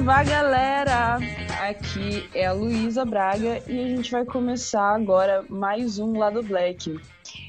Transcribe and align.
Saravá, 0.00 0.22
galera! 0.22 1.18
Aqui 1.68 2.26
é 2.32 2.46
a 2.46 2.54
Luísa 2.54 3.04
Braga 3.04 3.62
e 3.68 3.84
a 3.84 3.88
gente 3.88 4.10
vai 4.10 4.24
começar 4.24 4.94
agora 4.94 5.44
mais 5.46 5.98
um 5.98 6.16
Lado 6.18 6.42
Black. 6.42 6.98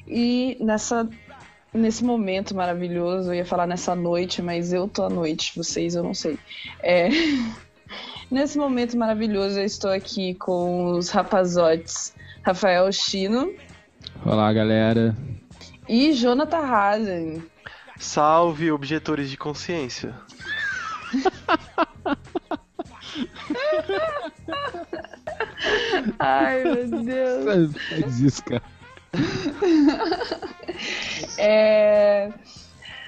E 0.05 0.58
nessa, 0.60 1.10
nesse 1.74 2.04
momento 2.04 2.54
maravilhoso, 2.54 3.30
eu 3.30 3.36
ia 3.36 3.46
falar 3.46 3.66
nessa 3.68 3.96
noite, 3.96 4.41
mas 4.41 4.74
eu 4.74 4.86
tô 4.86 5.04
à 5.04 5.10
noite, 5.10 5.54
vocês 5.55 5.96
eu 5.96 6.04
não 6.04 6.14
sei. 6.14 6.38
É, 6.84 7.08
nesse 8.30 8.58
momento 8.58 8.98
maravilhoso, 8.98 9.58
eu 9.58 9.66
estou 9.66 9.90
aqui 9.90 10.36
com 10.36 10.91
os 10.91 11.10
rapazotes 11.10 12.13
Rafael 12.44 12.91
Chino 12.91 13.54
Olá, 14.26 14.52
galera. 14.52 15.16
e 15.88 16.12
Jonathan 16.12 16.66
Hazen. 16.66 17.44
Salve, 17.98 18.74
objetores 18.74 19.30
de 19.30 19.38
consciência. 19.38 20.13
Ai, 26.20 26.63
meu 26.63 27.04
Deus. 27.04 27.76
Faz 27.90 28.20
isso, 28.20 28.44
cara. 28.44 28.63
É, 31.38 32.32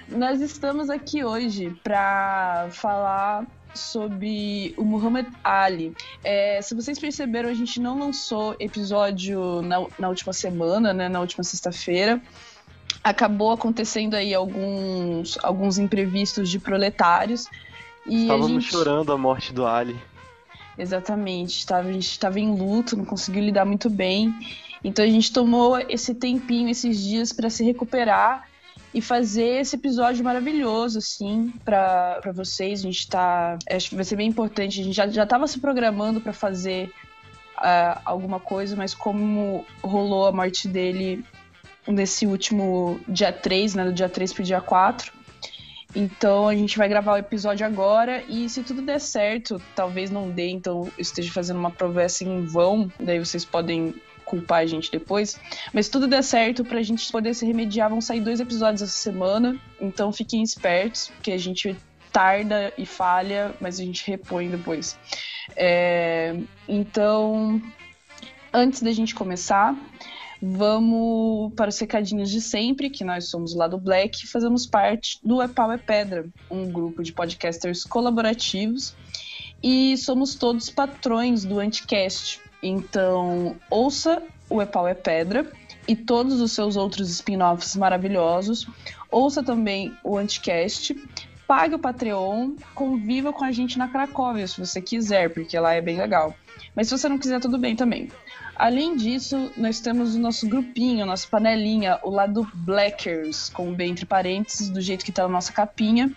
nós 0.07 0.41
estamos 0.41 0.89
aqui 0.89 1.23
hoje 1.23 1.75
para 1.83 2.67
falar 2.71 3.45
sobre 3.73 4.73
o 4.77 4.83
Muhammad 4.83 5.25
Ali. 5.43 5.95
É, 6.23 6.61
se 6.61 6.75
vocês 6.75 6.99
perceberam, 6.99 7.49
a 7.49 7.53
gente 7.53 7.79
não 7.79 7.97
lançou 7.97 8.55
episódio 8.59 9.61
na, 9.61 9.85
na 9.97 10.09
última 10.09 10.33
semana, 10.33 10.93
né, 10.93 11.09
na 11.09 11.19
última 11.19 11.43
sexta-feira. 11.43 12.21
Acabou 13.03 13.51
acontecendo 13.51 14.13
aí 14.13 14.33
alguns, 14.33 15.37
alguns 15.43 15.77
imprevistos 15.77 16.49
de 16.49 16.59
proletários. 16.59 17.47
E 18.05 18.15
a 18.15 18.21
Estávamos 18.21 18.63
gente... 18.63 18.71
chorando 18.71 19.11
a 19.11 19.17
morte 19.17 19.53
do 19.53 19.65
Ali. 19.65 19.99
Exatamente, 20.77 21.65
tava, 21.65 21.89
a 21.89 21.91
gente 21.91 22.09
estava 22.09 22.39
em 22.39 22.55
luto, 22.55 22.97
não 22.97 23.05
conseguiu 23.05 23.43
lidar 23.43 23.65
muito 23.65 23.89
bem. 23.89 24.33
Então 24.83 25.05
a 25.05 25.07
gente 25.07 25.31
tomou 25.31 25.79
esse 25.87 26.13
tempinho, 26.13 26.69
esses 26.69 27.01
dias, 27.01 27.31
para 27.31 27.49
se 27.49 27.63
recuperar 27.63 28.47
e 28.93 29.01
fazer 29.01 29.61
esse 29.61 29.75
episódio 29.75 30.23
maravilhoso, 30.23 30.99
assim, 30.99 31.53
para 31.63 32.31
vocês. 32.33 32.81
A 32.81 32.83
gente 32.83 33.07
tá. 33.07 33.57
Acho 33.69 33.89
que 33.89 33.95
vai 33.95 34.03
ser 34.03 34.15
bem 34.15 34.27
importante. 34.27 34.81
A 34.81 34.83
gente 34.83 34.95
já, 34.95 35.07
já 35.07 35.25
tava 35.25 35.47
se 35.47 35.59
programando 35.59 36.21
para 36.21 36.33
fazer 36.33 36.91
ah, 37.57 38.01
alguma 38.05 38.39
coisa, 38.39 38.75
mas 38.75 38.93
como 38.93 39.65
rolou 39.81 40.27
a 40.27 40.31
morte 40.31 40.67
dele 40.67 41.23
nesse 41.87 42.25
último 42.25 42.99
dia 43.07 43.31
3, 43.31 43.75
né? 43.75 43.85
Do 43.85 43.93
dia 43.93 44.09
3 44.09 44.33
pro 44.33 44.43
dia 44.43 44.61
4. 44.61 45.11
Então 45.95 46.47
a 46.47 46.55
gente 46.55 46.77
vai 46.77 46.89
gravar 46.89 47.13
o 47.13 47.17
episódio 47.17 47.65
agora 47.65 48.23
e 48.27 48.49
se 48.49 48.63
tudo 48.63 48.81
der 48.81 48.99
certo, 48.99 49.61
talvez 49.75 50.09
não 50.09 50.29
dê, 50.29 50.49
então 50.49 50.85
eu 50.85 50.93
esteja 50.97 51.31
fazendo 51.31 51.59
uma 51.59 51.71
promessa 51.71 52.23
em 52.23 52.45
vão, 52.45 52.91
daí 52.99 53.19
vocês 53.19 53.45
podem 53.45 53.93
culpar 54.25 54.61
a 54.61 54.65
gente 54.65 54.91
depois. 54.91 55.39
Mas 55.71 55.85
se 55.85 55.91
tudo 55.91 56.07
der 56.07 56.23
certo, 56.23 56.65
pra 56.65 56.81
gente 56.81 57.11
poder 57.11 57.33
se 57.33 57.45
remediar, 57.45 57.89
vão 57.89 58.01
sair 58.01 58.21
dois 58.21 58.39
episódios 58.39 58.81
essa 58.81 58.91
semana, 58.91 59.59
então 59.79 60.11
fiquem 60.11 60.41
espertos, 60.41 61.09
porque 61.09 61.31
a 61.31 61.37
gente 61.37 61.75
tarda 62.11 62.71
e 62.77 62.85
falha, 62.85 63.53
mas 63.59 63.79
a 63.79 63.83
gente 63.83 64.09
repõe 64.09 64.49
depois. 64.49 64.97
É, 65.55 66.35
então, 66.67 67.61
antes 68.51 68.81
da 68.81 68.91
gente 68.91 69.13
começar, 69.13 69.75
Vamos 70.45 71.53
para 71.53 71.69
os 71.69 71.79
recadinhos 71.79 72.29
de 72.29 72.41
sempre, 72.41 72.89
que 72.89 73.05
nós 73.05 73.29
somos 73.29 73.55
lá 73.55 73.65
do 73.65 73.77
Black, 73.77 74.27
fazemos 74.27 74.65
parte 74.65 75.17
do 75.23 75.41
É 75.41 75.47
Pau 75.47 75.71
é 75.71 75.77
Pedra, 75.77 76.25
um 76.51 76.69
grupo 76.69 77.01
de 77.01 77.13
podcasters 77.13 77.85
colaborativos, 77.85 78.93
e 79.63 79.95
somos 79.95 80.35
todos 80.35 80.69
patrões 80.69 81.45
do 81.45 81.61
Anticast. 81.61 82.41
Então, 82.61 83.55
ouça 83.69 84.21
o 84.49 84.61
É 84.61 84.65
Pau 84.65 84.85
é 84.85 84.93
Pedra 84.93 85.49
e 85.87 85.95
todos 85.95 86.41
os 86.41 86.51
seus 86.51 86.75
outros 86.75 87.09
spin-offs 87.09 87.77
maravilhosos. 87.77 88.67
Ouça 89.09 89.41
também 89.41 89.97
o 90.03 90.17
Anticast, 90.17 90.93
pague 91.47 91.75
o 91.75 91.79
Patreon, 91.79 92.55
conviva 92.75 93.31
com 93.31 93.45
a 93.45 93.51
gente 93.53 93.77
na 93.77 93.87
Cracóvia, 93.87 94.45
se 94.45 94.59
você 94.59 94.81
quiser, 94.81 95.33
porque 95.33 95.57
lá 95.57 95.73
é 95.73 95.79
bem 95.79 95.95
legal. 95.95 96.35
Mas 96.75 96.89
se 96.89 96.97
você 96.97 97.07
não 97.07 97.17
quiser, 97.17 97.39
tudo 97.39 97.57
bem 97.57 97.77
também. 97.77 98.09
Além 98.55 98.95
disso, 98.95 99.51
nós 99.57 99.79
temos 99.79 100.15
o 100.15 100.19
nosso 100.19 100.47
grupinho, 100.47 101.03
a 101.03 101.05
nossa 101.05 101.27
panelinha, 101.27 101.99
o 102.03 102.09
lado 102.09 102.47
Blackers, 102.53 103.49
com 103.49 103.75
entre 103.81 104.05
parênteses, 104.05 104.69
do 104.69 104.79
jeito 104.79 105.03
que 105.03 105.11
tá 105.11 105.23
na 105.23 105.29
nossa 105.29 105.51
capinha. 105.51 106.11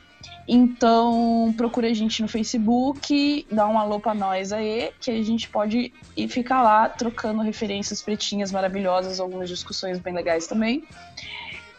Então, 0.48 1.52
procura 1.56 1.88
a 1.88 1.94
gente 1.94 2.22
no 2.22 2.28
Facebook, 2.28 3.46
dá 3.50 3.66
um 3.66 3.78
alô 3.78 3.98
pra 3.98 4.14
nós 4.14 4.52
aí, 4.52 4.92
que 5.00 5.10
a 5.10 5.22
gente 5.22 5.48
pode 5.48 5.92
ir 6.16 6.28
ficar 6.28 6.62
lá 6.62 6.88
trocando 6.88 7.42
referências 7.42 8.00
pretinhas 8.00 8.52
maravilhosas, 8.52 9.19
algumas 9.19 9.48
discussões 9.48 9.98
bem 9.98 10.14
legais 10.14 10.46
também. 10.46 10.84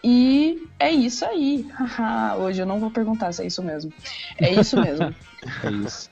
E 0.04 0.68
é 0.80 0.92
isso 0.92 1.26
aí. 1.26 1.66
Hoje 2.40 2.62
eu 2.62 2.66
não 2.66 2.80
vou 2.80 2.92
perguntar 2.92 3.32
se 3.32 3.44
é 3.44 3.48
isso 3.48 3.64
mesmo. 3.64 3.92
É 4.38 4.52
isso 4.54 4.80
mesmo. 4.80 5.14
É 5.64 5.72
isso. 5.72 6.10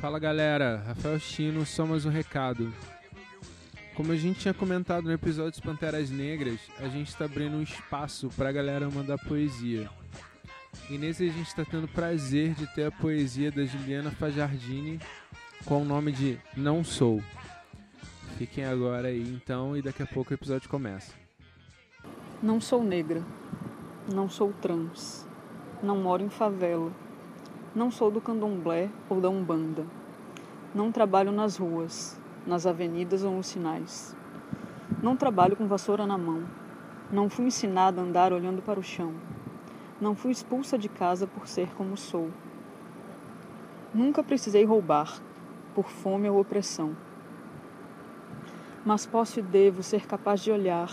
Fala 0.00 0.20
galera, 0.20 0.80
Rafael 0.86 1.18
Chino, 1.18 1.66
só 1.66 1.84
mais 1.84 2.06
um 2.06 2.08
recado. 2.08 2.72
Como 3.96 4.12
a 4.12 4.16
gente 4.16 4.38
tinha 4.38 4.54
comentado 4.54 5.06
no 5.06 5.12
episódio 5.12 5.50
dos 5.50 5.60
Panteras 5.60 6.08
Negras, 6.08 6.60
a 6.78 6.86
gente 6.86 7.08
está 7.08 7.24
abrindo 7.24 7.56
um 7.56 7.62
espaço 7.62 8.30
para 8.36 8.48
a 8.48 8.52
galera 8.52 8.88
mandar 8.88 9.18
poesia. 9.18 9.90
E 10.88 10.96
nesse 10.96 11.24
a 11.24 11.32
gente 11.32 11.48
está 11.48 11.64
tendo 11.64 11.88
prazer 11.88 12.54
de 12.54 12.72
ter 12.76 12.84
a 12.84 12.92
poesia 12.92 13.50
da 13.50 13.64
Juliana 13.64 14.12
Fajardini 14.12 15.00
com 15.64 15.82
o 15.82 15.84
nome 15.84 16.12
de 16.12 16.38
Não 16.56 16.84
Sou. 16.84 17.20
Fiquem 18.36 18.64
agora 18.64 19.08
aí 19.08 19.28
então 19.34 19.76
e 19.76 19.82
daqui 19.82 20.04
a 20.04 20.06
pouco 20.06 20.30
o 20.30 20.34
episódio 20.34 20.68
começa. 20.68 21.12
Não 22.40 22.60
sou 22.60 22.84
negra. 22.84 23.24
Não 24.14 24.30
sou 24.30 24.52
trans. 24.52 25.26
Não 25.82 25.96
moro 25.96 26.22
em 26.22 26.30
favela. 26.30 27.07
Não 27.78 27.92
sou 27.92 28.10
do 28.10 28.20
candomblé 28.20 28.90
ou 29.08 29.20
da 29.20 29.28
umbanda. 29.28 29.86
Não 30.74 30.90
trabalho 30.90 31.30
nas 31.30 31.56
ruas, 31.56 32.20
nas 32.44 32.66
avenidas 32.66 33.22
ou 33.22 33.32
nos 33.32 33.46
sinais. 33.46 34.16
Não 35.00 35.16
trabalho 35.16 35.54
com 35.54 35.64
vassoura 35.68 36.04
na 36.04 36.18
mão. 36.18 36.42
Não 37.08 37.30
fui 37.30 37.44
ensinada 37.44 38.00
a 38.00 38.04
andar 38.04 38.32
olhando 38.32 38.60
para 38.60 38.80
o 38.80 38.82
chão. 38.82 39.14
Não 40.00 40.16
fui 40.16 40.32
expulsa 40.32 40.76
de 40.76 40.88
casa 40.88 41.24
por 41.28 41.46
ser 41.46 41.72
como 41.76 41.96
sou. 41.96 42.30
Nunca 43.94 44.24
precisei 44.24 44.64
roubar, 44.64 45.22
por 45.72 45.88
fome 45.88 46.28
ou 46.28 46.40
opressão. 46.40 46.96
Mas 48.84 49.06
posso 49.06 49.38
e 49.38 49.42
devo 49.42 49.84
ser 49.84 50.04
capaz 50.04 50.40
de 50.40 50.50
olhar, 50.50 50.90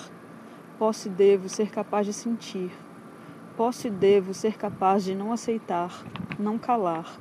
posso 0.78 1.08
e 1.08 1.12
devo 1.12 1.50
ser 1.50 1.72
capaz 1.72 2.06
de 2.06 2.14
sentir, 2.14 2.72
posso 3.56 3.88
e 3.88 3.90
devo 3.90 4.34
ser 4.34 4.58
capaz 4.58 5.04
de 5.04 5.16
não 5.16 5.32
aceitar, 5.32 6.04
não 6.38 6.58
calar, 6.58 7.18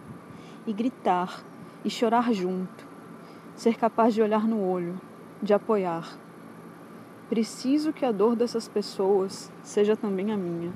e 0.66 0.72
gritar, 0.72 1.44
e 1.84 1.90
chorar 1.90 2.32
junto, 2.32 2.86
ser 3.54 3.76
capaz 3.76 4.14
de 4.14 4.22
olhar 4.22 4.46
no 4.46 4.60
olho, 4.60 5.00
de 5.42 5.54
apoiar. 5.54 6.18
Preciso 7.28 7.92
que 7.92 8.04
a 8.04 8.12
dor 8.12 8.34
dessas 8.36 8.68
pessoas 8.68 9.52
seja 9.62 9.96
também 9.96 10.32
a 10.32 10.36
minha. 10.36 10.72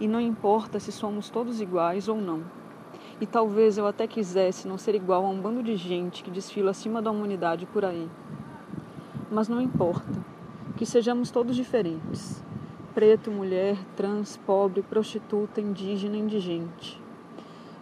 E 0.00 0.08
não 0.08 0.20
importa 0.20 0.80
se 0.80 0.90
somos 0.90 1.30
todos 1.30 1.60
iguais 1.60 2.08
ou 2.08 2.20
não. 2.20 2.42
E 3.20 3.26
talvez 3.26 3.78
eu 3.78 3.86
até 3.86 4.06
quisesse 4.06 4.66
não 4.66 4.76
ser 4.76 4.94
igual 4.94 5.24
a 5.24 5.28
um 5.28 5.40
bando 5.40 5.62
de 5.62 5.76
gente 5.76 6.24
que 6.24 6.30
desfila 6.30 6.72
acima 6.72 7.00
da 7.00 7.10
humanidade 7.10 7.66
por 7.66 7.84
aí. 7.84 8.10
Mas 9.30 9.48
não 9.48 9.60
importa, 9.60 10.24
que 10.76 10.84
sejamos 10.84 11.30
todos 11.30 11.54
diferentes. 11.54 12.42
Preto, 12.94 13.30
mulher, 13.30 13.78
trans, 13.96 14.36
pobre, 14.36 14.82
prostituta, 14.82 15.62
indígena, 15.62 16.14
indigente. 16.14 17.00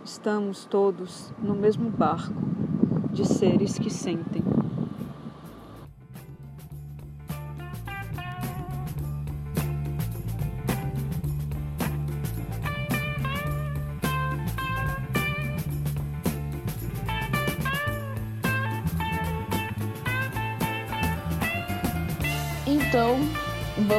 Estamos 0.04 0.64
todos 0.66 1.32
no 1.42 1.52
mesmo 1.52 1.90
barco 1.90 2.40
de 3.12 3.26
seres 3.26 3.76
que 3.76 3.90
sentem. 3.90 4.39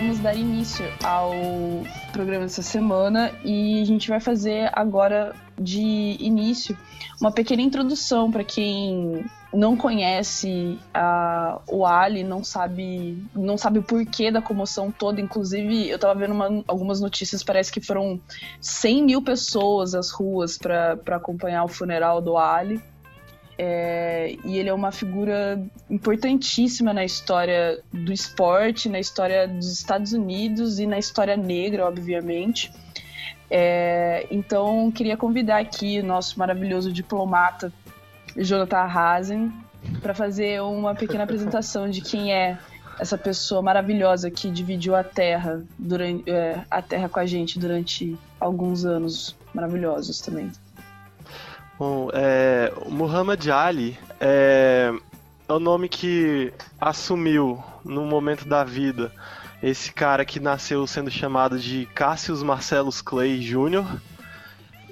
Vamos 0.02 0.18
dar 0.18 0.34
início 0.36 0.84
ao 1.04 1.32
programa 2.12 2.46
dessa 2.46 2.64
semana 2.64 3.32
e 3.46 3.80
a 3.84 3.86
gente 3.86 4.10
vai 4.10 4.20
fazer 4.20 4.68
agora 4.74 5.36
de 5.60 6.18
início 6.20 6.76
uma 7.20 7.32
pequena 7.32 7.62
introdução 7.62 8.32
para 8.32 8.44
quem 8.44 9.24
não 9.54 9.78
conhece 9.78 10.80
o 11.68 11.86
Ali, 11.86 12.24
não 12.24 12.44
sabe, 12.44 13.24
não 13.36 13.60
sabe 13.60 13.78
o 13.78 13.84
porquê 13.84 14.32
da 14.32 14.42
comoção 14.42 14.90
toda. 14.90 15.22
Inclusive, 15.22 15.88
eu 15.88 16.00
tava 16.00 16.16
vendo 16.16 16.34
uma- 16.34 16.64
algumas 16.68 17.00
notícias, 17.00 17.44
parece 17.44 17.72
que 17.72 17.80
foram 17.80 18.20
100 18.60 19.04
mil 19.04 19.22
pessoas 19.22 19.94
às 19.94 20.10
ruas 20.10 20.58
para 20.58 20.98
acompanhar 21.12 21.64
o 21.64 21.68
funeral 21.68 22.22
do 22.22 22.38
Ali. 22.40 22.82
É, 23.64 24.38
e 24.44 24.58
ele 24.58 24.70
é 24.70 24.74
uma 24.74 24.92
figura 24.92 25.64
importantíssima 25.88 26.92
na 26.92 27.06
história 27.06 27.80
do 27.94 28.12
esporte, 28.12 28.90
na 28.90 29.00
história 29.00 29.48
dos 29.48 29.72
Estados 29.72 30.14
Unidos 30.14 30.80
e 30.80 30.88
na 30.88 30.98
história 30.98 31.38
negra, 31.38 31.86
obviamente. 31.86 32.74
É, 33.52 34.26
então, 34.32 34.90
queria 34.90 35.16
convidar 35.16 35.60
aqui 35.60 36.00
o 36.00 36.04
nosso 36.04 36.40
maravilhoso 36.40 36.92
diplomata, 36.92 37.72
Jonathan 38.36 38.78
Hazen, 38.78 39.54
para 40.02 40.16
fazer 40.16 40.60
uma 40.64 40.96
pequena 40.96 41.26
apresentação 41.26 41.88
de 41.88 42.02
quem 42.02 42.34
é 42.34 42.58
essa 43.00 43.16
pessoa 43.16 43.62
maravilhosa 43.62 44.32
que 44.32 44.50
dividiu 44.50 44.96
a 44.96 45.04
Terra 45.04 45.62
durante 45.78 46.28
é, 46.28 46.66
a 46.72 46.82
Terra 46.82 47.08
com 47.08 47.20
a 47.20 47.28
gente 47.28 47.60
durante 47.60 48.18
alguns 48.40 48.86
anos 48.86 49.38
maravilhosos 49.54 50.20
também. 50.20 50.52
Bom, 51.82 52.12
é, 52.14 52.72
Muhammad 52.90 53.44
Ali 53.50 53.98
é, 54.20 54.94
é 55.50 55.52
o 55.52 55.58
nome 55.58 55.90
que 55.90 56.54
assumiu 56.80 57.58
no 57.84 58.06
momento 58.06 58.48
da 58.48 58.64
vida 58.64 59.12
esse 59.64 59.92
cara 59.92 60.24
que 60.24 60.40
nasceu 60.40 60.86
sendo 60.86 61.10
chamado 61.10 61.58
de 61.58 61.88
Cassius 61.88 62.44
Marcellus 62.44 63.02
Clay 63.02 63.40
Jr. 63.40 64.00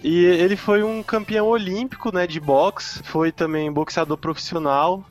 E 0.03 0.25
ele 0.25 0.55
foi 0.55 0.81
um 0.81 1.03
campeão 1.03 1.45
olímpico 1.45 2.11
né, 2.11 2.25
de 2.25 2.39
boxe, 2.39 3.03
foi 3.03 3.31
também 3.31 3.71
boxeador 3.71 4.17
profissional. 4.17 5.05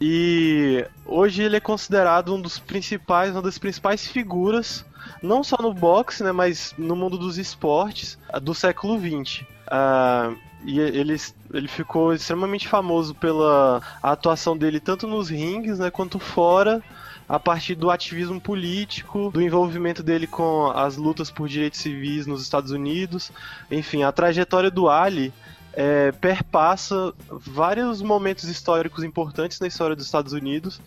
E 0.00 0.84
hoje 1.06 1.44
ele 1.44 1.58
é 1.58 1.60
considerado 1.60 2.34
um 2.34 2.40
dos 2.40 2.58
principais, 2.58 3.30
uma 3.30 3.42
das 3.42 3.56
principais 3.56 4.04
figuras, 4.04 4.84
não 5.22 5.44
só 5.44 5.58
no 5.62 5.72
boxe, 5.72 6.24
né, 6.24 6.32
mas 6.32 6.74
no 6.76 6.96
mundo 6.96 7.16
dos 7.16 7.38
esportes 7.38 8.18
do 8.42 8.52
século 8.52 8.98
XX. 8.98 9.44
Ah, 9.68 10.34
e 10.64 10.80
ele, 10.80 11.16
ele 11.52 11.68
ficou 11.68 12.14
extremamente 12.14 12.66
famoso 12.66 13.14
pela 13.14 13.82
atuação 14.02 14.56
dele 14.56 14.80
tanto 14.80 15.06
nos 15.06 15.28
rings 15.28 15.78
né, 15.78 15.90
quanto 15.90 16.18
fora, 16.18 16.82
a 17.28 17.38
partir 17.38 17.74
do 17.74 17.90
ativismo 17.90 18.40
político, 18.40 19.30
do 19.30 19.40
envolvimento 19.40 20.02
dele 20.02 20.26
com 20.26 20.66
as 20.74 20.96
lutas 20.96 21.30
por 21.30 21.48
direitos 21.48 21.80
civis 21.80 22.26
nos 22.26 22.42
Estados 22.42 22.70
Unidos. 22.70 23.30
Enfim, 23.70 24.02
a 24.02 24.12
trajetória 24.12 24.70
do 24.70 24.88
Ali 24.88 25.32
é, 25.72 26.12
perpassa 26.12 27.12
vários 27.28 28.00
momentos 28.00 28.44
históricos 28.44 29.04
importantes 29.04 29.60
na 29.60 29.66
história 29.66 29.96
dos 29.96 30.06
Estados 30.06 30.32
Unidos 30.32 30.80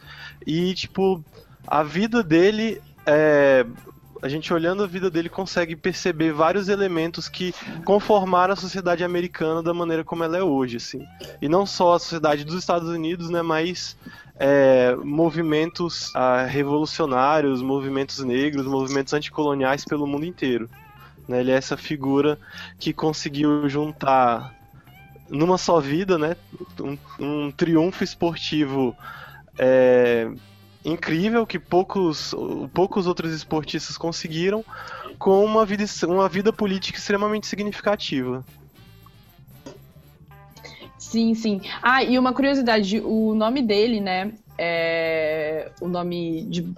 e, 0.46 0.74
tipo, 0.74 1.24
a 1.68 1.84
vida 1.84 2.24
dele 2.24 2.82
é, 3.06 3.66
a 4.22 4.28
gente 4.28 4.54
olhando 4.54 4.84
a 4.84 4.88
vida 4.88 5.10
dele 5.10 5.30
consegue 5.30 5.76
perceber 5.76 6.32
vários 6.32 6.70
elementos 6.70 7.28
que 7.28 7.54
conformaram 7.86 8.54
a 8.54 8.58
sociedade 8.58 9.04
americana 9.04 9.62
da 9.62 9.74
maneira 9.74 10.04
como 10.04 10.24
ela 10.24 10.38
é 10.38 10.44
hoje, 10.44 10.78
assim. 10.78 11.06
E 11.42 11.48
não 11.48 11.66
só 11.66 11.96
a 11.96 12.00
sociedade 12.00 12.44
dos 12.44 12.56
Estados 12.56 12.90
Unidos, 12.90 13.30
né, 13.30 13.42
mas 13.42 13.98
é, 14.40 14.96
movimentos 15.04 16.12
ah, 16.16 16.44
revolucionários, 16.44 17.62
movimentos 17.62 18.20
negros, 18.20 18.66
movimentos 18.66 19.14
anticoloniais 19.14 19.86
pelo 19.86 20.08
mundo 20.08 20.26
inteiro. 20.26 20.70
Né, 21.28 21.42
ele 21.42 21.52
é 21.52 21.56
essa 21.56 21.76
figura 21.76 22.38
que 22.80 22.94
conseguiu 22.94 23.68
juntar 23.68 24.56
numa 25.30 25.58
só 25.58 25.80
vida, 25.80 26.18
né, 26.18 26.36
um, 26.80 26.98
um 27.20 27.52
triunfo 27.52 28.04
esportivo 28.04 28.96
é, 29.58 30.30
incrível 30.88 31.46
que 31.46 31.60
poucos, 31.60 32.34
poucos 32.74 33.08
outros 33.08 33.34
esportistas 33.34 33.98
conseguiram, 33.98 34.64
com 35.20 35.44
uma 35.44 35.66
vida, 35.66 35.84
uma 36.08 36.30
vida 36.30 36.54
política 36.54 36.98
extremamente 36.98 37.46
significativa. 37.46 38.44
Sim, 40.98 41.34
sim. 41.36 41.62
Ah, 41.82 42.04
e 42.04 42.18
uma 42.18 42.34
curiosidade, 42.34 43.02
o 43.02 43.36
nome 43.36 43.62
dele, 43.62 44.00
né, 44.00 44.32
é, 44.58 45.72
o 45.82 45.88
nome 45.88 46.44
de, 46.44 46.74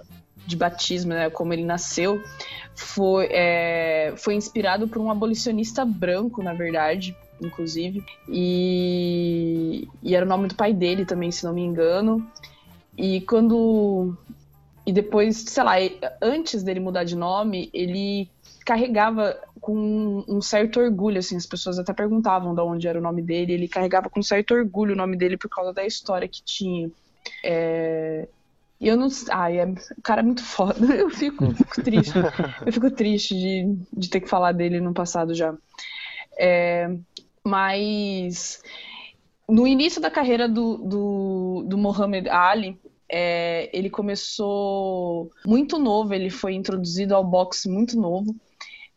de 0.46 0.56
batismo, 0.56 1.12
né, 1.12 1.30
como 1.30 1.52
ele 1.52 1.64
nasceu, 1.64 2.22
foi, 2.74 3.28
é, 3.30 4.12
foi 4.16 4.34
inspirado 4.34 4.88
por 4.88 5.00
um 5.00 5.10
abolicionista 5.10 5.84
branco, 5.84 6.42
na 6.42 6.52
verdade, 6.52 7.16
inclusive, 7.40 8.04
e, 8.28 9.88
e 10.02 10.14
era 10.14 10.24
o 10.24 10.28
nome 10.28 10.48
do 10.48 10.54
pai 10.54 10.72
dele 10.72 11.04
também, 11.04 11.30
se 11.30 11.44
não 11.44 11.52
me 11.52 11.62
engano. 11.62 12.26
E 12.96 13.20
quando. 13.22 14.16
E 14.86 14.92
depois, 14.92 15.36
sei 15.36 15.62
lá, 15.62 15.74
antes 16.20 16.62
dele 16.62 16.80
mudar 16.80 17.04
de 17.04 17.14
nome, 17.14 17.70
ele 17.72 18.28
carregava 18.64 19.38
com 19.60 20.24
um 20.26 20.40
certo 20.40 20.80
orgulho, 20.80 21.18
assim, 21.18 21.36
as 21.36 21.46
pessoas 21.46 21.78
até 21.78 21.92
perguntavam 21.92 22.54
de 22.54 22.60
onde 22.60 22.88
era 22.88 22.98
o 22.98 23.02
nome 23.02 23.20
dele, 23.20 23.52
ele 23.52 23.68
carregava 23.68 24.08
com 24.08 24.22
certo 24.22 24.54
orgulho 24.54 24.94
o 24.94 24.96
nome 24.96 25.16
dele 25.16 25.36
por 25.36 25.50
causa 25.50 25.72
da 25.72 25.84
história 25.84 26.26
que 26.26 26.42
tinha. 26.42 26.90
É... 27.44 28.26
E 28.80 28.88
eu 28.88 28.96
não. 28.96 29.08
Ai, 29.30 29.58
é... 29.58 29.66
o 29.66 30.02
cara 30.02 30.20
é 30.20 30.24
muito 30.24 30.42
foda. 30.42 30.74
Eu 30.96 31.10
fico, 31.10 31.52
fico 31.54 31.82
triste. 31.82 32.14
Eu 32.64 32.72
fico 32.72 32.90
triste 32.90 33.34
de, 33.34 33.76
de 33.92 34.08
ter 34.08 34.20
que 34.20 34.28
falar 34.28 34.52
dele 34.52 34.80
no 34.80 34.94
passado 34.94 35.34
já. 35.34 35.54
É... 36.38 36.90
Mas 37.44 38.62
no 39.50 39.66
início 39.66 40.00
da 40.00 40.10
carreira 40.10 40.48
do, 40.48 40.78
do, 40.78 41.64
do 41.66 41.78
Muhammad 41.78 42.26
Ali, 42.28 42.78
é, 43.08 43.68
ele 43.76 43.90
começou 43.90 45.30
muito 45.44 45.78
novo, 45.78 46.14
ele 46.14 46.30
foi 46.30 46.54
introduzido 46.54 47.14
ao 47.14 47.24
boxe 47.24 47.68
muito 47.68 47.98
novo. 47.98 48.34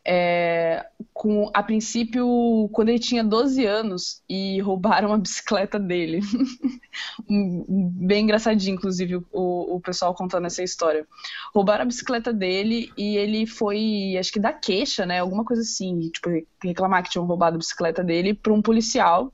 É, 0.06 0.84
com, 1.14 1.50
a 1.54 1.62
princípio, 1.62 2.68
quando 2.72 2.90
ele 2.90 2.98
tinha 2.98 3.24
12 3.24 3.64
anos 3.64 4.22
e 4.28 4.60
roubaram 4.60 5.12
a 5.14 5.16
bicicleta 5.16 5.78
dele. 5.78 6.20
Bem 7.26 8.24
engraçadinho, 8.24 8.74
inclusive, 8.74 9.16
o, 9.32 9.76
o 9.76 9.80
pessoal 9.80 10.14
contando 10.14 10.46
essa 10.46 10.62
história. 10.62 11.06
Roubaram 11.54 11.84
a 11.84 11.86
bicicleta 11.86 12.34
dele 12.34 12.92
e 12.98 13.16
ele 13.16 13.46
foi, 13.46 14.14
acho 14.18 14.30
que 14.30 14.38
da 14.38 14.52
queixa, 14.52 15.06
né? 15.06 15.20
Alguma 15.20 15.44
coisa 15.44 15.62
assim, 15.62 16.10
tipo, 16.10 16.28
reclamar 16.62 17.02
que 17.02 17.10
tinham 17.10 17.24
roubado 17.24 17.56
a 17.56 17.58
bicicleta 17.58 18.04
dele 18.04 18.34
para 18.34 18.52
um 18.52 18.60
policial. 18.60 19.32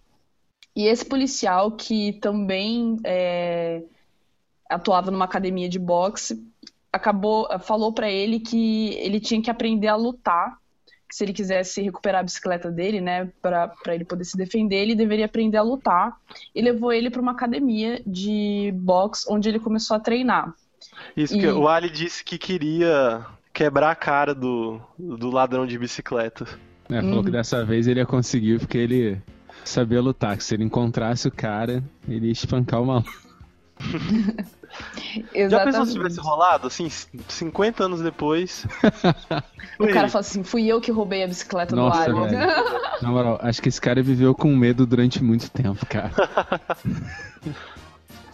E 0.75 0.87
esse 0.87 1.05
policial, 1.05 1.73
que 1.73 2.12
também 2.15 2.99
é, 3.05 3.83
atuava 4.69 5.11
numa 5.11 5.25
academia 5.25 5.69
de 5.69 5.79
boxe, 5.79 6.43
acabou 6.93 7.49
falou 7.61 7.93
para 7.93 8.11
ele 8.11 8.41
que 8.41 8.95
ele 8.95 9.21
tinha 9.21 9.43
que 9.43 9.50
aprender 9.50 9.89
a 9.89 9.97
lutar. 9.97 10.59
Que 11.09 11.17
se 11.17 11.25
ele 11.25 11.33
quisesse 11.33 11.83
recuperar 11.83 12.21
a 12.21 12.23
bicicleta 12.25 12.71
dele, 12.71 13.00
né, 13.00 13.29
para 13.43 13.73
ele 13.89 14.05
poder 14.05 14.25
se 14.25 14.37
defender, 14.37 14.77
ele 14.77 14.95
deveria 14.95 15.25
aprender 15.25 15.57
a 15.57 15.62
lutar. 15.62 16.17
E 16.55 16.62
levou 16.62 16.93
ele 16.93 17.11
para 17.11 17.21
uma 17.21 17.33
academia 17.33 18.00
de 18.07 18.73
boxe, 18.77 19.27
onde 19.29 19.49
ele 19.49 19.59
começou 19.59 19.97
a 19.97 20.00
treinar. 20.00 20.55
Isso 21.17 21.37
E- 21.37 21.41
que 21.41 21.47
o 21.49 21.67
Ali 21.67 21.91
disse 21.91 22.23
que 22.23 22.39
queria 22.39 23.27
quebrar 23.53 23.91
a 23.91 23.95
cara 23.97 24.33
do, 24.33 24.81
do 24.97 25.31
ladrão 25.31 25.67
de 25.67 25.77
bicicleta. 25.77 26.47
É, 26.89 27.00
falou 27.03 27.17
Uhum. 27.19 27.25
que 27.25 27.31
dessa 27.33 27.65
vez 27.65 27.89
ele 27.89 27.99
ia 27.99 28.07
conseguir 28.07 28.61
porque 28.61 28.79
ele 28.79 29.21
sabia 29.64 30.00
lutar, 30.00 30.37
que 30.37 30.45
se 30.45 30.55
ele 30.55 30.64
encontrasse 30.64 31.29
o 31.29 31.31
cara, 31.33 31.83
ele 32.09 32.26
ia 32.26 32.33
espancar 32.33 32.81
o 32.83 32.87
maluco. 32.87 33.11
Já 35.49 35.64
pensou 35.64 35.85
se 35.85 35.93
tivesse 35.95 36.21
rolado, 36.21 36.69
assim, 36.69 36.88
50 36.88 37.85
anos 37.85 38.00
depois? 38.00 38.67
O 39.81 39.88
cara 39.88 40.11
fala 40.11 40.21
assim: 40.21 40.45
fui 40.45 40.67
eu 40.67 40.79
que 40.79 40.90
roubei 40.90 41.25
a 41.25 41.26
bicicleta 41.26 41.75
Nossa, 41.75 42.12
do 42.12 42.25
velho. 42.25 42.38
Na 43.00 43.09
moral, 43.09 43.38
acho 43.43 43.62
que 43.62 43.71
esse 43.71 43.81
cara 43.81 44.02
viveu 44.02 44.35
com 44.35 44.55
medo 44.55 44.87
durante 44.87 45.25
muito 45.25 45.50
tempo, 45.50 45.87
cara. 45.87 46.11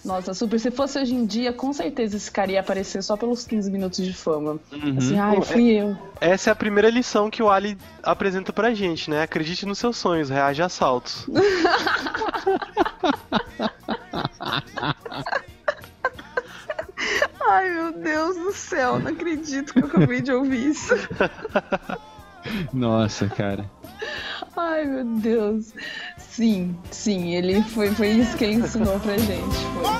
Nossa, 0.06 0.32
super. 0.32 0.60
Se 0.60 0.70
fosse 0.70 0.98
hoje 1.00 1.14
em 1.14 1.26
dia, 1.26 1.52
com 1.52 1.72
certeza 1.72 2.16
esse 2.16 2.30
cara 2.30 2.52
ia 2.52 2.60
aparecer 2.60 3.02
só 3.02 3.16
pelos 3.16 3.44
15 3.44 3.68
minutos 3.72 4.04
de 4.04 4.12
fama. 4.12 4.60
Uhum. 4.72 4.96
Assim, 4.96 5.18
ai, 5.18 5.42
fui 5.42 5.72
eu. 5.72 5.98
Essa 6.20 6.50
é 6.50 6.52
a 6.52 6.56
primeira 6.56 6.88
lição 6.88 7.28
que 7.28 7.42
o 7.42 7.50
Ali 7.50 7.76
apresenta 8.02 8.52
pra 8.52 8.72
gente, 8.72 9.10
né? 9.10 9.22
Acredite 9.22 9.66
nos 9.66 9.78
seus 9.78 9.96
sonhos, 9.96 10.30
reage 10.30 10.62
a 10.62 10.66
assaltos. 10.66 11.26
Ai, 17.48 17.70
meu 17.70 17.92
Deus 17.92 18.36
do 18.36 18.52
céu, 18.52 18.98
não 18.98 19.10
acredito 19.10 19.72
que 19.72 19.80
eu 19.80 19.86
acabei 19.86 20.20
de 20.20 20.32
ouvir 20.32 20.70
isso. 20.70 20.94
Nossa, 22.72 23.28
cara. 23.28 23.68
Ai, 24.56 24.84
meu 24.84 25.04
Deus. 25.04 25.72
Sim, 26.37 26.76
sim, 26.90 27.35
ele 27.35 27.62
foi, 27.62 27.95
foi 27.95 28.09
isso 28.09 28.37
que 28.37 28.45
ele 28.45 28.57
ensinou 28.57 29.00
pra 29.00 29.16
gente. 29.16 29.57
Foi. 29.73 29.97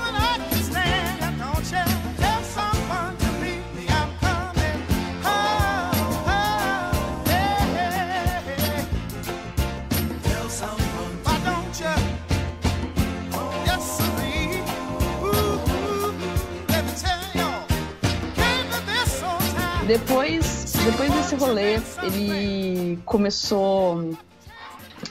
Depois, 19.87 20.73
depois 20.85 21.11
desse 21.13 21.35
rolê, 21.35 21.79
ele 22.03 22.99
começou 23.05 24.15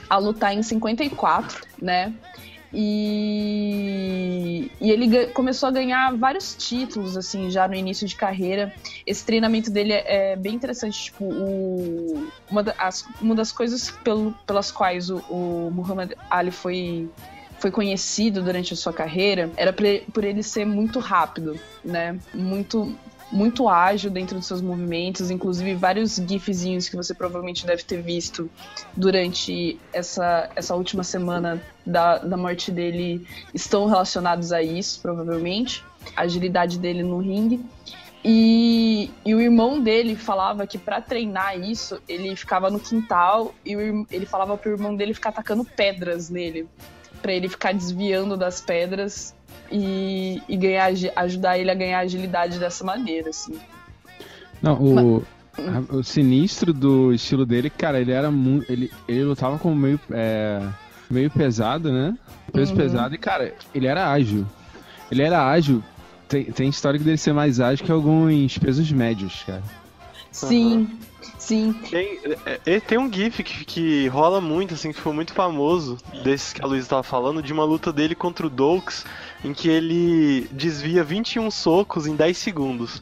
a 0.09 0.17
lutar 0.17 0.53
em 0.53 0.61
54, 0.63 1.65
né? 1.81 2.13
E, 2.73 4.69
e 4.81 4.91
ele 4.91 5.27
começou 5.27 5.67
a 5.69 5.71
ganhar 5.71 6.15
vários 6.17 6.53
títulos, 6.55 7.15
assim, 7.15 7.49
já 7.49 7.67
no 7.67 7.75
início 7.75 8.05
de 8.07 8.15
carreira. 8.15 8.73
Esse 9.05 9.25
treinamento 9.25 9.71
dele 9.71 9.93
é, 9.93 10.33
é 10.33 10.35
bem 10.35 10.53
interessante. 10.55 11.05
Tipo, 11.05 11.25
o, 11.25 12.27
uma, 12.49 12.63
uma 13.21 13.35
das 13.35 13.51
coisas 13.51 13.89
pelo- 13.89 14.33
pelas 14.45 14.71
quais 14.71 15.09
o, 15.09 15.17
o 15.29 15.71
Muhammad 15.73 16.11
Ali 16.29 16.51
foi, 16.51 17.09
foi 17.59 17.71
conhecido 17.71 18.41
durante 18.43 18.73
a 18.73 18.77
sua 18.77 18.93
carreira 18.93 19.49
era 19.55 19.73
por 19.73 20.23
ele 20.23 20.43
ser 20.43 20.65
muito 20.65 20.99
rápido, 20.99 21.59
né? 21.83 22.19
Muito, 22.33 22.93
muito 23.31 23.67
ágil 23.67 24.09
dentro 24.09 24.37
dos 24.37 24.47
seus 24.47 24.61
movimentos, 24.61 25.29
inclusive 25.29 25.75
vários 25.75 26.15
gifzinhos 26.15 26.87
que 26.87 26.95
você 26.95 27.13
provavelmente 27.13 27.65
deve 27.65 27.83
ter 27.83 28.01
visto 28.01 28.49
durante 28.95 29.79
essa, 29.91 30.49
essa 30.55 30.75
última 30.75 31.03
semana 31.03 31.61
da, 31.85 32.19
da 32.19 32.37
morte 32.37 32.71
dele 32.71 33.27
estão 33.53 33.85
relacionados 33.85 34.51
a 34.51 34.61
isso, 34.61 35.01
provavelmente. 35.01 35.83
A 36.15 36.21
agilidade 36.21 36.79
dele 36.79 37.03
no 37.03 37.19
ringue. 37.19 37.63
E, 38.23 39.11
e 39.25 39.35
o 39.35 39.41
irmão 39.41 39.79
dele 39.79 40.15
falava 40.15 40.65
que 40.65 40.77
pra 40.77 41.01
treinar 41.01 41.59
isso, 41.59 42.01
ele 42.07 42.35
ficava 42.35 42.69
no 42.69 42.79
quintal 42.79 43.53
e 43.65 43.75
o 43.75 44.07
ele 44.09 44.25
falava 44.25 44.57
pro 44.57 44.71
irmão 44.71 44.95
dele 44.95 45.13
ficar 45.13 45.29
atacando 45.29 45.63
pedras 45.63 46.29
nele. 46.29 46.67
Pra 47.21 47.33
ele 47.33 47.49
ficar 47.49 47.73
desviando 47.73 48.37
das 48.37 48.61
pedras 48.61 49.35
e, 49.71 50.41
e 50.47 50.55
ganhar, 50.57 50.91
ajudar 51.15 51.57
ele 51.57 51.69
a 51.71 51.75
ganhar 51.75 51.99
agilidade 51.99 52.59
dessa 52.59 52.83
maneira, 52.83 53.29
assim. 53.29 53.57
Não, 54.61 54.81
o, 54.81 55.23
a- 55.57 55.95
o 55.95 56.03
sinistro 56.03 56.73
do 56.73 57.13
estilo 57.13 57.45
dele, 57.45 57.69
cara, 57.69 57.99
ele 57.99 58.11
era 58.11 58.31
muito. 58.31 58.71
Ele, 58.71 58.91
ele 59.07 59.23
lutava 59.23 59.57
como 59.59 59.75
meio, 59.75 59.99
é, 60.11 60.61
meio 61.09 61.29
pesado, 61.29 61.91
né? 61.91 62.17
Peso 62.53 62.71
Uhum. 62.71 62.77
pesado 62.77 63.13
e, 63.15 63.17
cara, 63.17 63.53
ele 63.75 63.87
era 63.87 64.09
ágil. 64.11 64.45
Ele 65.11 65.21
era 65.21 65.45
ágil. 65.47 65.83
Tem, 66.27 66.45
tem 66.45 66.69
história 66.69 66.99
dele 66.99 67.17
ser 67.17 67.33
mais 67.33 67.59
ágil 67.59 67.85
que 67.85 67.91
alguns 67.91 68.57
pesos 68.57 68.91
médios, 68.91 69.43
cara. 69.45 69.63
Sim, 70.31 70.87
sim. 71.39 71.73
Tem, 71.89 72.19
é, 72.45 72.59
é, 72.65 72.79
tem 72.79 72.97
um 72.97 73.11
GIF 73.11 73.41
que, 73.43 73.65
que 73.65 74.07
rola 74.09 74.39
muito, 74.41 74.73
assim, 74.73 74.91
que 74.91 74.99
foi 74.99 75.13
muito 75.13 75.33
famoso, 75.33 75.97
desses 76.23 76.53
que 76.53 76.61
a 76.61 76.67
Luísa 76.67 76.89
tava 76.89 77.03
falando, 77.03 77.41
de 77.41 77.51
uma 77.53 77.63
luta 77.63 77.91
dele 77.93 78.13
contra 78.13 78.45
o 78.45 78.49
Dokes, 78.49 79.05
em 79.43 79.53
que 79.53 79.69
ele 79.69 80.47
desvia 80.51 81.03
21 81.03 81.49
socos 81.51 82.07
em 82.07 82.15
10 82.15 82.37
segundos. 82.37 83.01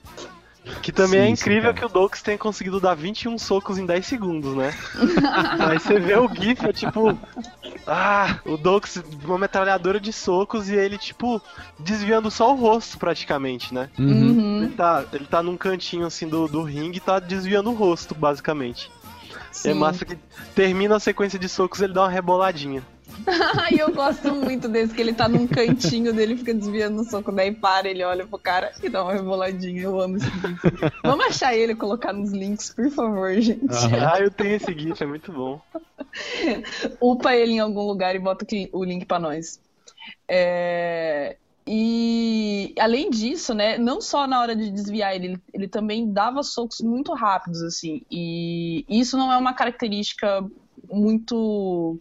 Que 0.82 0.92
também 0.92 1.20
Sim, 1.20 1.32
é 1.32 1.36
sim, 1.36 1.42
incrível 1.44 1.74
cara. 1.74 1.74
que 1.76 1.86
o 1.86 1.90
Dokes 1.90 2.24
tenha 2.24 2.40
conseguido 2.40 2.80
dar 2.80 2.96
21 2.96 3.38
socos 3.38 3.78
em 3.78 3.86
10 3.86 4.04
segundos, 4.04 4.56
né? 4.56 4.74
Aí 5.60 5.80
você 5.80 6.00
vê 6.00 6.16
o 6.18 6.28
GIF, 6.34 6.66
é 6.66 6.74
tipo. 6.74 7.16
Ah, 7.86 8.40
o 8.44 8.58
Dokes, 8.58 9.00
uma 9.24 9.38
metralhadora 9.38 10.00
de 10.00 10.12
socos 10.12 10.68
e 10.68 10.74
ele, 10.76 10.98
tipo, 10.98 11.40
desviando 11.78 12.32
só 12.32 12.52
o 12.52 12.56
rosto 12.56 12.98
praticamente, 12.98 13.72
né? 13.76 13.92
Uhum. 14.00 14.08
Uhum, 14.08 14.64
Ele 14.64 14.74
tá, 14.74 15.06
ele 15.14 15.26
tá 15.26 15.44
num 15.44 15.56
cantinho 15.56 16.04
assim 16.08 16.28
do, 16.28 16.48
do 16.48 16.64
ringue 16.64 16.98
e 16.98 17.02
tá 17.02 17.20
desviando 17.20 17.70
o 17.70 17.76
rosto, 17.76 18.16
basicamente. 18.16 18.90
sim. 19.52 19.70
É 19.70 19.74
massa 19.76 20.04
que 20.04 20.18
termina 20.56 20.96
a 20.96 21.00
sequência 21.00 21.38
de 21.38 21.48
socos 21.48 21.80
ele 21.80 21.94
dá 21.94 22.02
uma 22.02 22.10
reboladinha. 22.10 22.82
Ai, 23.58 23.76
eu 23.80 23.94
gosto 23.94 24.34
muito 24.34 24.68
desse, 24.68 24.94
que 24.94 25.02
ele 25.02 25.14
tá 25.14 25.28
num 25.28 25.48
cantinho 25.48 26.14
dele, 26.14 26.38
fica 26.38 26.54
desviando 26.54 27.02
o 27.02 27.06
soco, 27.06 27.32
daí 27.32 27.52
para, 27.54 27.90
ele 27.90 28.04
olha 28.04 28.26
pro 28.26 28.38
cara 28.38 28.72
e 28.82 28.90
dá 28.90 29.04
uma 29.04 29.14
reboladinha. 29.14 29.82
Eu 29.82 30.00
amo 30.00 30.18
esse 30.18 30.26
gif. 30.26 30.92
Vamos 31.04 31.26
achar 31.26 31.56
ele 31.56 31.74
e 31.74 31.76
colocar 31.76 32.14
nos 32.14 32.32
links, 32.32 32.74
por 32.74 32.90
favor, 32.92 33.34
gente. 33.42 33.66
Ah, 34.00 34.20
eu 34.20 34.32
tenho 34.32 34.56
esse 34.56 34.72
GIF, 34.74 35.02
é 35.02 35.06
muito 35.06 35.32
bom. 35.32 35.62
Upa 37.02 37.36
ele 37.36 37.54
em 37.54 37.60
algum 37.60 37.82
lugar 37.82 38.16
e 38.16 38.20
bota 38.20 38.46
o 38.72 38.84
link 38.84 39.06
pra 39.06 39.20
nós. 39.20 39.60
É, 40.28 41.38
E 41.68 42.76
além 42.80 43.10
disso, 43.10 43.54
né, 43.54 43.78
não 43.78 44.00
só 44.00 44.28
na 44.28 44.40
hora 44.40 44.56
de 44.56 44.70
desviar 44.70 45.16
ele, 45.16 45.40
ele 45.54 45.68
também 45.68 46.12
dava 46.12 46.44
socos 46.44 46.82
muito 46.82 47.14
rápidos, 47.14 47.62
assim. 47.64 48.04
E 48.10 48.86
isso 48.88 49.18
não 49.18 49.32
é 49.32 49.38
uma 49.38 49.54
característica 49.54 50.46
muito 50.92 52.00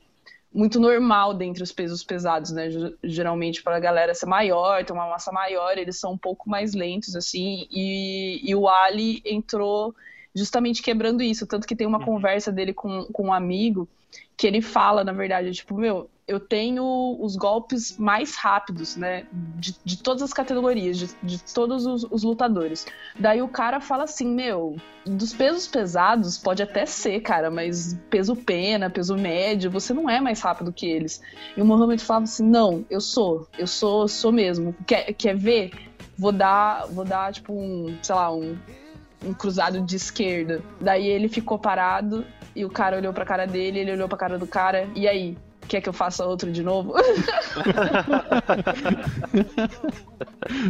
muito 0.54 0.80
normal 0.80 1.34
dentre 1.34 1.62
os 1.62 1.73
pesos 1.73 2.04
pesados, 2.04 2.52
né? 2.52 2.70
Ge- 2.70 2.96
Geralmente 3.04 3.62
para 3.62 3.76
a 3.76 3.80
galera 3.80 4.14
ser 4.14 4.26
maior, 4.26 4.84
ter 4.84 4.92
uma 4.92 5.08
massa 5.08 5.32
maior, 5.32 5.76
eles 5.78 5.99
são 5.99 6.12
um 6.12 6.18
pouco 6.18 6.49
mais 6.49 6.75
lentos, 6.75 7.16
assim. 7.16 7.66
E, 7.70 8.40
e 8.49 8.54
o 8.54 8.68
Ali 8.68 9.20
entrou 9.25 9.94
justamente 10.34 10.82
quebrando 10.82 11.23
isso, 11.23 11.46
tanto 11.46 11.66
que 11.66 11.76
tem 11.76 11.87
uma 11.87 12.00
conversa 12.00 12.52
dele 12.52 12.73
com, 12.75 13.04
com 13.12 13.26
um 13.28 13.32
amigo 13.32 13.88
que 14.37 14.46
ele 14.46 14.61
fala, 14.62 15.04
na 15.04 15.12
verdade, 15.12 15.52
tipo, 15.52 15.76
meu, 15.76 16.11
eu 16.26 16.40
tenho 16.40 17.19
os 17.21 17.37
golpes 17.37 17.99
mais 17.99 18.35
rápidos, 18.35 18.97
né, 18.97 19.26
de, 19.33 19.76
de 19.85 20.02
todas 20.02 20.23
as 20.23 20.33
categorias, 20.33 20.97
de, 20.97 21.11
de 21.23 21.43
todos 21.52 21.85
os, 21.85 22.04
os 22.11 22.23
lutadores. 22.23 22.87
Daí 23.19 23.43
o 23.43 23.49
cara 23.49 23.81
fala 23.81 24.04
assim, 24.04 24.26
meu, 24.26 24.76
dos 25.04 25.35
pesos 25.35 25.66
pesados 25.66 26.38
pode 26.38 26.62
até 26.62 26.87
ser, 26.87 27.21
cara, 27.21 27.50
mas 27.50 27.99
peso 28.09 28.35
pena, 28.35 28.88
peso 28.88 29.16
médio, 29.16 29.71
você 29.71 29.93
não 29.93 30.09
é 30.09 30.21
mais 30.21 30.40
rápido 30.40 30.73
que 30.73 30.87
eles. 30.87 31.21
E 31.57 31.61
o 31.61 31.64
Mohamed 31.64 32.02
falava 32.02 32.25
assim, 32.25 32.49
não, 32.49 32.85
eu 32.88 33.00
sou, 33.00 33.47
eu 33.59 33.66
sou, 33.66 34.09
sou 34.09 34.33
mesmo. 34.33 34.75
Quer, 34.87 35.12
quer 35.12 35.37
ver? 35.37 35.73
Vou 36.16 36.33
dar, 36.33 36.87
vou 36.87 37.04
dar, 37.04 37.33
tipo, 37.33 37.52
um, 37.52 37.99
sei 38.02 38.14
lá, 38.14 38.33
um, 38.33 38.57
um 39.23 39.35
cruzado 39.35 39.81
de 39.83 39.97
esquerda. 39.97 40.62
Daí 40.81 41.07
ele 41.07 41.28
ficou 41.28 41.59
parado 41.59 42.25
e 42.54 42.64
o 42.64 42.71
cara 42.71 42.97
olhou 42.97 43.12
pra 43.12 43.25
cara 43.25 43.47
dele, 43.47 43.81
ele 43.81 43.93
olhou 43.93 44.09
pra 44.09 44.16
cara 44.16 44.38
do 44.38 44.47
cara, 44.47 44.88
e 44.95 45.09
aí? 45.09 45.37
Quer 45.68 45.80
que 45.80 45.88
eu 45.88 45.92
faça 45.92 46.25
outro 46.25 46.50
de 46.52 46.62
novo? 46.62 46.94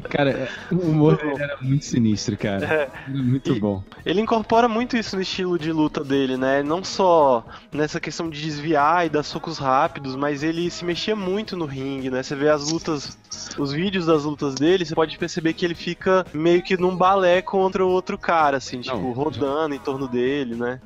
Cara, 0.09 0.31
é- 0.31 0.49
o 0.73 0.79
humor 0.91 1.17
dele 1.17 1.43
era 1.43 1.57
muito 1.61 1.85
sinistro, 1.85 2.37
cara. 2.37 2.65
É. 2.65 2.91
Era 3.09 3.23
muito 3.23 3.53
E- 3.53 3.61
bom. 3.61 3.83
Ele 4.07 4.21
incorpora 4.21 4.69
muito 4.69 4.97
isso 4.97 5.17
no 5.17 5.23
estilo 5.23 5.59
de 5.59 5.73
luta 5.73 6.03
dele, 6.05 6.37
né? 6.37 6.63
Não 6.63 6.85
só 6.85 7.45
nessa 7.73 7.99
questão 8.01 8.29
de 8.31 8.41
desviar 8.41 9.07
e 9.07 9.09
dar 9.09 9.23
socos 9.23 9.59
rápidos, 9.59 10.15
mas 10.17 10.43
ele 10.43 10.71
se 10.71 10.85
mexia 10.85 11.17
muito 11.17 11.57
no 11.57 11.65
ringue, 11.67 12.11
né? 12.11 12.23
Você 12.23 12.35
vê 12.37 12.49
as 12.49 12.71
lutas, 12.71 13.19
os 13.59 13.73
vídeos 13.73 14.07
das 14.07 14.25
lutas 14.25 14.55
dele, 14.55 14.85
você 14.85 14.95
pode 14.95 15.19
perceber 15.19 15.53
que 15.55 15.65
ele 15.65 15.75
fica 15.75 16.25
meio 16.33 16.63
que 16.63 16.77
num 16.77 16.97
balé 16.97 17.43
contra 17.43 17.85
o 17.85 17.89
outro 17.89 18.17
cara, 18.17 18.59
assim, 18.59 18.81
tipo, 18.81 18.97
Não, 18.97 19.13
rodando 19.13 19.75
em 19.75 19.79
torno 19.81 20.07
dele, 20.09 20.55
né? 20.55 20.81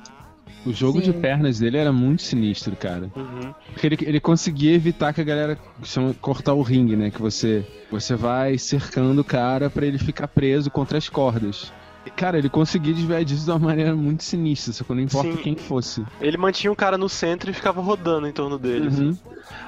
O 0.65 0.73
jogo 0.73 1.01
de 1.01 1.11
Sim. 1.11 1.21
pernas 1.21 1.59
dele 1.59 1.77
era 1.77 1.91
muito 1.91 2.21
sinistro, 2.21 2.75
cara. 2.75 3.09
Uhum. 3.15 3.53
Porque 3.71 3.87
ele, 3.87 3.97
ele 4.01 4.19
conseguia 4.19 4.73
evitar 4.73 5.13
que 5.13 5.21
a 5.21 5.23
galera 5.23 5.57
chama, 5.83 6.13
cortar 6.21 6.53
o 6.53 6.61
ringue, 6.61 6.95
né? 6.95 7.09
Que 7.09 7.21
você, 7.21 7.65
você 7.89 8.15
vai 8.15 8.57
cercando 8.57 9.19
o 9.21 9.23
cara 9.23 9.69
pra 9.69 9.85
ele 9.85 9.97
ficar 9.97 10.27
preso 10.27 10.69
contra 10.69 10.97
as 10.97 11.07
cordas. 11.07 11.71
E, 12.05 12.09
cara, 12.09 12.37
ele 12.37 12.49
conseguia 12.49 12.93
desviar 12.93 13.23
disso 13.23 13.45
de 13.45 13.51
uma 13.51 13.59
maneira 13.59 13.95
muito 13.95 14.23
sinistra, 14.23 14.73
só 14.73 14.83
que 14.83 14.93
não 14.93 15.01
importa 15.01 15.31
Sim. 15.31 15.37
quem 15.37 15.55
fosse. 15.55 16.03
Ele 16.21 16.37
mantinha 16.37 16.71
o 16.71 16.75
cara 16.75 16.97
no 16.97 17.09
centro 17.09 17.49
e 17.49 17.53
ficava 17.53 17.81
rodando 17.81 18.27
em 18.27 18.31
torno 18.31 18.57
dele. 18.57 18.87
assim. 18.87 19.07
Uhum. 19.07 19.17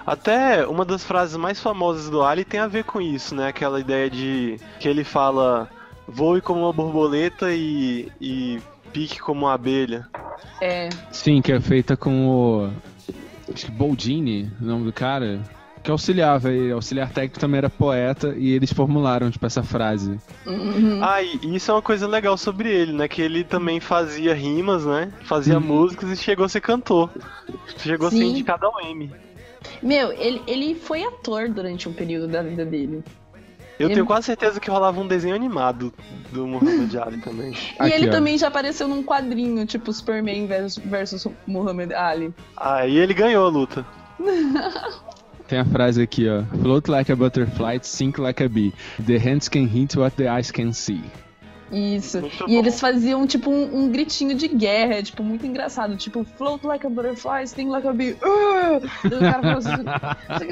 Até 0.06 0.66
uma 0.66 0.86
das 0.86 1.04
frases 1.04 1.36
mais 1.38 1.60
famosas 1.60 2.10
do 2.10 2.22
Ali 2.22 2.44
tem 2.44 2.60
a 2.60 2.68
ver 2.68 2.84
com 2.84 3.02
isso, 3.02 3.36
né? 3.36 3.48
Aquela 3.48 3.80
ideia 3.80 4.10
de 4.10 4.58
que 4.80 4.88
ele 4.88 5.04
fala 5.04 5.70
voe 6.08 6.42
como 6.42 6.62
uma 6.62 6.74
borboleta 6.74 7.54
e, 7.54 8.12
e 8.20 8.60
pique 8.92 9.20
como 9.20 9.46
uma 9.46 9.54
abelha. 9.54 10.08
É, 10.62 10.90
Sim, 11.12 11.42
que 11.42 11.52
é 11.52 11.60
feita 11.60 11.98
com 11.98 12.28
o. 12.28 12.70
Acho 13.54 13.66
que 13.66 13.72
Boldini, 13.72 14.52
o 14.62 14.66
nome 14.66 14.86
do 14.86 14.94
cara. 14.94 15.40
Que 15.84 15.90
auxiliava, 15.90 16.54
e 16.54 16.72
auxiliar 16.72 17.10
técnico 17.10 17.40
também 17.40 17.58
era 17.58 17.68
poeta, 17.68 18.36
e 18.38 18.52
eles 18.52 18.72
formularam, 18.72 19.32
tipo, 19.32 19.44
essa 19.48 19.64
frase. 19.64 20.20
uhum. 20.46 21.00
Ah, 21.04 21.24
e 21.24 21.56
isso 21.56 21.72
é 21.72 21.74
uma 21.74 21.82
coisa 21.82 22.08
legal 22.08 22.38
sobre 22.38 22.70
ele, 22.70 22.94
né? 22.94 23.08
Que 23.08 23.20
ele 23.20 23.44
também 23.44 23.80
fazia 23.80 24.32
rimas, 24.36 24.86
né? 24.86 25.12
Fazia 25.24 25.56
Uhum. 25.58 25.62
músicas 25.66 26.12
e 26.12 26.16
chegou 26.16 26.46
a 26.46 26.50
ser 26.50 26.62
cantor. 26.62 27.10
Chegou 27.80 28.10
a 28.10 28.12
ser 28.12 28.18
Sim. 28.18 28.30
indicado 28.30 28.68
ao 28.68 28.80
M. 28.92 29.10
Meu, 29.82 30.12
ele, 30.12 30.44
ele 30.46 30.76
foi 30.76 31.04
ator 31.04 31.50
durante 31.50 31.90
um 31.90 31.94
período 31.94 32.28
da 32.28 32.44
vida 32.44 32.64
dele. 32.64 33.04
Eu 33.82 33.88
Ele- 33.88 33.96
tenho 33.96 34.06
quase 34.06 34.28
certeza 34.28 34.60
que 34.60 34.70
rolava 34.70 35.00
um 35.00 35.08
desenho 35.08 35.36
animado 35.36 35.94
do 36.32 36.46
Muhammad 36.48 36.94
Ali 37.02 37.18
também. 37.20 37.52
E 37.52 37.56
Aqui, 37.80 37.94
ele 37.94 38.08
ó. 38.08 38.12
também 38.12 38.38
já 38.38 38.48
apareceu 38.48 38.88
num 38.88 39.04
quadrinho, 39.04 39.66
tipo 39.66 39.92
Superman 39.92 40.48
versus, 40.48 41.28
Muhammad 41.48 41.92
Ali. 41.94 42.34
Aí 42.56 42.98
ele 42.98 43.14
ganhou 43.14 43.46
a 43.46 43.50
luta. 43.50 43.86
Tem 45.48 45.60
a 45.60 45.66
frase 45.66 46.02
aqui, 46.02 46.28
ó. 46.30 46.44
Float 46.62 46.90
like 46.90 47.12
a 47.12 47.16
butterfly, 47.16 47.80
sink 47.82 48.20
like 48.22 48.42
a 48.42 48.48
bee. 48.48 48.74
The 49.06 49.18
hands 49.18 49.50
can 49.50 49.66
hint 49.68 49.96
what 49.98 50.16
the 50.16 50.30
eyes 50.30 50.50
can 50.52 50.72
see. 50.72 51.02
Isso. 51.72 52.20
Muito 52.22 52.44
e 52.44 52.54
bom. 52.54 52.60
eles 52.60 52.80
faziam, 52.80 53.26
tipo, 53.26 53.50
um, 53.50 53.84
um 53.84 53.90
gritinho 53.92 54.36
de 54.36 54.48
guerra, 54.48 55.02
tipo, 55.02 55.24
muito 55.24 55.46
engraçado. 55.46 55.96
Tipo, 55.96 56.26
float 56.38 56.66
like 56.66 56.86
a 56.86 56.90
butterfly, 56.90 57.48
sting 57.48 57.70
like 57.70 57.88
a 57.88 57.94
bee. 57.94 58.12
Uh! 58.22 58.82
E 59.06 59.16
o 59.16 59.20
cara 59.20 59.42
falou 59.42 59.58
assim, 59.58 59.82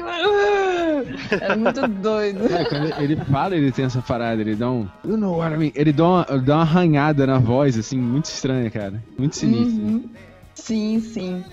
uh! 0.00 1.40
Era 1.40 1.56
muito 1.56 1.86
doido. 1.88 2.46
É, 2.52 2.64
quando 2.64 3.00
ele 3.00 3.16
fala, 3.16 3.56
ele 3.56 3.70
tem 3.70 3.84
essa 3.84 4.00
parada, 4.00 4.40
ele 4.40 4.54
dá 4.54 4.70
um. 4.70 4.88
You 5.04 5.16
know 5.16 5.38
what 5.38 5.54
I 5.54 5.58
mean? 5.58 5.72
Ele 5.74 5.92
dá 5.92 6.04
uma, 6.04 6.24
dá 6.24 6.54
uma 6.56 6.62
arranhada 6.62 7.26
na 7.26 7.38
voz, 7.38 7.78
assim, 7.78 7.98
muito 7.98 8.26
estranha, 8.26 8.70
cara. 8.70 9.02
Muito 9.18 9.36
sinistra. 9.36 9.82
Uhum. 9.82 10.08
Sim, 10.54 11.00
sim. 11.00 11.44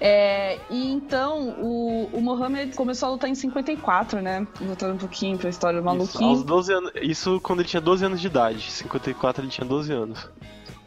É, 0.00 0.58
e 0.70 0.92
então, 0.92 1.50
o, 1.60 2.10
o 2.12 2.20
Mohamed 2.20 2.74
começou 2.74 3.08
a 3.08 3.12
lutar 3.12 3.28
em 3.30 3.34
54, 3.34 4.20
né? 4.20 4.46
Voltando 4.60 4.94
um 4.94 4.98
pouquinho 4.98 5.36
pra 5.38 5.48
história 5.50 5.80
do 5.80 5.88
Isso, 5.88 5.94
maluquinho. 5.96 6.30
aos 6.30 6.44
12 6.44 6.72
anos, 6.72 6.92
isso 7.02 7.40
quando 7.40 7.60
ele 7.60 7.68
tinha 7.68 7.80
12 7.80 8.04
anos 8.04 8.20
de 8.20 8.26
idade. 8.26 8.70
54 8.70 9.42
ele 9.42 9.50
tinha 9.50 9.66
12 9.66 9.92
anos. 9.92 10.28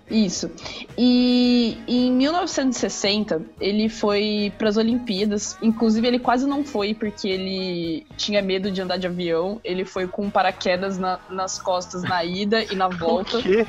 Isso. 0.10 0.52
E 0.96 1.80
em 1.88 2.12
1960, 2.12 3.42
ele 3.60 3.90
foi 3.90 4.54
para 4.56 4.70
as 4.70 4.78
Olimpíadas. 4.78 5.58
Inclusive, 5.64 6.06
ele 6.08 6.20
quase 6.20 6.46
não 6.46 6.64
foi 6.64 6.94
porque 6.94 7.28
ele 7.28 8.06
tinha 8.16 8.40
medo 8.42 8.70
de 8.70 8.80
andar 8.82 8.98
de 8.98 9.08
avião. 9.08 9.60
Ele 9.64 9.84
foi 9.84 10.08
com 10.08 10.30
paraquedas 10.30 11.00
na- 11.00 11.20
nas 11.28 11.60
costas 11.60 12.04
na 12.04 12.24
ida 12.24 12.64
e 12.72 12.76
na 12.76 12.88
volta. 13.00 13.40
O 13.40 13.42
quê? 13.42 13.66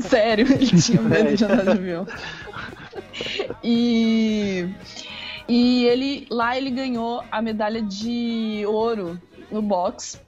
Sério, 0.00 0.46
ele 0.52 0.80
tinha 0.80 1.02
medo 1.02 1.36
de 1.36 1.44
andar 1.44 1.64
de 1.64 1.70
avião. 1.70 2.06
E, 3.62 4.64
e 5.48 5.84
ele 5.84 6.26
lá 6.30 6.56
ele 6.56 6.70
ganhou 6.70 7.22
a 7.30 7.42
medalha 7.42 7.82
de 7.82 8.64
ouro 8.66 9.20
no 9.50 9.60
boxe 9.60 10.18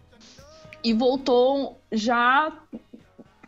e 0.84 0.92
voltou 0.92 1.80
já 1.90 2.52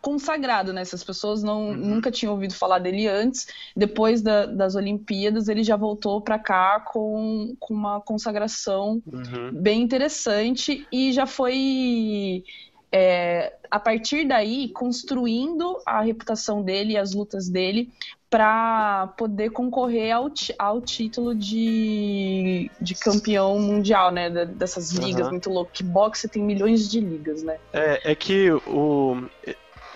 consagrado, 0.01 0.71
né? 0.71 0.81
Essas 0.81 1.03
pessoas 1.03 1.41
não, 1.41 1.73
nunca 1.73 2.11
tinham 2.11 2.33
ouvido 2.33 2.53
falar 2.53 2.77
dele 2.79 3.07
antes. 3.07 3.47
Depois 3.75 4.21
da- 4.21 4.45
das 4.45 4.75
Olimpíadas, 4.75 5.47
ele 5.47 5.63
já 5.63 5.75
voltou 5.75 6.21
para 6.21 6.37
cá 6.37 6.79
com, 6.79 7.55
com 7.59 7.73
uma 7.73 7.99
consagração 8.01 9.01
Uhum. 9.05 9.49
bem 9.61 9.81
interessante 9.81 10.87
e 10.91 11.11
já 11.11 11.25
foi 11.25 12.43
é, 12.91 13.51
a 13.69 13.79
partir 13.79 14.27
daí 14.27 14.69
construindo 14.71 15.81
a 15.85 16.01
reputação 16.01 16.63
dele 16.63 16.93
e 16.93 16.97
as 16.97 17.13
lutas 17.13 17.49
dele 17.49 17.89
para 18.29 19.13
poder 19.17 19.51
concorrer 19.51 20.11
ao, 20.11 20.31
ao 20.57 20.81
título 20.81 21.35
de, 21.35 22.69
de 22.81 22.95
campeão 22.95 23.59
mundial, 23.59 24.11
né? 24.11 24.29
dessas 24.45 24.91
ligas 24.91 25.21
Aham. 25.21 25.31
muito 25.31 25.49
loucas. 25.49 25.77
Que 25.77 25.83
boxe 25.83 26.27
tem 26.27 26.43
milhões 26.43 26.89
de 26.89 26.99
ligas, 26.99 27.43
né? 27.43 27.57
É, 27.71 28.11
é 28.11 28.15
que 28.15 28.51
o. 28.67 29.23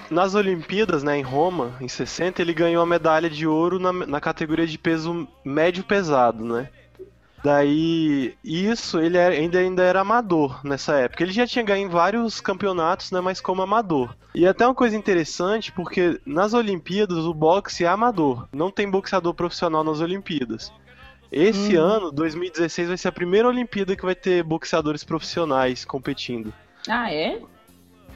Nas 0.09 0.33
Olimpíadas, 0.33 1.03
né, 1.03 1.19
em 1.19 1.21
Roma, 1.21 1.77
em 1.79 1.87
60, 1.87 2.41
ele 2.41 2.51
ganhou 2.51 2.81
a 2.81 2.85
medalha 2.85 3.29
de 3.29 3.45
ouro 3.45 3.77
na, 3.77 3.93
na 3.93 4.19
categoria 4.19 4.65
de 4.65 4.75
peso 4.75 5.27
médio 5.45 5.83
pesado, 5.83 6.43
né? 6.43 6.67
Daí, 7.43 8.35
isso, 8.43 8.99
ele 8.99 9.17
ainda, 9.17 9.59
ainda 9.59 9.83
era 9.83 10.01
amador 10.01 10.59
nessa 10.63 10.95
época. 10.97 11.23
Ele 11.23 11.31
já 11.31 11.47
tinha 11.47 11.63
ganho 11.63 11.89
vários 11.89 12.41
campeonatos, 12.41 13.11
né, 13.11 13.21
mas 13.21 13.39
como 13.39 13.61
amador. 13.61 14.15
E 14.35 14.45
até 14.45 14.65
uma 14.65 14.75
coisa 14.75 14.95
interessante, 14.95 15.71
porque 15.71 16.19
nas 16.25 16.53
Olimpíadas 16.53 17.19
o 17.19 17.33
boxe 17.33 17.85
é 17.85 17.87
amador. 17.87 18.47
Não 18.53 18.69
tem 18.69 18.89
boxeador 18.89 19.33
profissional 19.33 19.83
nas 19.83 20.01
Olimpíadas. 20.01 20.71
Esse 21.31 21.77
Uhum. 21.77 21.83
ano, 21.83 22.11
2016, 22.11 22.87
vai 22.89 22.97
ser 22.97 23.07
a 23.07 23.11
primeira 23.11 23.47
Olimpíada 23.47 23.95
que 23.95 24.03
vai 24.05 24.15
ter 24.15 24.43
boxeadores 24.43 25.03
profissionais 25.03 25.85
competindo. 25.85 26.53
Ah, 26.87 27.11
é? 27.13 27.39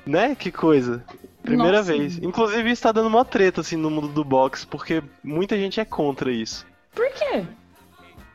Né? 0.06 0.36
Que 0.36 0.52
coisa. 0.52 1.04
Primeira 1.44 1.78
Nossa. 1.78 1.94
vez. 1.94 2.18
Inclusive, 2.18 2.72
isso 2.72 2.82
tá 2.82 2.92
dando 2.92 3.08
uma 3.08 3.24
treta, 3.24 3.62
assim, 3.62 3.76
no 3.76 3.90
mundo 3.90 4.08
do 4.08 4.24
boxe, 4.24 4.66
porque 4.66 5.04
muita 5.24 5.58
gente 5.58 5.80
é 5.80 5.86
contra 5.86 6.32
isso. 6.32 6.66
Por 6.96 7.08
quê? 7.12 7.46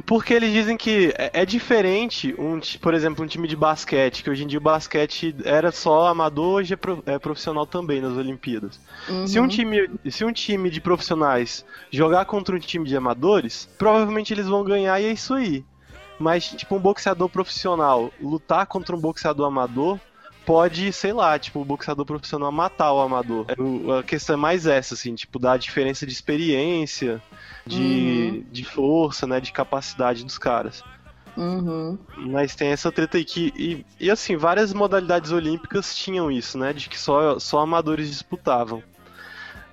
Porque 0.09 0.33
eles 0.33 0.51
dizem 0.55 0.75
que 0.75 1.13
é, 1.19 1.43
é 1.43 1.47
diferente, 1.47 2.35
um, 2.39 2.59
por 2.81 2.95
exemplo, 2.95 3.23
um 3.23 3.29
time 3.29 3.47
de 3.47 3.55
basquete, 3.55 4.23
que 4.25 4.31
hoje 4.31 4.43
em 4.43 4.47
dia 4.47 4.59
o 4.59 4.63
basquete 4.63 5.37
era 5.45 5.71
só 5.71 6.07
amador, 6.07 6.55
hoje 6.55 6.73
é, 6.73 6.77
pro- 6.79 7.03
é 7.05 7.19
profissional 7.19 7.67
também 7.67 8.01
nas 8.01 8.15
Olimpíadas. 8.17 8.81
Se, 9.23 9.39
um 9.39 9.43
Uhum. 9.43 9.49
time, 9.49 9.91
se 10.11 10.25
um 10.25 10.33
time 10.33 10.71
de 10.71 10.81
profissionais 10.81 11.63
jogar 11.93 12.25
contra 12.25 12.57
um 12.57 12.59
time 12.59 12.89
de 12.89 12.97
amadores, 12.97 13.69
provavelmente 13.77 14.33
eles 14.33 14.47
vão 14.47 14.65
ganhar 14.65 14.99
e 14.99 15.05
é 15.05 15.13
isso 15.13 15.35
aí. 15.35 15.63
Mas, 16.19 16.49
tipo, 16.49 16.75
um 16.77 16.81
boxeador 16.81 17.29
profissional 17.29 18.11
lutar 18.19 18.67
contra 18.67 18.97
um 18.97 19.01
boxeador 19.01 19.47
amador 19.47 20.01
pode, 20.49 20.91
sei 20.95 21.13
lá, 21.13 21.39
tipo, 21.39 21.61
o 21.61 21.65
boxeador 21.65 22.07
profissional 22.07 22.51
matar 22.51 22.91
o 22.93 23.01
amador. 23.01 23.45
É, 23.49 23.61
o- 23.61 23.93
A 23.99 24.03
questão 24.03 24.33
é 24.35 24.37
mais 24.39 24.67
essa, 24.67 24.95
assim, 24.95 25.15
tipo, 25.15 25.39
da 25.39 25.57
diferença 25.59 26.07
de 26.07 26.13
experiência, 26.13 27.23
de, 27.67 28.41
de 28.51 28.65
força, 28.65 29.27
né, 29.27 29.41
de 29.41 29.53
capacidade 29.53 30.25
dos 30.25 30.39
caras. 30.39 30.83
Uhum. 31.37 31.99
Mas 32.17 32.55
tem 32.57 32.69
essa 32.71 32.91
treta 32.91 33.19
aí 33.19 33.25
que. 33.25 33.53
E, 33.55 33.85
e 34.01 34.11
assim, 34.11 34.37
várias 34.37 34.73
modalidades 34.73 35.31
olímpicas 35.33 35.95
tinham 35.95 36.33
isso, 36.33 36.57
né? 36.59 36.73
De 36.73 36.89
que 36.89 36.99
só, 36.99 37.39
só 37.39 37.61
amadores 37.61 38.09
disputavam. 38.09 38.83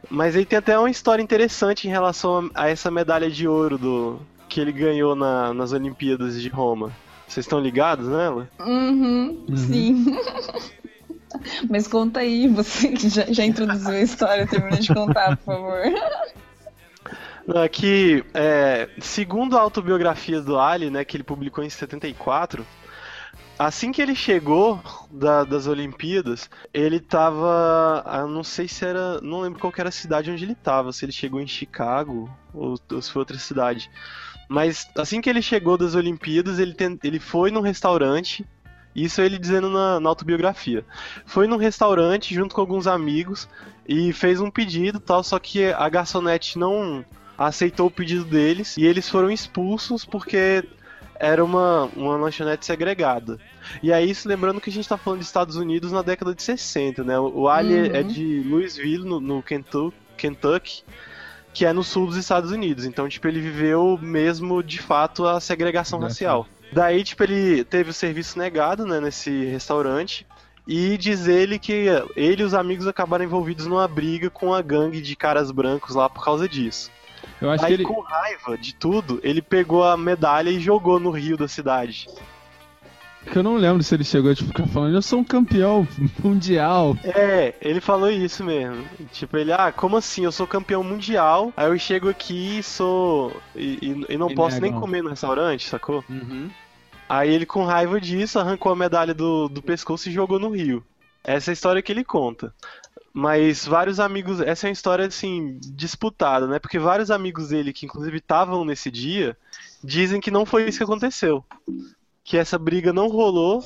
Mas 0.09 0.35
aí 0.35 0.45
tem 0.45 0.59
até 0.59 0.77
uma 0.77 0.91
história 0.91 1.23
interessante 1.23 1.87
em 1.87 1.89
relação 1.89 2.51
a, 2.53 2.63
a 2.65 2.69
essa 2.69 2.91
medalha 2.91 3.31
de 3.31 3.47
ouro 3.47 3.77
do 3.77 4.19
que 4.47 4.59
ele 4.61 4.71
ganhou 4.71 5.15
na- 5.15 5.53
nas 5.55 5.71
Olimpíadas 5.71 6.39
de 6.39 6.49
Roma. 6.49 6.91
Vocês 7.27 7.45
estão 7.45 7.59
ligados 7.59 8.07
nela? 8.07 8.49
Uhum, 8.59 9.45
sim. 9.55 10.05
Mas 11.69 11.87
conta 11.87 12.21
aí, 12.21 12.47
você 12.47 12.89
que 12.89 13.09
já, 13.09 13.25
já 13.31 13.43
introduziu 13.45 13.91
a 13.91 13.99
história, 13.99 14.47
termina 14.47 14.79
de 14.79 14.93
contar, 14.93 15.35
por 15.37 15.43
favor. 15.43 15.81
Não, 17.47 17.61
é 17.61 17.69
que, 17.69 18.23
é, 18.33 18.89
segundo 18.99 19.55
a 19.57 19.61
autobiografia 19.61 20.41
do 20.41 20.57
Ali, 20.59 20.89
né, 20.89 21.05
que 21.05 21.15
ele 21.15 21.23
publicou 21.23 21.63
em 21.63 21.69
74, 21.69 22.65
assim 23.59 23.91
que 23.91 24.01
ele 24.01 24.15
chegou 24.15 24.81
da- 25.11 25.43
das 25.43 25.67
Olimpíadas, 25.67 26.49
ele 26.73 26.99
tava. 26.99 28.01
ah, 28.03 28.25
Não 28.25 28.43
sei 28.43 28.67
se 28.67 28.83
era. 28.83 29.21
Não 29.21 29.41
lembro 29.41 29.59
qual 29.59 29.71
que 29.71 29.79
era 29.79 29.89
a 29.89 29.91
cidade 29.91 30.31
onde 30.31 30.43
ele 30.43 30.55
tava, 30.55 30.91
se 30.91 31.05
ele 31.05 31.11
chegou 31.11 31.39
em 31.39 31.45
Chicago 31.47 32.27
ou, 32.51 32.75
ou 32.91 33.01
se 33.01 33.11
foi 33.11 33.19
outra 33.21 33.37
cidade. 33.37 33.91
Mas 34.47 34.87
assim 34.97 35.21
que 35.21 35.29
ele 35.29 35.41
chegou 35.41 35.77
das 35.77 35.95
Olimpíadas, 35.95 36.59
ele, 36.59 36.73
ten- 36.73 36.99
ele 37.03 37.19
foi 37.19 37.51
num 37.51 37.61
restaurante. 37.61 38.45
Isso 38.95 39.21
ele 39.21 39.37
dizendo 39.37 39.69
na, 39.69 39.99
na 39.99 40.07
autobiografia. 40.09 40.85
Foi 41.25 41.47
num 41.47 41.57
restaurante 41.57 42.33
junto 42.33 42.55
com 42.55 42.61
alguns 42.61 42.87
amigos 42.87 43.49
e 43.87 44.13
fez 44.13 44.39
um 44.39 44.49
pedido 44.49 44.99
tal, 45.01 45.21
só 45.23 45.37
que 45.37 45.65
a 45.65 45.89
garçonete 45.89 46.57
não 46.57 47.03
aceitou 47.37 47.87
o 47.87 47.91
pedido 47.91 48.23
deles 48.23 48.77
e 48.77 48.85
eles 48.85 49.09
foram 49.09 49.29
expulsos 49.29 50.05
porque 50.05 50.63
era 51.19 51.43
uma, 51.43 51.89
uma 51.95 52.15
lanchonete 52.15 52.65
segregada. 52.65 53.37
E 53.83 53.91
aí, 53.91 54.09
isso 54.09 54.29
lembrando 54.29 54.61
que 54.61 54.69
a 54.69 54.73
gente 54.73 54.87
tá 54.87 54.97
falando 54.97 55.19
de 55.19 55.25
Estados 55.25 55.55
Unidos 55.57 55.91
na 55.91 56.01
década 56.01 56.33
de 56.33 56.41
60, 56.41 57.03
né? 57.03 57.19
O 57.19 57.49
Ali 57.49 57.73
Uhum. 57.73 57.85
é 57.95 58.03
de 58.03 58.43
Louisville, 58.47 59.03
no, 59.03 59.19
no 59.19 59.43
Kentu- 59.43 59.93
Kentucky, 60.15 60.83
que 61.55 61.65
é 61.65 61.71
no 61.71 61.83
sul 61.85 62.05
dos 62.05 62.17
Estados 62.17 62.51
Unidos. 62.51 62.83
Então, 62.83 63.07
tipo, 63.07 63.25
ele 63.29 63.39
viveu 63.39 63.97
mesmo, 63.99 64.61
de 64.61 64.81
fato, 64.81 65.25
a 65.25 65.39
segregação 65.39 65.97
racial. 65.99 66.45
Daí, 66.73 67.01
tipo, 67.01 67.23
ele 67.23 67.63
teve 67.63 67.91
o 67.91 67.93
serviço 67.93 68.37
negado, 68.37 68.85
né, 68.85 68.99
nesse 68.99 69.45
restaurante. 69.45 70.27
E 70.67 70.97
diz 70.97 71.27
ele 71.27 71.57
que 71.57 71.85
ele 72.15 72.41
e 72.41 72.45
os 72.45 72.53
amigos 72.53 72.87
acabaram 72.87 73.23
envolvidos 73.23 73.67
numa 73.67 73.87
briga 73.87 74.29
com 74.29 74.53
a 74.53 74.61
gangue 74.61 74.99
de 74.99 75.15
caras 75.15 75.49
brancos 75.49 75.95
lá 75.95 76.09
por 76.09 76.25
causa 76.25 76.49
disso. 76.49 76.91
Eu 77.39 77.49
acho 77.51 77.63
Aí, 77.63 77.69
que 77.69 77.81
ele. 77.81 77.83
com 77.83 78.01
raiva 78.01 78.57
de 78.57 78.75
tudo, 78.75 79.19
ele 79.23 79.41
pegou 79.41 79.83
a 79.83 79.95
medalha 79.95 80.49
e 80.49 80.59
jogou 80.59 80.99
no 80.99 81.11
rio 81.11 81.37
da 81.37 81.47
cidade. 81.47 82.07
Que 83.31 83.37
eu 83.37 83.43
não 83.43 83.55
lembro 83.57 83.83
se 83.83 83.93
ele 83.95 84.03
chegou 84.03 84.31
a 84.31 84.35
tipo, 84.35 84.47
ficar 84.49 84.67
falando, 84.67 84.93
eu 84.95 85.01
sou 85.01 85.19
um 85.19 85.23
campeão 85.23 85.87
mundial. 86.23 86.97
É, 87.03 87.53
ele 87.61 87.81
falou 87.81 88.09
isso 88.09 88.43
mesmo. 88.43 88.85
Tipo, 89.11 89.37
ele, 89.37 89.51
ah, 89.51 89.71
como 89.71 89.97
assim? 89.97 90.23
Eu 90.25 90.31
sou 90.31 90.47
campeão 90.47 90.83
mundial, 90.83 91.51
aí 91.57 91.67
eu 91.67 91.77
chego 91.77 92.09
aqui 92.09 92.59
e 92.59 92.63
sou. 92.63 93.35
e, 93.55 93.79
e- 94.09 94.13
e 94.13 94.17
não 94.17 94.29
E 94.29 94.35
posso 94.35 94.59
nem 94.61 94.71
negam. 94.71 94.79
comer 94.81 95.01
no 95.03 95.09
restaurante, 95.09 95.67
sacou? 95.67 96.03
Uhum. 96.09 96.49
Aí 97.07 97.31
ele, 97.33 97.45
com 97.45 97.63
raiva 97.65 97.99
disso, 98.01 98.39
arrancou 98.39 98.71
a 98.71 98.75
medalha 98.75 99.13
do, 99.13 99.47
do 99.47 99.61
pescoço 99.61 100.09
e 100.09 100.11
jogou 100.13 100.39
no 100.39 100.49
rio. 100.49 100.83
Essa 101.23 101.49
é 101.49 101.51
a 101.51 101.53
história 101.53 101.81
que 101.81 101.91
ele 101.91 102.03
conta. 102.03 102.53
Mas 103.13 103.65
vários 103.65 103.99
amigos. 103.99 104.41
Essa 104.41 104.67
é 104.67 104.69
uma 104.69 104.73
história, 104.73 105.05
assim, 105.05 105.57
disputada, 105.61 106.47
né? 106.47 106.59
Porque 106.59 106.77
vários 106.77 107.09
amigos 107.09 107.49
dele, 107.49 107.71
que 107.71 107.85
inclusive 107.85 108.17
estavam 108.17 108.65
nesse 108.65 108.91
dia, 108.91 109.37
dizem 109.83 110.19
que 110.19 110.29
não 110.31 110.45
foi 110.45 110.67
isso 110.67 110.77
que 110.79 110.83
aconteceu. 110.83 111.43
Que 112.25 112.35
essa 112.35 112.57
briga 112.59 112.91
não 112.91 113.07
rolou 113.07 113.63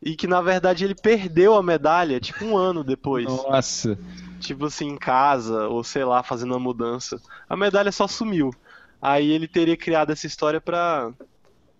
e 0.00 0.14
que, 0.14 0.26
na 0.26 0.40
verdade, 0.42 0.84
ele 0.84 0.94
perdeu 0.94 1.54
a 1.54 1.62
medalha, 1.62 2.20
tipo, 2.20 2.44
um 2.44 2.56
ano 2.56 2.84
depois. 2.84 3.24
Nossa. 3.24 3.98
Tipo 4.38 4.66
assim, 4.66 4.90
em 4.90 4.98
casa, 4.98 5.66
ou 5.68 5.82
sei 5.82 6.04
lá, 6.04 6.22
fazendo 6.22 6.52
uma 6.52 6.60
mudança. 6.60 7.18
A 7.48 7.56
medalha 7.56 7.90
só 7.90 8.06
sumiu. 8.06 8.54
Aí 9.00 9.30
ele 9.30 9.48
teria 9.48 9.76
criado 9.76 10.12
essa 10.12 10.26
história 10.26 10.60
pra 10.60 11.10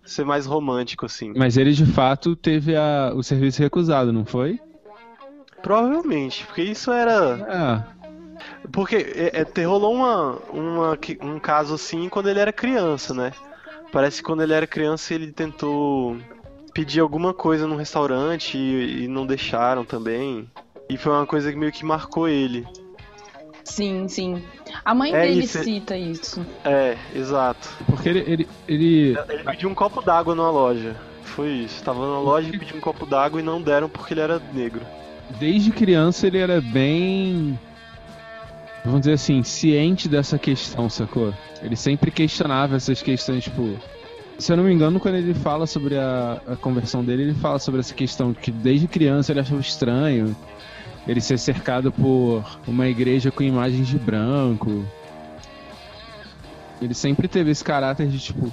ser 0.05 0.25
mais 0.25 0.47
romântico, 0.47 1.07
assim. 1.07 1.33
Mas 1.37 1.57
ele 1.57 1.73
de 1.73 1.87
fato 1.87 2.35
teve 2.35 2.75
a... 2.75 3.13
o 3.15 3.23
serviço 3.23 3.63
recusado, 3.63 4.13
não 4.13 4.25
foi? 4.25 4.59
Provavelmente, 5.63 6.45
porque 6.47 6.63
isso 6.63 6.91
era. 6.93 7.85
É. 7.91 8.69
Porque 8.71 8.97
é, 8.97 9.47
é, 9.57 9.65
rolou 9.65 9.95
uma, 9.95 10.39
uma, 10.51 10.99
um 11.23 11.39
caso 11.39 11.75
assim 11.75 12.09
quando 12.09 12.29
ele 12.29 12.41
era 12.41 12.53
criança, 12.53 13.15
né? 13.15 13.33
Parece 13.93 14.19
que 14.19 14.25
quando 14.25 14.43
ele 14.43 14.53
era 14.53 14.67
criança 14.67 15.15
ele 15.15 15.31
tentou 15.33 16.17
pedir 16.73 17.01
alguma 17.01 17.33
coisa 17.33 17.67
num 17.67 17.77
restaurante 17.77 18.57
e, 18.59 19.05
e 19.05 19.09
não 19.09 19.25
deixaram 19.27 19.85
também. 19.85 20.49
E 20.91 20.97
foi 20.97 21.13
uma 21.13 21.27
coisa 21.27 21.51
que 21.53 21.59
meio 21.59 21.73
que 21.73 21.85
marcou 21.85 22.29
ele. 22.29 22.67
Sim, 23.63 24.07
sim. 24.09 24.43
A 24.85 24.95
mãe 24.95 25.15
É 25.15 25.23
dele 25.23 25.45
isso, 25.45 25.59
é- 25.59 25.63
cita 25.63 25.97
isso. 25.97 26.45
É, 26.65 26.97
exato. 27.15 27.69
Porque 27.87 28.09
ele. 28.09 28.19
ele, 28.27 28.49
ele- 28.69 29.19
Ele 29.29 29.45
pediu 29.45 29.71
um 29.71 29.75
copo 29.75 30.03
d'água 30.03 30.35
numa 30.35 30.51
loja. 30.51 30.95
Foi 31.23 31.49
isso. 31.49 31.83
Tava 31.83 32.01
na 32.01 32.19
loja 32.21 32.49
e 32.49 32.59
pediu 32.59 32.77
um 32.77 32.81
copo 32.81 33.07
d'água 33.07 33.41
e 33.41 33.43
não 33.45 33.63
deram 33.63 33.89
porque 33.89 34.13
ele 34.13 34.21
era 34.21 34.41
negro. 34.53 34.83
desde 35.39 35.71
criança 35.71 36.27
ele 36.27 36.39
era 36.39 36.61
bem. 36.61 37.59
Vamos 38.85 39.01
dizer 39.01 39.15
assim, 39.15 39.43
ciente 39.43 40.09
dessa 40.09 40.39
questão, 40.39 40.91
sacou? 40.91 41.33
Ele 41.63 41.75
sempre 41.75 42.11
questionava 42.11 42.77
essas 42.77 43.01
questões, 43.03 43.45
tipo. 43.45 43.77
Se 44.39 44.53
eu 44.53 44.57
não 44.57 44.65
me 44.65 44.73
engano, 44.75 44.99
quando 45.01 45.15
ele 45.15 45.33
fala 45.33 45.65
sobre 45.67 45.97
a, 45.97 46.41
a 46.47 46.57
conversão 46.57 47.05
dele, 47.05 47.23
ele 47.23 47.35
fala 47.35 47.59
sobre 47.59 47.81
essa 47.81 47.95
questão 47.95 48.35
que 48.35 48.51
desde 48.51 48.89
criança 48.89 49.33
ele 49.33 49.41
achava 49.41 49.61
estranho 49.61 50.37
ele 51.07 51.21
ser 51.21 51.39
cercado 51.39 51.93
por 51.93 52.45
uma 52.67 52.89
igreja 52.89 53.31
com 53.31 53.43
imagens 53.43 53.87
de 53.87 53.97
branco. 53.99 54.85
Ele 56.83 56.95
sempre 56.95 57.29
teve 57.29 57.51
esse 57.53 57.63
caráter 57.63 58.09
de 58.09 58.19
tipo. 58.19 58.53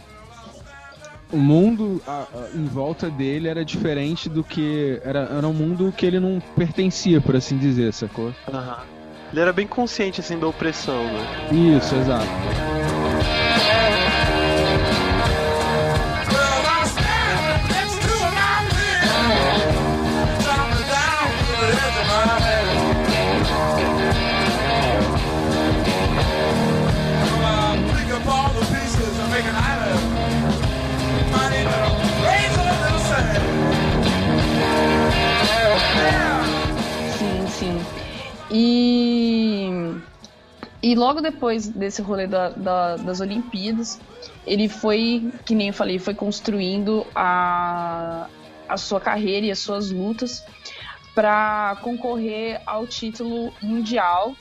O 1.31 1.37
mundo 1.37 2.01
a- 2.05 2.27
a- 2.33 2.49
em 2.55 2.65
volta 2.65 3.09
dele 3.09 3.47
era 3.47 3.65
diferente 3.65 4.29
do 4.29 4.43
que. 4.43 5.01
Era, 5.03 5.21
era 5.37 5.47
um 5.47 5.53
mundo 5.53 5.91
que 5.95 6.05
ele 6.05 6.19
não 6.19 6.39
pertencia, 6.55 7.19
por 7.19 7.35
assim 7.35 7.57
dizer, 7.57 7.91
sacou? 7.93 8.33
Ele 9.31 9.39
era 9.41 9.53
bem 9.53 9.65
consciente 9.65 10.19
assim 10.19 10.37
da 10.37 10.47
opressão, 10.47 11.03
né? 11.05 11.47
Isso, 11.77 11.95
exato. 11.95 12.27
Sim, 37.17 37.47
sim. 37.47 37.81
E, 38.49 38.90
e 40.83 40.95
logo 40.95 41.21
depois 41.21 41.67
desse 41.67 42.01
rolê 42.01 42.25
da- 42.27 42.49
da- 42.49 42.95
das 42.97 43.19
Olimpíadas, 43.21 43.99
ele 44.45 44.67
foi, 44.69 45.31
que 45.45 45.53
nem 45.55 45.67
eu 45.69 45.73
falei, 45.73 45.97
foi 45.99 46.13
construindo 46.15 47.05
a, 47.15 48.27
a 48.67 48.77
sua 48.77 48.99
carreira 48.99 49.45
e 49.45 49.51
as 49.51 49.59
suas 49.59 49.91
lutas 49.91 50.43
para 51.13 51.77
concorrer 51.81 52.59
ao 52.65 52.87
título 52.87 53.53
mundial 53.61 54.35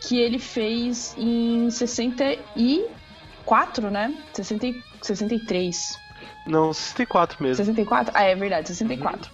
que 0.00 0.18
ele 0.18 0.38
fez 0.38 1.14
em 1.16 1.70
64, 1.70 3.90
né? 3.90 4.14
60, 4.32 4.66
e- 4.66 4.82
63. 5.02 5.98
Não, 6.46 6.72
64 6.72 7.42
mesmo. 7.42 7.56
64? 7.56 8.12
Ah, 8.14 8.22
é 8.24 8.34
verdade, 8.34 8.68
64. 8.68 9.30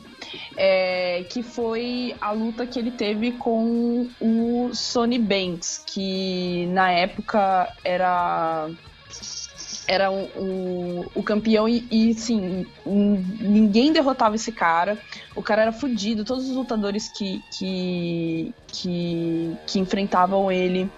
É, 0.57 1.25
que 1.31 1.43
foi 1.43 2.15
a 2.21 2.33
luta 2.33 2.67
que 2.67 2.79
ele 2.79 2.91
teve 2.91 3.33
com 3.33 4.09
o 4.21 4.71
Sonny 4.73 5.19
Banks, 5.19 5.83
que 5.87 6.67
na 6.67 6.91
época 6.93 7.73
era 7.85 8.71
era 9.91 10.09
o, 10.09 10.23
o, 10.37 11.11
o 11.17 11.23
campeão 11.25 11.69
e, 11.69 11.85
e 11.91 12.15
sim, 12.15 12.65
ninguém 12.87 13.93
derrotava 13.93 14.37
esse 14.37 14.53
cara. 14.53 14.97
O 15.35 15.43
cara 15.43 15.63
era 15.63 15.73
fudido, 15.73 16.25
todos 16.25 16.49
os 16.49 16.55
lutadores 16.55 17.09
que, 17.09 17.43
que, 17.51 18.55
que, 18.69 19.57
que 19.67 19.81
enfrentavam 19.81 20.51
ele 20.53 20.89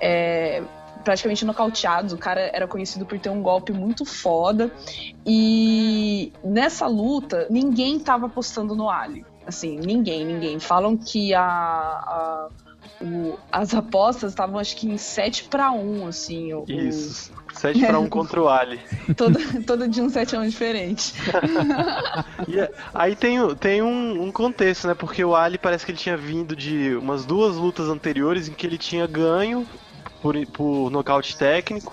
é, 0.00 0.62
praticamente 1.06 1.44
nocauteados. 1.44 2.12
O 2.12 2.18
cara 2.18 2.50
era 2.52 2.66
conhecido 2.66 3.06
por 3.06 3.16
ter 3.16 3.30
um 3.30 3.40
golpe 3.40 3.72
muito 3.72 4.04
foda. 4.04 4.72
E 5.24 6.32
nessa 6.42 6.88
luta, 6.88 7.46
ninguém 7.48 8.00
tava 8.00 8.26
apostando 8.26 8.74
no 8.74 8.90
Ali. 8.90 9.24
Assim, 9.46 9.78
ninguém, 9.78 10.24
ninguém. 10.26 10.58
Falam 10.58 10.96
que 10.96 11.32
a, 11.32 11.40
a- 11.44 12.48
o- 13.00 13.38
as 13.52 13.72
apostas 13.72 14.32
estavam 14.32 14.58
acho 14.58 14.74
que 14.76 14.88
em 14.88 14.98
7 14.98 15.44
para 15.44 15.70
1, 15.70 16.08
assim. 16.08 16.52
o- 16.52 16.64
Isso. 16.66 17.30
7 17.54 17.86
pra 17.86 17.98
1 18.00 18.08
contra 18.08 18.42
o 18.42 18.48
Ali. 18.48 18.80
todo, 19.16 19.38
todo 19.64 19.88
dia 19.88 20.02
um 20.02 20.08
7 20.08 20.34
a 20.34 20.40
1 20.40 20.48
diferente. 20.48 21.14
Aí 22.92 23.14
tem, 23.14 23.38
tem 23.56 23.82
um, 23.82 24.24
um 24.24 24.32
contexto, 24.32 24.86
né? 24.88 24.94
Porque 24.94 25.24
o 25.24 25.34
Ali 25.36 25.58
parece 25.58 25.84
que 25.86 25.92
ele 25.92 25.98
tinha 25.98 26.16
vindo 26.16 26.56
de 26.56 26.96
umas 26.96 27.24
duas 27.24 27.56
lutas 27.56 27.88
anteriores 27.88 28.48
em 28.48 28.52
que 28.52 28.66
ele 28.66 28.78
tinha 28.78 29.06
ganho 29.06 29.66
por, 30.26 30.46
por 30.46 30.90
nocaute 30.90 31.36
técnico, 31.36 31.92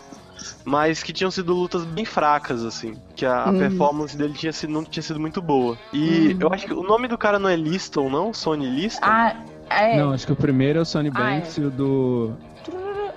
mas 0.66 1.04
que 1.04 1.14
tinham 1.14 1.30
sido 1.30 1.54
lutas 1.54 1.86
bem 1.86 2.06
fracas, 2.06 2.64
assim. 2.66 2.96
Que 3.16 3.26
a, 3.26 3.44
a 3.46 3.52
Uhum. 3.52 3.60
performance 3.60 4.18
dele 4.18 4.34
tinha 4.34 4.52
sido, 4.52 4.72
não 4.74 4.84
tinha 4.84 5.04
sido 5.04 5.20
muito 5.20 5.42
boa. 5.42 5.78
E 5.94 6.30
Uhum. 6.30 6.38
eu 6.40 6.54
acho 6.54 6.66
que 6.66 6.74
o 6.74 6.84
nome 6.84 7.08
do 7.08 7.18
cara 7.18 7.38
não 7.38 7.50
é 7.50 7.56
Liston, 7.56 8.10
não? 8.10 8.34
Sony 8.34 8.68
Liston? 8.70 9.08
Ah, 9.10 9.36
é. 9.70 9.98
Não, 9.98 10.12
acho 10.12 10.26
que 10.26 10.34
o 10.34 10.36
primeiro 10.36 10.80
é 10.80 10.82
o 10.82 10.86
Sonny 10.86 11.10
Ah, 11.14 11.18
Banks 11.18 11.58
e 11.58 11.62
o 11.62 11.70
do. 11.70 12.34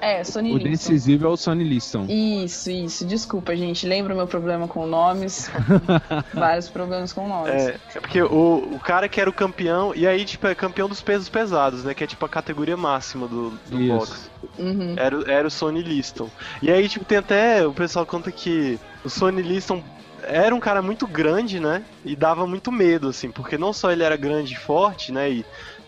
É, 0.01 0.23
Sony 0.23 0.53
O 0.53 0.57
Liston. 0.59 0.71
decisivo 0.71 1.27
é 1.27 1.29
o 1.31 1.37
Sonny 1.37 1.65
Liston. 1.65 2.07
Isso, 2.09 2.71
isso. 2.71 3.05
Desculpa, 3.07 3.57
gente. 3.57 3.87
Lembra 3.87 4.13
o 4.13 4.17
meu 4.17 4.27
problema 4.27 4.69
com 4.69 4.87
nomes? 4.87 5.51
Vários 6.35 6.69
problemas 6.69 7.13
com 7.13 7.27
nomes. 7.27 7.51
É, 7.53 7.77
é 7.95 8.01
porque 8.01 8.23
o, 8.23 8.69
o 8.75 8.79
cara 8.79 9.09
que 9.09 9.21
era 9.21 9.29
o 9.29 9.33
campeão, 9.33 9.95
e 9.95 10.07
aí, 10.07 10.25
tipo, 10.25 10.47
é 10.47 10.55
campeão 10.55 10.89
dos 10.89 11.01
pesos 11.01 11.29
pesados, 11.29 11.83
né? 11.85 11.95
Que 11.95 12.05
é 12.05 12.07
tipo 12.07 12.25
a 12.25 12.29
categoria 12.29 12.77
máxima 12.77 13.27
do, 13.27 13.51
do 13.69 13.81
Isso. 13.81 13.93
boxe. 13.97 14.31
Uhum. 14.59 14.95
Era, 14.97 15.19
o- 15.19 15.31
era 15.31 15.49
o 15.49 15.51
Sonny 15.51 15.83
Liston. 15.83 16.29
E 16.63 16.71
aí, 16.71 16.89
tipo, 16.89 17.05
tem 17.05 17.19
até. 17.19 17.67
O 17.67 17.73
pessoal 17.73 18.05
conta 18.07 18.31
que 18.31 18.79
o 19.05 19.09
Sonny 19.09 19.43
Liston 19.43 19.83
era 20.23 20.55
um 20.55 20.61
cara 20.61 20.83
muito 20.83 21.07
grande, 21.07 21.61
né? 21.61 21.83
E 22.05 22.17
dava 22.17 22.47
muito 22.47 22.71
medo, 22.73 23.09
assim, 23.09 23.31
porque 23.31 23.57
não 23.57 23.73
só 23.73 23.93
ele 23.93 24.03
era 24.03 24.17
grande 24.17 24.55
e 24.55 24.57
forte, 24.57 25.13
né? 25.13 25.31
E, 25.31 25.45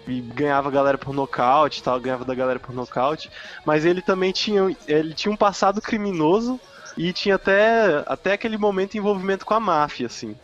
e 0.08 0.20
ganhava 0.20 0.68
a 0.68 0.72
galera 0.72 0.98
por 0.98 1.12
nocaute 1.14 1.80
e 1.80 1.82
tal, 1.82 2.00
ganhava 2.00 2.24
da 2.24 2.34
galera 2.34 2.58
por 2.58 2.74
nocaute, 2.74 3.30
mas 3.64 3.84
ele 3.84 4.00
também 4.02 4.32
tinha. 4.32 4.74
Ele 4.86 5.14
tinha 5.14 5.30
um 5.32 5.36
passado 5.36 5.80
criminoso 5.82 6.58
e 6.96 7.12
tinha 7.12 7.36
até, 7.36 8.02
até 8.06 8.32
aquele 8.32 8.56
momento 8.58 8.96
envolvimento 8.96 9.44
com 9.46 9.54
a 9.54 9.60
máfia, 9.60 10.06
assim. 10.06 10.34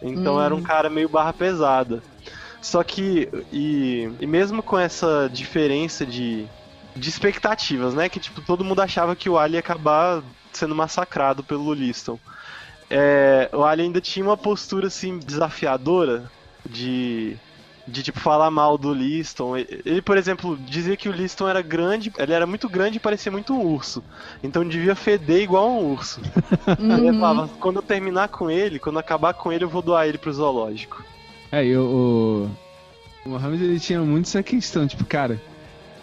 Então 0.00 0.36
Hum. 0.36 0.42
era 0.42 0.54
um 0.54 0.62
cara 0.62 0.88
meio 0.88 1.08
barra 1.08 1.32
pesada. 1.32 2.02
Só 2.60 2.82
que, 2.84 3.28
e, 3.52 4.08
e 4.20 4.26
mesmo 4.26 4.62
com 4.62 4.78
essa 4.78 5.28
diferença 5.32 6.06
de, 6.06 6.46
de 6.94 7.08
expectativas, 7.08 7.92
né? 7.92 8.08
Que 8.08 8.20
tipo, 8.20 8.40
todo 8.40 8.64
mundo 8.64 8.80
achava 8.80 9.16
que 9.16 9.28
o 9.28 9.36
Ali 9.36 9.54
ia 9.54 9.60
acabar 9.60 10.22
sendo 10.52 10.74
massacrado 10.74 11.42
pelo 11.42 11.74
Liston. 11.74 12.18
É, 12.88 13.48
o 13.52 13.64
Ali 13.64 13.82
ainda 13.82 14.00
tinha 14.00 14.24
uma 14.24 14.36
postura 14.36 14.86
assim 14.86 15.18
desafiadora 15.18 16.30
de 16.64 17.36
de 17.86 18.02
tipo 18.02 18.20
falar 18.20 18.50
mal 18.50 18.78
do 18.78 18.92
Liston. 18.94 19.56
Ele, 19.56 19.82
ele, 19.84 20.02
por 20.02 20.16
exemplo, 20.16 20.56
dizia 20.56 20.96
que 20.96 21.08
o 21.08 21.12
Liston 21.12 21.48
era 21.48 21.60
grande, 21.62 22.12
ele 22.18 22.32
era 22.32 22.46
muito 22.46 22.68
grande 22.68 22.96
e 22.96 23.00
parecia 23.00 23.30
muito 23.32 23.52
um 23.52 23.60
urso. 23.66 24.02
Então 24.42 24.66
devia 24.66 24.94
feder 24.94 25.42
igual 25.42 25.68
um 25.70 25.92
urso. 25.92 26.20
Ele 26.78 27.10
Uhum. 27.10 27.20
falava, 27.20 27.48
quando 27.60 27.76
eu 27.76 27.82
terminar 27.82 28.28
com 28.28 28.50
ele, 28.50 28.78
quando 28.78 28.98
acabar 28.98 29.34
com 29.34 29.52
ele, 29.52 29.64
eu 29.64 29.68
vou 29.68 29.82
doar 29.82 30.06
ele 30.06 30.18
pro 30.18 30.32
zoológico. 30.32 31.04
É, 31.50 31.64
e 31.64 31.76
o. 31.76 32.48
O 33.24 33.28
Mohamed 33.28 33.62
ele 33.62 33.78
tinha 33.78 34.00
muito 34.00 34.26
essa 34.26 34.42
questão, 34.42 34.84
tipo, 34.86 35.04
cara, 35.04 35.40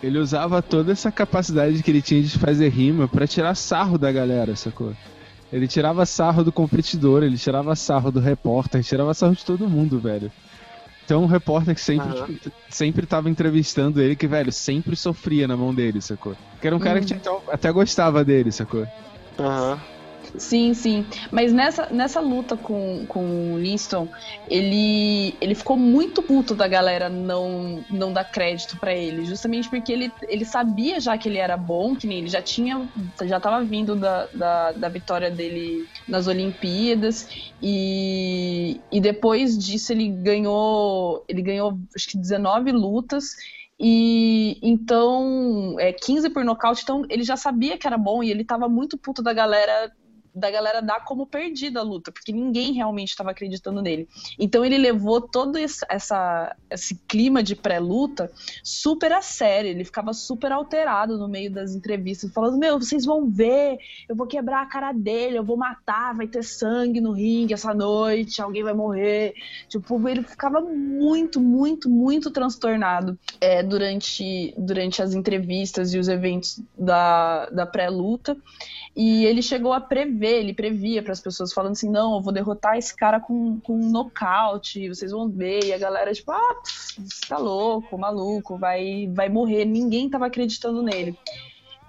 ele 0.01 0.17
usava 0.19 0.61
toda 0.61 0.93
essa 0.93 1.11
capacidade 1.11 1.83
que 1.83 1.91
ele 1.91 2.01
tinha 2.01 2.21
de 2.21 2.37
fazer 2.39 2.69
rima 2.69 3.09
pra 3.09 3.27
tirar 3.27 3.55
sarro 3.55 3.97
da 3.97 4.09
galera, 4.09 4.55
sacou? 4.55 4.93
Ele 5.51 5.67
tirava 5.67 6.05
sarro 6.05 6.43
do 6.45 6.51
competidor, 6.51 7.23
ele 7.23 7.37
tirava 7.37 7.75
sarro 7.75 8.09
do 8.11 8.19
repórter, 8.21 8.83
tirava 8.83 9.13
sarro 9.13 9.35
de 9.35 9.43
todo 9.43 9.67
mundo, 9.67 9.99
velho. 9.99 10.31
Então 11.09 11.23
um 11.23 11.25
repórter 11.25 11.73
que 11.73 11.81
sempre, 11.81 12.13
Aham. 12.13 12.13
tipo, 12.13 12.37
sempre 12.71 13.07
tava 13.07 13.31
entrevistando 13.31 13.99
ele, 13.99 14.15
que, 14.15 14.27
velho, 14.27 14.51
sempre 14.51 14.95
sofria 14.95 15.47
na 15.47 15.57
mão 15.57 15.73
dele, 15.73 15.99
sacou? 16.03 16.37
Que 16.61 16.67
era 16.67 16.75
um 16.75 16.79
cara 16.79 16.99
que 16.99 17.07
tinha, 17.07 17.17
até- 17.17 17.31
até 17.51 17.71
gostava 17.71 18.23
dele, 18.23 18.51
sacou? 18.51 18.85
Aham. 19.39 19.79
Sim, 20.37 20.73
sim. 20.73 21.07
Mas 21.31 21.51
nessa, 21.51 21.89
nessa 21.91 22.19
luta 22.19 22.55
com, 22.55 23.05
com 23.07 23.51
o 23.53 23.57
Liston, 23.57 24.09
ele, 24.45 25.37
ele 25.41 25.55
ficou 25.55 25.75
muito 25.77 26.21
puto 26.21 26.55
da 26.55 26.67
galera 26.67 27.09
não, 27.09 27.83
não 27.89 28.13
dar 28.13 28.25
crédito 28.25 28.77
pra 28.77 28.93
ele. 28.93 29.25
Justamente 29.25 29.69
porque 29.69 29.91
ele, 29.91 30.13
ele 30.27 30.45
sabia 30.45 30.99
já 30.99 31.17
que 31.17 31.27
ele 31.27 31.39
era 31.39 31.57
bom, 31.57 31.95
que 31.95 32.05
nem 32.05 32.19
ele 32.19 32.27
já 32.29 32.41
tinha. 32.41 32.87
Já 33.23 33.39
tava 33.39 33.65
vindo 33.65 33.95
da, 33.95 34.27
da, 34.27 34.71
da 34.73 34.89
vitória 34.89 35.31
dele 35.31 35.89
nas 36.07 36.27
Olimpíadas. 36.27 37.27
E, 37.61 38.83
e 38.91 39.01
depois 39.01 39.57
disso 39.57 39.91
ele 39.93 40.09
ganhou. 40.09 41.25
Ele 41.27 41.41
ganhou 41.41 41.79
acho 41.95 42.07
que 42.07 42.17
19 42.17 42.71
lutas. 42.71 43.35
E 43.79 44.59
então, 44.61 45.77
é 45.79 45.93
15 45.93 46.29
por 46.29 46.43
nocaute, 46.43 46.83
então 46.83 47.03
ele 47.09 47.23
já 47.23 47.37
sabia 47.37 47.77
que 47.77 47.87
era 47.87 47.97
bom 47.97 48.21
e 48.21 48.29
ele 48.29 48.43
tava 48.43 48.67
muito 48.67 48.97
puto 48.97 49.23
da 49.23 49.31
galera 49.33 49.89
da 50.33 50.49
galera 50.49 50.81
dar 50.81 51.03
como 51.03 51.25
perdida 51.25 51.79
a 51.79 51.83
luta, 51.83 52.11
porque 52.11 52.31
ninguém 52.31 52.73
realmente 52.73 53.09
estava 53.09 53.31
acreditando 53.31 53.81
nele. 53.81 54.07
Então 54.37 54.63
ele 54.63 54.77
levou 54.77 55.21
todo 55.21 55.57
esse, 55.57 55.85
essa, 55.89 56.55
esse 56.69 56.95
clima 57.07 57.41
de 57.41 57.55
pré-luta 57.55 58.31
super 58.63 59.11
a 59.11 59.21
sério, 59.21 59.69
ele 59.69 59.83
ficava 59.83 60.13
super 60.13 60.51
alterado 60.51 61.17
no 61.17 61.27
meio 61.27 61.51
das 61.51 61.75
entrevistas, 61.75 62.31
falando: 62.31 62.57
Meu, 62.57 62.79
vocês 62.79 63.05
vão 63.05 63.29
ver, 63.29 63.77
eu 64.07 64.15
vou 64.15 64.27
quebrar 64.27 64.61
a 64.61 64.65
cara 64.65 64.91
dele, 64.91 65.37
eu 65.37 65.43
vou 65.43 65.57
matar, 65.57 66.15
vai 66.15 66.27
ter 66.27 66.43
sangue 66.43 67.01
no 67.01 67.11
ringue 67.11 67.53
essa 67.53 67.73
noite, 67.73 68.41
alguém 68.41 68.63
vai 68.63 68.73
morrer. 68.73 69.33
Tipo, 69.67 70.07
ele 70.07 70.23
ficava 70.23 70.61
muito, 70.61 71.39
muito, 71.39 71.89
muito 71.89 72.31
transtornado 72.31 73.17
é, 73.41 73.63
durante, 73.63 74.53
durante 74.57 75.01
as 75.01 75.13
entrevistas 75.13 75.93
e 75.93 75.99
os 75.99 76.07
eventos 76.07 76.61
da, 76.77 77.49
da 77.49 77.65
pré-luta. 77.65 78.37
E 78.95 79.25
ele 79.25 79.41
chegou 79.41 79.71
a 79.71 79.79
prever, 79.79 80.39
ele 80.39 80.53
previa 80.53 81.01
para 81.01 81.13
as 81.13 81.21
pessoas, 81.21 81.53
falando 81.53 81.73
assim: 81.73 81.89
não, 81.89 82.15
eu 82.15 82.21
vou 82.21 82.33
derrotar 82.33 82.77
esse 82.77 82.95
cara 82.95 83.19
com, 83.19 83.59
com 83.59 83.73
um 83.73 83.91
nocaute, 83.91 84.89
vocês 84.89 85.11
vão 85.11 85.29
ver. 85.29 85.65
E 85.65 85.73
a 85.73 85.77
galera, 85.77 86.13
tipo, 86.13 86.31
ah, 86.31 86.55
você 86.97 87.27
tá 87.27 87.37
louco, 87.37 87.97
maluco, 87.97 88.57
vai, 88.57 89.09
vai 89.13 89.29
morrer. 89.29 89.65
Ninguém 89.65 90.09
tava 90.09 90.25
acreditando 90.25 90.81
nele. 90.81 91.17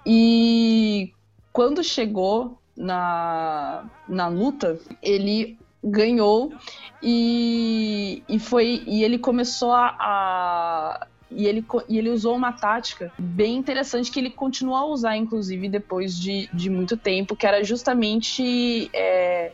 E 0.05 1.13
quando 1.51 1.83
chegou 1.83 2.57
na, 2.75 3.89
na 4.07 4.27
luta, 4.27 4.79
ele 5.01 5.59
ganhou 5.83 6.53
e, 7.01 8.23
e 8.29 8.37
foi 8.37 8.83
e 8.85 9.03
ele 9.03 9.17
começou 9.17 9.71
a, 9.71 9.87
a 9.99 11.07
e 11.31 11.47
ele, 11.47 11.65
e 11.87 11.97
ele 11.97 12.09
usou 12.09 12.35
uma 12.35 12.51
tática 12.51 13.11
bem 13.17 13.55
interessante 13.55 14.11
que 14.11 14.19
ele 14.19 14.29
continua 14.29 14.79
a 14.79 14.85
usar, 14.85 15.15
inclusive, 15.15 15.69
depois 15.69 16.17
de, 16.17 16.49
de 16.53 16.69
muito 16.69 16.97
tempo, 16.97 17.35
que 17.35 17.47
era 17.47 17.63
justamente 17.63 18.89
é, 18.93 19.51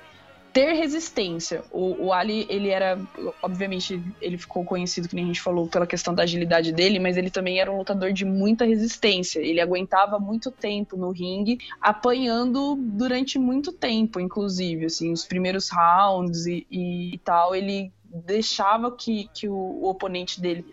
ter 0.57 0.73
resistência. 0.73 1.63
O, 1.71 2.07
o, 2.07 2.13
Ali, 2.13 2.47
ele 2.49 2.69
era, 2.69 2.99
obviamente, 3.43 4.01
ele 4.19 4.39
ficou 4.39 4.65
conhecido, 4.65 5.07
que 5.07 5.13
nem 5.13 5.25
a 5.25 5.27
gente 5.27 5.39
falou, 5.39 5.67
pela 5.67 5.85
questão 5.85 6.15
da 6.15 6.23
agilidade 6.23 6.71
dele, 6.71 6.97
mas 6.97 7.15
ele 7.15 7.29
também 7.29 7.59
era 7.59 7.71
um 7.71 7.77
lutador 7.77 8.11
de 8.11 8.25
muita 8.25 8.65
resistência. 8.65 9.39
Ele 9.39 9.61
aguentava 9.61 10.17
muito 10.17 10.49
tempo 10.49 10.97
no 10.97 11.11
ringue, 11.11 11.59
apanhando 11.79 12.75
durante 12.75 13.37
muito 13.37 13.71
tempo, 13.71 14.19
inclusive, 14.19 14.85
assim, 14.85 15.11
os 15.11 15.25
primeiros 15.25 15.69
rounds 15.69 16.47
e, 16.47 16.65
e, 16.71 17.19
tal, 17.23 17.53
ele 17.53 17.91
deixava 18.03 18.91
que, 18.91 19.29
que 19.35 19.47
o, 19.47 19.53
o 19.53 19.87
oponente 19.87 20.41
dele 20.41 20.65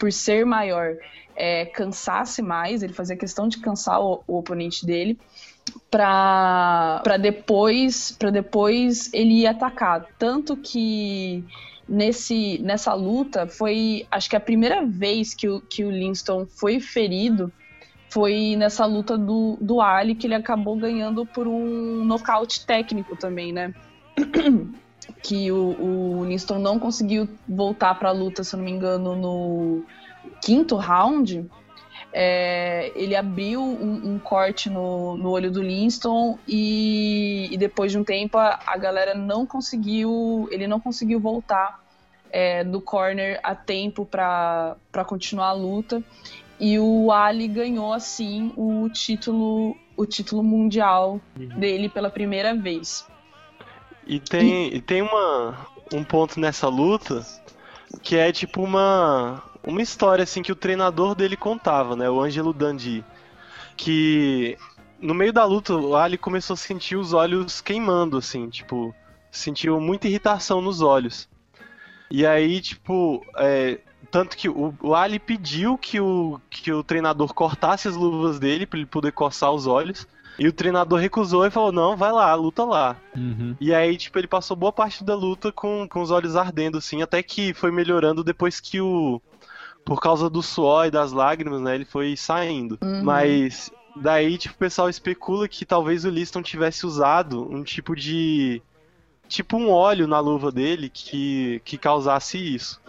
por 0.00 0.10
ser 0.10 0.46
maior, 0.46 0.96
é, 1.36 1.66
cansasse 1.66 2.40
mais, 2.40 2.82
ele 2.82 2.94
fazia 2.94 3.16
questão 3.16 3.46
de 3.46 3.58
cansar 3.58 4.00
o, 4.00 4.24
o 4.26 4.38
oponente 4.38 4.84
dele 4.84 5.18
para 5.90 7.16
depois 7.20 8.10
para 8.18 8.30
depois 8.30 9.12
ele 9.12 9.42
ir 9.42 9.46
atacar 9.46 10.06
tanto 10.18 10.56
que 10.56 11.44
nesse 11.88 12.58
nessa 12.62 12.92
luta 12.94 13.46
foi 13.46 14.06
acho 14.10 14.28
que 14.28 14.34
a 14.34 14.40
primeira 14.40 14.84
vez 14.84 15.34
que 15.34 15.48
o, 15.48 15.60
que 15.60 15.84
o 15.84 15.90
Linston 15.90 16.46
foi 16.46 16.80
ferido 16.80 17.52
foi 18.08 18.56
nessa 18.56 18.84
luta 18.86 19.16
do, 19.16 19.56
do 19.60 19.80
Ali 19.80 20.16
que 20.16 20.26
ele 20.26 20.34
acabou 20.34 20.76
ganhando 20.76 21.24
por 21.24 21.46
um 21.46 22.04
nocaute 22.04 22.66
técnico 22.66 23.14
também, 23.14 23.52
né? 23.52 23.72
que 25.22 25.50
o, 25.50 26.20
o 26.20 26.24
Linston 26.24 26.58
não 26.58 26.78
conseguiu 26.78 27.28
voltar 27.48 27.94
para 27.98 28.08
a 28.08 28.12
luta, 28.12 28.44
se 28.44 28.54
eu 28.54 28.58
não 28.58 28.64
me 28.64 28.70
engano, 28.70 29.16
no 29.16 29.84
quinto 30.42 30.76
round. 30.76 31.48
É, 32.12 32.90
ele 32.96 33.14
abriu 33.14 33.62
um, 33.62 34.14
um 34.14 34.18
corte 34.18 34.68
no, 34.68 35.16
no, 35.16 35.30
olho 35.30 35.48
do 35.48 35.62
Linston 35.62 36.36
e, 36.46 37.48
e, 37.52 37.56
depois 37.56 37.92
de 37.92 37.98
um 37.98 38.02
tempo 38.02 38.36
a, 38.36 38.58
a, 38.66 38.76
galera 38.76 39.14
não 39.14 39.46
conseguiu, 39.46 40.48
ele 40.50 40.66
não 40.66 40.80
conseguiu 40.80 41.20
voltar 41.20 41.80
é, 42.32 42.64
do 42.64 42.80
corner 42.80 43.38
a 43.44 43.54
tempo 43.54 44.04
para 44.04 44.76
continuar 45.06 45.50
a 45.50 45.52
luta 45.52 46.02
e 46.58 46.80
o 46.80 47.12
Ali 47.12 47.46
ganhou 47.46 47.92
assim 47.92 48.52
o 48.56 48.88
título 48.88 49.76
o 49.96 50.06
título 50.06 50.42
mundial 50.42 51.20
uhum. 51.38 51.60
dele 51.60 51.88
pela 51.88 52.10
primeira 52.10 52.54
vez. 52.54 53.06
E 54.10 54.18
tem, 54.18 54.74
e 54.74 54.80
tem 54.80 55.02
uma, 55.02 55.56
um 55.94 56.02
ponto 56.02 56.40
nessa 56.40 56.66
luta 56.66 57.24
que 58.02 58.16
é 58.16 58.32
tipo 58.32 58.60
uma, 58.60 59.40
uma 59.62 59.80
história 59.80 60.24
assim 60.24 60.42
que 60.42 60.50
o 60.50 60.56
treinador 60.56 61.14
dele 61.14 61.36
contava, 61.36 61.94
né? 61.94 62.10
O 62.10 62.20
Ângelo 62.20 62.52
Dandi. 62.52 63.04
Que 63.76 64.58
no 65.00 65.14
meio 65.14 65.32
da 65.32 65.44
luta, 65.44 65.76
o 65.76 65.94
Ali 65.94 66.18
começou 66.18 66.54
a 66.54 66.56
sentir 66.56 66.96
os 66.96 67.12
olhos 67.12 67.60
queimando, 67.60 68.16
assim, 68.18 68.50
tipo, 68.50 68.92
sentiu 69.30 69.80
muita 69.80 70.08
irritação 70.08 70.60
nos 70.60 70.82
olhos. 70.82 71.28
E 72.10 72.26
aí, 72.26 72.60
tipo, 72.60 73.24
é, 73.36 73.78
tanto 74.10 74.36
que 74.36 74.48
o, 74.48 74.74
o, 74.82 74.92
Ali 74.92 75.20
pediu 75.20 75.78
que 75.78 76.00
o, 76.00 76.40
que 76.50 76.72
o 76.72 76.82
treinador 76.82 77.32
cortasse 77.32 77.86
as 77.86 77.94
luvas 77.94 78.40
dele 78.40 78.66
para 78.66 78.80
ele 78.80 78.86
poder 78.86 79.12
coçar 79.12 79.52
os 79.52 79.68
olhos. 79.68 80.04
E 80.40 80.48
o 80.48 80.52
treinador 80.54 80.98
recusou 80.98 81.44
e 81.44 81.50
falou: 81.50 81.70
não, 81.70 81.98
vai 81.98 82.10
lá, 82.10 82.34
luta 82.34 82.64
lá. 82.64 82.96
Uhum. 83.14 83.54
E 83.60 83.74
aí, 83.74 83.94
tipo, 83.98 84.18
ele 84.18 84.26
passou 84.26 84.56
boa 84.56 84.72
parte 84.72 85.04
da 85.04 85.14
luta 85.14 85.52
com, 85.52 85.86
com 85.86 86.00
os 86.00 86.10
olhos 86.10 86.34
ardendo, 86.34 86.78
assim, 86.78 87.02
até 87.02 87.22
que 87.22 87.52
foi 87.52 87.70
melhorando 87.70 88.24
depois 88.24 88.58
que 88.58 88.80
o. 88.80 89.20
Por 89.84 90.00
causa 90.00 90.30
do 90.30 90.42
suor 90.42 90.86
e 90.86 90.90
das 90.90 91.12
lágrimas, 91.12 91.60
né? 91.60 91.74
Ele 91.74 91.84
foi 91.84 92.16
saindo. 92.16 92.78
Uhum. 92.80 93.04
Mas 93.04 93.70
daí, 93.94 94.38
tipo, 94.38 94.54
o 94.54 94.58
pessoal 94.58 94.88
especula 94.88 95.46
que 95.46 95.66
talvez 95.66 96.06
o 96.06 96.10
Liston 96.10 96.40
tivesse 96.40 96.86
usado 96.86 97.46
um 97.54 97.62
tipo 97.62 97.94
de. 97.94 98.62
Tipo 99.28 99.58
um 99.58 99.68
óleo 99.70 100.06
na 100.06 100.20
luva 100.20 100.50
dele 100.50 100.88
que, 100.88 101.60
que 101.66 101.76
causasse 101.76 102.38
isso. 102.38 102.80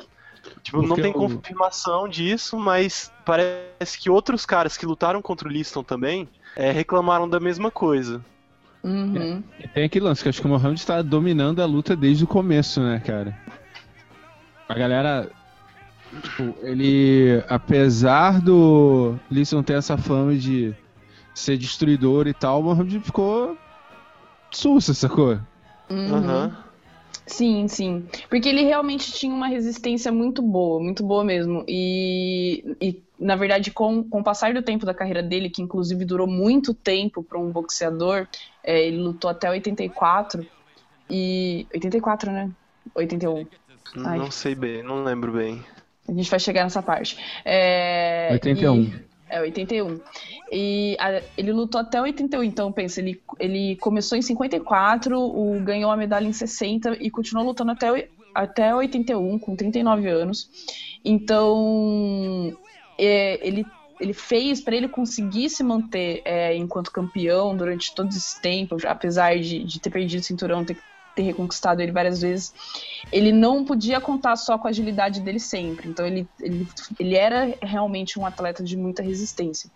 Tipo, 0.64 0.78
Porque 0.78 0.88
não 0.88 0.96
tem 0.96 1.12
confirmação 1.12 2.08
disso, 2.08 2.58
mas 2.58 3.12
parece 3.26 4.00
que 4.00 4.10
outros 4.10 4.46
caras 4.46 4.78
que 4.78 4.86
lutaram 4.86 5.22
contra 5.22 5.50
o 5.50 5.52
Liston 5.52 5.84
também 5.84 6.30
é, 6.56 6.72
reclamaram 6.72 7.28
da 7.28 7.40
mesma 7.40 7.72
coisa. 7.72 8.24
Uhum. 8.84 9.44
É, 9.60 9.68
tem 9.68 9.84
aquele 9.84 10.06
lance 10.06 10.24
que 10.24 10.30
acho 10.30 10.42
que 10.42 10.48
o 10.48 10.50
Mohamed 10.50 10.80
está 10.80 11.02
dominando 11.02 11.62
a 11.62 11.66
luta 11.66 11.96
desde 11.96 12.24
o 12.24 12.28
começo, 12.28 12.82
né, 12.82 13.00
cara? 13.06 13.38
A 14.68 14.74
galera. 14.74 15.30
Tipo, 16.22 16.56
ele. 16.62 17.44
Apesar 17.48 18.42
do 18.42 19.16
Lisson 19.30 19.64
ter 19.64 19.74
essa 19.74 19.98
fama 19.98 20.36
de 20.36 20.74
ser 21.34 21.58
destruidor 21.58 22.28
e 22.28 22.34
tal, 22.34 22.62
o 22.62 22.64
Mohamed 22.64 23.00
ficou. 23.00 23.58
sussa, 24.50 24.94
sacou? 24.94 25.40
Uhum. 25.90 26.14
uhum. 26.14 26.52
Sim, 27.26 27.68
sim. 27.68 28.06
Porque 28.30 28.50
ele 28.50 28.64
realmente 28.64 29.12
tinha 29.14 29.34
uma 29.34 29.48
resistência 29.48 30.12
muito 30.12 30.42
boa, 30.42 30.82
muito 30.82 31.04
boa 31.04 31.24
mesmo. 31.24 31.64
E, 31.68 32.76
e 32.82 33.02
na 33.22 33.36
verdade, 33.36 33.70
com, 33.70 34.04
com 34.04 34.20
o 34.20 34.24
passar 34.24 34.52
do 34.54 34.64
tempo 34.64 34.84
da 34.84 34.96
carreira 34.96 35.22
dele, 35.22 35.50
que 35.50 35.62
inclusive 35.62 36.04
durou 36.04 36.26
muito 36.26 36.74
tempo 36.74 37.22
para 37.22 37.38
um 37.38 37.52
boxeador, 37.52 38.28
é, 38.64 38.88
ele 38.88 38.98
lutou 38.98 39.30
até 39.30 39.50
84. 39.50 40.46
E. 41.08 41.68
84, 41.72 42.32
né? 42.32 42.50
81. 42.96 43.46
Ai. 43.98 44.18
Não 44.18 44.32
sei 44.32 44.56
bem, 44.56 44.82
não 44.82 45.04
lembro 45.04 45.32
bem. 45.34 45.64
A 46.10 46.12
gente 46.12 46.32
vai 46.32 46.40
chegar 46.40 46.64
nessa 46.64 46.82
parte. 46.82 47.16
É, 47.46 48.30
81. 48.32 48.82
E... 48.82 49.12
É, 49.30 49.40
81. 49.40 50.00
E 50.52 50.98
a, 51.00 51.22
ele 51.38 51.54
lutou 51.54 51.80
até 51.80 52.02
81, 52.02 52.44
então 52.44 52.72
pensa, 52.72 53.00
ele, 53.00 53.22
ele 53.40 53.76
começou 53.78 54.18
em 54.18 54.22
54, 54.22 55.18
o, 55.18 55.60
ganhou 55.62 55.92
a 55.92 55.96
medalha 55.96 56.28
em 56.28 56.34
60 56.34 56.98
e 57.00 57.10
continuou 57.12 57.46
lutando 57.46 57.72
até, 57.72 58.10
até 58.34 58.76
81, 58.76 59.38
com 59.40 59.56
39 59.56 60.10
anos. 60.10 60.50
Então, 61.06 62.58
é, 63.06 63.48
ele, 63.48 63.66
ele 64.00 64.14
fez 64.14 64.62
para 64.62 64.76
ele 64.76 64.88
conseguir 64.88 65.50
se 65.50 65.64
manter 65.64 66.22
é, 66.26 66.56
enquanto 66.56 66.92
campeão 66.92 67.56
durante 67.56 67.94
todo 67.94 68.10
esse 68.10 68.40
tempo, 68.42 68.78
apesar 68.88 69.38
de, 69.40 69.64
de 69.64 69.80
ter 69.80 69.90
perdido 69.90 70.22
o 70.22 70.24
cinturão, 70.24 70.64
ter 70.64 70.78
ter 71.16 71.24
reconquistado 71.24 71.82
ele 71.82 71.92
várias 71.92 72.22
vezes, 72.22 72.54
ele 73.12 73.32
não 73.32 73.64
podia 73.66 74.00
contar 74.00 74.36
só 74.36 74.58
com 74.58 74.68
a 74.68 74.70
agilidade 74.70 75.22
dele 75.22 75.40
sempre. 75.40 75.90
Então 75.90 76.06
ele, 76.06 76.28
ele, 76.40 76.68
ele 77.00 77.16
era 77.16 77.54
realmente 77.62 78.20
um 78.20 78.26
atleta 78.26 78.64
de 78.64 78.78
muita 78.78 79.04
resistência. 79.04 79.70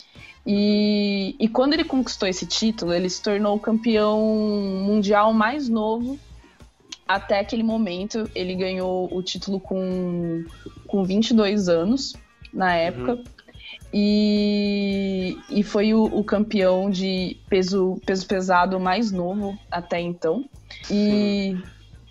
E, 0.45 1.35
e 1.39 1.47
quando 1.47 1.73
ele 1.73 1.83
conquistou 1.83 2.27
esse 2.27 2.45
título, 2.45 2.93
ele 2.93 3.09
se 3.09 3.21
tornou 3.21 3.55
o 3.55 3.59
campeão 3.59 4.21
mundial 4.83 5.33
mais 5.33 5.67
novo 5.67 6.17
até 7.07 7.39
aquele 7.39 7.63
momento. 7.63 8.29
Ele 8.33 8.55
ganhou 8.55 9.13
o 9.13 9.21
título 9.21 9.59
com, 9.59 10.45
com 10.87 11.03
22 11.03 11.67
anos 11.67 12.13
na 12.55 12.73
época. 12.75 13.13
Uhum. 13.13 13.23
E, 13.93 15.37
e 15.49 15.63
foi 15.63 15.93
o, 15.93 16.03
o, 16.05 16.23
campeão 16.23 16.89
de 16.89 17.37
peso, 17.49 17.99
peso 18.05 18.27
pesado 18.27 18.79
mais 18.79 19.11
novo 19.11 19.57
até 19.69 19.99
então. 19.99 20.45
E, 20.89 21.57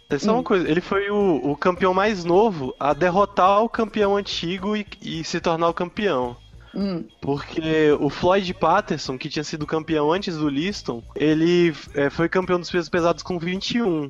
É 0.08 0.18
só 0.18 0.32
uma 0.32 0.40
Hum. 0.40 0.44
coisa, 0.44 0.68
ele 0.68 0.80
foi 0.80 1.10
o, 1.10 1.50
o 1.52 1.56
campeão 1.56 1.92
mais 1.92 2.24
novo 2.24 2.74
a 2.78 2.92
derrotar 2.94 3.62
o 3.62 3.68
campeão 3.68 4.16
antigo 4.16 4.76
e, 4.76 4.86
e 5.02 5.24
se 5.24 5.40
tornar 5.40 5.68
o 5.68 5.74
campeão. 5.74 6.36
Hum, 6.74 7.04
Porque 7.20 7.92
o 8.00 8.10
Floyd 8.10 8.52
Patterson, 8.54 9.16
que 9.16 9.28
tinha 9.28 9.44
sido 9.44 9.66
campeão 9.66 10.12
antes 10.12 10.36
do 10.36 10.48
Liston, 10.48 11.02
ele 11.14 11.72
é, 11.94 12.10
foi 12.10 12.28
campeão 12.28 12.58
dos 12.58 12.70
pesos 12.70 12.88
pesados 12.88 13.22
com 13.22 13.38
21. 13.38 14.08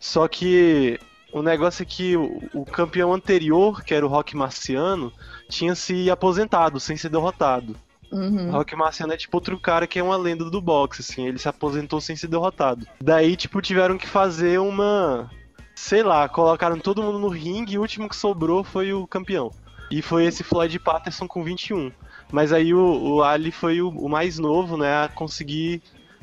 Só 0.00 0.26
que 0.26 0.98
o 1.34 1.42
negócio 1.42 1.82
é 1.82 1.84
que 1.84 2.16
o, 2.16 2.40
o 2.54 2.64
campeão 2.64 3.12
anterior, 3.12 3.82
que 3.82 3.92
era 3.92 4.06
o 4.06 4.08
Rock 4.08 4.36
Marciano, 4.36 5.12
tinha 5.48 5.74
se 5.74 6.08
aposentado 6.08 6.78
sem 6.78 6.96
ser 6.96 7.08
derrotado. 7.08 7.74
O 8.12 8.16
uhum. 8.16 8.52
Rock 8.52 8.76
Marciano 8.76 9.12
é 9.12 9.16
tipo 9.16 9.36
outro 9.36 9.58
cara 9.58 9.84
que 9.88 9.98
é 9.98 10.02
uma 10.02 10.16
lenda 10.16 10.48
do 10.48 10.60
boxe, 10.60 11.00
assim, 11.00 11.26
ele 11.26 11.38
se 11.38 11.48
aposentou 11.48 12.00
sem 12.00 12.14
ser 12.14 12.28
derrotado. 12.28 12.86
Daí, 13.02 13.34
tipo, 13.34 13.60
tiveram 13.60 13.98
que 13.98 14.06
fazer 14.06 14.60
uma. 14.60 15.28
Sei 15.74 16.04
lá, 16.04 16.28
colocaram 16.28 16.78
todo 16.78 17.02
mundo 17.02 17.18
no 17.18 17.26
ringue 17.26 17.74
e 17.74 17.78
o 17.78 17.80
último 17.80 18.08
que 18.08 18.14
sobrou 18.14 18.62
foi 18.62 18.92
o 18.92 19.04
campeão. 19.04 19.50
E 19.90 20.00
foi 20.00 20.26
esse 20.26 20.44
Floyd 20.44 20.78
Patterson 20.78 21.26
com 21.26 21.42
21. 21.42 21.90
Mas 22.30 22.52
aí 22.52 22.72
o, 22.72 22.78
o 22.80 23.22
Ali 23.24 23.50
foi 23.50 23.82
o, 23.82 23.88
o 23.88 24.08
mais 24.08 24.38
novo, 24.38 24.76
né, 24.76 25.04
a 25.04 25.08
conseguir, 25.08 25.82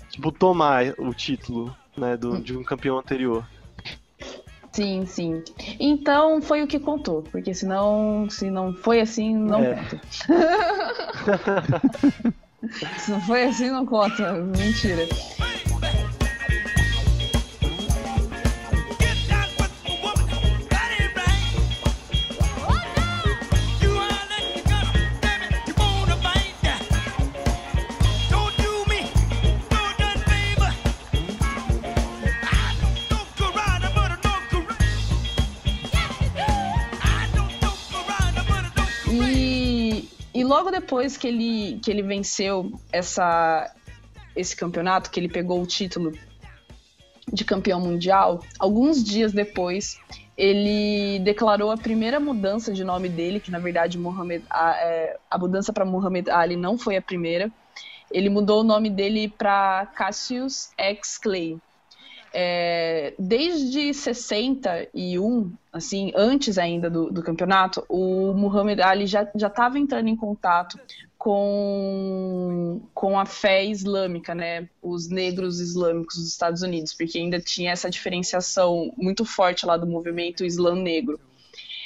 tipo, 0.09 0.31
tomar 0.31 0.93
o 0.97 1.13
título, 1.13 1.75
né, 1.97 2.15
do, 2.15 2.41
de 2.41 2.55
um 2.55 2.63
campeão 2.63 2.97
anterior. 2.97 3.45
Sim, 4.71 5.05
sim. 5.05 5.43
Então 5.79 6.41
foi 6.41 6.63
o 6.63 6.67
que 6.67 6.79
contou, 6.79 7.21
porque 7.23 7.53
senão, 7.53 8.27
se 8.29 8.49
não 8.49 8.73
foi 8.73 9.01
assim, 9.01 9.35
não 9.35 9.61
É. 9.61 9.75
conta. 9.75 10.01
se 12.97 13.11
não 13.11 13.21
foi 13.21 13.43
assim, 13.43 13.69
não 13.69 13.85
conta. 13.85 14.31
Mentira. 14.33 15.07
Depois 40.81 41.15
que 41.15 41.27
ele, 41.27 41.79
que 41.79 41.91
ele 41.91 42.01
venceu 42.01 42.71
essa, 42.91 43.71
esse 44.35 44.55
campeonato, 44.55 45.11
que 45.11 45.19
ele 45.19 45.29
pegou 45.29 45.61
o 45.61 45.65
título 45.65 46.11
de 47.31 47.45
campeão 47.45 47.79
mundial, 47.79 48.43
alguns 48.59 49.03
dias 49.03 49.31
depois 49.31 49.99
ele 50.35 51.19
declarou 51.19 51.69
a 51.69 51.77
primeira 51.77 52.19
mudança 52.19 52.73
de 52.73 52.83
nome 52.83 53.07
dele, 53.07 53.39
que 53.39 53.51
na 53.51 53.59
verdade 53.59 53.97
Muhammad, 53.97 54.41
a, 54.49 54.75
é, 54.77 55.17
a 55.29 55.37
mudança 55.37 55.71
para 55.71 55.85
Muhammad 55.85 56.27
Ali 56.29 56.55
não 56.55 56.77
foi 56.77 56.97
a 56.97 57.01
primeira. 57.01 57.51
Ele 58.09 58.27
mudou 58.27 58.61
o 58.61 58.63
nome 58.63 58.89
dele 58.89 59.29
para 59.29 59.85
Cassius 59.95 60.71
X 60.77 61.17
Clay. 61.19 61.59
É, 62.33 63.13
desde 63.19 63.93
61, 63.93 65.51
assim, 65.71 66.13
antes 66.15 66.57
ainda 66.57 66.89
do, 66.89 67.11
do 67.11 67.21
campeonato, 67.21 67.83
o 67.89 68.33
Muhammad 68.33 68.79
Ali 68.79 69.05
já 69.05 69.29
estava 69.35 69.77
entrando 69.77 70.07
em 70.07 70.15
contato 70.15 70.79
com, 71.17 72.81
com 72.93 73.19
a 73.19 73.25
fé 73.25 73.65
islâmica, 73.65 74.33
né? 74.33 74.69
Os 74.81 75.09
negros 75.09 75.59
islâmicos 75.59 76.15
dos 76.15 76.29
Estados 76.29 76.61
Unidos, 76.61 76.93
porque 76.93 77.17
ainda 77.17 77.39
tinha 77.39 77.71
essa 77.71 77.89
diferenciação 77.89 78.91
muito 78.97 79.25
forte 79.25 79.65
lá 79.65 79.75
do 79.75 79.85
movimento 79.85 80.45
islã 80.45 80.73
negro. 80.73 81.19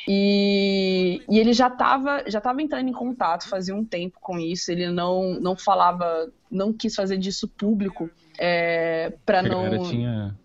E, 0.08 1.22
e 1.28 1.40
ele 1.40 1.52
já 1.52 1.68
estava 1.68 2.24
já 2.28 2.40
tava 2.40 2.62
entrando 2.62 2.88
em 2.88 2.94
contato 2.94 3.50
fazia 3.50 3.76
um 3.76 3.84
tempo 3.84 4.20
com 4.22 4.38
isso, 4.38 4.72
ele 4.72 4.92
não, 4.92 5.40
não 5.40 5.56
falava, 5.58 6.32
não 6.50 6.72
quis 6.72 6.94
fazer 6.94 7.18
disso 7.18 7.48
público 7.48 8.08
é, 8.40 9.14
para 9.26 9.42
não. 9.44 9.80
tinha, 9.90 10.36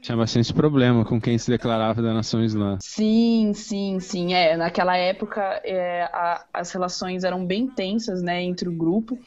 tinha 0.00 0.16
bastante 0.16 0.52
problema 0.52 1.04
com 1.04 1.20
quem 1.20 1.38
se 1.38 1.50
declarava 1.50 2.02
da 2.02 2.12
nação 2.12 2.44
islã. 2.44 2.78
Sim, 2.80 3.52
sim, 3.54 4.00
sim. 4.00 4.34
É, 4.34 4.56
naquela 4.56 4.96
época 4.96 5.40
é, 5.64 6.02
a- 6.04 6.44
as 6.52 6.70
relações 6.72 7.24
eram 7.24 7.44
bem 7.44 7.66
tensas, 7.66 8.22
né, 8.22 8.42
entre 8.42 8.68
o 8.68 8.72
grupo 8.72 9.18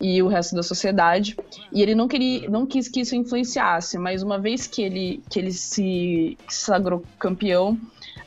e 0.00 0.22
o 0.22 0.28
resto 0.28 0.56
da 0.56 0.62
sociedade. 0.62 1.36
E 1.72 1.82
ele 1.82 1.94
não 1.94 2.08
queria, 2.08 2.48
não 2.48 2.66
quis 2.66 2.88
que 2.88 3.00
isso 3.00 3.14
influenciasse, 3.14 3.96
mas 3.98 4.22
uma 4.22 4.38
vez 4.38 4.66
que 4.66 4.82
ele, 4.82 5.22
que 5.30 5.38
ele 5.38 5.52
se 5.52 6.36
sagrou 6.48 7.04
campeão, 7.18 7.78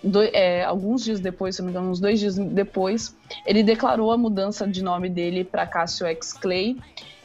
do- 0.04 0.22
é, 0.24 0.64
alguns 0.64 1.04
dias 1.04 1.20
depois, 1.20 1.56
se 1.56 1.62
não 1.62 1.68
me 1.68 1.72
engano, 1.72 1.90
uns 1.90 2.00
dois 2.00 2.20
dias 2.20 2.36
depois, 2.38 3.16
ele 3.46 3.64
declarou 3.64 4.12
a 4.12 4.18
mudança 4.18 4.68
de 4.68 4.82
nome 4.82 5.10
dele 5.10 5.44
para 5.44 5.66
Cássio 5.68 6.06
X 6.08 6.32
Clay 6.34 6.78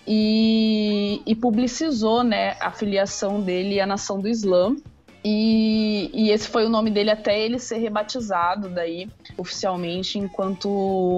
e, 0.06 1.22
e 1.26 1.34
publicizou 1.34 2.22
né, 2.22 2.56
a 2.60 2.70
filiação 2.70 3.40
dele 3.40 3.80
à 3.80 3.86
nação 3.86 4.20
do 4.20 4.28
Islã. 4.28 4.76
E, 5.24 6.10
e 6.12 6.30
esse 6.30 6.48
foi 6.48 6.66
o 6.66 6.68
nome 6.68 6.90
dele 6.90 7.10
até 7.10 7.40
ele 7.40 7.58
ser 7.58 7.78
rebatizado 7.78 8.68
daí 8.68 9.08
oficialmente 9.36 10.18
enquanto 10.18 10.68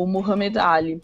Muhammad 0.07 0.57
Ali. 0.59 1.01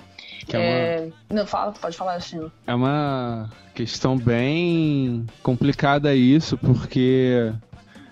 Que 0.46 0.56
é, 0.56 0.58
uma, 0.58 0.64
É, 0.66 1.08
Não, 1.30 1.46
fala, 1.46 1.72
pode 1.72 1.96
falar, 1.96 2.20
Chino. 2.20 2.52
é 2.66 2.74
uma 2.74 3.50
questão 3.74 4.18
bem 4.18 5.26
complicada 5.42 6.14
isso, 6.14 6.58
porque 6.58 7.50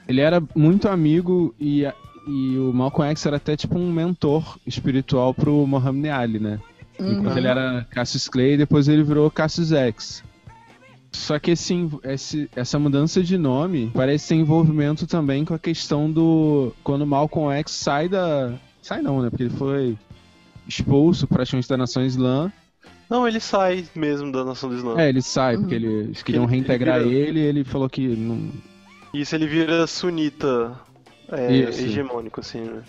ele 0.07 0.22
era 0.22 0.42
muito 0.54 0.88
amigo 0.88 1.54
e, 1.61 1.85
e 2.26 2.59
o 2.59 2.72
Malcolm 2.72 3.11
X 3.11 3.26
era 3.26 3.37
até 3.37 3.57
tipo 3.57 3.78
um 3.78 3.92
mentor 3.92 4.59
espiritual 4.66 5.35
pro 5.35 5.66
Muhammad 5.66 6.07
Ali, 6.11 6.38
né? 6.38 6.59
Enquanto 6.98 7.32
Uhum. 7.32 7.38
ele 7.38 7.46
era 7.46 7.87
Cassius 7.90 8.28
Clay, 8.28 8.56
depois 8.56 8.88
ele 8.88 9.02
virou 9.02 9.30
Cassius 9.30 9.72
X. 9.72 10.24
Só 11.12 11.38
que 11.38 11.52
esse, 11.52 11.88
esse- 12.04 12.50
essa 12.54 12.78
mudança 12.78 13.22
de 13.22 13.38
nome 13.38 13.90
parece 13.94 14.28
ter 14.28 14.34
envolvimento 14.34 15.06
também 15.06 15.44
com 15.44 15.54
a 15.54 15.58
questão 15.58 16.11
do. 16.11 16.72
Quando 16.84 17.06
Malcolm 17.06 17.50
X 17.61 17.72
sai 17.72 18.08
da. 18.08 18.52
Sai 18.82 19.00
não, 19.00 19.22
né? 19.22 19.30
Porque 19.30 19.44
ele 19.44 19.54
foi 19.56 19.96
expulso 20.66 21.26
praticamente 21.26 21.68
da 21.68 21.76
nação 21.76 22.04
islã. 22.04 22.52
Não, 23.08 23.26
ele 23.26 23.40
sai 23.40 23.87
mesmo 23.94 24.30
da 24.30 24.44
Nação 24.44 24.68
do 24.68 24.76
Islã. 24.76 25.00
É, 25.00 25.08
ele 25.08 25.22
sai, 25.22 25.56
porque 25.56 25.74
ele- 25.74 25.87
eles 25.87 26.22
queriam 26.22 26.44
Ele- 26.44 26.52
ele 26.52 26.56
reintegrar 26.61 27.02
vira- 27.02 27.11
ele 27.28 27.40
e 27.40 27.42
ele 27.42 27.64
falou 27.64 27.88
que 27.88 28.06
não. 28.06 28.50
Isso 29.14 29.34
ele 29.34 29.46
vira 29.46 29.87
sunita 29.87 30.78
é, 31.32 31.50
hegemônico, 31.70 32.40
assim, 32.40 32.61
né? 32.61 32.82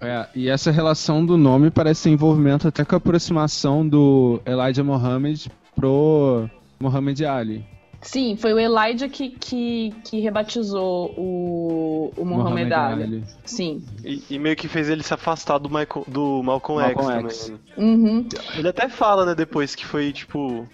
É, 0.00 0.26
e 0.34 0.48
essa 0.48 0.70
relação 0.70 1.24
do 1.24 1.36
nome 1.36 1.70
parece 1.70 2.04
ter 2.04 2.10
envolvimento 2.10 2.68
até 2.68 2.84
com 2.84 2.94
a 2.94 2.98
aproximação 2.98 3.86
do 3.86 4.40
Elijah 4.46 4.84
Muhammad 4.84 5.46
pro 5.74 6.48
Muhammad 6.78 7.20
Ali. 7.22 7.64
Sim, 8.02 8.34
foi 8.34 8.54
o 8.54 8.58
Elijah 8.58 9.08
que, 9.08 9.28
que, 9.30 9.94
que 10.04 10.20
rebatizou 10.20 11.12
o, 11.18 12.12
o 12.16 12.24
Muhammad, 12.24 12.72
Ali. 12.72 13.24
Sim. 13.44 13.84
E, 14.02 14.22
e 14.30 14.38
meio 14.38 14.56
que 14.56 14.68
fez 14.68 14.88
ele 14.88 15.02
se 15.02 15.12
afastar 15.12 15.58
do, 15.58 15.68
Michael, 15.68 16.06
do 16.08 16.42
Malcolm, 16.42 16.82
Malcolm 16.82 17.28
X 17.28 17.36
X. 17.36 17.60
também. 17.76 17.94
Uhum. 17.94 18.28
Ele 18.56 18.68
até 18.68 18.88
fala, 18.88 19.26
né, 19.26 19.34
depois 19.34 19.74
que 19.74 19.84
foi, 19.84 20.12
tipo, 20.12 20.66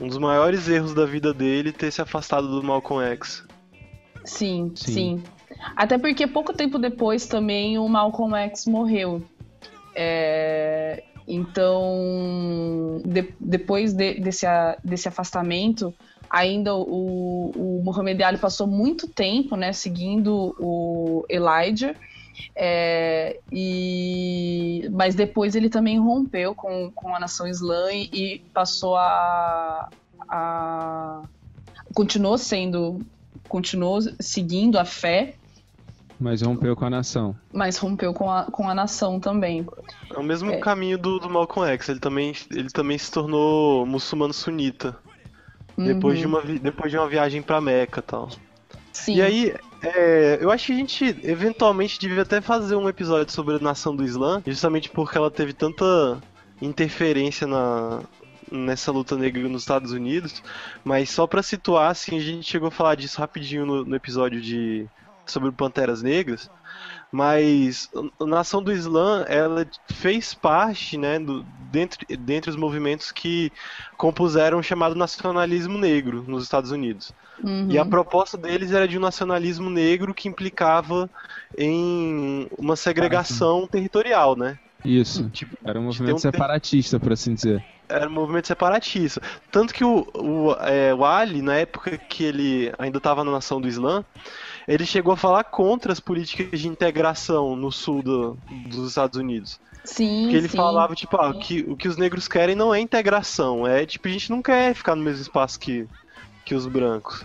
um 0.00 0.06
dos 0.06 0.18
maiores 0.18 0.68
erros 0.68 0.94
da 0.94 1.04
vida 1.04 1.34
dele 1.34 1.72
ter 1.72 1.90
se 1.90 2.00
afastado 2.00 2.48
do 2.48 2.62
Malcolm 2.62 3.04
X. 3.10 3.44
Sim, 4.24 4.70
Sim. 4.76 4.92
sim, 4.92 5.22
Até 5.76 5.98
porque 5.98 6.26
pouco 6.26 6.52
tempo 6.52 6.78
depois 6.78 7.26
também 7.26 7.78
o 7.78 7.88
Malcolm 7.88 8.34
X 8.36 8.66
morreu. 8.66 9.22
É, 9.94 11.02
Então, 11.28 13.00
de- 13.04 13.32
depois 13.40 13.92
de- 13.92 14.14
desse, 14.20 14.44
desse 14.82 15.06
afastamento, 15.08 15.94
ainda 16.28 16.74
o, 16.74 17.52
o 17.54 17.80
Muhammad 17.84 18.20
Ali 18.22 18.38
passou 18.38 18.66
muito 18.66 19.06
tempo 19.06 19.54
né, 19.56 19.72
seguindo 19.72 20.54
o 20.58 21.24
Elijah. 21.28 21.94
é, 22.56 23.38
e, 23.52 24.88
mas 24.92 25.14
depois 25.14 25.54
ele 25.54 25.70
também 25.70 25.98
rompeu 25.98 26.54
com, 26.54 26.90
com 26.90 27.14
a 27.14 27.20
nação 27.20 27.46
islã 27.46 27.92
e, 27.92 28.08
e 28.12 28.38
passou 28.52 28.96
a, 28.96 29.88
a. 30.28 31.22
continuou 31.94 32.36
sendo 32.36 32.98
continuou 33.48 34.00
seguindo 34.18 34.78
a 34.78 34.84
fé, 34.84 35.34
Mas 36.22 36.40
rompeu 36.42 36.76
com 36.76 36.84
a 36.84 36.90
nação. 36.90 37.36
mas 37.52 37.76
rompeu 37.78 38.14
com 38.14 38.30
a, 38.30 38.44
com 38.44 38.68
a 38.68 38.74
nação 38.74 39.18
também. 39.18 39.66
É 40.14 40.18
o 40.18 40.22
mesmo 40.22 40.50
É. 40.52 40.58
caminho 40.58 40.96
do, 40.96 41.18
do 41.18 41.28
Malcolm 41.28 41.68
X. 41.72 41.88
Ele 41.88 41.98
também, 42.00 42.32
ele 42.50 42.70
também 42.70 42.96
se 42.96 43.10
tornou 43.10 43.84
muçulmano 43.84 44.32
sunita. 44.32 44.96
Depois, 45.76 46.18
de 46.18 46.26
Uhum. 46.26 46.32
uma, 46.34 46.42
depois 46.42 46.90
de 46.92 46.98
uma 46.98 47.08
viagem 47.08 47.42
pra 47.42 47.60
Meca 47.60 47.98
e 48.00 48.02
tal. 48.02 48.28
Sim. 48.92 49.16
E 49.16 49.22
aí, 49.22 49.54
é, 49.82 50.38
eu 50.40 50.50
acho 50.50 50.66
que 50.66 50.72
a 50.72 50.76
gente 50.76 51.04
eventualmente 51.24 51.98
devia 51.98 52.22
até 52.22 52.40
fazer 52.40 52.76
um 52.76 52.88
episódio 52.88 53.32
sobre 53.32 53.56
a 53.56 53.58
nação 53.58 53.96
do 53.96 54.04
Islã, 54.04 54.42
justamente 54.46 54.90
porque 54.90 55.16
ela 55.18 55.30
teve 55.30 55.52
tanta 55.54 56.20
interferência 56.60 57.46
na, 57.46 58.00
nessa 58.50 58.92
luta 58.92 59.16
negra 59.16 59.48
nos 59.48 59.62
Estados 59.62 59.92
Unidos. 59.92 60.42
Mas 60.84 61.10
só 61.10 61.26
pra 61.26 61.42
situar, 61.42 61.90
assim, 61.90 62.16
a 62.16 62.20
gente 62.20 62.48
chegou 62.48 62.68
a 62.68 62.70
falar 62.70 62.94
disso 62.94 63.18
rapidinho 63.20 63.66
no, 63.66 63.84
no 63.84 63.96
episódio 63.96 64.40
de 64.40 64.86
sobre 65.26 65.50
Panteras 65.52 66.02
Negras, 66.02 66.50
mas 67.10 67.90
a 68.18 68.24
Nação 68.24 68.62
do 68.62 68.72
Islã, 68.72 69.24
ela 69.28 69.66
fez 69.92 70.32
parte, 70.32 70.96
né, 70.96 71.18
do, 71.18 71.44
dentre, 71.70 72.16
dentre 72.16 72.50
os 72.50 72.56
movimentos 72.56 73.12
que 73.12 73.52
compuseram 73.98 74.58
o 74.58 74.62
chamado 74.62 74.94
nacionalismo 74.94 75.76
negro 75.76 76.24
nos 76.26 76.42
Estados 76.42 76.70
Unidos. 76.70 77.12
Uhum. 77.42 77.68
E 77.70 77.78
a 77.78 77.84
proposta 77.84 78.38
deles 78.38 78.72
era 78.72 78.88
de 78.88 78.96
um 78.96 79.00
nacionalismo 79.00 79.68
negro 79.68 80.14
que 80.14 80.28
implicava 80.28 81.10
em 81.56 82.48
uma 82.56 82.76
segregação 82.76 83.66
territorial, 83.66 84.34
né? 84.36 84.58
Isso. 84.84 85.28
Tipo, 85.30 85.56
Era 85.64 85.78
um 85.78 85.82
ter 85.82 85.86
movimento 85.86 86.14
ter- 86.16 86.32
separatista, 86.32 86.98
por 86.98 87.12
assim 87.12 87.34
dizer. 87.34 87.64
era 87.88 88.08
um 88.08 88.12
movimento 88.12 88.46
separatista. 88.48 89.20
Tanto 89.50 89.72
que 89.72 89.84
o, 89.84 90.06
o, 90.14 90.54
é, 90.60 90.94
o 90.94 91.04
Ali, 91.04 91.42
na 91.42 91.54
época 91.56 91.96
que 91.96 92.24
ele 92.24 92.72
ainda 92.78 92.98
estava 92.98 93.22
na 93.22 93.30
Nação 93.30 93.60
do 93.60 93.68
Islã, 93.68 94.04
ele 94.66 94.86
chegou 94.86 95.12
a 95.12 95.16
falar 95.16 95.44
contra 95.44 95.92
as 95.92 96.00
políticas 96.00 96.60
de 96.60 96.68
integração 96.68 97.56
no 97.56 97.70
sul 97.72 98.02
do- 98.02 98.38
dos 98.68 98.88
Estados 98.88 99.18
Unidos. 99.18 99.58
Sim, 99.84 100.28
Que 100.30 100.36
ele 100.36 100.48
sim. 100.48 100.56
falava, 100.56 100.94
tipo, 100.94 101.16
ah, 101.16 101.34
que, 101.34 101.60
o 101.68 101.76
que 101.76 101.88
os 101.88 101.96
negros 101.96 102.28
querem 102.28 102.54
não 102.54 102.72
é 102.74 102.80
integração, 102.80 103.66
é 103.66 103.84
tipo, 103.84 104.06
a 104.08 104.10
gente 104.10 104.30
não 104.30 104.40
quer 104.42 104.74
ficar 104.74 104.94
no 104.94 105.02
mesmo 105.02 105.22
espaço 105.22 105.58
que, 105.58 105.86
que 106.44 106.54
os 106.54 106.66
brancos. 106.66 107.24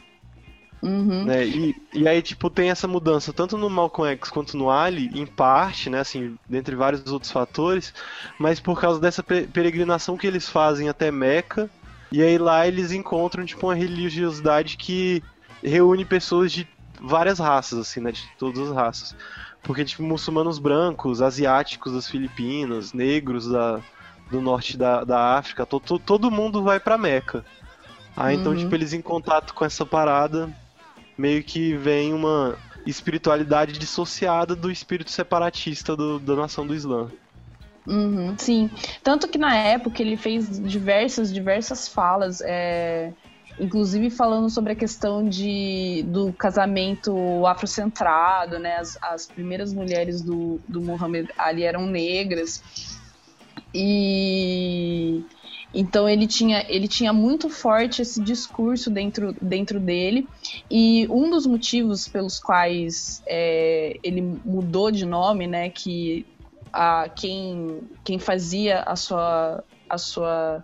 Uhum. 0.82 1.26
né? 1.26 1.46
E, 1.46 1.76
e 1.94 2.08
aí, 2.08 2.22
tipo, 2.22 2.50
tem 2.50 2.70
essa 2.70 2.88
mudança 2.88 3.34
tanto 3.34 3.58
no 3.58 3.70
Malcolm 3.70 4.12
X 4.14 4.30
quanto 4.30 4.56
no 4.56 4.70
Ali, 4.70 5.10
em 5.14 5.26
parte, 5.26 5.90
né, 5.90 6.00
assim, 6.00 6.36
dentre 6.48 6.76
vários 6.76 7.06
outros 7.12 7.32
fatores, 7.32 7.94
mas 8.40 8.60
por 8.60 8.80
causa 8.80 9.00
dessa 9.00 9.24
pe- 9.24 9.48
peregrinação 9.48 10.18
que 10.18 10.28
eles 10.28 10.48
fazem 10.48 10.88
até 10.90 11.12
Meca, 11.12 11.70
e 12.12 12.22
aí 12.22 12.38
lá 12.38 12.68
eles 12.68 12.92
encontram, 12.92 13.46
tipo, 13.46 13.68
uma 13.68 13.76
religiosidade 13.76 14.78
que 14.78 15.22
reúne 15.64 16.06
pessoas 16.06 16.52
de 16.52 16.68
várias 17.02 17.40
raças, 17.40 17.80
assim, 17.80 18.00
né, 18.00 18.12
de 18.12 18.22
todas 18.38 18.70
as 18.70 18.76
raças. 18.76 19.16
Porque, 19.64 19.84
tipo, 19.84 20.04
muçulmanos 20.04 20.60
brancos, 20.60 21.22
asiáticos 21.22 21.94
das 21.94 22.08
Filipinas, 22.08 22.94
negros 22.94 23.48
da, 23.48 23.82
do 24.32 24.42
norte 24.42 24.78
da, 24.78 25.04
da 25.04 25.38
África, 25.38 25.66
to, 25.66 25.80
to- 25.80 26.00
todo 26.00 26.32
mundo 26.32 26.64
vai 26.64 26.80
pra 26.80 26.98
Meca. 26.98 27.44
Aí, 28.16 28.36
então, 28.36 28.52
Uhum. 28.54 28.58
tipo, 28.58 28.74
eles 28.76 28.94
em 28.94 29.02
contato 29.02 29.54
com 29.54 29.64
essa 29.66 29.86
parada, 29.86 30.50
meio 31.18 31.44
que 31.44 31.76
vem 31.76 32.14
uma 32.14 32.58
espiritualidade 32.86 33.74
dissociada 33.74 34.56
do 34.56 34.72
espírito 34.72 35.12
separatista 35.12 35.96
do- 35.96 36.20
da 36.20 36.36
nação 36.36 36.66
do 36.66 36.74
Islã. 36.74 37.12
Uhum, 37.86 38.36
sim. 38.38 38.70
Tanto 39.04 39.28
que 39.28 39.38
na 39.38 39.56
época 39.56 40.02
ele 40.02 40.18
fez 40.18 40.60
diversas, 40.62 41.34
diversas 41.34 41.88
falas, 41.88 42.42
é, 42.42 43.14
inclusive 43.60 44.10
falando 44.10 44.50
sobre 44.50 44.74
a 44.74 44.76
questão 44.76 45.28
de, 45.28 46.04
do 46.08 46.32
casamento 46.34 47.46
afrocentrado, 47.46 48.60
né? 48.60 48.78
As, 48.78 48.98
as 49.02 49.26
primeiras 49.26 49.74
mulheres 49.74 50.22
do, 50.22 50.60
do 50.68 50.82
Muhammad 50.82 51.30
Ali 51.38 51.64
eram 51.64 51.86
negras. 51.86 52.64
E 53.74 55.24
então 55.74 56.08
ele 56.08 56.26
tinha, 56.26 56.66
ele 56.70 56.88
tinha 56.88 57.12
muito 57.12 57.50
forte 57.50 58.02
esse 58.02 58.22
discurso 58.22 58.90
dentro, 58.90 59.36
dentro 59.42 59.80
dele. 59.80 60.28
E 60.72 61.08
um 61.10 61.30
dos 61.30 61.46
motivos 61.46 62.08
pelos 62.08 62.40
quais 62.40 63.22
é, 63.28 63.98
ele 64.02 64.22
mudou 64.46 64.90
de 64.90 65.06
nome, 65.06 65.46
né? 65.46 65.70
Que 65.70 66.26
a 66.72 67.10
quem, 67.10 67.82
quem 68.04 68.20
fazia 68.20 68.82
a 68.82 68.96
sua, 68.96 69.64
a 69.90 69.98
sua, 69.98 70.64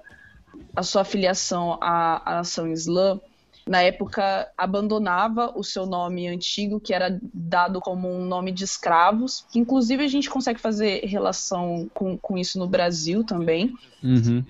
a 0.76 0.84
sua 0.84 1.01
afiliação 1.01 1.78
à, 1.82 2.22
à 2.32 2.36
nação 2.36 2.68
islã, 2.68 3.20
na 3.68 3.82
época 3.82 4.49
abandonava 4.58 5.51
o 5.56 5.64
seu 5.64 5.86
nome 5.86 6.28
antigo, 6.28 6.80
que 6.80 6.93
era 6.93 7.20
dado 7.34 7.80
como 7.80 8.10
um 8.10 8.26
nome 8.26 8.51
de 8.51 8.64
escravos, 8.64 9.45
inclusive 9.56 10.04
a 10.04 10.08
gente 10.08 10.30
consegue 10.30 10.60
fazer 10.60 11.06
relação 11.06 11.89
com, 11.93 12.18
com 12.18 12.38
isso 12.38 12.60
no 12.60 12.68
Brasil 12.68 13.24
também. 13.24 13.74
Uhum. 14.04 14.43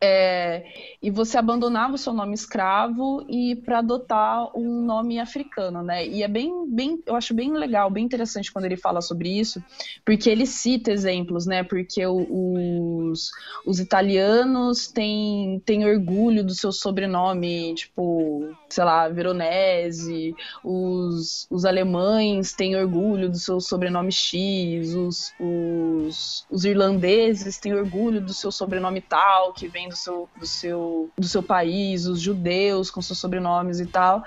É, 0.00 0.64
e 1.02 1.10
você 1.10 1.36
abandonava 1.36 1.94
o 1.94 1.98
seu 1.98 2.12
nome 2.12 2.32
escravo 2.32 3.24
e 3.28 3.56
para 3.56 3.78
adotar 3.78 4.56
um 4.56 4.82
nome 4.84 5.18
africano, 5.18 5.82
né? 5.82 6.06
E 6.06 6.22
é 6.22 6.28
bem, 6.28 6.68
bem, 6.68 7.02
eu 7.04 7.16
acho 7.16 7.34
bem 7.34 7.52
legal, 7.52 7.90
bem 7.90 8.04
interessante 8.04 8.52
quando 8.52 8.66
ele 8.66 8.76
fala 8.76 9.00
sobre 9.00 9.28
isso, 9.28 9.62
porque 10.04 10.30
ele 10.30 10.46
cita 10.46 10.92
exemplos, 10.92 11.46
né? 11.46 11.64
Porque 11.64 12.06
os, 12.06 13.32
os 13.66 13.80
italianos 13.80 14.86
têm, 14.86 15.60
têm 15.66 15.84
orgulho 15.84 16.44
do 16.44 16.54
seu 16.54 16.70
sobrenome, 16.70 17.74
tipo, 17.74 18.54
sei 18.68 18.84
lá, 18.84 19.08
Veronese, 19.08 20.32
os, 20.62 21.48
os 21.50 21.64
alemães 21.64 22.52
têm 22.52 22.76
orgulho 22.76 23.28
do 23.28 23.38
seu 23.38 23.60
sobrenome 23.60 24.12
X, 24.12 24.94
os, 24.94 25.34
os, 25.40 26.46
os 26.48 26.64
irlandeses 26.64 27.58
têm 27.58 27.74
orgulho 27.74 28.20
do 28.20 28.32
seu 28.32 28.52
sobrenome 28.52 29.00
tal, 29.00 29.52
que 29.52 29.66
vem 29.66 29.87
do 29.88 29.96
seu, 29.96 30.28
do 30.38 30.46
seu, 30.46 31.10
do 31.16 31.26
seu 31.26 31.42
país, 31.42 32.06
os 32.06 32.20
judeus 32.20 32.90
com 32.90 33.02
seus 33.02 33.18
sobrenomes 33.18 33.80
e 33.80 33.86
tal. 33.86 34.22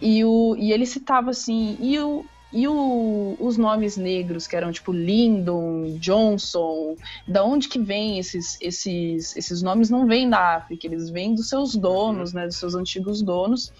E, 0.00 0.24
o, 0.24 0.54
e 0.58 0.72
ele 0.72 0.84
citava 0.84 1.30
assim, 1.30 1.76
e, 1.80 1.98
o, 1.98 2.24
e 2.52 2.68
o, 2.68 3.36
os 3.40 3.56
nomes 3.56 3.96
negros, 3.96 4.46
que 4.46 4.54
eram 4.54 4.70
tipo 4.70 4.92
Lyndon, 4.92 5.96
Johnson, 5.98 6.96
da 7.26 7.44
onde 7.44 7.68
que 7.68 7.78
vem 7.78 8.18
esses, 8.18 8.58
esses, 8.60 9.36
esses 9.36 9.62
nomes? 9.62 9.90
Não 9.90 10.06
vêm 10.06 10.28
da 10.28 10.56
África, 10.56 10.86
eles 10.86 11.10
vêm 11.10 11.34
dos 11.34 11.48
seus 11.48 11.74
donos, 11.74 12.32
né, 12.32 12.46
dos 12.46 12.56
seus 12.56 12.74
antigos 12.74 13.22
donos. 13.22 13.72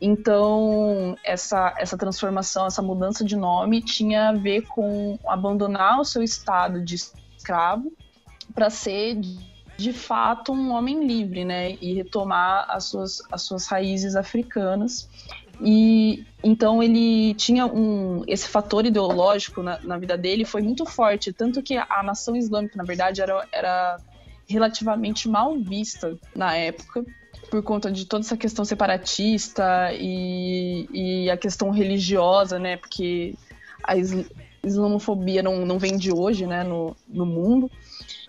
Então, 0.00 1.16
essa, 1.24 1.74
essa 1.78 1.96
transformação, 1.96 2.66
essa 2.66 2.82
mudança 2.82 3.24
de 3.24 3.36
nome 3.36 3.80
tinha 3.80 4.28
a 4.28 4.32
ver 4.32 4.62
com 4.66 5.18
abandonar 5.26 5.98
o 6.00 6.04
seu 6.04 6.22
estado 6.22 6.84
de 6.84 6.96
escravo 7.36 7.92
para 8.54 8.68
ser 8.68 9.18
de 9.76 9.92
fato 9.92 10.52
um 10.52 10.72
homem 10.72 11.06
livre, 11.06 11.44
né, 11.44 11.76
e 11.80 11.94
retomar 11.94 12.66
as 12.68 12.84
suas, 12.84 13.22
as 13.30 13.42
suas 13.42 13.66
raízes 13.66 14.16
africanas. 14.16 15.08
E 15.60 16.24
então 16.42 16.82
ele 16.82 17.34
tinha 17.34 17.64
um 17.66 18.24
esse 18.26 18.48
fator 18.48 18.84
ideológico 18.84 19.62
na, 19.62 19.78
na 19.82 19.96
vida 19.96 20.18
dele 20.18 20.44
foi 20.44 20.62
muito 20.62 20.84
forte, 20.84 21.32
tanto 21.32 21.62
que 21.62 21.76
a 21.76 22.02
nação 22.02 22.34
islâmica, 22.34 22.76
na 22.76 22.82
verdade, 22.82 23.22
era, 23.22 23.46
era 23.52 23.96
relativamente 24.48 25.28
mal 25.28 25.56
vista 25.56 26.18
na 26.34 26.56
época 26.56 27.04
por 27.50 27.62
conta 27.62 27.90
de 27.90 28.04
toda 28.04 28.24
essa 28.24 28.36
questão 28.36 28.64
separatista 28.64 29.92
e, 29.92 30.88
e 30.92 31.30
a 31.30 31.36
questão 31.36 31.70
religiosa, 31.70 32.58
né? 32.58 32.76
Porque 32.76 33.34
a 33.82 33.94
islamofobia 34.64 35.42
não, 35.42 35.64
não 35.64 35.78
vem 35.78 35.96
de 35.96 36.12
hoje, 36.12 36.46
né? 36.46 36.64
No, 36.64 36.96
no 37.08 37.26
mundo. 37.26 37.70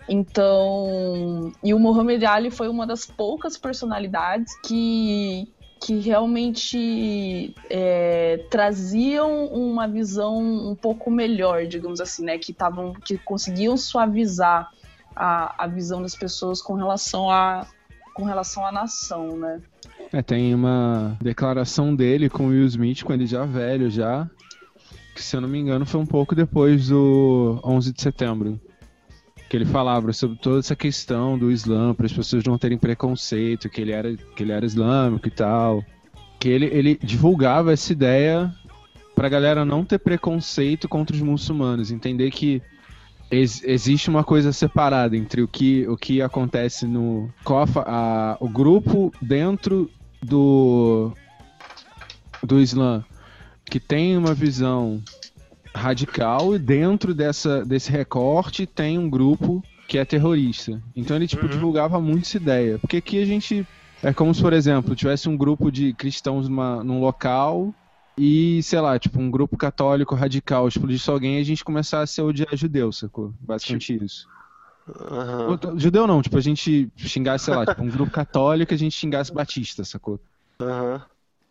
Então, 0.08 1.52
e 1.62 1.74
o 1.74 1.78
Muhammad 1.78 2.22
Ali 2.24 2.50
foi 2.50 2.68
uma 2.68 2.86
das 2.86 3.04
poucas 3.04 3.58
personalidades 3.58 4.54
que, 4.64 5.52
que 5.80 5.98
realmente 5.98 7.54
é, 7.68 8.44
traziam 8.50 9.46
uma 9.46 9.88
visão 9.88 10.38
um 10.38 10.76
pouco 10.76 11.10
melhor, 11.10 11.66
digamos 11.66 12.00
assim, 12.00 12.24
né? 12.24 12.38
Que, 12.38 12.52
tavam, 12.52 12.92
que 12.92 13.18
conseguiam 13.18 13.76
suavizar 13.76 14.70
a, 15.14 15.64
a 15.64 15.66
visão 15.66 16.02
das 16.02 16.14
pessoas 16.14 16.62
com 16.62 16.74
relação 16.74 17.30
a 17.30 17.66
com 18.14 18.24
relação 18.24 18.64
à 18.64 18.72
nação, 18.72 19.36
né? 19.36 19.60
É, 20.10 20.22
tem 20.22 20.54
uma 20.54 21.18
declaração 21.20 21.94
dele 21.94 22.30
com 22.30 22.46
o 22.46 22.48
Will 22.48 22.64
Smith 22.64 23.02
quando 23.02 23.20
ele 23.20 23.26
já 23.26 23.44
velho 23.44 23.90
já, 23.90 24.26
que 25.16 25.22
se 25.22 25.34
eu 25.34 25.40
não 25.40 25.48
me 25.48 25.58
engano 25.58 25.84
foi 25.86 26.00
um 26.00 26.06
pouco 26.06 26.34
depois 26.34 26.88
do 26.88 27.58
11 27.64 27.92
de 27.92 28.02
setembro. 28.02 28.60
Que 29.48 29.56
ele 29.56 29.64
falava 29.64 30.12
sobre 30.12 30.36
toda 30.38 30.58
essa 30.58 30.76
questão 30.76 31.38
do 31.38 31.50
Islã, 31.50 31.94
para 31.94 32.06
as 32.06 32.12
pessoas 32.12 32.44
não 32.44 32.58
terem 32.58 32.76
preconceito, 32.76 33.68
que 33.70 33.80
ele 33.80 33.92
era, 33.92 34.14
que 34.14 34.42
ele 34.42 34.52
era 34.52 34.66
islâmico 34.66 35.28
e 35.28 35.30
tal. 35.30 35.82
Que 36.38 36.48
ele, 36.48 36.66
ele 36.66 36.98
divulgava 37.02 37.72
essa 37.72 37.92
ideia 37.92 38.52
pra 39.14 39.28
galera 39.28 39.64
não 39.64 39.84
ter 39.84 39.98
preconceito 39.98 40.88
contra 40.88 41.16
os 41.16 41.22
muçulmanos, 41.22 41.90
entender 41.90 42.30
que 42.30 42.60
ex- 43.30 43.62
existe 43.64 44.10
uma 44.10 44.22
coisa 44.22 44.52
separada 44.52 45.16
entre 45.16 45.40
o 45.42 45.48
que, 45.48 45.88
o 45.88 45.96
que 45.96 46.20
acontece 46.20 46.86
no 46.86 47.30
COFA, 47.42 47.84
a, 47.86 48.36
o 48.40 48.48
grupo 48.48 49.10
dentro 49.22 49.88
do 50.22 51.12
do 52.42 52.60
Islã 52.60 53.02
que 53.70 53.78
tem 53.80 54.16
uma 54.16 54.34
visão 54.34 55.02
radical 55.74 56.54
e 56.54 56.58
dentro 56.58 57.14
dessa, 57.14 57.64
desse 57.64 57.90
recorte 57.90 58.66
tem 58.66 58.98
um 58.98 59.10
grupo 59.10 59.62
que 59.88 59.98
é 59.98 60.04
terrorista. 60.04 60.80
Então 60.94 61.16
ele 61.16 61.26
tipo 61.28 61.44
Uhum. 61.44 61.50
divulgava 61.50 62.00
muito 62.00 62.24
essa 62.26 62.36
ideia, 62.38 62.78
porque 62.78 62.96
aqui 62.96 63.20
a 63.20 63.26
gente 63.26 63.66
é 64.02 64.12
como 64.12 64.34
se, 64.34 64.40
por 64.42 64.52
exemplo, 64.52 64.94
tivesse 64.94 65.28
um 65.28 65.36
grupo 65.36 65.70
de 65.70 65.92
cristãos 65.94 66.48
numa, 66.48 66.82
num 66.82 67.00
local 67.00 67.74
e, 68.18 68.62
sei 68.62 68.80
lá, 68.80 68.98
tipo, 68.98 69.20
um 69.20 69.30
grupo 69.30 69.56
católico 69.56 70.14
radical 70.14 70.66
explodisse 70.68 71.10
alguém 71.10 71.36
e 71.38 71.40
a 71.40 71.44
gente 71.44 71.64
começasse 71.64 72.20
a 72.20 72.24
odiar 72.24 72.56
judeu, 72.56 72.90
sacou? 72.92 73.32
Basicamente 73.40 74.02
isso. 74.02 74.26
Aham. 74.88 75.58
Ou- 75.62 75.78
Judeu 75.78 76.06
não, 76.06 76.22
tipo, 76.22 76.36
a 76.38 76.40
gente 76.40 76.88
xingasse, 76.96 77.44
sei 77.46 77.54
lá, 77.54 77.66
tipo, 77.66 77.82
um 77.82 77.88
grupo 77.90 78.10
católico 78.12 78.72
e 78.72 78.74
a 78.74 78.78
gente 78.78 78.94
xingasse 78.96 79.32
batista, 79.32 79.84
sacou? 79.84 80.18
Aham. 80.60 81.02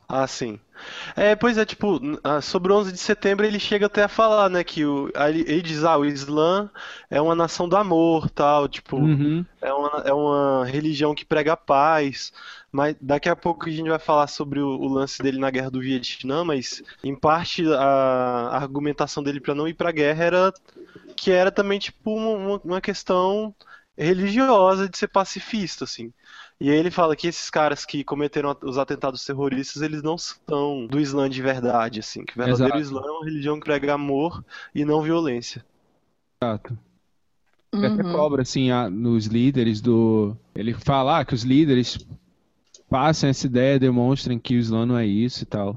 Ah, 0.08 0.28
sim. 0.28 0.60
É, 1.16 1.36
pois 1.36 1.58
é, 1.58 1.66
tipo, 1.66 2.00
ah, 2.24 2.42
sobre 2.42 2.72
o 2.72 2.78
11 2.78 2.92
de 2.92 3.00
setembro 3.00 3.46
ele 3.46 3.60
chega 3.60 3.88
até 3.88 4.04
a 4.04 4.08
falar, 4.08 4.50
né, 4.50 4.64
que 4.64 4.86
o, 4.86 5.10
ele, 5.16 5.62
diz, 5.62 5.84
ah, 5.84 5.98
o 5.98 6.06
Islã 6.06 6.70
é 7.10 7.20
uma 7.22 7.34
nação 7.36 7.68
do 7.68 7.76
amor, 7.76 8.30
tal, 8.30 8.68
tipo, 8.68 8.98
Uhum. 8.98 9.46
é 9.62 9.74
uma, 9.74 9.90
é 10.06 10.14
uma 10.14 10.66
religião 10.66 11.16
que 11.16 11.26
prega 11.26 11.58
paz, 11.58 12.32
mas 12.72 12.96
daqui 13.02 13.30
a 13.30 13.36
pouco 13.36 13.68
a 13.68 13.72
gente 13.72 13.90
vai 13.90 14.00
falar 14.00 14.28
sobre 14.28 14.60
o, 14.60 14.68
o 14.68 14.88
lance 14.88 15.22
dele 15.24 15.40
na 15.40 15.50
Guerra 15.50 15.72
do 15.72 15.82
Vietnã, 15.82 16.44
mas 16.44 16.84
em 17.04 17.16
parte 17.16 17.64
a, 17.74 17.80
a 18.52 18.58
argumentação 18.58 19.24
dele 19.24 19.40
para 19.42 19.56
não 19.56 19.68
ir 19.68 19.74
pra 19.74 19.92
guerra 19.92 20.24
era 20.24 20.54
que 21.16 21.32
era 21.32 21.52
também, 21.52 21.80
tipo, 21.80 22.12
uma, 22.16 22.60
uma 22.64 22.82
questão 22.82 23.56
religiosa 23.98 24.90
de 24.90 24.98
ser 24.98 25.08
pacifista, 25.08 25.86
assim. 25.86 26.14
E 26.60 26.70
aí 26.70 26.78
ele 26.78 26.90
fala 26.90 27.16
que 27.18 27.28
esses 27.28 27.50
caras 27.50 27.86
que 27.86 28.04
cometeram 28.04 28.56
os 28.64 28.78
atentados 28.78 29.26
terroristas, 29.26 29.82
eles 29.82 30.02
não 30.02 30.18
são 30.18 30.88
do 30.88 31.00
Islã 31.00 31.30
de 31.30 31.42
verdade, 31.42 32.00
assim. 32.00 32.24
Que 32.24 32.34
o 32.34 32.38
verdadeiro 32.44 32.78
Exato. 32.78 32.82
Islã 32.82 33.02
é 33.06 33.12
uma 33.12 33.26
religião 33.26 33.60
que 33.60 33.66
prega 33.66 33.94
amor 33.94 34.44
e 34.74 34.86
não 34.86 35.02
violência. 35.02 35.66
Exato. 36.42 36.78
Ele 37.74 37.88
até 37.88 38.04
Uhum. 38.04 38.14
cobra, 38.14 38.42
assim, 38.44 38.72
a- 38.72 38.90
nos 38.90 39.26
líderes 39.26 39.82
do. 39.82 40.36
Ele 40.56 40.74
fala 40.74 41.20
ah, 41.20 41.26
que 41.26 41.34
os 41.34 41.44
líderes 41.44 41.98
passem 42.90 43.30
essa 43.30 43.46
ideia, 43.48 43.78
demonstrem 43.78 44.40
que 44.40 44.56
o 44.56 44.60
Islã 44.60 44.86
não 44.86 44.98
é 44.98 45.06
isso 45.06 45.44
e 45.44 45.46
tal. 45.46 45.76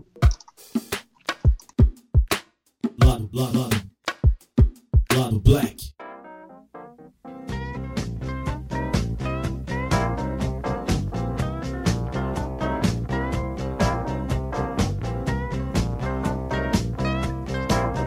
Lado, 3.05 3.29
lado, 3.33 3.59
lado. 3.59 3.91
Lado 5.17 5.41
Black. 5.41 5.93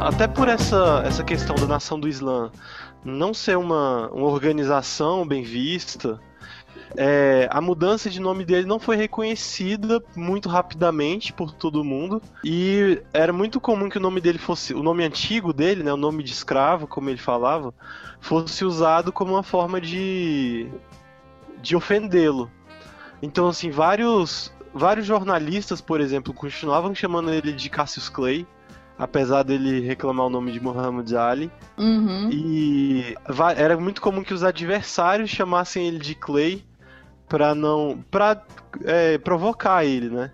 Até 0.01 0.27
por 0.27 0.47
essa, 0.47 1.03
essa 1.05 1.23
questão 1.23 1.55
da 1.55 1.67
nação 1.67 1.99
do 1.99 2.07
Islã 2.07 2.51
não 3.05 3.35
ser 3.35 3.55
uma, 3.55 4.09
uma 4.09 4.25
organização 4.25 5.27
bem 5.27 5.43
vista, 5.43 6.19
é, 6.97 7.47
a 7.51 7.61
mudança 7.61 8.09
de 8.09 8.19
nome 8.19 8.43
dele 8.43 8.65
não 8.65 8.79
foi 8.79 8.95
reconhecida 8.95 10.03
muito 10.15 10.49
rapidamente 10.49 11.31
por 11.31 11.51
todo 11.51 11.83
mundo. 11.83 12.19
E 12.43 12.99
era 13.13 13.31
muito 13.31 13.61
comum 13.61 13.89
que 13.89 13.97
o 13.99 14.01
nome 14.01 14.19
dele 14.19 14.39
fosse. 14.39 14.73
O 14.73 14.81
nome 14.81 15.03
antigo 15.03 15.53
dele, 15.53 15.83
né, 15.83 15.93
o 15.93 15.97
nome 15.97 16.23
de 16.23 16.31
escravo, 16.31 16.87
como 16.87 17.07
ele 17.07 17.19
falava, 17.19 17.71
fosse 18.19 18.65
usado 18.65 19.11
como 19.11 19.33
uma 19.33 19.43
forma 19.43 19.79
de. 19.79 20.67
de 21.61 21.75
ofendê-lo. 21.75 22.49
Então, 23.21 23.47
assim, 23.47 23.69
vários. 23.69 24.51
Vários 24.73 25.05
jornalistas, 25.05 25.81
por 25.81 25.99
exemplo, 25.99 26.33
continuavam 26.33 26.95
chamando 26.95 27.29
ele 27.29 27.51
de 27.51 27.69
Cassius 27.69 28.07
Clay, 28.07 28.47
apesar 29.01 29.41
dele 29.41 29.79
reclamar 29.79 30.27
o 30.27 30.29
nome 30.29 30.51
de 30.51 30.59
Muhammad 30.59 31.11
Ali. 31.13 31.51
Uhum. 31.75 32.29
E 32.31 33.15
era 33.57 33.75
muito 33.75 33.99
comum 33.99 34.23
que 34.23 34.33
os 34.33 34.43
adversários 34.43 35.31
chamassem 35.31 35.87
ele 35.87 35.97
de 35.97 36.13
Clay 36.13 36.63
pra 37.27 37.55
não. 37.55 37.97
pra 38.11 38.39
é, 38.83 39.17
provocar 39.17 39.83
ele, 39.83 40.07
né? 40.11 40.31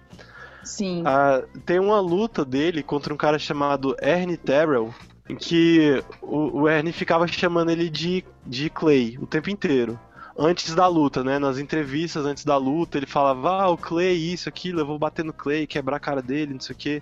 Sim. 0.66 1.02
Ah, 1.06 1.44
tem 1.66 1.80
uma 1.80 2.02
luta 2.02 2.44
dele 2.44 2.84
contra 2.84 3.14
um 3.14 3.18
cara 3.18 3.40
chamado 3.40 3.96
Ernie 4.02 4.36
Terrell, 4.36 4.94
em 5.30 5.38
que 5.38 6.04
o, 6.22 6.64
o 6.64 6.70
Ernie 6.70 6.92
ficava 6.92 7.26
chamando 7.26 7.70
ele 7.70 7.90
de, 7.90 8.26
de 8.46 8.70
Clay 8.70 9.18
o 9.22 9.26
tempo 9.26 9.50
inteiro. 9.50 9.98
Antes 10.38 10.76
da 10.76 10.88
luta, 10.88 11.24
né? 11.24 11.40
Nas 11.40 11.58
entrevistas 11.58 12.26
antes 12.26 12.44
da 12.44 12.58
luta, 12.58 12.98
ele 12.98 13.08
falava, 13.08 13.62
ah, 13.62 13.70
o 13.70 13.78
Clay, 13.78 14.34
isso, 14.34 14.50
aquilo, 14.50 14.82
eu 14.82 14.86
vou 14.86 15.00
bater 15.00 15.24
no 15.24 15.32
Clay, 15.32 15.66
quebrar 15.66 15.96
a 15.96 16.02
cara 16.02 16.22
dele, 16.22 16.54
não 16.54 16.60
sei 16.60 16.76
o 16.76 16.78
quê. 16.78 17.02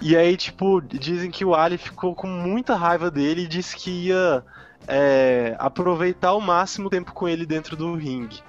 E 0.00 0.16
aí, 0.16 0.36
tipo, 0.36 0.80
dizem 0.80 1.30
que 1.30 1.44
o 1.44 1.54
Ali 1.54 1.78
ficou 1.78 2.14
com 2.14 2.26
muita 2.26 2.74
raiva 2.76 3.10
dele 3.10 3.42
e 3.42 3.48
disse 3.48 3.74
que 3.76 3.90
ia 4.08 4.44
é, 4.86 5.56
aproveitar 5.58 6.28
ao 6.28 6.40
máximo 6.40 6.88
o 6.88 6.90
tempo 6.90 7.12
com 7.12 7.26
ele 7.28 7.46
dentro 7.46 7.76
do 7.76 7.94
ringue. 7.94 8.40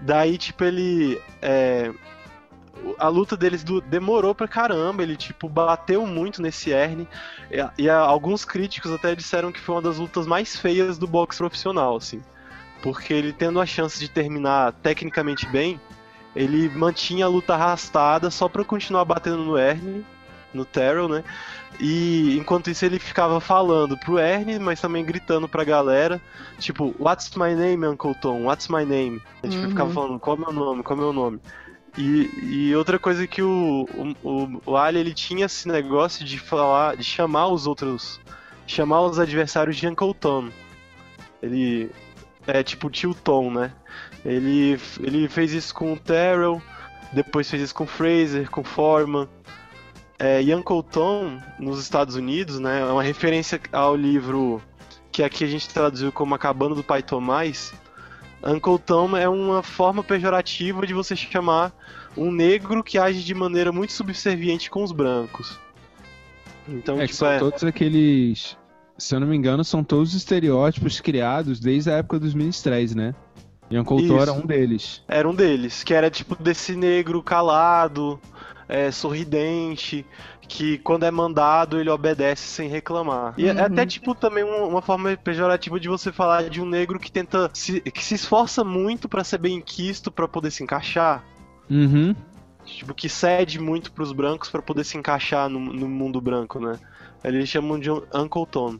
Daí, 0.00 0.36
tipo, 0.38 0.64
ele. 0.64 1.20
é, 1.40 1.90
a 2.98 3.08
luta 3.08 3.36
deles 3.36 3.62
du- 3.62 3.80
demorou 3.80 4.34
pra 4.34 4.48
caramba, 4.48 5.02
ele, 5.02 5.16
tipo, 5.16 5.48
bateu 5.48 6.06
muito 6.06 6.40
nesse 6.40 6.70
Ernie. 6.70 7.08
E, 7.50 7.82
e 7.84 7.90
a- 7.90 7.98
alguns 7.98 8.44
críticos 8.44 8.90
até 8.92 9.14
disseram 9.14 9.52
que 9.52 9.60
foi 9.60 9.74
uma 9.76 9.82
das 9.82 9.98
lutas 9.98 10.26
mais 10.26 10.56
feias 10.56 10.96
do 10.98 11.06
boxe 11.06 11.38
profissional, 11.38 11.96
assim. 11.96 12.22
Porque 12.82 13.12
ele 13.12 13.32
tendo 13.32 13.60
a 13.60 13.66
chance 13.66 13.98
de 13.98 14.08
terminar 14.08 14.72
tecnicamente 14.72 15.46
bem, 15.46 15.78
ele 16.34 16.68
mantinha 16.70 17.26
a 17.26 17.28
luta 17.28 17.54
arrastada 17.54 18.30
só 18.30 18.48
pra 18.48 18.64
continuar 18.64 19.04
batendo 19.04 19.38
no 19.44 19.58
Ernie, 19.58 20.04
no 20.52 20.64
Terrell, 20.64 21.08
né? 21.08 21.24
E 21.78 22.36
enquanto 22.36 22.68
isso 22.70 22.84
ele 22.84 22.98
ficava 22.98 23.40
falando 23.40 23.96
pro 23.96 24.18
Ernie, 24.18 24.58
mas 24.58 24.80
também 24.80 25.04
gritando 25.04 25.48
pra 25.48 25.64
galera, 25.64 26.20
tipo, 26.58 26.94
What's 26.98 27.30
my 27.36 27.54
name, 27.54 27.86
Uncle 27.86 28.14
Tom? 28.14 28.44
What's 28.44 28.68
my 28.68 28.84
name? 28.84 29.22
Ele 29.42 29.52
tipo, 29.52 29.64
Uhum. 29.64 29.70
ficava 29.70 29.90
falando, 29.90 30.18
qual 30.20 30.36
é 30.36 30.40
meu 30.40 30.52
nome, 30.52 30.82
qual 30.82 30.98
é 30.98 31.02
meu 31.02 31.12
nome? 31.12 31.40
E, 31.96 32.68
e 32.68 32.76
outra 32.76 32.98
coisa 32.98 33.26
que 33.26 33.42
o, 33.42 33.88
o, 34.22 34.60
o, 34.64 34.76
Ali, 34.76 35.00
ele 35.00 35.14
tinha 35.14 35.46
esse 35.46 35.66
negócio 35.66 36.24
de 36.24 36.38
falar, 36.38 36.96
de 36.96 37.02
chamar 37.04 37.48
os 37.48 37.66
outros, 37.66 38.20
chamar 38.66 39.00
os 39.02 39.18
adversários 39.18 39.76
de 39.76 39.88
Uncle 39.88 40.14
Tom. 40.14 40.50
Ele 41.42 41.90
é 42.46 42.62
tipo 42.62 42.90
tio 42.90 43.14
Tom, 43.14 43.50
né? 43.50 43.72
Ele, 44.24 44.78
ele 45.00 45.28
fez 45.28 45.52
isso 45.52 45.74
com 45.74 45.94
o 45.94 45.98
Terrell, 45.98 46.60
depois 47.12 47.50
fez 47.50 47.62
isso 47.62 47.74
com 47.74 47.84
o 47.84 47.88
Fraser, 47.88 48.50
com 48.50 48.60
o 48.60 48.64
Foreman. 48.64 49.26
É, 50.20 50.40
nos 51.58 51.80
Estados 51.80 52.14
Unidos, 52.14 52.60
né, 52.60 52.80
é 52.80 52.84
uma 52.84 53.02
referência 53.02 53.58
ao 53.72 53.96
livro 53.96 54.62
que 55.10 55.22
aqui 55.22 55.44
a 55.44 55.46
gente 55.46 55.68
traduziu 55.68 56.12
como 56.12 56.34
Acabando 56.34 56.74
do 56.74 56.84
Pai 56.84 57.02
Tomás. 57.02 57.72
Uncle 58.44 58.78
Tom 58.78 59.16
é 59.16 59.28
uma 59.28 59.62
forma 59.62 60.04
pejorativa 60.04 60.86
de 60.86 60.94
você 60.94 61.16
chamar 61.16 61.72
um 62.16 62.30
negro 62.30 62.82
que 62.84 62.98
age 62.98 63.22
de 63.22 63.34
maneira 63.34 63.72
muito 63.72 63.92
subserviente 63.92 64.70
com 64.70 64.82
os 64.82 64.92
brancos. 64.92 65.58
Então, 66.68 67.00
É 67.00 67.06
tipo, 67.06 67.16
são 67.16 67.28
é, 67.28 67.38
todos 67.38 67.64
aqueles. 67.64 68.56
Se 68.96 69.14
eu 69.14 69.20
não 69.20 69.26
me 69.26 69.36
engano, 69.36 69.64
são 69.64 69.82
todos 69.82 70.10
os 70.10 70.16
estereótipos 70.16 71.00
criados 71.00 71.58
desde 71.58 71.90
a 71.90 71.94
época 71.94 72.18
dos 72.18 72.34
ministréis, 72.34 72.94
né? 72.94 73.14
E 73.70 73.78
Uncle 73.78 74.06
Tom 74.06 74.20
era 74.20 74.32
um 74.32 74.44
deles. 74.44 75.02
era 75.08 75.28
um 75.28 75.34
deles, 75.34 75.84
que 75.84 75.94
era 75.94 76.10
tipo 76.10 76.34
desse 76.42 76.74
negro 76.74 77.22
calado, 77.22 78.20
é, 78.70 78.90
sorridente, 78.90 80.06
que 80.48 80.78
quando 80.78 81.04
é 81.04 81.10
mandado 81.10 81.78
ele 81.78 81.90
obedece 81.90 82.42
sem 82.48 82.68
reclamar. 82.68 83.34
E 83.36 83.46
é 83.46 83.52
Uhum. 83.52 83.64
até 83.64 83.84
tipo 83.86 84.14
também 84.14 84.42
um- 84.44 84.68
uma 84.68 84.80
forma 84.82 85.16
pejorativa 85.16 85.78
de 85.78 85.88
você 85.88 86.10
falar 86.12 86.48
de 86.48 86.60
um 86.60 86.66
negro 86.66 86.98
que 86.98 87.10
tenta 87.12 87.50
se, 87.52 87.80
que 87.80 88.04
se 88.04 88.14
esforça 88.14 88.64
muito 88.64 89.08
pra 89.08 89.22
ser 89.24 89.38
bem 89.38 89.60
quisto 89.60 90.10
pra 90.10 90.26
poder 90.26 90.50
se 90.50 90.62
encaixar. 90.62 91.22
Uhum. 91.70 92.14
Tipo, 92.64 92.94
que 92.94 93.08
cede 93.08 93.58
muito 93.60 93.90
pros 93.92 94.12
brancos 94.12 94.48
pra 94.50 94.62
poder 94.62 94.84
se 94.84 94.96
encaixar 94.96 95.48
no, 95.48 95.58
no 95.60 95.88
mundo 95.88 96.20
branco, 96.20 96.58
né? 96.60 96.78
Eles 97.24 97.48
chamam 97.48 97.78
de 97.78 97.90
Uncle 97.90 98.46
Tom. 98.50 98.76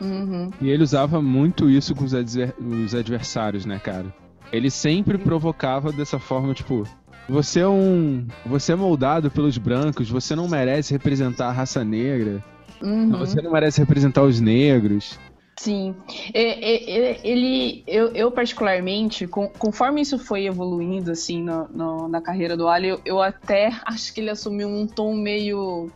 Uhum. 0.00 0.50
E 0.60 0.68
ele 0.70 0.82
usava 0.82 1.20
muito 1.20 1.68
isso 1.68 1.94
com 1.94 2.04
os, 2.04 2.14
adver- 2.14 2.54
os 2.58 2.94
adversários, 2.94 3.64
né, 3.66 3.78
cara? 3.78 4.14
Ele 4.52 4.70
sempre 4.70 5.18
provocava 5.18 5.92
dessa 5.92 6.18
forma, 6.18 6.54
tipo, 6.54 6.86
você 7.28 7.60
é 7.60 7.68
um. 7.68 8.26
Você 8.46 8.72
é 8.72 8.76
moldado 8.76 9.30
pelos 9.30 9.58
brancos, 9.58 10.08
você 10.08 10.34
não 10.34 10.48
merece 10.48 10.92
representar 10.92 11.48
a 11.48 11.52
raça 11.52 11.84
negra, 11.84 12.42
Uhum. 12.82 13.10
você 13.18 13.40
não 13.42 13.52
merece 13.52 13.80
representar 13.80 14.22
os 14.22 14.40
negros. 14.40 15.18
Sim. 15.58 15.92
É, 16.32 16.42
é, 16.42 16.90
é, 17.10 17.20
ele, 17.24 17.82
eu, 17.86 18.12
eu 18.12 18.30
particularmente, 18.30 19.26
conforme 19.26 20.00
isso 20.00 20.16
foi 20.16 20.46
evoluindo, 20.46 21.10
assim, 21.10 21.42
no- 21.42 21.66
no- 21.74 22.08
na 22.08 22.20
carreira 22.20 22.56
do 22.56 22.68
Ali, 22.68 22.88
eu, 22.88 23.00
eu 23.04 23.20
até 23.20 23.72
acho 23.84 24.14
que 24.14 24.20
ele 24.20 24.30
assumiu 24.30 24.68
um 24.68 24.86
tom 24.86 25.14
meio. 25.16 25.90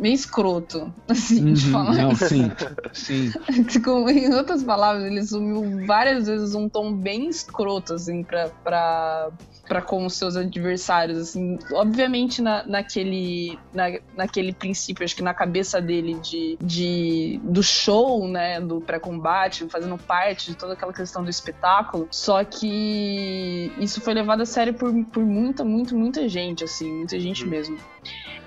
Meio 0.00 0.14
escroto, 0.14 0.92
assim, 1.08 1.52
de 1.52 1.66
Uhum, 1.66 1.72
falar. 1.72 1.94
Não, 1.94 2.14
sim, 2.14 2.50
sim. 2.92 3.32
Como, 3.84 4.10
em 4.10 4.32
outras 4.34 4.62
palavras, 4.62 5.04
ele 5.04 5.20
assumiu 5.20 5.84
várias 5.86 6.26
vezes 6.26 6.54
um 6.54 6.68
tom 6.68 6.92
bem 6.92 7.28
escroto, 7.28 7.94
assim, 7.94 8.22
pra, 8.22 8.48
pra, 8.62 9.30
pra 9.66 9.82
com 9.82 10.04
os 10.06 10.14
seus 10.14 10.36
adversários, 10.36 11.18
assim. 11.18 11.58
Obviamente, 11.72 12.42
na, 12.42 12.66
naquele, 12.66 13.58
na, 13.72 13.86
naquele 14.16 14.52
princípio, 14.52 15.04
acho 15.04 15.16
que 15.16 15.22
na 15.22 15.34
cabeça 15.34 15.80
dele 15.80 16.14
de, 16.20 16.58
de, 16.60 17.40
do 17.42 17.62
show, 17.62 18.26
né, 18.28 18.60
do 18.60 18.80
pré-combate, 18.80 19.66
fazendo 19.70 19.96
parte 19.98 20.50
de 20.50 20.56
toda 20.56 20.74
aquela 20.74 20.92
questão 20.92 21.22
do 21.24 21.30
espetáculo. 21.30 22.08
Só 22.10 22.44
que 22.44 23.70
isso 23.78 24.00
foi 24.00 24.14
levado 24.14 24.42
a 24.42 24.46
sério 24.46 24.74
por, 24.74 24.92
por 25.06 25.24
muita, 25.24 25.64
muita, 25.64 25.94
muita 25.94 26.28
gente, 26.28 26.64
assim, 26.64 26.90
muita 26.90 27.18
gente 27.18 27.44
Uhum. 27.44 27.50
mesmo. 27.50 27.76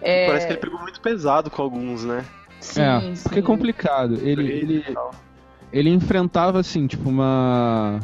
É, 0.01 0.27
Parece 0.27 0.47
que 0.47 0.53
ele 0.53 0.61
pegou 0.61 0.79
muito 0.79 1.01
pesado 1.01 1.49
com 1.49 1.61
alguns, 1.61 2.03
né? 2.03 2.25
sim, 2.59 2.81
é, 2.81 2.99
porque 3.23 3.39
é 3.39 3.41
sim. 3.41 3.47
complicado. 3.47 4.15
Ele, 4.21 4.51
ele, 4.51 4.85
ele 5.71 5.89
enfrentava, 5.89 6.59
assim, 6.59 6.87
tipo, 6.87 7.09
uma. 7.09 7.99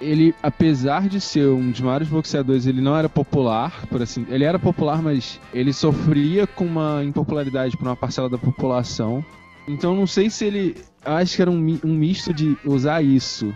ele, 0.00 0.34
apesar 0.42 1.08
de 1.08 1.20
ser 1.20 1.48
um 1.48 1.70
dos 1.70 1.80
maiores 1.80 2.08
boxeadores, 2.08 2.66
ele 2.66 2.80
não 2.80 2.96
era 2.96 3.08
popular, 3.08 3.86
por 3.86 4.02
assim. 4.02 4.26
Ele 4.28 4.44
era 4.44 4.58
popular, 4.58 5.02
mas 5.02 5.40
ele 5.52 5.72
sofria 5.72 6.46
com 6.46 6.64
uma 6.64 7.02
impopularidade 7.04 7.76
por 7.76 7.86
uma 7.86 7.96
parcela 7.96 8.28
da 8.28 8.38
população. 8.38 9.24
Então 9.68 9.94
não 9.94 10.06
sei 10.06 10.30
se 10.30 10.44
ele. 10.44 10.76
Acho 11.04 11.36
que 11.36 11.42
era 11.42 11.50
um, 11.50 11.78
um 11.84 11.94
misto 11.94 12.32
de 12.32 12.56
usar 12.64 13.02
isso 13.02 13.54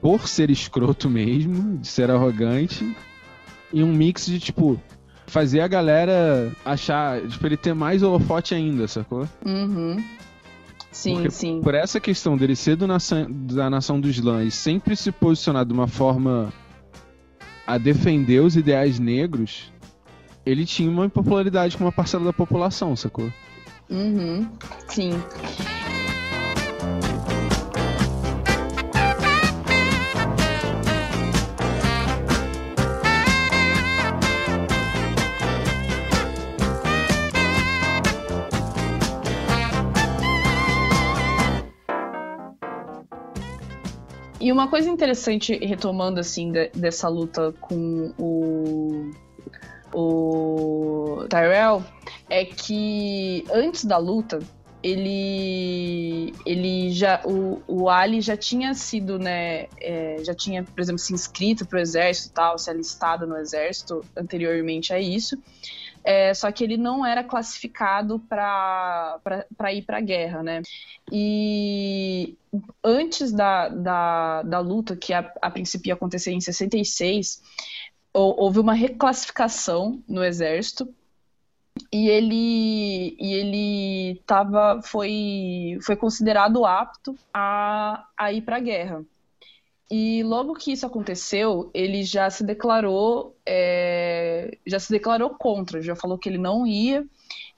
por 0.00 0.26
ser 0.26 0.50
escroto 0.50 1.08
mesmo, 1.08 1.78
de 1.78 1.88
ser 1.88 2.10
arrogante, 2.10 2.96
e 3.72 3.82
um 3.82 3.92
mix 3.92 4.26
de 4.26 4.38
tipo. 4.38 4.80
Fazer 5.30 5.60
a 5.60 5.68
galera 5.68 6.50
achar, 6.64 7.20
tipo, 7.22 7.46
ele 7.46 7.56
ter 7.56 7.72
mais 7.72 8.02
holofote 8.02 8.52
ainda, 8.52 8.88
sacou? 8.88 9.28
Uhum. 9.46 10.02
Sim, 10.90 11.14
Porque 11.14 11.30
sim. 11.30 11.60
Por 11.62 11.72
essa 11.72 12.00
questão 12.00 12.36
dele 12.36 12.56
ser 12.56 12.74
do 12.74 12.84
nação, 12.84 13.26
da 13.30 13.70
nação 13.70 14.00
do 14.00 14.08
Islã 14.08 14.42
e 14.42 14.50
sempre 14.50 14.96
se 14.96 15.12
posicionar 15.12 15.64
de 15.64 15.72
uma 15.72 15.86
forma 15.86 16.52
a 17.64 17.78
defender 17.78 18.40
os 18.40 18.56
ideais 18.56 18.98
negros, 18.98 19.72
ele 20.44 20.66
tinha 20.66 20.90
uma 20.90 21.06
impopularidade 21.06 21.76
com 21.76 21.84
uma 21.84 21.92
parcela 21.92 22.24
da 22.24 22.32
população, 22.32 22.96
sacou? 22.96 23.32
Uhum. 23.88 24.48
Sim. 24.88 25.12
E 44.40 44.50
uma 44.50 44.68
coisa 44.68 44.88
interessante, 44.88 45.54
retomando 45.58 46.18
assim, 46.18 46.50
de- 46.50 46.70
dessa 46.74 47.08
luta 47.08 47.52
com 47.60 48.14
o, 48.18 49.10
o 49.92 51.26
Tyrell, 51.28 51.84
é 52.28 52.44
que 52.46 53.44
antes 53.52 53.84
da 53.84 53.98
luta, 53.98 54.38
ele 54.82 56.32
ele 56.46 56.90
já 56.90 57.20
o, 57.24 57.60
o 57.68 57.88
Ali 57.90 58.20
já 58.22 58.36
tinha 58.36 58.72
sido 58.72 59.18
né 59.18 59.66
é, 59.78 60.16
já 60.24 60.34
tinha 60.34 60.64
por 60.64 60.80
exemplo 60.80 60.98
se 60.98 61.12
inscrito 61.12 61.66
para 61.66 61.78
o 61.78 61.82
exército 61.82 62.32
tal 62.32 62.58
se 62.58 62.70
alistado 62.70 63.26
no 63.26 63.36
exército 63.36 64.02
anteriormente 64.16 64.90
a 64.92 64.98
isso 64.98 65.36
é, 66.04 66.32
só 66.34 66.50
que 66.50 66.64
ele 66.64 66.76
não 66.76 67.04
era 67.04 67.22
classificado 67.22 68.18
para 68.20 69.20
ir 69.72 69.82
para 69.82 69.98
a 69.98 70.00
guerra 70.00 70.42
né? 70.42 70.62
E 71.12 72.36
antes 72.82 73.32
da, 73.32 73.68
da, 73.68 74.42
da 74.42 74.58
luta 74.60 74.96
que 74.96 75.12
a, 75.12 75.32
a 75.40 75.50
princípio 75.50 75.88
ia 75.90 75.94
acontecer 75.94 76.32
em 76.32 76.40
66 76.40 77.42
hou- 78.12 78.36
houve 78.40 78.58
uma 78.58 78.74
reclassificação 78.74 80.02
no 80.08 80.24
exército. 80.24 80.92
E 81.92 82.08
ele 82.08 83.16
e 83.18 83.32
ele 83.32 84.22
tava 84.26 84.80
foi 84.82 85.78
foi 85.82 85.96
considerado 85.96 86.64
apto 86.66 87.16
a, 87.32 88.06
a 88.16 88.32
ir 88.32 88.42
para 88.42 88.56
a 88.56 88.60
guerra 88.60 89.04
e 89.90 90.22
logo 90.22 90.54
que 90.54 90.72
isso 90.72 90.86
aconteceu 90.86 91.70
ele 91.74 92.02
já 92.04 92.30
se 92.30 92.44
declarou 92.44 93.36
é, 93.44 94.56
já 94.66 94.78
se 94.78 94.90
declarou 94.92 95.30
contra 95.30 95.82
já 95.82 95.96
falou 95.96 96.16
que 96.18 96.28
ele 96.28 96.38
não 96.38 96.66
ia 96.66 97.04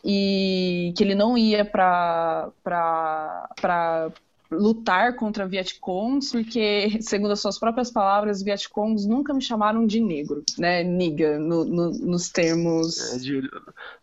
e 0.04 0.92
que 0.96 1.04
ele 1.04 1.14
não 1.14 1.36
ia 1.36 1.64
para 1.64 2.50
para 2.64 4.12
lutar 4.50 5.16
contra 5.16 5.46
Vietcongs, 5.48 6.30
porque, 6.30 6.98
segundo 7.00 7.30
as 7.32 7.40
suas 7.40 7.58
próprias 7.58 7.90
palavras, 7.90 8.42
Vietcongs 8.42 9.06
nunca 9.06 9.32
me 9.32 9.40
chamaram 9.40 9.86
de 9.86 9.98
negro, 9.98 10.44
né? 10.58 10.82
Niga, 10.84 11.38
no- 11.38 11.64
no- 11.64 11.90
nos 11.90 12.28
termos 12.28 13.14
É 13.14 13.18
de- 13.18 13.48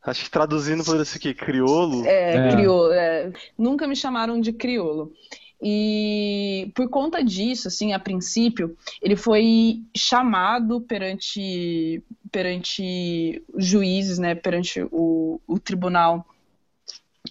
acho 0.04 0.24
que 0.24 0.32
traduzindo 0.32 0.84
por 0.84 1.00
isso 1.00 1.18
aqui, 1.18 1.36
criolo. 1.36 2.04
é, 2.08 2.48
É. 2.48 2.52
crioulo, 2.52 2.92
é. 2.92 3.32
Nunca 3.56 3.88
me 3.88 3.96
chamaram 3.96 4.42
de 4.42 4.52
crioulo. 4.52 5.14
E 5.62 6.72
por 6.74 6.90
conta 6.90 7.24
disso, 7.24 7.68
assim, 7.68 7.92
a 7.94 8.00
princípio, 8.00 8.78
ele 9.02 9.16
foi 9.16 9.82
chamado 9.96 10.82
perante, 10.82 12.02
perante 12.32 13.44
juízes, 13.58 14.18
né, 14.20 14.36
perante 14.36 14.82
o, 14.92 15.42
o 15.46 15.60
tribunal, 15.60 16.26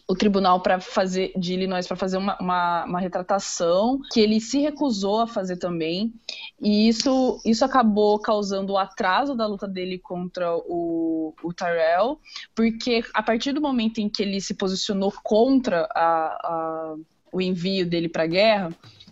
o 0.06 0.14
tribunal 0.14 0.60
para 0.60 0.78
fazer 0.78 1.32
de 1.38 1.54
Illinois 1.54 1.86
para 1.86 1.96
fazer 1.96 2.18
uma, 2.18 2.36
uma, 2.38 2.84
uma 2.84 3.00
retratação 3.00 3.98
que 4.12 4.20
ele 4.20 4.40
se 4.40 4.58
recusou 4.58 5.20
a 5.20 5.26
fazer 5.26 5.56
também. 5.56 6.12
E 6.60 6.88
isso, 6.88 7.40
isso 7.44 7.64
acabou 7.64 8.18
causando 8.18 8.74
o 8.74 8.78
atraso 8.78 9.34
da 9.34 9.46
luta 9.46 9.66
dele 9.66 9.98
contra 9.98 10.54
o, 10.54 11.34
o 11.42 11.52
Tyrell 11.54 12.18
porque 12.54 13.02
a 13.14 13.22
partir 13.22 13.52
do 13.52 13.60
momento 13.60 13.98
em 13.98 14.08
que 14.08 14.22
ele 14.22 14.40
se 14.40 14.54
posicionou 14.54 15.12
contra 15.22 15.88
a, 15.94 16.02
a- 16.02 16.96
o 17.32 17.40
envio 17.40 17.86
dele 17.86 18.08
para 18.08 18.24
a 18.24 18.26
guerra, 18.26 18.70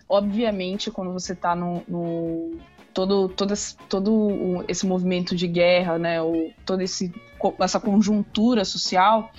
obviamente, 0.08 0.90
quando 0.90 1.12
você 1.12 1.32
está 1.32 1.54
no, 1.54 1.82
no- 1.88 2.56
todo, 2.94 3.28
todo, 3.28 3.54
todo 3.88 4.64
esse 4.68 4.86
movimento 4.86 5.36
de 5.36 5.46
guerra, 5.46 5.98
né, 5.98 6.22
o, 6.22 6.50
toda 6.64 6.82
esse, 6.82 7.12
essa 7.60 7.78
conjuntura 7.78 8.64
social, 8.64 9.30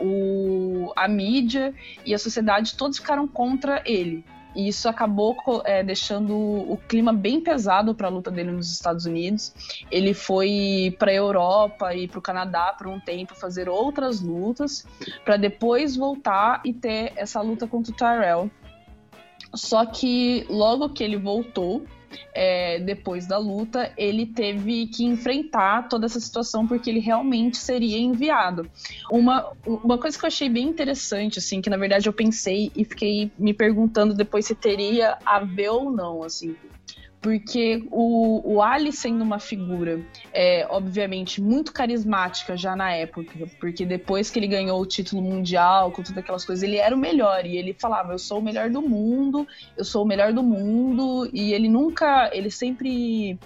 o, 0.00 0.92
a 0.96 1.06
mídia 1.06 1.74
e 2.04 2.14
a 2.14 2.18
sociedade 2.18 2.76
todos 2.76 2.98
ficaram 2.98 3.28
contra 3.28 3.82
ele. 3.84 4.24
E 4.54 4.68
isso 4.68 4.88
acabou 4.88 5.36
é, 5.64 5.82
deixando 5.82 6.34
o 6.34 6.78
clima 6.88 7.12
bem 7.12 7.40
pesado 7.40 7.94
para 7.94 8.06
a 8.06 8.10
luta 8.10 8.30
dele 8.30 8.52
nos 8.52 8.70
Estados 8.72 9.04
Unidos. 9.04 9.52
Ele 9.90 10.14
foi 10.14 10.94
para 10.98 11.10
a 11.10 11.14
Europa 11.14 11.94
e 11.94 12.06
para 12.06 12.18
o 12.18 12.22
Canadá 12.22 12.74
por 12.76 12.86
um 12.86 13.00
tempo 13.00 13.34
fazer 13.34 13.68
outras 13.68 14.20
lutas, 14.20 14.86
para 15.24 15.36
depois 15.36 15.96
voltar 15.96 16.60
e 16.64 16.72
ter 16.72 17.12
essa 17.16 17.40
luta 17.40 17.66
contra 17.66 17.92
o 17.92 17.96
Tyrell. 17.96 18.50
Só 19.54 19.86
que 19.86 20.46
logo 20.48 20.88
que 20.88 21.02
ele 21.02 21.16
voltou, 21.16 21.84
é, 22.32 22.78
depois 22.80 23.26
da 23.26 23.38
luta, 23.38 23.92
ele 23.96 24.26
teve 24.26 24.86
que 24.86 25.04
enfrentar 25.04 25.88
toda 25.88 26.06
essa 26.06 26.20
situação 26.20 26.66
porque 26.66 26.90
ele 26.90 27.00
realmente 27.00 27.56
seria 27.56 27.98
enviado. 27.98 28.68
Uma, 29.10 29.52
uma 29.66 29.98
coisa 29.98 30.18
que 30.18 30.24
eu 30.24 30.28
achei 30.28 30.48
bem 30.48 30.68
interessante, 30.68 31.38
assim, 31.38 31.60
que 31.60 31.70
na 31.70 31.76
verdade 31.76 32.08
eu 32.08 32.12
pensei 32.12 32.70
e 32.74 32.84
fiquei 32.84 33.30
me 33.38 33.54
perguntando 33.54 34.14
depois 34.14 34.46
se 34.46 34.54
teria 34.54 35.18
a 35.24 35.40
ver 35.40 35.70
ou 35.70 35.90
não, 35.90 36.22
assim. 36.22 36.56
Porque 37.24 37.82
o, 37.90 38.42
o 38.44 38.60
Ali 38.60 38.92
sendo 38.92 39.24
uma 39.24 39.38
figura, 39.38 39.98
é, 40.30 40.66
obviamente, 40.68 41.40
muito 41.40 41.72
carismática 41.72 42.54
já 42.54 42.76
na 42.76 42.92
época, 42.92 43.48
porque 43.58 43.86
depois 43.86 44.30
que 44.30 44.38
ele 44.38 44.46
ganhou 44.46 44.78
o 44.78 44.84
título 44.84 45.22
mundial, 45.22 45.90
com 45.90 46.02
todas 46.02 46.18
aquelas 46.18 46.44
coisas, 46.44 46.62
ele 46.62 46.76
era 46.76 46.94
o 46.94 46.98
melhor, 46.98 47.46
e 47.46 47.56
ele 47.56 47.72
falava, 47.72 48.12
eu 48.12 48.18
sou 48.18 48.40
o 48.40 48.42
melhor 48.42 48.68
do 48.68 48.82
mundo, 48.82 49.48
eu 49.74 49.86
sou 49.86 50.04
o 50.04 50.06
melhor 50.06 50.34
do 50.34 50.42
mundo, 50.42 51.26
e 51.32 51.54
ele 51.54 51.66
nunca, 51.66 52.28
ele 52.30 52.50
sempre 52.50 53.38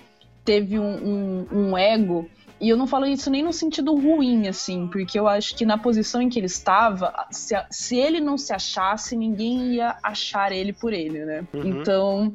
teve 0.44 0.76
um, 0.76 0.96
um, 0.96 1.46
um 1.52 1.78
ego 1.78 2.28
e 2.60 2.68
eu 2.68 2.76
não 2.76 2.88
falo 2.88 3.06
isso 3.06 3.30
nem 3.30 3.42
no 3.42 3.52
sentido 3.52 3.94
ruim, 3.94 4.48
assim, 4.48 4.88
porque 4.88 5.16
eu 5.18 5.28
acho 5.28 5.54
que 5.54 5.64
na 5.64 5.78
posição 5.78 6.20
em 6.20 6.28
que 6.28 6.40
ele 6.40 6.46
estava, 6.46 7.14
se, 7.30 7.54
se 7.70 7.96
ele 7.96 8.20
não 8.20 8.36
se 8.36 8.52
achasse, 8.52 9.16
ninguém 9.16 9.74
ia 9.74 9.96
achar 10.02 10.50
ele 10.50 10.72
por 10.72 10.92
ele, 10.92 11.24
né? 11.24 11.44
Uhum. 11.54 11.66
Então. 11.66 12.34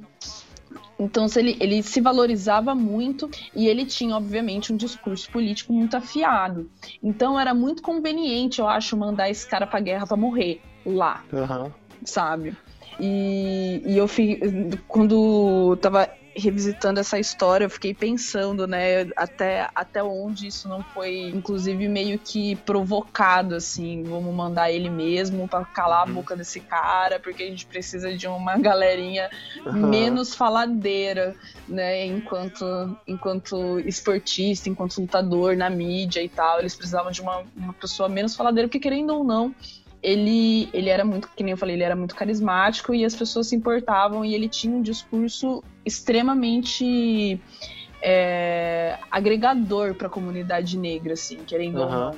Então, 1.04 1.28
se 1.28 1.40
ele, 1.40 1.58
ele 1.60 1.84
se 1.84 2.00
valorizava 2.00 2.74
muito 2.74 3.30
e 3.56 3.68
ele 3.68 3.86
tinha, 3.86 4.16
obviamente, 4.16 4.72
um 4.72 4.78
discurso 4.78 5.30
político 5.30 5.74
muito 5.74 5.98
afiado. 5.98 6.70
Então, 7.02 7.40
era 7.40 7.54
muito 7.54 7.82
conveniente, 7.82 8.60
eu 8.60 8.68
acho, 8.68 8.96
mandar 8.96 9.30
esse 9.30 9.48
cara 9.48 9.68
pra 9.68 9.80
guerra 9.80 10.08
pra 10.08 10.18
morrer 10.18 10.62
lá 10.86 11.24
Aham. 11.34 11.72
sabe? 12.06 12.56
E, 13.00 13.82
e 13.86 13.98
eu 13.98 14.08
fi, 14.08 14.40
quando 14.88 15.76
tava 15.82 16.10
revisitando 16.36 17.00
essa 17.00 17.20
história, 17.20 17.66
eu 17.66 17.70
fiquei 17.70 17.94
pensando, 17.94 18.68
né, 18.68 19.04
até, 19.16 19.70
até 19.76 20.04
onde 20.04 20.48
isso 20.48 20.68
não 20.68 20.84
foi, 20.94 21.30
inclusive, 21.30 21.88
meio 21.88 22.20
que 22.20 22.56
provocado, 22.58 23.56
assim, 23.56 24.04
vamos 24.04 24.34
mandar 24.34 24.72
ele 24.72 24.90
mesmo 24.90 25.48
pra 25.48 25.64
calar 25.66 26.04
a 26.04 26.12
boca 26.12 26.36
desse 26.36 26.60
cara, 26.62 27.20
porque 27.20 27.44
a 27.44 27.46
gente 27.48 27.66
precisa 27.66 28.16
de 28.16 28.28
uma 28.28 28.58
galerinha 28.58 29.30
Aham. 29.66 29.90
menos 29.90 30.34
faladeira, 30.34 31.36
né, 31.68 32.06
enquanto, 32.06 32.66
enquanto 33.08 33.80
esportista, 33.82 34.70
enquanto 34.70 35.00
lutador 35.00 35.56
na 35.56 35.70
mídia 35.70 36.22
e 36.22 36.30
tal, 36.30 36.60
eles 36.60 36.76
precisavam 36.76 37.12
de 37.12 37.22
uma, 37.22 37.44
uma 37.56 37.74
pessoa 37.74 38.10
menos 38.10 38.36
faladeira, 38.36 38.68
porque 38.68 38.80
querendo 38.80 39.14
ou 39.16 39.24
não, 39.24 39.54
ele, 40.04 40.70
ele 40.74 40.90
era 40.90 41.06
muito, 41.06 41.30
que 41.36 41.42
nem 41.42 41.52
eu 41.52 41.58
falei, 41.58 41.76
ele 41.76 41.84
era 41.84 41.96
muito 41.96 42.14
carismático 42.14 42.94
e 42.94 43.06
as 43.06 43.16
pessoas 43.16 43.48
se 43.48 43.56
importavam 43.56 44.26
e 44.26 44.36
ele 44.36 44.50
tinha 44.50 44.76
um 44.76 44.82
discurso 44.82 45.64
extremamente 45.86 47.40
é, 48.02 48.98
agregador 49.10 49.96
para 49.96 50.08
a 50.08 50.10
comunidade 50.10 50.78
negra, 50.78 51.14
assim, 51.14 51.38
querendo 51.48 51.80
ou 51.80 51.90
não. 51.90 52.16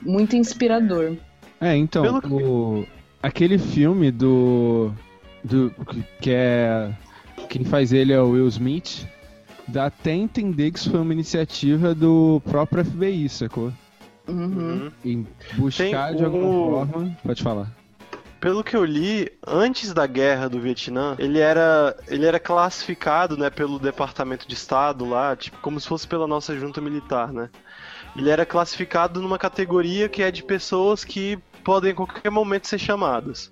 Muito 0.00 0.36
inspirador. 0.36 1.16
É, 1.60 1.76
então, 1.76 2.20
Pelo 2.20 2.80
o, 2.80 2.86
aquele 3.20 3.58
filme 3.58 4.12
do, 4.12 4.92
do. 5.42 5.74
que 6.20 6.30
é. 6.30 6.92
Quem 7.48 7.64
faz 7.64 7.92
ele 7.92 8.12
é 8.12 8.20
o 8.20 8.30
Will 8.30 8.48
Smith. 8.48 9.06
dá 9.66 9.86
até 9.86 10.12
entender 10.12 10.70
que 10.70 10.78
isso 10.78 10.90
foi 10.90 11.00
uma 11.00 11.12
iniciativa 11.12 11.94
do 11.94 12.40
próprio 12.44 12.84
FBI, 12.84 13.28
sacou? 13.28 13.72
Uhum. 14.26 14.90
Em 15.04 15.26
buscar 15.54 16.08
Tem 16.08 16.16
de 16.16 16.24
alguma 16.24 16.46
o- 16.46 16.86
forma. 16.86 17.16
Pode 17.22 17.42
falar. 17.42 17.70
Pelo 18.40 18.62
que 18.62 18.76
eu 18.76 18.84
li, 18.84 19.30
antes 19.46 19.94
da 19.94 20.06
guerra 20.06 20.48
do 20.50 20.60
Vietnã, 20.60 21.14
ele 21.18 21.38
era, 21.38 21.96
ele 22.08 22.26
era 22.26 22.38
classificado, 22.38 23.38
né, 23.38 23.48
pelo 23.48 23.78
Departamento 23.78 24.46
de 24.46 24.54
Estado 24.54 25.06
lá, 25.06 25.34
tipo, 25.34 25.56
como 25.62 25.80
se 25.80 25.88
fosse 25.88 26.06
pela 26.06 26.26
nossa 26.26 26.54
junta 26.58 26.78
militar, 26.80 27.32
né? 27.32 27.48
Ele 28.14 28.28
era 28.28 28.44
classificado 28.44 29.20
numa 29.22 29.38
categoria 29.38 30.08
que 30.10 30.22
é 30.22 30.30
de 30.30 30.42
pessoas 30.42 31.04
que 31.04 31.38
podem 31.64 31.92
em 31.92 31.94
qualquer 31.94 32.30
momento 32.30 32.68
ser 32.68 32.78
chamadas. 32.78 33.50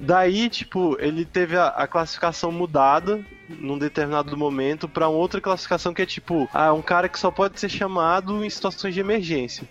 Daí, 0.00 0.48
tipo, 0.48 0.96
ele 1.00 1.24
teve 1.24 1.56
a, 1.56 1.66
a 1.68 1.88
classificação 1.88 2.52
mudada 2.52 3.20
num 3.48 3.76
determinado 3.76 4.36
momento 4.36 4.88
pra 4.88 5.08
outra 5.08 5.40
classificação 5.40 5.92
que 5.92 6.02
é 6.02 6.06
tipo, 6.06 6.48
ah, 6.54 6.72
um 6.72 6.80
cara 6.82 7.08
que 7.08 7.18
só 7.18 7.32
pode 7.32 7.58
ser 7.58 7.68
chamado 7.68 8.44
em 8.44 8.48
situações 8.48 8.94
de 8.94 9.00
emergência. 9.00 9.68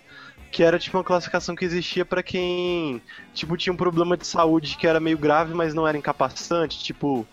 Que 0.50 0.62
era 0.62 0.78
tipo 0.78 0.96
uma 0.96 1.04
classificação 1.04 1.54
que 1.54 1.64
existia 1.64 2.04
pra 2.04 2.22
quem, 2.22 3.02
tipo, 3.34 3.56
tinha 3.56 3.72
um 3.72 3.76
problema 3.76 4.16
de 4.16 4.26
saúde 4.26 4.76
que 4.76 4.86
era 4.86 4.98
meio 4.98 5.18
grave, 5.18 5.52
mas 5.54 5.74
não 5.74 5.86
era 5.86 5.98
incapacitante, 5.98 6.82
tipo, 6.82 7.26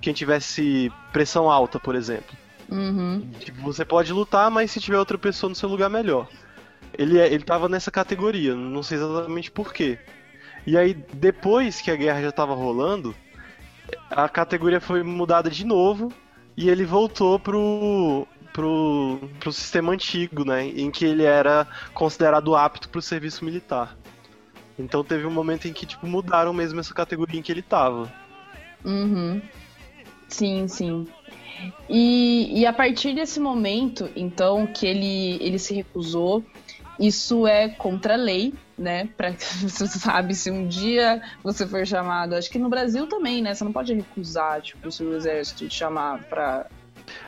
quem 0.00 0.12
tivesse 0.12 0.92
pressão 1.12 1.50
alta, 1.50 1.80
por 1.80 1.94
exemplo. 1.94 2.36
Uhum. 2.70 3.26
Tipo, 3.40 3.62
você 3.62 3.84
pode 3.84 4.12
lutar, 4.12 4.50
mas 4.50 4.70
se 4.70 4.80
tiver 4.80 4.98
outra 4.98 5.16
pessoa 5.16 5.48
no 5.48 5.56
seu 5.56 5.68
lugar, 5.68 5.88
melhor. 5.88 6.28
Ele, 6.96 7.18
é- 7.18 7.32
ele 7.32 7.42
tava 7.42 7.68
nessa 7.68 7.90
categoria, 7.90 8.54
não 8.54 8.82
sei 8.82 8.98
exatamente 8.98 9.50
por 9.50 9.72
quê. 9.72 9.98
E 10.66 10.76
aí, 10.76 10.94
depois 11.14 11.80
que 11.80 11.90
a 11.90 11.96
guerra 11.96 12.20
já 12.20 12.32
tava 12.32 12.54
rolando, 12.54 13.14
a 14.10 14.28
categoria 14.28 14.80
foi 14.80 15.02
mudada 15.02 15.50
de 15.50 15.64
novo 15.64 16.12
e 16.56 16.68
ele 16.68 16.84
voltou 16.84 17.38
pro, 17.38 18.26
pro, 18.58 19.20
pro 19.38 19.52
sistema 19.52 19.92
antigo, 19.92 20.44
né? 20.44 20.66
Em 20.66 20.90
que 20.90 21.04
ele 21.04 21.22
era 21.22 21.64
considerado 21.94 22.56
apto 22.56 22.88
pro 22.88 23.00
serviço 23.00 23.44
militar. 23.44 23.96
Então 24.76 25.04
teve 25.04 25.24
um 25.26 25.30
momento 25.30 25.68
em 25.68 25.72
que, 25.72 25.86
tipo, 25.86 26.08
mudaram 26.08 26.52
mesmo 26.52 26.80
essa 26.80 26.92
categoria 26.92 27.38
em 27.38 27.42
que 27.42 27.52
ele 27.52 27.62
tava. 27.62 28.12
Uhum. 28.84 29.40
Sim, 30.26 30.66
sim. 30.66 31.06
E, 31.88 32.60
e 32.60 32.66
a 32.66 32.72
partir 32.72 33.14
desse 33.14 33.38
momento, 33.38 34.10
então, 34.16 34.66
que 34.66 34.84
ele, 34.84 35.38
ele 35.40 35.58
se 35.60 35.72
recusou, 35.72 36.44
isso 36.98 37.46
é 37.46 37.68
contra 37.68 38.14
a 38.14 38.16
lei, 38.16 38.52
né? 38.76 39.08
Pra 39.16 39.30
você 39.30 39.86
sabe 39.86 40.34
se 40.34 40.50
um 40.50 40.66
dia 40.66 41.22
você 41.44 41.64
for 41.64 41.86
chamado. 41.86 42.34
Acho 42.34 42.50
que 42.50 42.58
no 42.58 42.68
Brasil 42.68 43.06
também, 43.06 43.40
né? 43.40 43.54
Você 43.54 43.62
não 43.62 43.72
pode 43.72 43.94
recusar, 43.94 44.60
tipo, 44.62 44.90
se 44.90 45.04
o 45.04 45.14
exército 45.14 45.68
te 45.68 45.74
chamar 45.76 46.24
pra. 46.24 46.66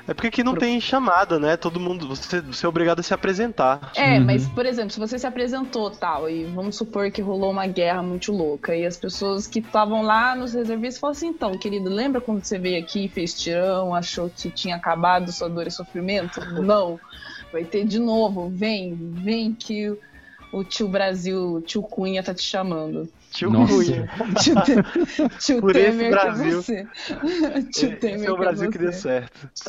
É 0.07 0.14
porque 0.14 0.28
aqui 0.28 0.43
não 0.45 0.55
tem 0.57 0.80
chamada, 0.80 1.38
né? 1.38 1.57
Todo 1.57 1.80
mundo. 1.80 2.09
Você, 2.09 2.41
você 2.41 2.66
é 2.66 2.68
obrigado 2.68 3.01
a 3.01 3.03
se 3.03 3.14
apresentar. 3.14 3.93
É, 3.95 4.20
Uhum. 4.20 4.24
mas, 4.24 4.49
por 4.49 4.64
exemplo, 4.66 4.91
se 4.93 5.01
você 5.01 5.18
se 5.18 5.26
apresentou 5.26 5.91
tal, 5.91 6.28
e 6.30 6.45
vamos 6.45 6.76
supor 6.76 7.11
que 7.11 7.20
rolou 7.20 7.51
uma 7.51 7.66
guerra 7.66 8.03
muito 8.03 8.30
louca, 8.32 8.74
e 8.74 8.86
as 8.86 8.97
pessoas 8.97 9.49
que 9.49 9.59
estavam 9.59 10.03
lá 10.03 10.34
nos 10.36 10.55
reservistas 10.55 11.01
falaram 11.01 11.16
assim: 11.16 11.26
então, 11.28 11.59
querido, 11.59 11.91
lembra 11.91 12.20
quando 12.20 12.45
você 12.45 12.57
veio 12.59 12.80
aqui, 12.82 13.09
fez 13.09 13.34
tirão, 13.34 13.93
achou 13.95 14.30
que 14.30 14.51
tinha 14.51 14.76
acabado 14.76 15.32
sua 15.32 15.49
dor 15.49 15.66
e 15.66 15.70
sofrimento? 15.72 16.41
Não. 16.62 17.01
Vai 17.53 17.64
ter 17.64 17.84
de 17.84 17.99
novo, 17.99 18.49
vem, 18.51 18.97
vem 18.97 19.55
que 19.55 19.91
o- 19.91 19.99
o 20.53 20.64
tio 20.64 20.88
Brasil, 20.88 21.55
o 21.55 21.61
tio 21.62 21.82
Cunha 21.82 22.22
tá 22.22 22.34
te 22.34 22.43
chamando. 22.43 23.09
Tio 23.31 23.51
Nossa. 23.51 23.72
Cunha. 23.72 24.09
Tio, 24.43 24.55
Te- 24.62 25.39
tio 25.39 25.61
Por 25.61 25.76
esse 25.76 25.91
Temer 25.99 26.11
Brasil. 26.11 26.62
que 26.62 26.72
é 26.72 26.85
você. 26.85 26.89
tio 27.70 27.89
Esse 27.89 27.97
Temer 27.97 28.28
é 28.28 28.33
o 28.33 28.35
que 28.35 28.41
Brasil 28.41 28.68
é 28.68 28.72
que 28.72 28.78
deu 28.78 28.93
certo. 28.93 29.51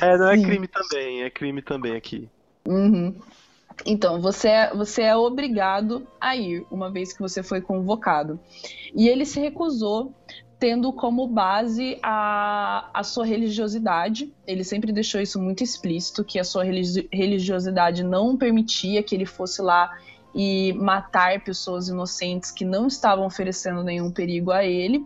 é, 0.00 0.16
não 0.16 0.30
é 0.30 0.36
Sim. 0.36 0.42
crime 0.44 0.68
também, 0.68 1.22
é 1.22 1.30
crime 1.30 1.62
também 1.62 1.96
aqui. 1.96 2.28
Uhum. 2.66 3.14
Então, 3.86 4.20
você 4.20 4.48
é, 4.48 4.74
você 4.74 5.02
é 5.02 5.16
obrigado 5.16 6.06
a 6.20 6.36
ir, 6.36 6.66
uma 6.70 6.90
vez 6.90 7.12
que 7.12 7.20
você 7.20 7.42
foi 7.42 7.60
convocado. 7.60 8.38
E 8.94 9.08
ele 9.08 9.24
se 9.24 9.40
recusou, 9.40 10.12
tendo 10.58 10.92
como 10.92 11.26
base 11.28 11.98
a, 12.02 12.90
a 12.92 13.02
sua 13.04 13.24
religiosidade. 13.24 14.32
Ele 14.46 14.64
sempre 14.64 14.92
deixou 14.92 15.20
isso 15.20 15.40
muito 15.40 15.62
explícito, 15.62 16.24
que 16.24 16.38
a 16.40 16.44
sua 16.44 16.64
religi- 16.64 17.08
religiosidade 17.12 18.02
não 18.02 18.36
permitia 18.36 19.02
que 19.02 19.14
ele 19.14 19.26
fosse 19.26 19.62
lá 19.62 19.96
e 20.40 20.72
matar 20.74 21.40
pessoas 21.42 21.88
inocentes 21.88 22.52
que 22.52 22.64
não 22.64 22.86
estavam 22.86 23.26
oferecendo 23.26 23.82
nenhum 23.82 24.08
perigo 24.12 24.52
a 24.52 24.64
ele. 24.64 25.04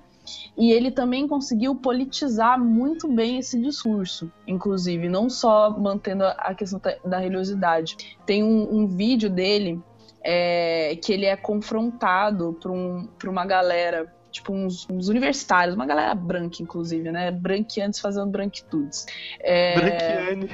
E 0.56 0.70
ele 0.70 0.90
também 0.90 1.26
conseguiu 1.26 1.74
politizar 1.74 2.60
muito 2.60 3.08
bem 3.08 3.38
esse 3.38 3.58
discurso, 3.58 4.30
inclusive, 4.46 5.08
não 5.08 5.30
só 5.30 5.70
mantendo 5.70 6.22
a- 6.24 6.54
questão 6.54 6.78
da- 6.78 6.96
da 7.04 7.18
religiosidade. 7.18 7.96
Tem 8.26 8.44
um, 8.44 8.72
um 8.82 8.86
vídeo 8.86 9.30
dele 9.30 9.80
é, 10.22 10.96
que 11.02 11.12
ele 11.12 11.24
é 11.24 11.34
confrontado 11.34 12.56
por, 12.60 12.70
um, 12.70 13.08
por 13.18 13.28
uma 13.28 13.44
galera, 13.46 14.14
tipo 14.30 14.52
uns, 14.52 14.86
uns 14.88 15.08
universitários, 15.08 15.74
uma 15.74 15.86
galera 15.86 16.14
branca, 16.14 16.62
inclusive, 16.62 17.10
né? 17.10 17.30
Branqueantes 17.32 17.98
fazendo 17.98 18.30
branquitudes. 18.30 19.06
É, 19.40 19.74
Branquiane. 19.80 20.48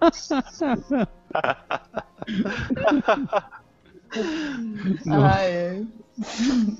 Ah, 5.10 5.42
é. 5.42 5.82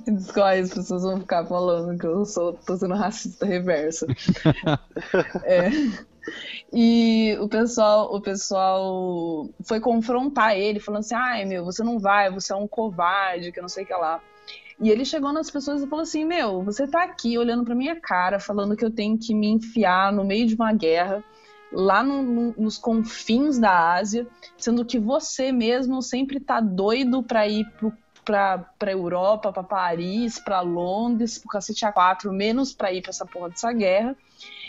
Escolhe, 0.07 0.61
as 0.61 0.72
pessoas 0.72 1.02
vão 1.02 1.20
ficar 1.20 1.44
falando 1.46 1.98
que 1.98 2.07
eu 2.07 2.24
sou, 2.24 2.52
tô 2.52 2.76
sendo 2.76 2.94
racista 2.94 3.44
reversa. 3.44 4.07
É. 5.44 5.68
E 6.72 7.36
o 7.38 7.48
pessoal, 7.48 8.14
o 8.14 8.20
pessoal 8.20 9.46
foi 9.62 9.78
confrontar 9.78 10.57
ele, 10.57 10.80
falando 10.80 11.00
assim: 11.00 11.14
ai 11.14 11.44
meu, 11.44 11.64
você 11.64 11.84
não 11.84 11.98
vai, 11.98 12.30
você 12.30 12.52
é 12.52 12.57
um 12.57 12.66
covarde, 12.66 13.52
que 13.52 13.59
eu 13.59 13.62
não 13.62 13.68
sei 13.68 13.84
o 13.84 13.86
que 13.86 13.92
lá. 13.92 14.20
E 14.80 14.90
ele 14.90 15.05
chegou 15.05 15.32
nas 15.32 15.50
pessoas 15.50 15.82
e 15.82 15.86
falou 15.86 16.02
assim: 16.02 16.24
Meu, 16.24 16.62
você 16.62 16.86
tá 16.86 17.05
aqui 17.05 17.38
olhando 17.38 17.64
pra 17.64 17.74
minha 17.74 18.00
cara, 18.00 18.40
falando 18.40 18.76
que 18.76 18.84
eu 18.84 18.90
tenho 18.90 19.18
que 19.18 19.34
me 19.34 19.48
enfiar 19.48 20.12
no 20.12 20.24
meio 20.24 20.46
de 20.46 20.55
uma 20.55 20.72
guerra, 20.72 21.22
lá 21.75 22.03
no- 22.03 22.22
no- 22.22 22.55
nos 22.57 22.79
confins 22.79 23.59
da 23.59 23.95
Ásia, 23.95 24.27
sendo 24.57 24.85
que 24.85 24.99
você 24.99 25.53
mesmo 25.53 26.01
sempre 26.01 26.41
tá 26.41 26.61
doido 26.61 27.22
pra 27.22 27.47
ir 27.49 27.64
pro, 27.79 27.93
pra, 28.25 28.59
pra 28.79 28.93
Europa, 28.93 29.53
pra 29.53 29.62
Paris, 29.62 30.39
pra 30.39 30.61
Londres, 30.62 31.39
pro 31.39 31.49
cacete 31.49 31.85
A4, 31.85 32.33
menos 32.33 32.72
pra 32.72 32.93
ir 32.93 33.03
pra 33.03 33.11
essa 33.11 33.27
porra 33.27 33.51
dessa 33.51 33.72
guerra. 33.72 34.16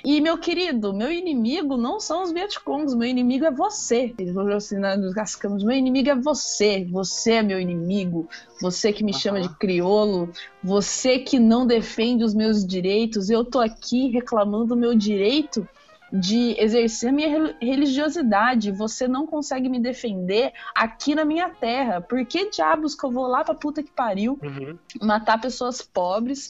E, 0.03 0.21
meu 0.21 0.37
querido, 0.37 0.93
meu 0.93 1.11
inimigo 1.11 1.77
não 1.77 1.99
são 1.99 2.21
os 2.21 2.31
Vietcongs, 2.31 2.93
meu 2.93 3.07
inimigo 3.07 3.43
é 3.45 3.49
você. 3.49 4.13
Ele 4.19 4.33
falou 4.33 4.53
assim, 4.55 4.77
né, 4.77 4.95
nos 4.95 5.13
cascamos, 5.15 5.63
meu 5.63 5.75
inimigo 5.75 6.09
é 6.09 6.15
você, 6.15 6.85
você 6.91 7.33
é 7.33 7.41
meu 7.41 7.59
inimigo, 7.59 8.29
você 8.61 8.93
que 8.93 9.03
me 9.03 9.13
chama 9.13 9.41
de 9.41 9.49
criolo, 9.57 10.29
você 10.63 11.17
que 11.17 11.39
não 11.39 11.65
defende 11.65 12.23
os 12.23 12.35
meus 12.35 12.63
direitos, 12.63 13.31
eu 13.31 13.43
tô 13.43 13.59
aqui 13.59 14.09
reclamando 14.09 14.67
do 14.67 14.75
meu 14.75 14.93
direito 14.93 15.67
de 16.11 16.55
exercer 16.59 17.11
minha 17.11 17.27
rel- 17.27 17.55
religiosidade, 17.61 18.71
você 18.71 19.07
não 19.07 19.25
consegue 19.25 19.67
me 19.69 19.79
defender 19.79 20.53
aqui 20.75 21.15
na 21.15 21.25
minha 21.25 21.49
terra. 21.49 21.99
Por 22.01 22.25
que 22.25 22.49
diabos 22.49 22.95
que 22.95 23.05
eu 23.05 23.11
vou 23.11 23.27
lá 23.27 23.43
pra 23.43 23.55
puta 23.55 23.81
que 23.83 23.91
pariu 23.91 24.39
Uhum. 24.41 24.77
matar 25.01 25.41
pessoas 25.41 25.81
pobres, 25.81 26.49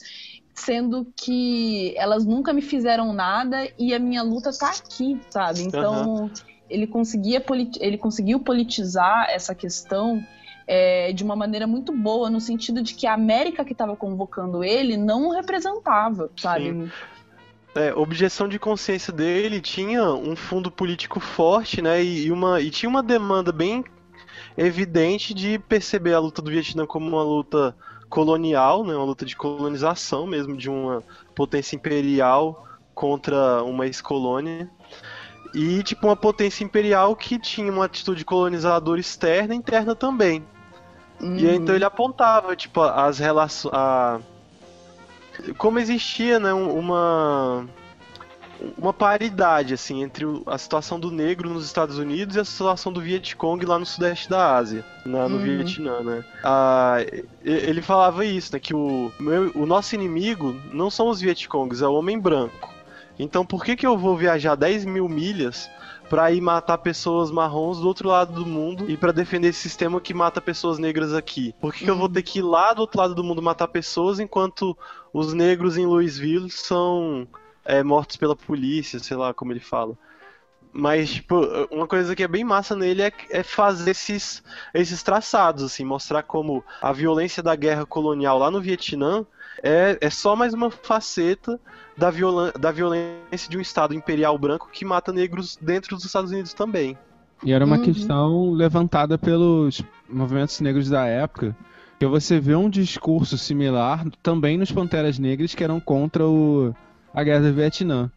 sendo 0.54 1.06
que 1.16 1.94
elas 1.96 2.24
nunca 2.24 2.52
me 2.52 2.62
fizeram 2.62 3.12
nada 3.12 3.68
e 3.78 3.92
a 3.94 3.98
minha 3.98 4.22
luta 4.22 4.50
tá 4.56 4.70
aqui, 4.70 5.20
sabe? 5.30 5.62
Então, 5.62 6.30
ele 6.68 6.86
conseguia 6.86 7.44
ele 7.80 7.98
conseguiu 7.98 8.40
politizar 8.40 9.28
essa 9.30 9.54
questão 9.54 10.22
é, 10.66 11.12
de 11.12 11.22
uma 11.22 11.36
maneira 11.36 11.66
muito 11.66 11.92
boa, 11.92 12.28
no 12.28 12.40
sentido 12.40 12.82
de 12.82 12.94
que 12.94 13.06
a 13.06 13.14
América 13.14 13.64
que 13.64 13.72
estava 13.72 13.94
convocando 13.96 14.64
ele 14.64 14.96
não 14.96 15.28
o 15.28 15.30
representava, 15.32 16.30
sabe? 16.36 16.90
É, 17.76 17.94
objeção 17.94 18.48
de 18.48 18.58
consciência 18.58 19.12
dele 19.12 19.60
tinha 19.60 20.02
um 20.12 20.34
fundo 20.34 20.70
político 20.70 21.20
forte, 21.20 21.82
né? 21.82 22.02
E, 22.02 22.26
e 22.26 22.32
uma, 22.32 22.60
e 22.60 22.70
tinha 22.70 22.88
uma 22.88 23.02
demanda 23.02 23.52
bem 23.52 23.84
evidente 24.56 25.34
de 25.34 25.58
perceber 25.58 26.14
a 26.14 26.18
luta 26.18 26.40
do 26.40 26.50
Vietnã 26.50 26.86
como 26.86 27.06
uma 27.06 27.22
luta 27.22 27.76
colonial, 28.08 28.82
né? 28.82 28.94
Uma 28.94 29.04
luta 29.04 29.26
de 29.26 29.36
colonização 29.36 30.26
mesmo, 30.26 30.56
de 30.56 30.70
uma 30.70 31.02
potência 31.34 31.76
imperial 31.76 32.66
contra 32.94 33.62
uma 33.62 33.84
ex-colônia. 33.84 34.70
E, 35.54 35.82
tipo, 35.82 36.06
uma 36.06 36.16
potência 36.16 36.64
imperial 36.64 37.14
que 37.14 37.38
tinha 37.38 37.70
uma 37.70 37.84
atitude 37.84 38.24
colonizadora 38.24 39.00
externa 39.00 39.54
e 39.54 39.58
interna 39.58 39.94
também. 39.94 40.44
E 41.20 41.48
aí, 41.48 41.56
então 41.56 41.74
ele 41.74 41.84
apontava, 41.84 42.54
tipo, 42.56 42.80
as 42.80 43.18
relações. 43.18 43.72
Como 45.58 45.78
existia, 45.78 46.38
né, 46.38 46.52
um- 46.54 46.78
uma. 46.78 47.66
Uma 48.78 48.90
paridade, 48.92 49.74
assim, 49.74 50.02
entre 50.02 50.24
a 50.46 50.56
situação 50.56 50.98
do 50.98 51.10
negro 51.10 51.50
nos 51.50 51.66
Estados 51.66 51.98
Unidos 51.98 52.36
e 52.36 52.40
a 52.40 52.44
situação 52.44 52.90
do 52.90 53.02
Vietcong 53.02 53.62
lá 53.66 53.78
no 53.78 53.84
sudeste 53.84 54.30
da 54.30 54.56
Ásia, 54.56 54.82
na- 55.04 55.28
no 55.28 55.36
Uhum. 55.36 55.42
Vietnã, 55.42 56.00
né? 56.00 56.24
Ah, 56.42 56.96
ele 57.44 57.82
falava 57.82 58.24
isso, 58.24 58.54
né, 58.54 58.58
que 58.58 58.74
o, 58.74 59.12
meu- 59.20 59.52
o 59.54 59.66
nosso 59.66 59.94
inimigo 59.94 60.56
não 60.72 60.88
são 60.90 61.08
os 61.10 61.20
Vietcongs, 61.20 61.82
é 61.82 61.86
o 61.86 61.92
homem 61.92 62.18
branco. 62.18 62.72
Então 63.18 63.44
por 63.44 63.62
que, 63.62 63.76
que 63.76 63.86
eu 63.86 63.96
vou 63.98 64.16
viajar 64.16 64.54
10 64.54 64.86
mil 64.86 65.06
milhas 65.06 65.68
pra 66.08 66.30
ir 66.32 66.40
matar 66.40 66.78
pessoas 66.78 67.30
marrons 67.30 67.78
do 67.80 67.86
outro 67.88 68.08
lado 68.08 68.32
do 68.32 68.46
mundo 68.46 68.88
e 68.88 68.96
pra 68.96 69.12
defender 69.12 69.48
esse 69.48 69.60
sistema 69.60 70.00
que 70.00 70.14
mata 70.14 70.40
pessoas 70.40 70.78
negras 70.78 71.12
aqui? 71.12 71.54
Por 71.60 71.74
que, 71.74 71.84
que 71.84 71.90
eu 71.90 71.96
vou 71.96 72.08
ter 72.08 72.22
que 72.22 72.38
ir 72.38 72.42
lá 72.42 72.72
do 72.72 72.80
outro 72.80 72.98
lado 73.00 73.14
do 73.14 73.24
mundo 73.24 73.42
matar 73.42 73.68
pessoas 73.68 74.18
enquanto 74.18 74.76
os 75.16 75.32
negros 75.32 75.76
em 75.78 75.86
Louisville 75.86 76.50
são 76.50 77.26
é, 77.64 77.82
mortos 77.82 78.16
pela 78.16 78.36
polícia, 78.36 78.98
sei 78.98 79.16
lá 79.16 79.32
como 79.32 79.52
ele 79.52 79.60
fala? 79.60 79.96
Mas, 80.72 81.10
tipo, 81.10 81.40
uma 81.70 81.86
coisa 81.86 82.14
que 82.14 82.22
é 82.22 82.28
bem 82.28 82.44
massa 82.44 82.76
nele 82.76 83.02
é, 83.02 83.12
é 83.30 83.42
fazer 83.42 83.92
esses, 83.92 84.42
esses 84.74 85.02
traçados, 85.02 85.64
assim, 85.64 85.84
mostrar 85.84 86.22
como 86.22 86.62
a 86.82 86.92
violência 86.92 87.42
da 87.42 87.56
guerra 87.56 87.86
colonial 87.86 88.38
lá 88.38 88.50
no 88.50 88.60
Vietnã 88.60 89.24
é, 89.62 89.96
é 90.00 90.10
só 90.10 90.36
mais 90.36 90.52
uma 90.52 90.70
faceta 90.70 91.58
da, 91.96 92.10
da 92.60 92.70
violência 92.70 93.48
de 93.48 93.56
um 93.56 93.60
Estado 93.60 93.94
imperial 93.94 94.38
branco 94.38 94.68
que 94.70 94.84
mata 94.84 95.12
negros 95.12 95.56
dentro 95.56 95.96
dos 95.96 96.04
Estados 96.04 96.30
Unidos 96.30 96.52
também. 96.52 96.98
E 97.42 97.52
era 97.52 97.64
uma 97.64 97.76
Uhum. 97.76 97.82
questão 97.82 98.50
levantada 98.52 99.18
pelos 99.18 99.82
movimentos 100.08 100.60
negros 100.60 100.88
da 100.90 101.06
época, 101.06 101.56
que 101.98 102.06
você 102.06 102.38
vê 102.38 102.54
um 102.54 102.68
discurso 102.68 103.38
similar 103.38 104.04
também 104.22 104.58
nos 104.58 104.70
Panteras 104.70 105.18
Negras 105.18 105.54
que 105.54 105.64
eram 105.64 105.80
contra 105.80 106.26
o, 106.26 106.74
a 107.14 107.22
guerra 107.24 107.42
do 107.42 107.54
Vietnã, 107.54 108.10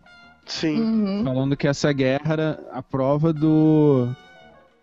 Sim. 0.46 0.82
Uhum. 0.82 1.24
falando 1.24 1.58
que 1.58 1.68
essa 1.68 1.92
guerra 1.94 2.34
era 2.34 2.64
a 2.72 2.82
prova 2.82 3.32
do 3.32 4.10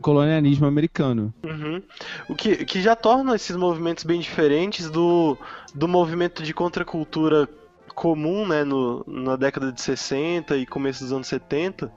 colonialismo 0.00 0.66
americano. 0.66 1.32
Uhum. 1.42 1.82
O 2.28 2.34
que, 2.34 2.64
que 2.64 2.80
já 2.80 2.94
torna 2.94 3.34
esses 3.34 3.56
movimentos 3.56 4.04
bem 4.04 4.20
diferentes 4.20 4.90
do, 4.90 5.36
do 5.74 5.88
movimento 5.88 6.42
de 6.42 6.52
contracultura 6.52 7.48
comum, 7.94 8.46
né, 8.46 8.62
no, 8.62 9.02
na 9.06 9.36
década 9.36 9.72
de 9.72 9.80
60 9.80 10.56
e 10.56 10.66
começo 10.66 11.02
dos 11.02 11.12
anos 11.12 11.26
70, 11.26 11.90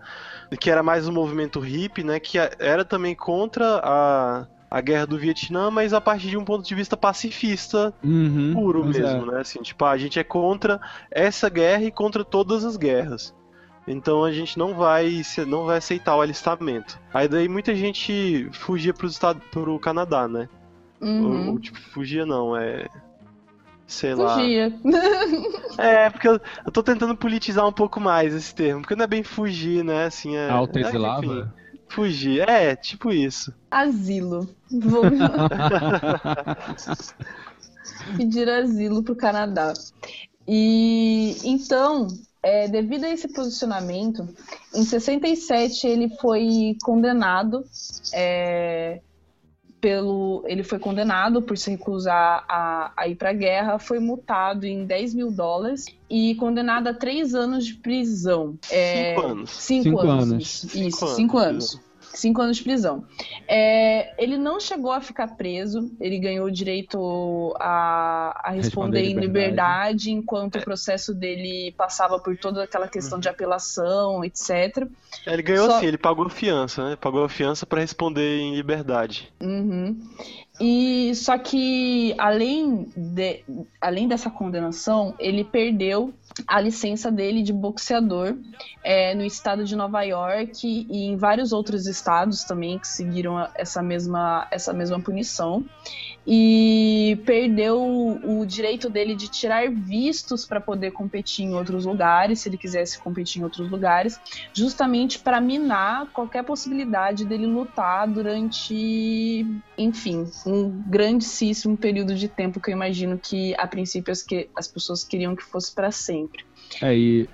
que 0.59 0.71
era 0.71 0.81
mais 0.81 1.07
um 1.07 1.11
movimento 1.11 1.59
hippie, 1.59 2.03
né, 2.03 2.19
que 2.19 2.37
era 2.37 2.85
também 2.85 3.13
contra 3.13 3.81
a, 3.83 4.47
a 4.69 4.81
guerra 4.81 5.07
do 5.07 5.17
Vietnã, 5.17 5.71
mas 5.71 5.93
a 5.93 6.01
partir 6.01 6.27
de 6.29 6.37
um 6.37 6.45
ponto 6.45 6.67
de 6.67 6.75
vista 6.75 6.95
pacifista 6.95 7.93
Uhum, 8.03 8.53
puro 8.53 8.83
é. 8.83 8.87
mesmo, 8.87 9.25
né, 9.25 9.41
assim, 9.41 9.61
tipo, 9.61 9.83
a 9.85 9.97
gente 9.97 10.19
é 10.19 10.23
contra 10.23 10.79
essa 11.09 11.49
guerra 11.49 11.83
e 11.83 11.91
contra 11.91 12.23
todas 12.23 12.63
as 12.63 12.77
guerras. 12.77 13.33
Então 13.87 14.23
a 14.23 14.31
gente 14.31 14.59
não 14.59 14.75
vai 14.75 15.23
se- 15.23 15.45
não 15.45 15.65
vai 15.65 15.77
aceitar 15.77 16.15
o 16.15 16.21
alistamento. 16.21 16.99
Aí 17.11 17.27
daí 17.27 17.47
muita 17.47 17.73
gente 17.73 18.47
fugia 18.51 18.93
pro 18.93 19.07
estado 19.07 19.41
pro 19.51 19.79
Canadá, 19.79 20.27
né? 20.27 20.47
Uhum. 21.01 21.47
Ou, 21.47 21.53
ou, 21.53 21.59
tipo, 21.59 21.79
fugia 21.79 22.25
não, 22.25 22.55
é. 22.55 22.85
Sei 23.87 24.13
lá. 24.13 24.35
Fugia. 24.35 24.71
É, 25.79 26.09
porque 26.09 26.27
eu, 26.27 26.39
eu 26.65 26.71
tô 26.73 26.83
tentando 26.83 27.15
politizar 27.15 27.65
um 27.65 27.71
pouco 27.71 28.01
mais 28.01 28.33
esse 28.35 28.53
termo, 28.53 28.81
porque 28.81 28.95
não 28.97 29.05
é 29.05 29.07
bem 29.07 29.23
fugir, 29.23 29.81
né? 29.83 30.05
Assim, 30.05 30.35
é. 30.35 30.39
é, 30.41 30.45
enfim, 30.47 30.53
Autoexilava? 30.57 31.53
Fugir, 31.89 32.47
é, 32.47 32.75
tipo 32.75 33.11
isso. 33.11 33.53
Asilo. 33.69 34.49
Vou 34.71 35.03
pedir 38.15 38.49
asilo 38.49 39.03
pro 39.03 39.15
Canadá. 39.15 39.73
E 40.47 41.37
então, 41.43 42.07
é, 42.41 42.67
devido 42.67 43.03
a 43.03 43.09
esse 43.09 43.27
posicionamento, 43.27 44.27
em 44.73 44.83
67 44.83 45.87
ele 45.87 46.09
foi 46.17 46.75
condenado 46.81 47.65
é, 48.13 49.01
pelo. 49.79 50.43
Ele 50.45 50.63
foi 50.63 50.79
condenado 50.79 51.41
por 51.41 51.57
se 51.57 51.71
recusar 51.71 52.45
a, 52.47 52.91
a 52.95 53.07
ir 53.07 53.15
para 53.15 53.29
a 53.29 53.33
guerra, 53.33 53.79
foi 53.79 53.99
multado 53.99 54.65
em 54.65 54.85
10 54.85 55.13
mil 55.13 55.31
dólares 55.31 55.85
e 56.09 56.35
condenado 56.35 56.87
a 56.87 56.93
três 56.93 57.33
anos 57.35 57.65
de 57.65 57.75
prisão. 57.75 58.57
É, 58.69 59.15
Cinco 59.15 59.27
anos. 59.27 59.49
Cinco, 59.49 59.83
Cinco 59.83 59.99
anos. 60.01 60.31
anos. 60.31 60.43
Isso, 60.43 60.67
Cinco 60.67 60.87
isso, 60.87 61.05
anos, 61.05 61.15
cinco 61.15 61.39
de 61.39 61.45
anos. 61.45 61.88
Cinco 62.19 62.41
anos 62.41 62.57
de 62.57 62.63
prisão. 62.63 63.05
É, 63.47 64.13
ele 64.21 64.37
não 64.37 64.59
chegou 64.59 64.91
a 64.91 64.99
ficar 64.99 65.35
preso, 65.37 65.89
ele 66.01 66.19
ganhou 66.19 66.47
o 66.47 66.51
direito 66.51 67.55
a, 67.59 68.41
a 68.43 68.51
responder, 68.51 68.99
Responder 68.99 69.03
em 69.03 69.13
liberdade, 69.19 70.11
enquanto 70.11 70.57
o 70.57 70.61
processo 70.63 71.13
dele 71.13 71.73
passava 71.77 72.19
por 72.19 72.37
toda 72.37 72.63
aquela 72.63 72.87
questão 72.87 73.19
de 73.19 73.29
apelação, 73.29 74.23
etc. 74.23 74.85
É, 75.25 75.33
Ele 75.33 75.41
ganhou 75.41 75.67
Só- 75.67 75.77
assim, 75.77 75.85
ele 75.85 75.97
pagou 75.97 76.25
a 76.25 76.29
fiança, 76.29 76.89
né? 76.89 76.95
Pagou 76.95 77.23
a 77.23 77.29
fiança 77.29 77.65
pra 77.65 77.79
responder 77.79 78.39
em 78.39 78.55
liberdade. 78.55 79.31
Uhum. 79.41 79.97
E 80.59 81.15
só 81.15 81.37
que 81.37 82.13
além, 82.17 82.89
de, 82.95 83.43
além 83.79 84.07
dessa 84.09 84.29
condenação, 84.29 85.15
ele 85.17 85.45
perdeu 85.45 86.13
a 86.47 86.59
licença 86.59 87.11
dele 87.11 87.41
de 87.41 87.53
boxeador 87.53 88.35
é, 88.83 89.13
no 89.15 89.23
estado 89.23 89.63
de 89.63 89.75
Nova 89.75 90.01
York 90.03 90.87
e 90.89 91.05
em 91.05 91.15
vários 91.15 91.51
outros 91.51 91.87
estados 91.87 92.43
também 92.43 92.79
que 92.79 92.87
seguiram 92.87 93.47
essa 93.55 93.81
mesma, 93.81 94.47
essa 94.51 94.73
mesma 94.73 94.99
punição. 94.99 95.65
E 96.31 97.19
perdeu 97.25 97.81
o, 97.81 98.45
direito 98.45 98.87
dele 98.87 99.15
de 99.15 99.27
tirar 99.27 99.67
vistos 99.71 100.45
para 100.45 100.61
poder 100.61 100.91
competir 100.91 101.43
em 101.43 101.55
outros 101.55 101.85
lugares, 101.85 102.41
se 102.41 102.49
ele 102.49 102.57
quisesse 102.57 102.99
competir 102.99 103.41
em 103.41 103.43
outros 103.43 103.67
lugares, 103.67 104.21
justamente 104.53 105.17
para 105.17 105.41
minar 105.41 106.05
qualquer 106.13 106.43
possibilidade 106.43 107.25
dele 107.25 107.47
lutar 107.47 108.07
durante, 108.07 109.43
enfim, 109.75 110.27
um 110.45 110.69
grandíssimo 110.85 111.75
período 111.75 112.13
de 112.13 112.27
tempo 112.27 112.59
que 112.59 112.69
eu 112.69 112.75
imagino 112.75 113.17
que 113.17 113.55
a 113.55 113.65
princípio 113.65 114.11
as, 114.11 114.21
que, 114.21 114.47
as 114.55 114.67
pessoas 114.67 115.03
queriam 115.03 115.35
que 115.35 115.43
fosse 115.43 115.73
para 115.73 115.89
sempre. 115.89 116.45
É, 116.79 116.95
e, 116.95 117.27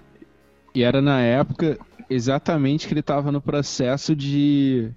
e 0.74 0.84
era 0.84 1.02
na 1.02 1.20
época 1.20 1.78
exatamente 2.10 2.88
que 2.88 2.94
ele 2.94 3.02
tava 3.02 3.30
no 3.30 3.42
processo 3.42 4.16
de 4.16 4.90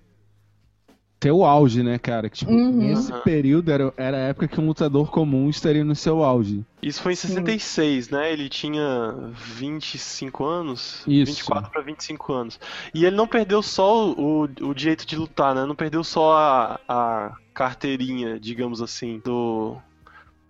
ter 1.21 1.33
o 1.33 1.45
auge, 1.45 1.83
né, 1.83 1.99
cara? 1.99 2.29
Que, 2.31 2.39
tipo, 2.39 2.53
Uhum. 2.53 2.73
nesse 2.73 3.13
período 3.23 3.71
era, 3.73 3.93
era 3.97 4.17
a 4.17 4.21
época 4.21 4.49
que 4.49 4.61
um 4.61 4.67
lutador 4.67 5.11
comum 5.11 5.49
estaria 5.51 5.85
no 5.85 5.95
seu 5.95 6.23
auge. 6.23 6.65
Isso 6.81 7.03
foi 7.03 7.13
em 7.13 7.17
66, 7.17 8.09
né? 8.11 8.33
Ele 8.33 8.49
tinha 8.49 9.15
25 9.35 10.45
anos, 10.45 11.03
Isso. 11.07 11.33
24 11.33 11.71
para 11.71 11.83
25 11.83 12.33
anos. 12.33 12.61
E 12.95 13.05
ele 13.05 13.17
não 13.17 13.27
perdeu 13.27 13.63
só 13.63 14.11
o, 14.11 14.43
o 14.45 14.75
direito 14.75 15.07
de 15.07 15.17
lutar, 15.17 15.55
né? 15.55 15.65
Não 15.67 15.75
perdeu 15.75 16.05
só 16.05 16.37
a, 16.37 16.81
a 16.89 17.33
carteirinha, 17.53 18.39
digamos 18.39 18.81
assim, 18.81 19.21
do 19.25 19.77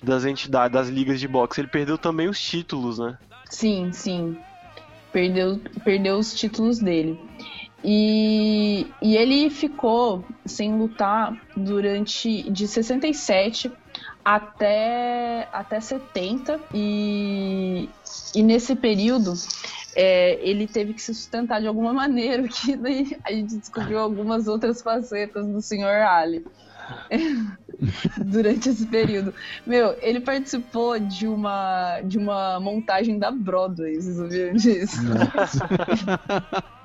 das 0.02 0.24
entidades, 0.24 0.72
das 0.72 0.88
ligas 0.88 1.18
de 1.18 1.26
boxe. 1.26 1.60
Ele 1.60 1.68
perdeu 1.68 1.98
também 1.98 2.28
os 2.28 2.40
títulos, 2.40 2.98
né? 2.98 3.18
Sim, 3.50 3.90
sim. 3.92 4.36
Perdeu, 5.12 5.58
perdeu 5.82 6.18
os 6.18 6.34
títulos 6.34 6.78
dele. 6.78 7.18
E, 7.84 8.86
e 9.00 9.16
ele 9.16 9.48
ficou 9.50 10.24
sem 10.44 10.76
lutar 10.76 11.40
durante 11.56 12.50
de 12.50 12.66
67 12.66 13.70
até, 14.24 15.48
até 15.52 15.80
70 15.80 16.60
e, 16.74 17.88
e 18.34 18.42
nesse 18.42 18.74
período 18.74 19.32
é, 19.94 20.38
ele 20.42 20.66
teve 20.66 20.92
que 20.92 21.00
se 21.00 21.14
sustentar 21.14 21.60
de 21.60 21.66
alguma 21.68 21.92
maneira 21.92 22.46
que 22.48 22.76
daí 22.76 23.16
a 23.24 23.32
gente 23.32 23.56
descobriu 23.56 23.98
algumas 23.98 24.48
outras 24.48 24.82
facetas 24.82 25.46
do 25.46 25.62
Sr. 25.62 26.04
Ali 26.06 26.44
durante 28.26 28.70
esse 28.70 28.86
período. 28.86 29.32
Meu, 29.66 29.96
ele 30.02 30.20
participou 30.20 30.98
de 30.98 31.28
uma 31.28 32.00
de 32.02 32.18
uma 32.18 32.58
montagem 32.58 33.18
da 33.18 33.30
Broadway, 33.30 33.94
vocês 34.00 34.16
sabiam 34.16 34.52
disso? 34.54 34.98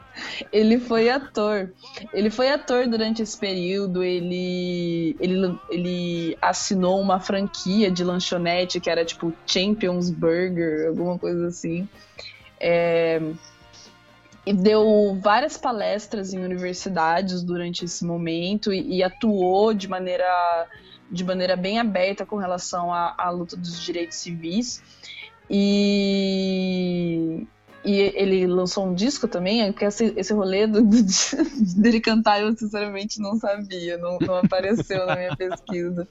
Ele 0.52 0.80
foi 0.80 1.10
ator. 1.10 1.72
Ele 2.14 2.30
foi 2.30 2.50
ator 2.50 2.88
durante 2.88 3.22
esse 3.22 3.38
período. 3.38 4.04
Ele, 4.04 5.16
ele, 5.20 5.60
ele 5.70 6.38
assinou 6.42 7.00
uma 7.00 7.20
franquia 7.20 7.90
de 7.90 8.04
lanchonete 8.04 8.80
que 8.80 8.90
era 8.90 9.04
tipo 9.04 9.34
Champions 9.46 10.10
Burger, 10.10 10.88
alguma 10.88 11.18
coisa 11.18 11.48
assim. 11.48 11.88
É, 12.60 13.22
e 14.46 14.54
deu 14.54 15.18
várias 15.22 15.58
palestras 15.58 16.34
em 16.34 16.44
universidades 16.44 17.44
durante 17.44 17.86
esse 17.86 18.06
momento 18.06 18.74
e, 18.74 18.98
e 18.98 19.04
atuou 19.04 19.74
de 19.74 19.88
maneira, 19.88 20.68
de 21.10 21.24
maneira 21.24 21.56
bem 21.56 21.80
aberta 21.80 22.26
com 22.26 22.36
relação 22.36 22.94
à, 22.94 23.16
à 23.18 23.30
luta 23.30 23.56
dos 23.56 23.82
direitos 23.82 24.18
civis. 24.18 24.84
E, 25.50 27.46
e 27.84 27.92
ele 28.16 28.48
lançou 28.48 28.86
um 28.88 28.94
disco 28.94 29.28
também, 29.28 29.72
porque 29.72 29.86
esse, 29.86 30.14
esse 30.16 30.34
rolê 30.34 30.66
do, 30.68 30.82
do- 30.84 30.96
dele 31.82 32.00
cantar 32.00 32.42
eu 32.42 32.56
sinceramente 32.58 33.20
não 33.20 33.36
sabia, 33.36 33.98
não, 33.98 34.20
não 34.20 34.38
apareceu 34.38 35.06
na 35.06 35.16
minha 35.16 35.36
pesquisa. 35.36 36.08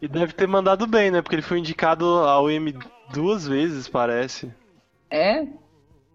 E 0.00 0.08
deve 0.08 0.32
ter 0.32 0.46
mandado 0.48 0.86
bem, 0.86 1.10
né? 1.10 1.20
Porque 1.22 1.34
ele 1.36 1.42
foi 1.42 1.58
indicado 1.58 2.04
ao 2.06 2.50
M 2.50 2.74
duas 3.12 3.46
vezes, 3.46 3.88
parece. 3.88 4.50
É? 5.10 5.46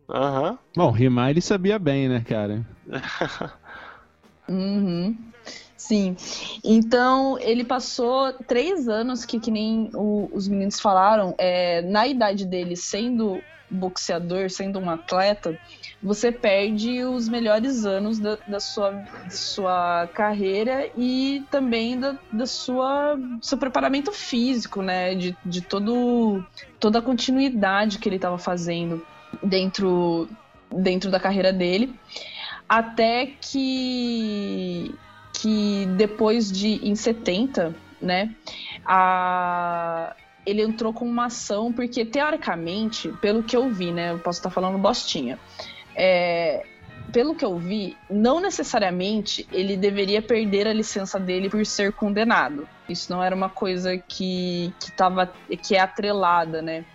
Aham. 0.09 0.57
Bom, 0.75 0.91
rimar 0.91 1.29
ele 1.31 1.41
sabia 1.41 1.77
bem, 1.79 2.07
né, 2.09 2.23
cara? 2.27 2.65
Uhum. 4.47 5.15
Sim. 5.77 6.15
Então, 6.63 7.37
ele 7.39 7.63
passou 7.63 8.31
três 8.47 8.87
anos 8.87 9.25
que, 9.25 9.39
que 9.39 9.51
nem 9.51 9.89
o- 9.93 10.29
os 10.33 10.47
meninos 10.47 10.79
falaram, 10.79 11.35
é, 11.37 11.81
na 11.81 12.07
idade 12.07 12.45
dele, 12.45 12.75
sendo 12.75 13.43
boxeador, 13.75 14.49
sendo 14.49 14.79
um 14.79 14.89
atleta, 14.89 15.57
você 16.01 16.31
perde 16.31 17.03
os 17.03 17.27
melhores 17.27 17.85
anos 17.85 18.19
da, 18.19 18.37
da 18.47 18.59
sua, 18.59 18.91
da 18.91 19.29
sua 19.29 20.09
carreira 20.13 20.89
e 20.97 21.43
também 21.49 21.99
da, 21.99 22.17
da 22.31 22.45
sua 22.45 23.17
seu 23.41 23.57
preparamento 23.57 24.11
físico, 24.11 24.81
né? 24.81 25.15
De, 25.15 25.35
de 25.45 25.61
todo, 25.61 26.45
toda 26.79 26.99
a 26.99 27.01
continuidade 27.01 27.99
que 27.99 28.09
ele 28.09 28.17
estava 28.17 28.37
fazendo 28.37 29.05
dentro, 29.43 30.29
dentro 30.71 31.11
da 31.11 31.19
carreira 31.19 31.51
dele. 31.51 31.93
Até 32.67 33.27
que, 33.39 34.93
que 35.33 35.85
depois 35.97 36.51
de, 36.51 36.87
em 36.87 36.95
70, 36.95 37.75
né, 38.01 38.35
a, 38.85 40.15
ele 40.45 40.61
entrou 40.61 40.93
com 40.93 41.05
uma 41.05 41.25
ação, 41.25 41.73
porque 41.73 42.05
teoricamente, 42.05 43.09
pelo 43.21 43.43
que 43.43 43.55
eu 43.55 43.69
vi, 43.69 43.91
né, 43.91 44.11
eu 44.11 44.19
posso 44.19 44.39
estar 44.39 44.49
falando 44.49 44.77
bostinha, 44.77 45.39
é, 45.95 46.65
pelo 47.11 47.33
que 47.33 47.45
eu 47.45 47.57
vi, 47.57 47.95
não 48.09 48.39
necessariamente 48.39 49.47
ele 49.51 49.77
deveria 49.77 50.21
perder 50.21 50.67
a 50.67 50.73
licença 50.73 51.19
dele 51.19 51.49
por 51.49 51.65
ser 51.65 51.93
condenado. 51.93 52.67
Isso 52.89 53.11
não 53.11 53.23
era 53.23 53.35
uma 53.35 53.49
coisa 53.49 53.97
que, 53.97 54.73
que, 54.79 54.91
tava, 54.91 55.31
que 55.63 55.75
é 55.75 55.79
atrelada, 55.79 56.61
né? 56.61 56.85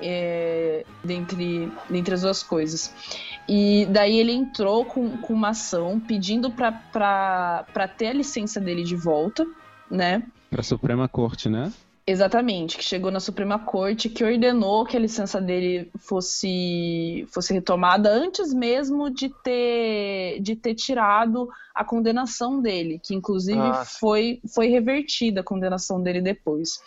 É, 0.00 0.84
dentre, 1.02 1.72
dentre 1.90 2.14
as 2.14 2.22
duas 2.22 2.42
coisas. 2.42 2.94
E 3.48 3.86
daí 3.90 4.18
ele 4.18 4.32
entrou 4.32 4.84
com, 4.84 5.16
com 5.18 5.32
uma 5.32 5.50
ação 5.50 5.98
pedindo 5.98 6.50
para 6.50 7.88
ter 7.96 8.08
a 8.08 8.12
licença 8.12 8.60
dele 8.60 8.84
de 8.84 8.94
volta, 8.94 9.46
né? 9.90 10.22
Para 10.50 10.60
a 10.60 10.64
Suprema 10.64 11.08
Corte, 11.08 11.48
né? 11.48 11.72
Exatamente, 12.10 12.78
que 12.78 12.82
chegou 12.82 13.10
na 13.10 13.20
Suprema 13.20 13.58
Corte, 13.58 14.08
que 14.08 14.24
ordenou 14.24 14.86
que 14.86 14.96
a 14.96 15.00
licença 15.00 15.42
dele 15.42 15.90
fosse, 15.98 17.28
fosse 17.30 17.52
retomada 17.52 18.08
antes 18.08 18.54
mesmo 18.54 19.10
de 19.10 19.28
ter, 19.44 20.40
de 20.40 20.56
ter 20.56 20.74
tirado 20.74 21.50
a 21.74 21.84
condenação 21.84 22.62
dele, 22.62 22.98
que 22.98 23.14
inclusive 23.14 23.60
Ah. 23.60 23.84
foi, 23.84 24.40
foi 24.54 24.68
revertida 24.68 25.42
a 25.42 25.44
condenação 25.44 26.02
dele 26.02 26.22
depois. 26.22 26.80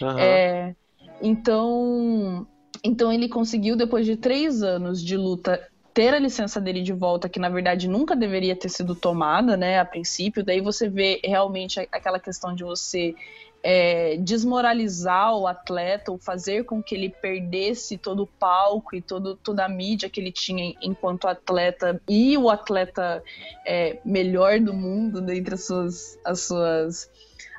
Aham. 0.00 0.18
É, 0.18 0.74
então, 1.20 2.46
então 2.82 3.12
ele 3.12 3.28
conseguiu, 3.28 3.76
depois 3.76 4.06
de 4.06 4.16
três 4.16 4.62
anos 4.62 5.04
de 5.04 5.18
luta, 5.18 5.60
ter 5.92 6.14
a 6.14 6.18
licença 6.18 6.58
dele 6.58 6.80
de 6.82 6.94
volta, 6.94 7.28
que 7.28 7.38
na 7.38 7.50
verdade 7.50 7.86
nunca 7.86 8.16
deveria 8.16 8.56
ter 8.56 8.70
sido 8.70 8.94
tomada, 8.94 9.54
né, 9.54 9.78
a 9.78 9.84
princípio. 9.84 10.42
Daí 10.42 10.62
você 10.62 10.88
vê 10.88 11.20
realmente 11.22 11.78
aquela 11.92 12.18
questão 12.18 12.54
de 12.54 12.64
você 12.64 13.14
é, 13.62 14.16
desmoralizar 14.16 15.36
o 15.36 15.46
atleta 15.46 16.10
ou 16.10 16.18
fazer 16.18 16.64
com 16.64 16.82
que 16.82 16.94
ele 16.94 17.08
perdesse 17.08 17.96
todo 17.96 18.24
o 18.24 18.26
palco 18.26 18.96
e 18.96 19.00
todo, 19.00 19.36
toda 19.36 19.64
a 19.64 19.68
mídia 19.68 20.10
que 20.10 20.20
ele 20.20 20.32
tinha 20.32 20.74
enquanto 20.82 21.28
atleta 21.28 22.00
e 22.08 22.36
o 22.36 22.50
atleta 22.50 23.22
é, 23.64 23.98
melhor 24.04 24.58
do 24.58 24.74
mundo 24.74 25.20
dentre 25.20 25.54
as 25.54 25.64
suas, 25.64 26.18
as 26.24 26.40
suas 26.40 27.10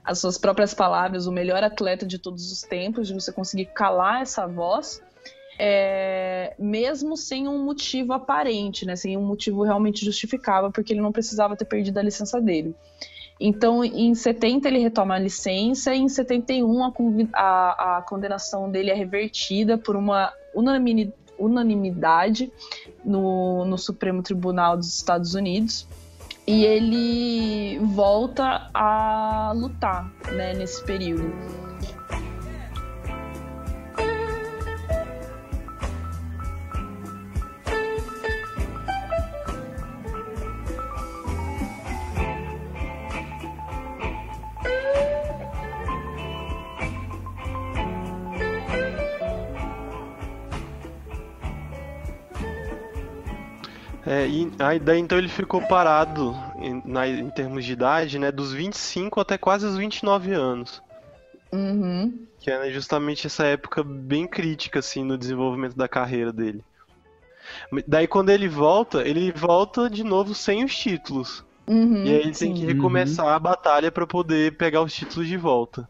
as 0.05 0.19
suas 0.19 0.37
próprias 0.37 0.73
palavras, 0.73 1.27
o 1.27 1.31
melhor 1.31 1.63
atleta 1.63 2.05
de 2.05 2.19
todos 2.19 2.51
os 2.51 2.61
tempos, 2.61 3.07
de 3.07 3.13
você 3.13 3.31
conseguir 3.31 3.67
calar 3.67 4.21
essa 4.21 4.45
voz, 4.45 5.01
é, 5.57 6.53
mesmo 6.59 7.15
sem 7.15 7.47
um 7.47 7.63
motivo 7.63 8.11
aparente, 8.11 8.85
né, 8.85 8.97
sem 8.97 9.15
um 9.15 9.25
motivo 9.25 9.63
realmente 9.63 10.03
justificável, 10.03 10.73
porque 10.73 10.91
ele 10.91 10.99
não 10.99 11.13
precisava 11.13 11.55
ter 11.55 11.63
perdido 11.63 11.99
a 11.99 12.03
licença 12.03 12.41
dele. 12.41 12.75
Então, 13.45 13.83
em 13.83 14.15
70 14.15 14.69
ele 14.69 14.79
retoma 14.79 15.15
a 15.15 15.19
licença 15.19 15.93
e 15.93 15.99
em 15.99 16.07
71 16.07 16.81
a, 16.81 16.93
a, 17.33 17.97
a 17.97 18.01
condenação 18.03 18.71
dele 18.71 18.89
é 18.89 18.93
revertida 18.93 19.77
por 19.77 19.97
uma 19.97 20.31
unanimidade 21.37 22.49
no, 23.03 23.65
no 23.65 23.77
Supremo 23.77 24.23
Tribunal 24.23 24.77
dos 24.77 24.95
Estados 24.95 25.33
Unidos 25.33 25.85
e 26.47 26.63
ele 26.63 27.79
volta 27.79 28.69
a 28.73 29.51
lutar 29.53 30.09
né, 30.31 30.53
nesse 30.53 30.81
período. 30.81 31.29
E 54.33 54.49
aí 54.57 54.79
daí 54.79 54.99
então 54.99 55.17
ele 55.19 55.29
ficou 55.29 55.61
parado 55.61 56.33
em, 56.57 56.81
na- 56.83 57.07
em 57.07 57.29
termos 57.29 57.63
de 57.63 57.73
idade, 57.73 58.17
né, 58.17 58.31
dos 58.31 58.51
25 58.51 59.19
até 59.19 59.37
quase 59.37 59.65
os 59.65 59.77
29 59.77 60.33
anos. 60.33 60.81
Uhum. 61.53 62.27
Que 62.39 62.51
é 62.51 62.69
justamente 62.71 63.25
essa 63.25 63.43
época 63.45 63.83
bem 63.83 64.27
crítica, 64.27 64.77
assim, 64.77 65.03
no 65.03 65.17
desenvolvimento 65.17 65.75
da 65.75 65.87
carreira 65.87 66.31
dele. 66.31 66.63
Daí 67.87 68.07
quando 68.07 68.29
ele 68.29 68.47
volta, 68.47 69.05
ele 69.07 69.31
volta 69.31 69.89
de 69.89 70.03
novo 70.03 70.33
sem 70.33 70.63
os 70.63 70.75
títulos. 70.75 71.43
Uhum, 71.67 72.05
E 72.05 72.09
aí 72.09 72.15
ele 72.21 72.31
tem 72.33 72.33
sim. 72.35 72.53
que 72.53 72.65
recomeçar 72.65 73.27
a 73.27 73.39
batalha 73.39 73.91
pra 73.91 74.07
poder 74.07 74.57
pegar 74.57 74.81
os 74.81 74.93
títulos 74.93 75.27
de 75.27 75.37
volta. 75.37 75.87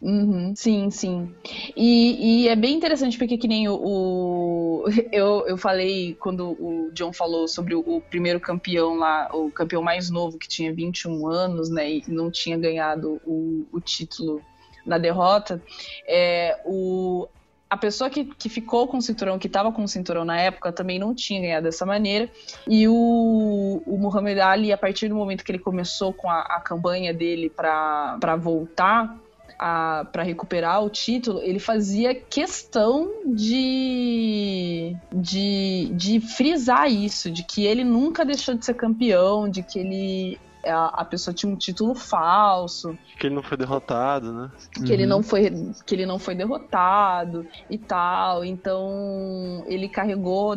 Uhum, 0.00 0.54
sim, 0.54 0.90
sim. 0.90 1.34
E, 1.76 2.44
e 2.44 2.48
é 2.48 2.54
bem 2.54 2.76
interessante 2.76 3.18
porque 3.18 3.36
que 3.36 3.48
nem 3.48 3.68
o, 3.68 3.74
o- 3.74 4.67
eu, 5.12 5.46
eu 5.46 5.56
falei 5.56 6.14
quando 6.18 6.50
o 6.50 6.90
John 6.92 7.12
falou 7.12 7.48
sobre 7.48 7.74
o, 7.74 7.80
o 7.80 8.00
primeiro 8.00 8.40
campeão 8.40 8.96
lá, 8.96 9.28
o 9.32 9.50
campeão 9.50 9.82
mais 9.82 10.10
novo 10.10 10.38
que 10.38 10.48
tinha 10.48 10.72
21 10.72 11.26
anos, 11.26 11.70
né, 11.70 11.90
e 11.90 12.04
não 12.08 12.30
tinha 12.30 12.56
ganhado 12.56 13.20
o, 13.24 13.66
o 13.72 13.80
título 13.80 14.42
na 14.84 14.98
derrota, 14.98 15.62
é, 16.06 16.60
o, 16.64 17.28
a 17.70 17.76
pessoa 17.76 18.08
que, 18.08 18.24
que 18.24 18.48
ficou 18.48 18.88
com 18.88 18.96
o 18.96 19.02
cinturão, 19.02 19.38
que 19.38 19.46
estava 19.46 19.70
com 19.70 19.84
o 19.84 19.88
cinturão 19.88 20.24
na 20.24 20.40
época, 20.40 20.72
também 20.72 20.98
não 20.98 21.14
tinha 21.14 21.40
ganhado 21.40 21.64
dessa 21.64 21.84
maneira. 21.84 22.30
E 22.66 22.88
o, 22.88 23.82
o 23.86 23.98
Muhammad 23.98 24.38
Ali, 24.38 24.72
a 24.72 24.78
partir 24.78 25.08
do 25.08 25.14
momento 25.14 25.44
que 25.44 25.52
ele 25.52 25.58
começou 25.58 26.12
com 26.12 26.30
a, 26.30 26.40
a 26.40 26.60
campanha 26.60 27.12
dele 27.12 27.50
para 27.50 28.36
voltar, 28.36 29.18
para 29.58 30.22
recuperar 30.22 30.84
o 30.84 30.88
título, 30.88 31.40
ele 31.42 31.58
fazia 31.58 32.14
questão 32.14 33.10
de, 33.26 34.96
de, 35.12 35.90
de 35.94 36.20
frisar 36.20 36.88
isso, 36.90 37.30
de 37.30 37.42
que 37.42 37.64
ele 37.66 37.82
nunca 37.84 38.24
deixou 38.24 38.54
de 38.54 38.64
ser 38.64 38.74
campeão, 38.74 39.48
de 39.48 39.62
que 39.62 39.78
ele 39.78 40.38
a, 40.64 41.02
a 41.02 41.04
pessoa 41.04 41.32
tinha 41.34 41.50
um 41.50 41.56
título 41.56 41.94
falso, 41.94 42.96
Que 43.18 43.26
ele 43.26 43.34
não 43.34 43.42
foi 43.42 43.56
derrotado, 43.56 44.32
né? 44.32 44.50
que 44.84 44.92
ele 44.92 45.06
não 45.06 45.22
foi 45.22 45.50
que 45.86 45.94
ele 45.94 46.06
não 46.06 46.18
foi 46.18 46.34
derrotado 46.34 47.46
e 47.70 47.78
tal. 47.78 48.44
Então 48.44 49.64
ele 49.66 49.88
carregou 49.88 50.56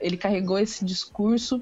ele 0.00 0.16
carregou 0.16 0.58
esse 0.58 0.84
discurso 0.84 1.60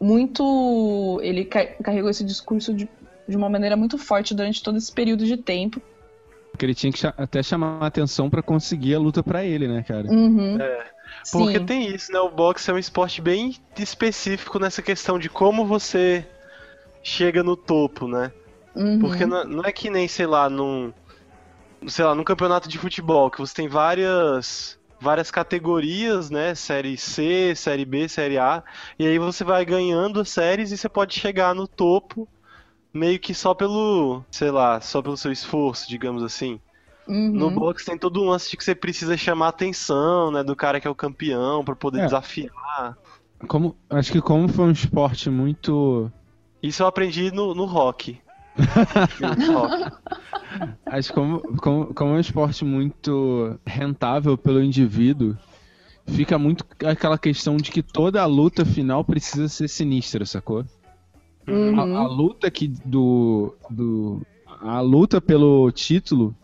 muito 0.00 1.20
ele 1.22 1.44
ca- 1.44 1.66
carregou 1.82 2.10
esse 2.10 2.24
discurso 2.24 2.72
de, 2.74 2.88
de 3.28 3.36
uma 3.36 3.48
maneira 3.48 3.76
muito 3.76 3.96
forte 3.98 4.34
durante 4.34 4.62
todo 4.62 4.76
esse 4.76 4.92
período 4.92 5.24
de 5.24 5.36
tempo. 5.36 5.80
Porque 6.56 6.64
ele 6.64 6.74
tinha 6.74 6.90
que 6.90 7.06
até 7.06 7.42
chamar 7.42 7.82
a 7.82 7.86
atenção 7.86 8.30
pra 8.30 8.42
conseguir 8.42 8.94
a 8.94 8.98
luta 8.98 9.22
pra 9.22 9.44
ele, 9.44 9.68
né, 9.68 9.82
cara? 9.82 10.08
Uhum. 10.08 10.56
Porque 11.30 11.58
Sim. 11.58 11.66
tem 11.66 11.94
isso, 11.94 12.10
né? 12.10 12.18
O 12.18 12.30
boxe 12.30 12.70
é 12.70 12.72
um 12.72 12.78
esporte 12.78 13.20
bem 13.20 13.54
específico 13.78 14.58
nessa 14.58 14.80
questão 14.80 15.18
de 15.18 15.28
como 15.28 15.66
você 15.66 16.26
chega 17.02 17.42
no 17.42 17.58
topo, 17.58 18.08
né? 18.08 18.32
Uhum. 18.74 18.98
Porque 19.00 19.26
não, 19.26 19.44
não 19.44 19.64
é 19.64 19.70
que 19.70 19.90
nem, 19.90 20.08
sei 20.08 20.26
lá, 20.26 20.48
num. 20.48 20.94
Sei 21.86 22.02
lá, 22.02 22.14
num 22.14 22.24
campeonato 22.24 22.70
de 22.70 22.78
futebol, 22.78 23.30
que 23.30 23.38
você 23.38 23.52
tem 23.52 23.68
várias. 23.68 24.78
Várias 24.98 25.30
categorias, 25.30 26.30
né? 26.30 26.54
Série 26.54 26.96
C, 26.96 27.54
Série 27.54 27.84
B, 27.84 28.08
Série 28.08 28.38
A. 28.38 28.64
E 28.98 29.06
aí 29.06 29.18
você 29.18 29.44
vai 29.44 29.62
ganhando 29.62 30.20
as 30.20 30.30
séries 30.30 30.72
e 30.72 30.78
você 30.78 30.88
pode 30.88 31.20
chegar 31.20 31.54
no 31.54 31.68
topo 31.68 32.26
meio 32.96 33.18
que 33.20 33.34
só 33.34 33.54
pelo, 33.54 34.24
sei 34.30 34.50
lá, 34.50 34.80
só 34.80 35.00
pelo 35.02 35.16
seu 35.16 35.30
esforço, 35.30 35.88
digamos 35.88 36.22
assim. 36.22 36.58
Uhum. 37.06 37.30
No 37.30 37.50
boxe 37.52 37.84
tem 37.84 37.96
todo 37.96 38.20
um 38.20 38.30
lance 38.30 38.50
de 38.50 38.56
que 38.56 38.64
você 38.64 38.74
precisa 38.74 39.16
chamar 39.16 39.46
a 39.46 39.50
atenção, 39.50 40.32
né, 40.32 40.42
do 40.42 40.56
cara 40.56 40.80
que 40.80 40.88
é 40.88 40.90
o 40.90 40.94
campeão 40.94 41.64
pra 41.64 41.76
poder 41.76 42.00
É. 42.00 42.04
desafiar. 42.06 42.96
Como, 43.46 43.76
acho 43.90 44.10
que 44.10 44.20
como 44.20 44.48
foi 44.48 44.64
um 44.64 44.70
esporte 44.72 45.30
muito. 45.30 46.10
Isso 46.62 46.82
eu 46.82 46.86
aprendi 46.86 47.30
no, 47.30 47.54
no 47.54 47.64
rock. 47.66 48.18
No 49.20 49.52
rock. 49.58 49.92
Acho 50.86 51.08
que 51.08 51.14
como, 51.14 51.40
como, 51.58 51.94
como 51.94 52.10
é 52.12 52.14
um 52.14 52.20
esporte 52.20 52.64
muito 52.64 53.58
rentável 53.66 54.38
pelo 54.38 54.62
indivíduo, 54.62 55.36
fica 56.06 56.38
muito 56.38 56.64
aquela 56.84 57.18
questão 57.18 57.56
de 57.58 57.70
que 57.70 57.82
toda 57.82 58.22
a 58.22 58.26
luta 58.26 58.64
final 58.64 59.04
precisa 59.04 59.48
ser 59.48 59.68
sinistra, 59.68 60.24
sacou? 60.24 60.64
Uhum. 61.46 61.96
A, 61.96 62.00
a 62.00 62.06
luta 62.06 62.50
que 62.50 62.68
do, 62.84 63.54
do. 63.70 64.22
A 64.60 64.80
luta 64.80 65.20
pelo 65.20 65.70
título 65.70 66.34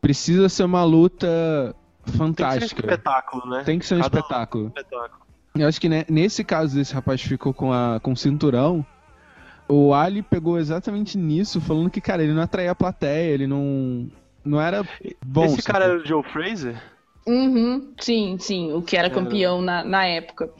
precisa 0.00 0.48
ser 0.48 0.64
uma 0.64 0.82
luta 0.84 1.74
Tem 2.04 2.04
que 2.04 2.10
ser 2.10 2.14
um 2.14 2.18
fantástica. 2.18 2.80
espetáculo, 2.80 3.46
né? 3.46 3.62
Tem 3.64 3.78
que 3.78 3.86
ser 3.86 3.94
um 3.94 4.00
Cada 4.00 4.18
espetáculo. 4.18 4.64
um 4.64 4.68
espetáculo. 4.68 5.22
Eu 5.54 5.68
acho 5.68 5.80
que 5.80 5.88
né, 5.88 6.04
nesse 6.08 6.42
caso 6.42 6.74
desse 6.74 6.94
rapaz 6.94 7.22
que 7.22 7.28
ficou 7.28 7.52
com, 7.52 7.72
a, 7.72 8.00
com 8.00 8.12
o 8.12 8.16
cinturão, 8.16 8.84
o 9.68 9.92
Ali 9.94 10.22
pegou 10.22 10.58
exatamente 10.58 11.16
nisso, 11.16 11.60
falando 11.60 11.90
que, 11.90 12.00
cara, 12.00 12.22
ele 12.22 12.32
não 12.32 12.42
atraía 12.42 12.70
a 12.70 12.74
plateia, 12.74 13.32
ele 13.32 13.46
não. 13.46 14.08
Não 14.44 14.60
era 14.60 14.84
bom. 15.24 15.44
Esse 15.44 15.62
cara 15.62 15.84
sacou? 15.84 15.94
era 15.94 16.02
o 16.02 16.06
Joe 16.06 16.22
Fraser? 16.24 16.82
Uhum, 17.26 17.92
sim, 18.00 18.36
sim, 18.40 18.72
o 18.72 18.82
que 18.82 18.96
era 18.96 19.06
Era. 19.06 19.14
campeão 19.14 19.62
na, 19.62 19.84
na 19.84 20.04
época. 20.04 20.50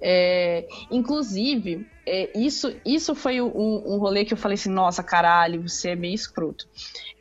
É, 0.00 0.68
inclusive, 0.90 1.84
é, 2.08 2.38
isso, 2.38 2.74
isso 2.84 3.14
foi 3.14 3.40
um, 3.40 3.94
um 3.94 3.98
rolê 3.98 4.24
que 4.24 4.32
eu 4.32 4.38
falei 4.38 4.54
assim, 4.54 4.70
nossa, 4.70 5.02
caralho, 5.02 5.68
você 5.68 5.90
é 5.90 5.96
meio 5.96 6.14
escroto. 6.14 6.66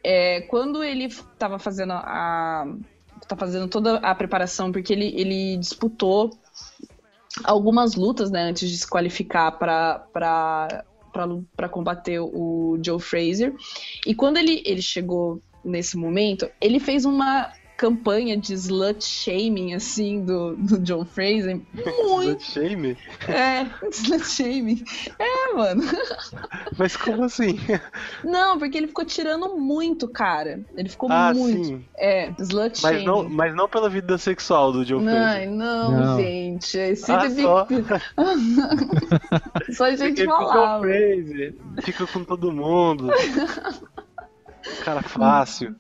É, 0.04 0.42
quando 0.42 0.84
ele 0.84 1.10
tava 1.38 1.60
fazendo 1.60 1.94
a. 1.94 2.66
tá 3.28 3.36
fazendo 3.36 3.68
toda 3.68 3.98
a 3.98 4.16
preparação, 4.16 4.72
porque 4.72 4.94
ele, 4.94 5.14
ele 5.20 5.58
disputou 5.58 6.32
algumas 7.44 7.96
lutas, 7.96 8.32
né, 8.32 8.44
antes 8.44 8.70
de 8.70 8.78
se 8.78 8.90
qualificar 8.90 9.52
para 9.52 10.06
para 11.56 11.70
combater 11.70 12.20
o 12.20 12.78
Joe 12.84 13.00
Fraser. 13.00 13.56
E 14.06 14.14
quando 14.14 14.38
ele, 14.38 14.62
ele 14.64 14.84
chegou 14.84 15.42
nesse 15.66 15.98
momento, 15.98 16.48
ele 16.62 16.80
fez 16.80 17.06
uma 17.06 17.52
campanha 17.78 18.36
de 18.36 18.54
slut 18.56 19.06
shaming, 19.06 19.76
assim, 19.76 20.26
do, 20.26 20.56
do 20.56 20.84
Joe 20.86 21.06
Fraser. 21.06 21.62
Muito. 22.04 22.42
Slut 22.42 22.44
Shame? 22.44 22.98
É, 23.28 23.66
slut 23.92 24.26
shaming. 24.26 24.84
É, 25.20 25.54
mano. 25.54 25.84
Mas 26.78 26.98
como 26.98 27.24
assim? 27.24 27.58
Não, 28.24 28.58
porque 28.58 28.78
ele 28.78 28.88
ficou 28.88 29.06
tirando 29.06 29.56
muito, 29.58 30.08
cara. 30.08 30.62
Ele 30.76 30.90
ficou 30.90 31.10
ah, 31.12 31.32
muito. 31.34 31.66
sim. 31.66 31.86
É, 31.96 32.32
slut 32.40 32.82
Mas 32.82 32.94
shaming. 32.94 33.06
não, 33.06 33.30
mas 33.30 33.56
não 33.56 33.70
pela 33.70 33.90
vida 33.90 34.18
sexual 34.18 34.72
do 34.72 34.84
Ai, 35.00 35.44
Fraser. 35.44 35.50
não, 35.52 35.92
Não. 35.92 36.18
gente. 36.20 36.78
Esse 36.78 37.12
Ah, 37.12 37.20
teve... 37.20 37.44
só. 37.44 37.68
só 39.72 39.86
a 39.86 39.96
gente 39.96 40.26
Ele. 40.26 40.82
Fraser, 40.82 41.56
fica 41.84 42.08
com 42.08 42.24
todo 42.24 42.52
mundo. 42.52 43.08
Cara 44.84 45.04
fácil. 45.04 45.76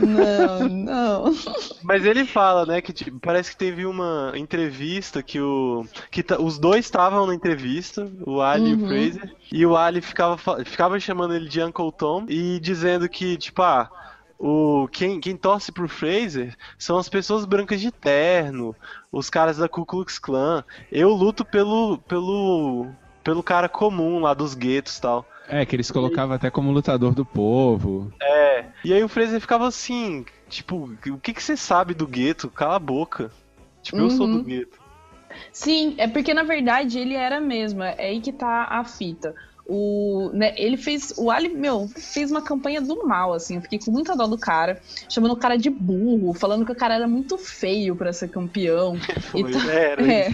Não, 0.00 0.68
não. 0.68 1.34
Mas 1.82 2.04
ele 2.04 2.24
fala, 2.24 2.66
né, 2.66 2.80
que 2.80 2.92
tipo, 2.92 3.18
parece 3.20 3.50
que 3.50 3.56
teve 3.56 3.86
uma 3.86 4.32
entrevista 4.34 5.22
que 5.22 5.40
o 5.40 5.84
que 6.10 6.24
os 6.38 6.58
dois 6.58 6.84
estavam 6.84 7.26
na 7.26 7.34
entrevista, 7.34 8.10
o 8.26 8.40
Ali 8.40 8.70
e 8.70 8.74
Uhum. 8.74 8.84
o 8.84 8.88
Fraser, 8.88 9.36
e 9.50 9.66
o 9.66 9.76
Ali 9.76 10.00
ficava 10.00 10.36
ficava 10.64 11.00
chamando 11.00 11.34
ele 11.34 11.48
de 11.48 11.62
Uncle 11.62 11.92
Tom 11.92 12.26
e 12.28 12.60
dizendo 12.60 13.08
que 13.08 13.36
tipo, 13.36 13.62
ah, 13.62 13.90
o 14.38 14.88
quem, 14.92 15.20
quem 15.20 15.36
torce 15.36 15.72
pro 15.72 15.88
Fraser 15.88 16.54
são 16.78 16.96
as 16.98 17.08
pessoas 17.08 17.44
brancas 17.44 17.80
de 17.80 17.90
terno, 17.90 18.74
os 19.10 19.28
caras 19.28 19.56
da 19.56 19.68
Ku 19.68 19.84
Klux 19.84 20.18
Klan. 20.18 20.62
Eu 20.92 21.10
luto 21.10 21.44
pelo 21.44 21.98
pelo 21.98 22.86
pelo 23.28 23.42
cara 23.42 23.68
comum 23.68 24.20
lá 24.20 24.32
dos 24.32 24.54
guetos 24.54 24.96
e 24.96 25.00
tal. 25.02 25.28
É, 25.46 25.66
que 25.66 25.76
eles 25.76 25.90
colocavam 25.90 26.34
até 26.34 26.50
como 26.50 26.72
lutador 26.72 27.14
do 27.14 27.26
povo. 27.26 28.10
É. 28.22 28.64
E 28.82 28.90
aí 28.94 29.04
o 29.04 29.08
Fraser 29.08 29.38
ficava 29.38 29.66
assim, 29.68 30.24
tipo, 30.48 30.90
o 31.10 31.18
que 31.18 31.34
que 31.34 31.42
você 31.42 31.54
sabe 31.54 31.92
do 31.92 32.06
gueto? 32.06 32.48
Cala 32.48 32.76
a 32.76 32.78
boca. 32.78 33.30
Tipo, 33.82 33.98
eu 33.98 34.08
sou 34.08 34.26
Uhum. 34.26 34.38
do 34.38 34.44
gueto. 34.44 34.78
Sim, 35.52 35.94
é 35.98 36.08
porque 36.08 36.32
na 36.32 36.42
verdade 36.42 36.98
ele 36.98 37.12
era 37.12 37.38
mesmo. 37.38 37.82
É 37.82 37.96
aí 38.06 38.20
que 38.22 38.32
tá 38.32 38.66
a 38.70 38.82
fita. 38.82 39.34
O, 39.68 40.30
né, 40.32 40.54
ele 40.56 40.78
fez. 40.78 41.12
O 41.18 41.30
Ali, 41.30 41.50
meu, 41.50 41.88
fez 41.94 42.30
uma 42.30 42.40
campanha 42.40 42.80
do 42.80 43.06
mal, 43.06 43.34
assim. 43.34 43.56
Eu 43.56 43.60
fiquei 43.60 43.78
com 43.78 43.90
muita 43.90 44.16
dó 44.16 44.26
do 44.26 44.38
cara, 44.38 44.80
chamando 45.10 45.32
o 45.32 45.36
cara 45.36 45.58
de 45.58 45.68
burro, 45.68 46.32
falando 46.32 46.64
que 46.64 46.72
o 46.72 46.74
cara 46.74 46.94
era 46.94 47.06
muito 47.06 47.36
feio 47.36 47.94
pra 47.94 48.10
ser 48.12 48.28
campeão. 48.28 48.96
Foi, 49.30 49.40
E 49.42 49.52
tá- 49.52 49.70
era 49.72 50.10
É. 50.10 50.28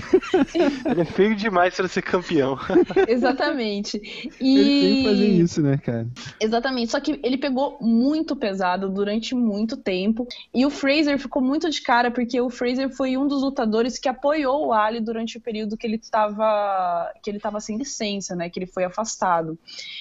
Ele 0.88 1.00
é 1.00 1.04
feio 1.04 1.34
demais 1.34 1.74
pra 1.74 1.88
ser 1.88 2.02
campeão. 2.02 2.56
exatamente. 3.08 3.96
Ele 3.96 4.32
E. 4.40 4.80
sempre 4.80 5.04
fazia 5.10 5.28
isso, 5.42 5.62
né, 5.62 5.78
cara? 5.78 6.06
Exatamente, 6.40 6.92
só 6.92 7.00
que 7.00 7.18
ele 7.24 7.36
pegou 7.36 7.76
muito 7.80 8.36
pesado 8.36 8.88
durante 8.88 9.34
muito 9.34 9.76
tempo. 9.76 10.28
E 10.54 10.64
o 10.64 10.70
Fraser 10.70 11.18
ficou 11.18 11.42
muito 11.42 11.68
de 11.70 11.80
cara, 11.82 12.08
porque 12.10 12.40
o 12.40 12.48
Fraser 12.50 12.88
foi 12.94 13.16
um 13.16 13.26
dos 13.26 13.42
lutadores 13.42 13.98
que 13.98 14.08
apoiou 14.08 14.68
o 14.68 14.72
Ali 14.72 15.00
durante 15.00 15.38
o 15.38 15.40
período 15.40 15.76
que 15.76 15.86
ele 15.86 15.96
estava 15.96 17.12
que 17.22 17.28
ele 17.30 17.40
tava 17.40 17.58
sem 17.60 17.76
licença, 17.76 18.36
né? 18.36 18.48
Que 18.48 18.60
ele 18.60 18.66
foi 18.66 18.84
afastado. 18.84 19.23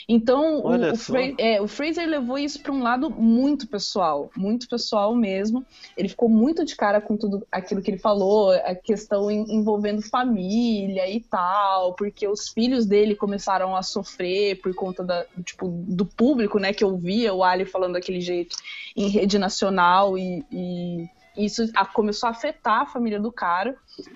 Então, 0.07 0.59
o, 0.59 0.69
o. 0.91 0.95
Fra- 0.97 1.19
é, 1.38 1.61
o 1.61 1.67
Fraser 1.67 2.07
levou 2.07 2.38
isso 2.38 2.61
para 2.61 2.71
um 2.71 2.82
lado 2.82 3.09
muito 3.09 3.67
pessoal, 3.67 4.30
muito 4.36 4.67
pessoal 4.67 5.15
mesmo. 5.15 5.65
Ele 5.95 6.09
ficou 6.09 6.30
muito 6.30 6.65
de 6.65 6.76
cara 6.76 6.99
com 7.01 7.15
tudo 7.17 7.45
aquilo 7.51 7.82
que 7.82 7.91
ele 7.91 7.97
falou, 7.97 8.51
a 8.51 8.76
questão 8.76 9.32
en- 9.32 9.45
envolvendo 9.55 10.01
família 10.01 11.09
e 11.09 11.19
tal, 11.21 11.93
porque 11.95 12.28
os 12.28 12.49
filhos 12.49 12.86
dele 12.86 13.15
começaram 13.15 13.76
a 13.76 13.82
sofrer 13.82 14.61
por 14.61 14.74
conta 14.76 15.03
da, 15.03 15.26
tipo, 15.45 15.67
do 15.88 16.05
público, 16.05 16.59
né, 16.59 16.74
que 16.74 16.84
ouvia 16.84 17.34
o 17.34 17.43
Ali 17.43 17.65
falando 17.65 17.93
daquele 17.93 18.21
jeito 18.21 18.55
em 18.95 19.07
rede 19.07 19.38
nacional 19.39 20.17
e, 20.17 20.43
e 20.51 21.09
isso 21.36 21.63
começou 21.93 22.28
a 22.28 22.32
afetar 22.32 22.82
a 22.82 22.86
família 22.86 23.19
do 23.19 23.32
cara. 23.32 23.76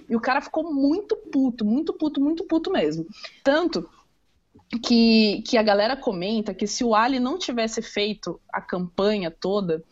E 0.09 0.15
o 0.15 0.19
cara 0.19 0.41
ficou 0.41 0.71
muito 0.73 1.15
puto, 1.15 1.65
muito 1.65 1.93
puto, 1.93 2.21
muito 2.21 2.43
puto 2.43 2.71
mesmo. 2.71 3.05
Tanto 3.43 3.89
que, 4.83 5.43
que 5.47 5.57
a 5.57 5.63
galera 5.63 5.95
comenta 5.95 6.53
que 6.53 6.67
se 6.67 6.83
o 6.83 6.95
Ali 6.95 7.19
não 7.19 7.37
tivesse 7.37 7.81
feito 7.81 8.39
a 8.51 8.61
campanha 8.61 9.31
toda, 9.31 9.83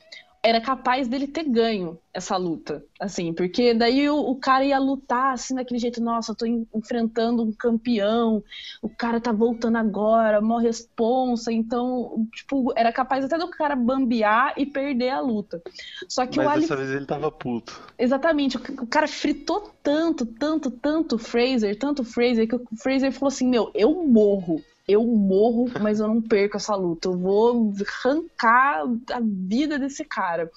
era 0.45 0.61
capaz 0.61 1.07
dele 1.07 1.25
ter 1.25 1.43
ganho 1.43 1.97
essa 2.13 2.37
luta, 2.37 2.85
assim, 2.99 3.33
porque 3.33 3.73
daí 3.73 4.07
o, 4.07 4.15
o 4.15 4.35
cara 4.35 4.63
ia 4.63 4.77
lutar 4.77 5.33
assim 5.33 5.55
daquele 5.55 5.79
jeito, 5.79 5.99
nossa, 5.99 6.31
eu 6.31 6.35
tô 6.35 6.45
en- 6.45 6.67
enfrentando 6.73 7.41
um 7.41 7.51
campeão, 7.51 8.43
o 8.79 8.87
cara 8.87 9.19
tá 9.19 9.31
voltando 9.31 9.79
agora, 9.79 10.39
mó 10.39 10.59
responsa, 10.59 11.51
então, 11.51 12.27
tipo, 12.31 12.71
era 12.77 12.93
capaz 12.93 13.25
até 13.25 13.39
do 13.39 13.49
cara 13.49 13.75
bambear 13.75 14.53
e 14.55 14.67
perder 14.67 15.09
a 15.09 15.19
luta. 15.19 15.59
Só 16.07 16.27
que 16.27 16.39
o 16.39 16.43
Mas 16.43 16.51
Ali 16.51 16.61
dessa 16.61 16.75
vez 16.75 16.91
ele 16.91 17.07
tava 17.07 17.31
puto. 17.31 17.81
Exatamente, 17.97 18.57
o 18.57 18.61
o 18.83 18.87
cara 18.87 19.07
fritou 19.07 19.71
tanto, 19.81 20.27
tanto, 20.27 20.69
tanto 20.69 21.15
o 21.15 21.19
Fraser, 21.19 21.75
tanto 21.79 22.03
o 22.03 22.05
Fraser, 22.05 22.47
que 22.47 22.55
o 22.55 22.61
Fraser 22.77 23.11
falou 23.11 23.29
assim: 23.29 23.47
Meu, 23.49 23.71
eu 23.73 24.05
morro, 24.07 24.61
eu 24.88 25.03
morro, 25.05 25.65
mas 25.81 25.99
eu 25.99 26.07
não 26.07 26.21
perco 26.21 26.57
essa 26.57 26.75
luta, 26.75 27.07
eu 27.07 27.17
vou 27.17 27.73
arrancar 28.03 28.84
a 29.11 29.19
vida 29.22 29.80
desse 29.80 30.05
cara. 30.05 30.49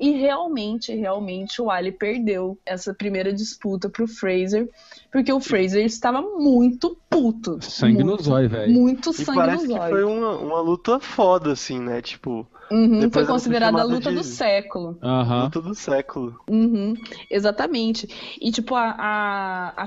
E 0.00 0.10
realmente, 0.10 0.92
realmente, 0.92 1.62
o 1.62 1.70
Ali 1.70 1.92
perdeu 1.92 2.58
essa 2.66 2.92
primeira 2.92 3.32
disputa 3.32 3.88
pro 3.88 4.08
Fraser, 4.08 4.68
porque 5.12 5.32
o 5.32 5.40
Fraser 5.40 5.84
estava 5.84 6.20
muito 6.20 6.96
puto. 7.08 7.58
Sangue 7.60 7.98
no 7.98 8.06
muito, 8.06 8.24
zóio, 8.24 8.48
velho. 8.48 8.72
Muito 8.72 9.10
E 9.10 9.12
sangue 9.14 9.34
parece 9.38 9.66
no 9.68 9.72
que 9.72 9.78
zóio. 9.78 9.90
foi 9.90 10.04
uma, 10.04 10.36
uma 10.38 10.60
luta 10.60 10.98
foda, 10.98 11.52
assim, 11.52 11.78
né? 11.78 12.02
Tipo, 12.02 12.46
Uhum, 12.72 13.10
foi 13.10 13.26
considerada 13.26 13.78
a 13.80 13.84
luta 13.84 14.10
de- 14.10 14.16
do 14.16 14.24
século. 14.24 14.98
Aham. 15.02 15.44
luta 15.44 15.60
do 15.60 15.74
século. 15.74 16.40
Uhum, 16.48 16.94
exatamente. 17.30 18.08
E, 18.40 18.50
tipo, 18.50 18.74
a, 18.74 18.90
a, 18.98 19.84
a, 19.84 19.86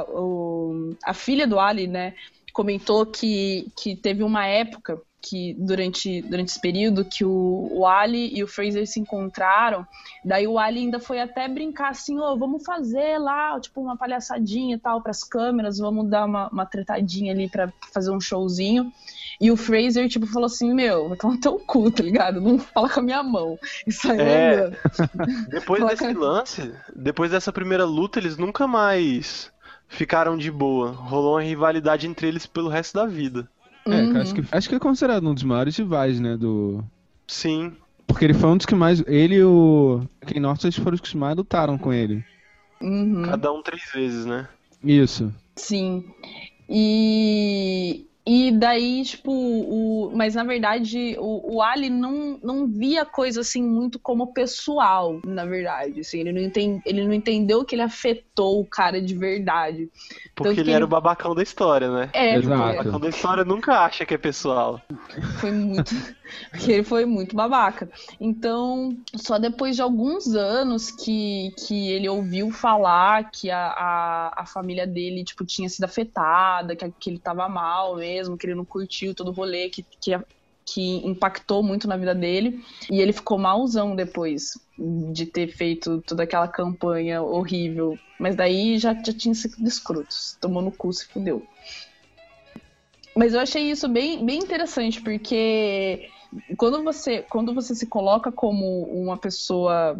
a, 0.00 0.04
o- 0.08 0.96
a 1.04 1.12
filha 1.12 1.46
do 1.46 1.58
Ali, 1.58 1.86
né, 1.86 2.14
comentou 2.58 3.06
que, 3.06 3.70
que 3.76 3.94
teve 3.94 4.24
uma 4.24 4.44
época 4.44 5.00
que, 5.22 5.54
durante, 5.56 6.22
durante 6.22 6.48
esse 6.48 6.60
período, 6.60 7.04
que 7.04 7.24
o, 7.24 7.68
o 7.70 7.86
Ali 7.86 8.36
e 8.36 8.42
o 8.42 8.48
Fraser 8.48 8.84
se 8.84 8.98
encontraram, 8.98 9.86
daí 10.24 10.44
o 10.48 10.58
Ali 10.58 10.80
ainda 10.80 10.98
foi 10.98 11.20
até 11.20 11.46
brincar 11.46 11.90
assim, 11.90 12.18
ô, 12.18 12.36
vamos 12.36 12.64
fazer 12.64 13.16
lá, 13.18 13.60
tipo, 13.60 13.80
uma 13.80 13.96
palhaçadinha 13.96 14.74
e 14.74 14.78
tal 14.78 15.00
pras 15.00 15.22
câmeras, 15.22 15.78
vamos 15.78 16.10
dar 16.10 16.24
uma, 16.24 16.48
uma 16.48 16.66
tretadinha 16.66 17.32
ali 17.32 17.48
pra 17.48 17.72
fazer 17.94 18.10
um 18.10 18.20
showzinho. 18.20 18.92
E 19.40 19.52
o 19.52 19.56
Fraser, 19.56 20.08
tipo, 20.08 20.26
falou 20.26 20.46
assim, 20.46 20.74
meu, 20.74 21.10
vai 21.10 21.16
tomar 21.16 21.38
teu 21.38 21.60
cu, 21.60 21.92
tá 21.92 22.02
ligado? 22.02 22.40
Não 22.40 22.58
fala 22.58 22.88
com 22.88 22.98
a 22.98 23.02
minha 23.04 23.22
mão. 23.22 23.56
E 23.86 23.92
saiu 23.92 24.20
É. 24.20 24.54
andando. 24.54 24.76
Depois 25.48 25.86
desse 25.86 26.12
lance, 26.12 26.74
depois 26.96 27.30
dessa 27.30 27.52
primeira 27.52 27.84
luta, 27.84 28.18
eles 28.18 28.36
nunca 28.36 28.66
mais 28.66 29.52
ficaram 29.88 30.36
de 30.36 30.50
boa. 30.50 30.90
Rolou 30.92 31.34
uma 31.34 31.42
rivalidade 31.42 32.06
entre 32.06 32.28
eles 32.28 32.46
pelo 32.46 32.68
resto 32.68 32.94
da 32.94 33.06
vida. 33.06 33.48
É, 33.86 34.02
Uhum. 34.02 34.20
acho, 34.20 34.34
que, 34.34 34.44
acho 34.52 34.68
que 34.68 34.74
é 34.74 34.78
considerado 34.78 35.26
um 35.26 35.34
dos 35.34 35.42
maiores 35.42 35.76
rivais, 35.76 36.20
né, 36.20 36.36
do... 36.36 36.84
Sim. 37.26 37.72
Porque 38.06 38.24
ele 38.24 38.34
foi 38.34 38.50
um 38.50 38.56
dos 38.56 38.66
que 38.66 38.74
mais... 38.74 39.02
Ele 39.06 39.36
e 39.36 39.44
o 39.44 40.02
Ken 40.26 40.40
Norton 40.40 40.70
foram 40.72 40.94
os 40.94 41.00
que 41.00 41.16
mais 41.16 41.36
lutaram 41.36 41.78
com 41.78 41.92
ele. 41.92 42.24
Uhum. 42.80 43.22
Cada 43.22 43.52
um 43.52 43.62
três 43.62 43.82
vezes, 43.92 44.24
né? 44.26 44.48
Isso. 44.84 45.34
Sim. 45.56 46.04
E, 46.68 48.06
E 48.30 48.52
daí, 48.52 49.02
tipo, 49.04 49.32
o, 49.32 50.12
mas 50.14 50.34
na 50.34 50.44
verdade 50.44 51.16
o, 51.18 51.56
o 51.56 51.62
Ali 51.62 51.88
não, 51.88 52.38
não 52.42 52.66
via 52.66 53.00
a 53.00 53.06
coisa 53.06 53.40
assim 53.40 53.62
muito 53.62 53.98
como 53.98 54.34
pessoal, 54.34 55.18
na 55.24 55.46
verdade. 55.46 56.00
Assim, 56.00 56.20
ele, 56.20 56.32
não 56.32 56.42
entende, 56.42 56.82
ele 56.84 57.06
não 57.06 57.14
entendeu 57.14 57.64
que 57.64 57.74
ele 57.74 57.80
afetou 57.80 58.60
o 58.60 58.66
cara 58.66 59.00
de 59.00 59.16
verdade. 59.16 59.88
Porque 60.34 60.50
Tanto 60.50 60.60
ele 60.60 60.64
que 60.64 60.76
era 60.76 60.84
o 60.84 60.88
babacão 60.88 61.34
da 61.34 61.42
história, 61.42 61.90
né? 61.90 62.10
É, 62.12 62.36
O 62.36 62.40
Exato. 62.40 62.76
babacão 62.76 63.00
da 63.00 63.08
história 63.08 63.44
nunca 63.46 63.78
acha 63.80 64.04
que 64.04 64.12
é 64.12 64.18
pessoal. 64.18 64.78
foi 65.40 65.50
muito. 65.50 65.90
Porque 66.50 66.72
ele 66.72 66.84
foi 66.84 67.04
muito 67.04 67.34
babaca. 67.34 67.88
Então, 68.20 68.96
só 69.16 69.38
depois 69.38 69.76
de 69.76 69.82
alguns 69.82 70.34
anos 70.34 70.90
que, 70.90 71.52
que 71.66 71.90
ele 71.90 72.08
ouviu 72.08 72.50
falar 72.50 73.30
que 73.30 73.50
a, 73.50 73.66
a, 73.66 74.42
a 74.42 74.46
família 74.46 74.86
dele, 74.86 75.24
tipo, 75.24 75.44
tinha 75.44 75.68
sido 75.68 75.84
afetada, 75.84 76.76
que, 76.76 76.90
que 76.98 77.10
ele 77.10 77.18
tava 77.18 77.48
mal 77.48 77.96
mesmo, 77.96 78.36
que 78.36 78.46
ele 78.46 78.54
não 78.54 78.64
curtiu 78.64 79.14
todo 79.14 79.28
o 79.28 79.34
rolê, 79.34 79.68
que, 79.68 79.84
que, 80.00 80.18
que 80.64 81.06
impactou 81.06 81.62
muito 81.62 81.88
na 81.88 81.96
vida 81.96 82.14
dele. 82.14 82.62
E 82.90 83.00
ele 83.00 83.12
ficou 83.12 83.38
malzão 83.38 83.96
depois 83.96 84.52
de 85.12 85.26
ter 85.26 85.48
feito 85.48 86.02
toda 86.06 86.22
aquela 86.22 86.48
campanha 86.48 87.22
horrível. 87.22 87.98
Mas 88.18 88.34
daí 88.34 88.78
já, 88.78 88.94
já 88.94 89.12
tinha 89.12 89.34
sido 89.34 89.66
escroto. 89.66 90.14
Tomou 90.40 90.62
no 90.62 90.72
cu, 90.72 90.92
se 90.92 91.06
fudeu. 91.06 91.42
Mas 93.18 93.34
eu 93.34 93.40
achei 93.40 93.68
isso 93.68 93.88
bem, 93.88 94.24
bem 94.24 94.38
interessante, 94.38 95.00
porque 95.00 96.08
quando 96.56 96.82
você, 96.82 97.22
quando 97.22 97.54
você 97.54 97.74
se 97.74 97.86
coloca 97.86 98.30
como 98.30 98.82
uma 98.84 99.16
pessoa 99.16 99.98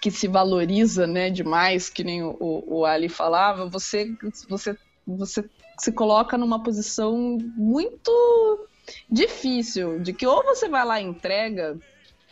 que 0.00 0.10
se 0.10 0.28
valoriza 0.28 1.06
né, 1.06 1.30
demais, 1.30 1.88
que 1.88 2.04
nem 2.04 2.22
o, 2.22 2.36
o 2.40 2.84
Ali 2.84 3.08
falava, 3.08 3.66
você, 3.66 4.14
você, 4.48 4.76
você 5.06 5.44
se 5.78 5.92
coloca 5.92 6.38
numa 6.38 6.62
posição 6.62 7.38
muito 7.56 8.68
difícil, 9.10 10.00
de 10.00 10.12
que 10.12 10.26
ou 10.26 10.42
você 10.44 10.68
vai 10.68 10.84
lá 10.84 11.00
e 11.00 11.04
entrega, 11.04 11.78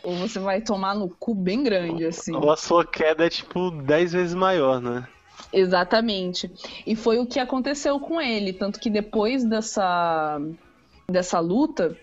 ou 0.03 0.15
você 0.15 0.39
vai 0.39 0.61
tomar 0.61 0.95
no 0.95 1.09
cu 1.09 1.35
bem 1.35 1.63
grande, 1.63 2.05
assim. 2.05 2.35
Ou 2.35 2.51
a 2.51 2.57
sua 2.57 2.85
queda 2.85 3.25
é 3.25 3.29
tipo 3.29 3.71
10 3.71 4.13
vezes 4.13 4.33
maior, 4.33 4.81
né? 4.81 5.07
Exatamente. 5.53 6.51
E 6.85 6.95
foi 6.95 7.19
o 7.19 7.25
que 7.25 7.39
aconteceu 7.39 7.99
com 7.99 8.21
ele. 8.21 8.53
Tanto 8.53 8.79
que 8.79 8.89
depois 8.89 9.43
dessa, 9.43 10.39
dessa 11.09 11.39
luta, 11.39 11.97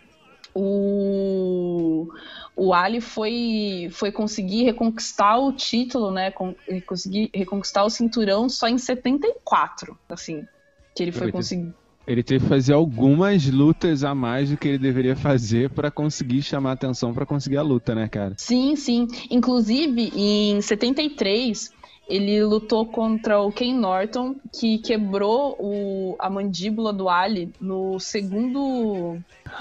o, 0.55 2.09
o 2.57 2.73
Ali 2.73 3.01
foi, 3.01 3.89
foi 3.93 4.11
conseguir 4.13 4.65
reconquistar 4.65 5.39
o 5.39 5.53
título, 5.53 6.11
né? 6.11 6.31
Con- 6.31 6.55
conseguir 6.87 7.31
reconquistar 7.35 7.85
o 7.85 7.91
cinturão 7.91 8.49
só 8.49 8.69
em 8.69 8.79
74. 8.79 9.97
Assim. 10.09 10.47
Que 10.95 11.05
ele 11.05 11.13
foi 11.13 11.31
conseguir. 11.31 11.73
Ele 12.07 12.23
teve 12.23 12.43
que 12.43 12.49
fazer 12.49 12.73
algumas 12.73 13.45
lutas 13.51 14.03
a 14.03 14.15
mais 14.15 14.49
do 14.49 14.57
que 14.57 14.67
ele 14.67 14.79
deveria 14.79 15.15
fazer 15.15 15.69
pra 15.69 15.91
conseguir 15.91 16.41
chamar 16.41 16.73
atenção 16.73 17.13
pra 17.13 17.27
conseguir 17.27 17.59
a 17.59 17.63
luta, 17.63 17.95
né, 17.95 18.09
cara? 18.09 18.35
Sim, 18.39 18.75
sim. 18.77 19.07
Inclusive, 19.31 20.11
em 20.17 20.59
73, 20.63 21.71
ele 22.09 22.43
lutou 22.43 22.87
contra 22.87 23.39
o 23.41 23.53
Ken 23.53 23.75
Norton, 23.75 24.37
que 24.59 24.79
quebrou 24.79 25.57
o, 25.61 26.17
a 26.19 26.31
mandíbula 26.31 26.93
do 26.93 27.09
Ali 27.09 27.53
no 27.61 27.99
segundo, 28.01 29.19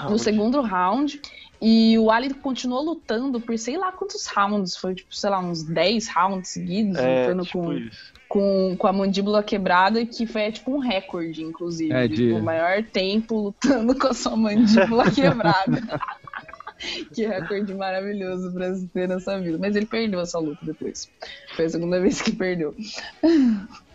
no 0.08 0.18
segundo 0.18 0.60
round. 0.62 1.20
E 1.60 1.98
o 1.98 2.08
Ali 2.10 2.32
continuou 2.32 2.82
lutando 2.84 3.40
por 3.40 3.58
sei 3.58 3.76
lá 3.76 3.90
quantos 3.90 4.26
rounds. 4.28 4.76
Foi, 4.76 4.94
tipo, 4.94 5.14
sei 5.14 5.28
lá, 5.28 5.40
uns 5.40 5.64
10 5.64 6.08
rounds 6.08 6.50
seguidos, 6.50 6.96
É, 6.98 7.22
lutando 7.26 7.42
tipo 7.44 7.58
com, 7.58 7.72
isso. 7.72 8.12
com, 8.28 8.76
com 8.78 8.86
a 8.86 8.92
mandíbula 8.92 9.42
quebrada, 9.42 10.06
que 10.06 10.24
foi 10.24 10.52
tipo 10.52 10.70
um 10.72 10.78
recorde, 10.78 11.42
inclusive. 11.42 11.92
É, 11.92 12.06
de- 12.06 12.32
O 12.32 12.40
maior 12.40 12.84
tempo 12.84 13.34
lutando 13.40 13.92
com 13.98 14.06
a 14.06 14.14
sua 14.14 14.36
mandíbula 14.36 15.10
quebrada. 15.10 15.82
que 17.12 17.26
recorde 17.26 17.74
maravilhoso 17.74 18.52
pra 18.52 18.74
se 18.74 18.86
ter 18.88 19.08
nessa 19.08 19.38
vida. 19.40 19.58
Mas 19.58 19.76
ele 19.76 19.86
perdeu 19.86 20.20
essa 20.20 20.38
luta 20.38 20.64
depois. 20.64 21.10
Foi 21.54 21.64
a 21.64 21.70
segunda 21.70 22.00
vez 22.00 22.20
que 22.22 22.32
perdeu. 22.32 22.74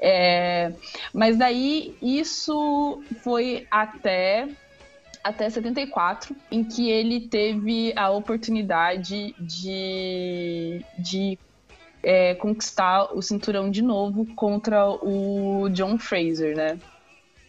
É, 0.00 0.72
mas 1.12 1.36
daí 1.36 1.94
isso 2.00 3.02
foi 3.22 3.66
até 3.70 4.48
até 5.22 5.50
74, 5.50 6.34
em 6.50 6.64
que 6.64 6.88
ele 6.88 7.28
teve 7.28 7.92
a 7.94 8.08
oportunidade 8.08 9.34
de, 9.38 10.82
de 10.98 11.38
é, 12.02 12.34
conquistar 12.36 13.14
o 13.14 13.20
cinturão 13.20 13.70
de 13.70 13.82
novo 13.82 14.24
contra 14.34 14.88
o 14.88 15.68
John 15.70 15.98
Fraser, 15.98 16.56
né? 16.56 16.78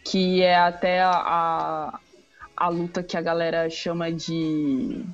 Que 0.04 0.42
é 0.42 0.56
até 0.56 1.00
a, 1.00 1.98
a, 2.62 2.66
a 2.66 2.68
luta 2.68 3.02
que 3.02 3.16
a 3.16 3.20
galera 3.20 3.68
chama 3.70 4.10
de 4.12 5.04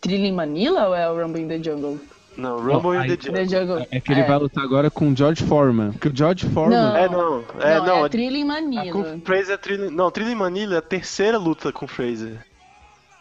Trilling 0.00 0.32
Manila 0.32 0.88
ou 0.88 0.94
é 0.94 1.08
o 1.10 1.16
Rumble 1.20 1.42
in 1.42 1.48
the 1.48 1.62
Jungle? 1.62 2.00
Não, 2.36 2.58
Rumble 2.58 2.96
Aí- 2.98 3.10
in 3.12 3.16
the 3.16 3.30
The 3.30 3.44
Jungle. 3.44 3.58
Jungle. 3.76 3.86
É 3.90 4.00
que 4.00 4.10
ele 4.12 4.20
É. 4.22 4.26
vai 4.26 4.38
lutar 4.38 4.64
agora 4.64 4.90
com 4.90 5.12
o 5.12 5.16
George 5.16 5.44
Foreman. 5.44 5.92
Porque 5.92 6.08
o 6.08 6.16
George 6.16 6.46
Foreman. 6.48 6.80
Não. 6.82 6.96
É, 6.96 7.08
não. 7.08 7.44
É, 7.60 7.76
não, 7.78 7.86
não. 7.86 7.96
é 7.98 8.06
a- 8.06 8.08
Trilling 8.08 8.42
a 8.42 8.46
Manila. 8.46 8.90
com 8.92 9.20
Fraser 9.20 9.58
Trilling. 9.58 9.90
Não, 9.90 10.10
Trilling 10.10 10.34
Manila 10.34 10.74
é 10.76 10.78
a 10.78 10.82
terceira 10.82 11.36
luta 11.38 11.70
com 11.72 11.86
Fraser. 11.86 12.38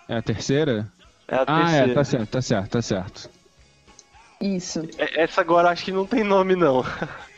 É 0.08 0.16
a 0.18 0.22
terceira? 0.22 0.88
É 1.28 1.36
a 1.36 1.42
Ah, 1.42 1.46
terceira. 1.62 1.92
é, 1.92 1.94
tá 1.94 2.04
certo, 2.04 2.30
tá 2.30 2.42
certo, 2.42 2.70
tá 2.70 2.82
certo. 2.82 3.30
Isso. 4.40 4.88
É- 4.98 5.24
Essa 5.24 5.42
agora 5.42 5.70
acho 5.70 5.84
que 5.86 5.92
não 5.92 6.06
tem 6.06 6.24
nome, 6.24 6.56
não. 6.56 6.84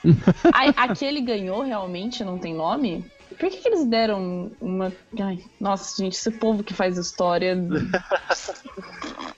Ai, 0.53 0.73
aquele 0.77 1.21
ganhou 1.21 1.61
realmente 1.63 2.23
não 2.23 2.37
tem 2.37 2.53
nome? 2.53 3.03
Por 3.33 3.49
que, 3.49 3.57
que 3.57 3.67
eles 3.67 3.85
deram 3.85 4.51
uma. 4.59 4.91
Ai, 5.19 5.39
nossa, 5.59 6.01
gente, 6.01 6.13
esse 6.13 6.31
povo 6.31 6.63
que 6.63 6.73
faz 6.73 6.97
história. 6.97 7.57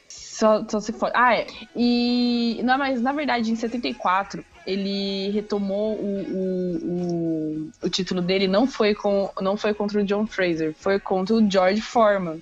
Só, 0.07 0.65
só 0.67 0.81
se 0.81 0.91
for. 0.91 1.11
Ah, 1.13 1.33
é. 1.33 1.47
E. 1.73 2.59
Não, 2.61 2.77
mas 2.77 3.01
na 3.01 3.13
verdade, 3.13 3.49
em 3.49 3.55
74, 3.55 4.43
ele 4.67 5.29
retomou 5.29 5.95
o, 5.95 6.21
o, 6.21 6.77
o, 6.83 7.71
o 7.83 7.89
título 7.89 8.21
dele, 8.21 8.45
não 8.45 8.67
foi, 8.67 8.93
com, 8.93 9.31
não 9.39 9.55
foi 9.55 9.73
contra 9.73 10.01
o 10.01 10.03
John 10.03 10.27
Fraser, 10.27 10.75
foi 10.77 10.99
contra 10.99 11.35
o 11.35 11.49
George 11.49 11.79
Foreman. 11.79 12.41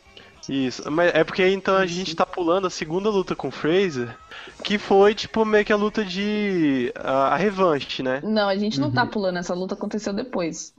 Isso, 0.50 0.90
mas 0.92 1.14
é 1.14 1.24
porque 1.24 1.48
então 1.48 1.76
a 1.76 1.86
gente 1.86 2.16
tá 2.16 2.26
pulando 2.26 2.68
a 2.68 2.70
segunda 2.70 3.10
luta 3.10 3.36
com 3.36 3.50
Fraser, 3.50 4.18
que 4.64 4.78
foi 4.78 5.16
tipo 5.16 5.46
meio 5.46 5.64
que 5.64 5.72
a 5.72 5.78
luta 5.78 6.04
de. 6.04 6.92
a, 6.96 7.34
a 7.34 7.36
revanche, 7.38 8.04
né? 8.04 8.22
Não, 8.24 8.50
a 8.50 8.56
gente 8.58 8.80
não 8.80 8.92
tá 8.92 9.06
pulando, 9.06 9.38
essa 9.38 9.54
luta 9.54 9.76
aconteceu 9.76 10.12
depois. 10.12 10.74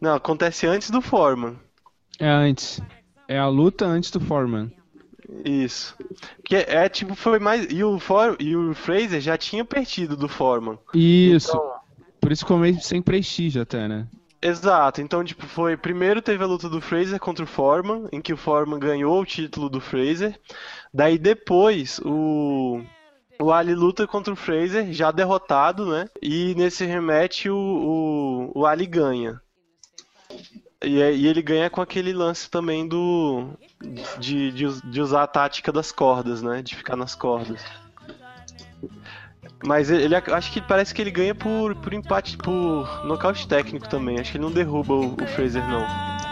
Não, 0.00 0.14
acontece 0.14 0.66
antes 0.66 0.90
do 0.90 1.00
Foreman. 1.00 1.58
É 2.18 2.28
antes. 2.28 2.80
É 3.26 3.38
a 3.38 3.48
luta 3.48 3.86
antes 3.86 4.10
do 4.10 4.20
Foreman. 4.20 4.70
Isso. 5.44 5.96
Que 6.44 6.56
é, 6.56 6.84
é, 6.84 6.88
tipo, 6.88 7.14
foi 7.14 7.38
mais. 7.38 7.66
E 7.70 7.82
o, 7.84 7.98
For... 7.98 8.36
e 8.40 8.56
o 8.56 8.74
Fraser 8.74 9.20
já 9.20 9.38
tinha 9.38 9.64
perdido 9.64 10.16
do 10.16 10.28
Foreman. 10.28 10.78
Isso. 10.92 11.50
Então, 11.50 11.72
Por 12.20 12.32
isso 12.32 12.42
ficou 12.42 12.58
meio 12.58 12.80
sem 12.80 13.00
prestígio 13.00 13.62
até, 13.62 13.86
né? 13.88 14.06
Exato, 14.42 15.02
então 15.02 15.22
tipo, 15.22 15.46
foi. 15.46 15.76
Primeiro 15.76 16.22
teve 16.22 16.42
a 16.42 16.46
luta 16.46 16.68
do 16.68 16.80
Fraser 16.80 17.20
contra 17.20 17.44
o 17.44 17.48
Foreman, 17.48 18.08
em 18.10 18.22
que 18.22 18.32
o 18.32 18.38
Foreman 18.38 18.78
ganhou 18.78 19.20
o 19.20 19.26
título 19.26 19.68
do 19.68 19.80
Fraser. 19.80 20.38
Daí 20.92 21.18
depois 21.18 22.00
o. 22.04 22.82
O 23.42 23.52
Ali 23.52 23.74
luta 23.74 24.06
contra 24.06 24.34
o 24.34 24.36
Fraser, 24.36 24.92
já 24.92 25.10
derrotado, 25.10 25.86
né? 25.86 26.06
E 26.20 26.54
nesse 26.56 26.84
rematch 26.84 27.46
o, 27.46 27.54
o, 27.56 28.60
o 28.60 28.66
Ali 28.66 28.86
ganha. 28.86 29.40
E, 30.82 31.00
é- 31.00 31.14
e 31.14 31.26
ele 31.26 31.42
ganha 31.42 31.68
com 31.68 31.80
aquele 31.80 32.12
lance 32.12 32.48
também 32.50 32.86
do. 32.88 33.50
De, 34.18 34.50
de, 34.52 34.80
de 34.90 35.00
usar 35.00 35.22
a 35.22 35.26
tática 35.26 35.70
das 35.72 35.92
cordas, 35.92 36.42
né? 36.42 36.62
De 36.62 36.74
ficar 36.76 36.96
nas 36.96 37.14
cordas. 37.14 37.62
Mas 39.64 39.90
ele, 39.90 40.04
ele- 40.04 40.14
acho 40.16 40.52
que 40.52 40.60
parece 40.60 40.94
que 40.94 41.02
ele 41.02 41.10
ganha 41.10 41.34
por, 41.34 41.74
por 41.76 41.92
empate, 41.92 42.36
por 42.38 43.04
nocaute 43.04 43.46
técnico 43.46 43.88
também. 43.88 44.18
Acho 44.18 44.32
que 44.32 44.36
ele 44.38 44.44
não 44.44 44.52
derruba 44.52 44.94
o, 44.94 45.14
o 45.14 45.26
Fraser, 45.26 45.66
não. 45.68 46.29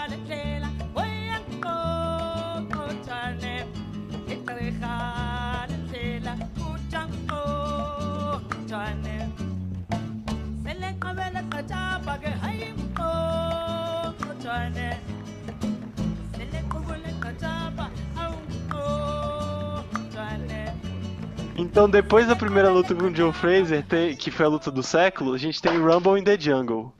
Então, 21.59 21.91
depois 21.91 22.29
da 22.29 22.37
primeira 22.37 22.71
luta 22.71 22.95
com 22.95 23.07
o 23.07 23.15
Joe 23.15 23.33
Fraser, 23.33 23.85
que 24.17 24.31
foi 24.31 24.47
a 24.47 24.49
luta 24.49 24.71
do 24.71 24.83
século, 24.83 25.35
a 25.35 25.39
gente 25.39 25.61
tem 25.61 25.77
Rumble 25.77 26.19
in 26.19 26.23
the 26.23 26.39
Jungle. 26.39 26.93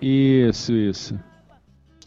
Isso, 0.00 0.72
isso. 0.72 1.18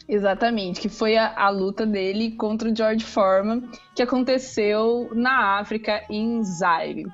Exatamente, 0.08 0.80
que 0.80 0.88
foi 0.88 1.16
a, 1.16 1.32
a 1.36 1.48
luta 1.50 1.86
dele 1.86 2.32
contra 2.32 2.68
o 2.68 2.76
George 2.76 3.04
Foreman, 3.04 3.62
que 3.94 4.02
aconteceu 4.02 5.08
na 5.14 5.60
África, 5.60 6.02
em 6.10 6.42
Zaire. 6.42 7.06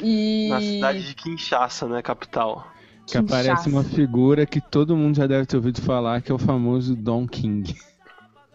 E... 0.00 0.48
Na 0.48 0.60
cidade 0.60 1.08
de 1.08 1.14
Kinshasa, 1.16 1.88
né, 1.88 2.00
capital. 2.00 2.68
Que 3.04 3.18
aparece 3.18 3.68
uma 3.68 3.82
figura 3.82 4.46
que 4.46 4.60
todo 4.60 4.96
mundo 4.96 5.16
já 5.16 5.26
deve 5.26 5.44
ter 5.44 5.56
ouvido 5.56 5.82
falar, 5.82 6.22
que 6.22 6.30
é 6.30 6.34
o 6.34 6.38
famoso 6.38 6.94
Don 6.94 7.26
King. 7.26 7.76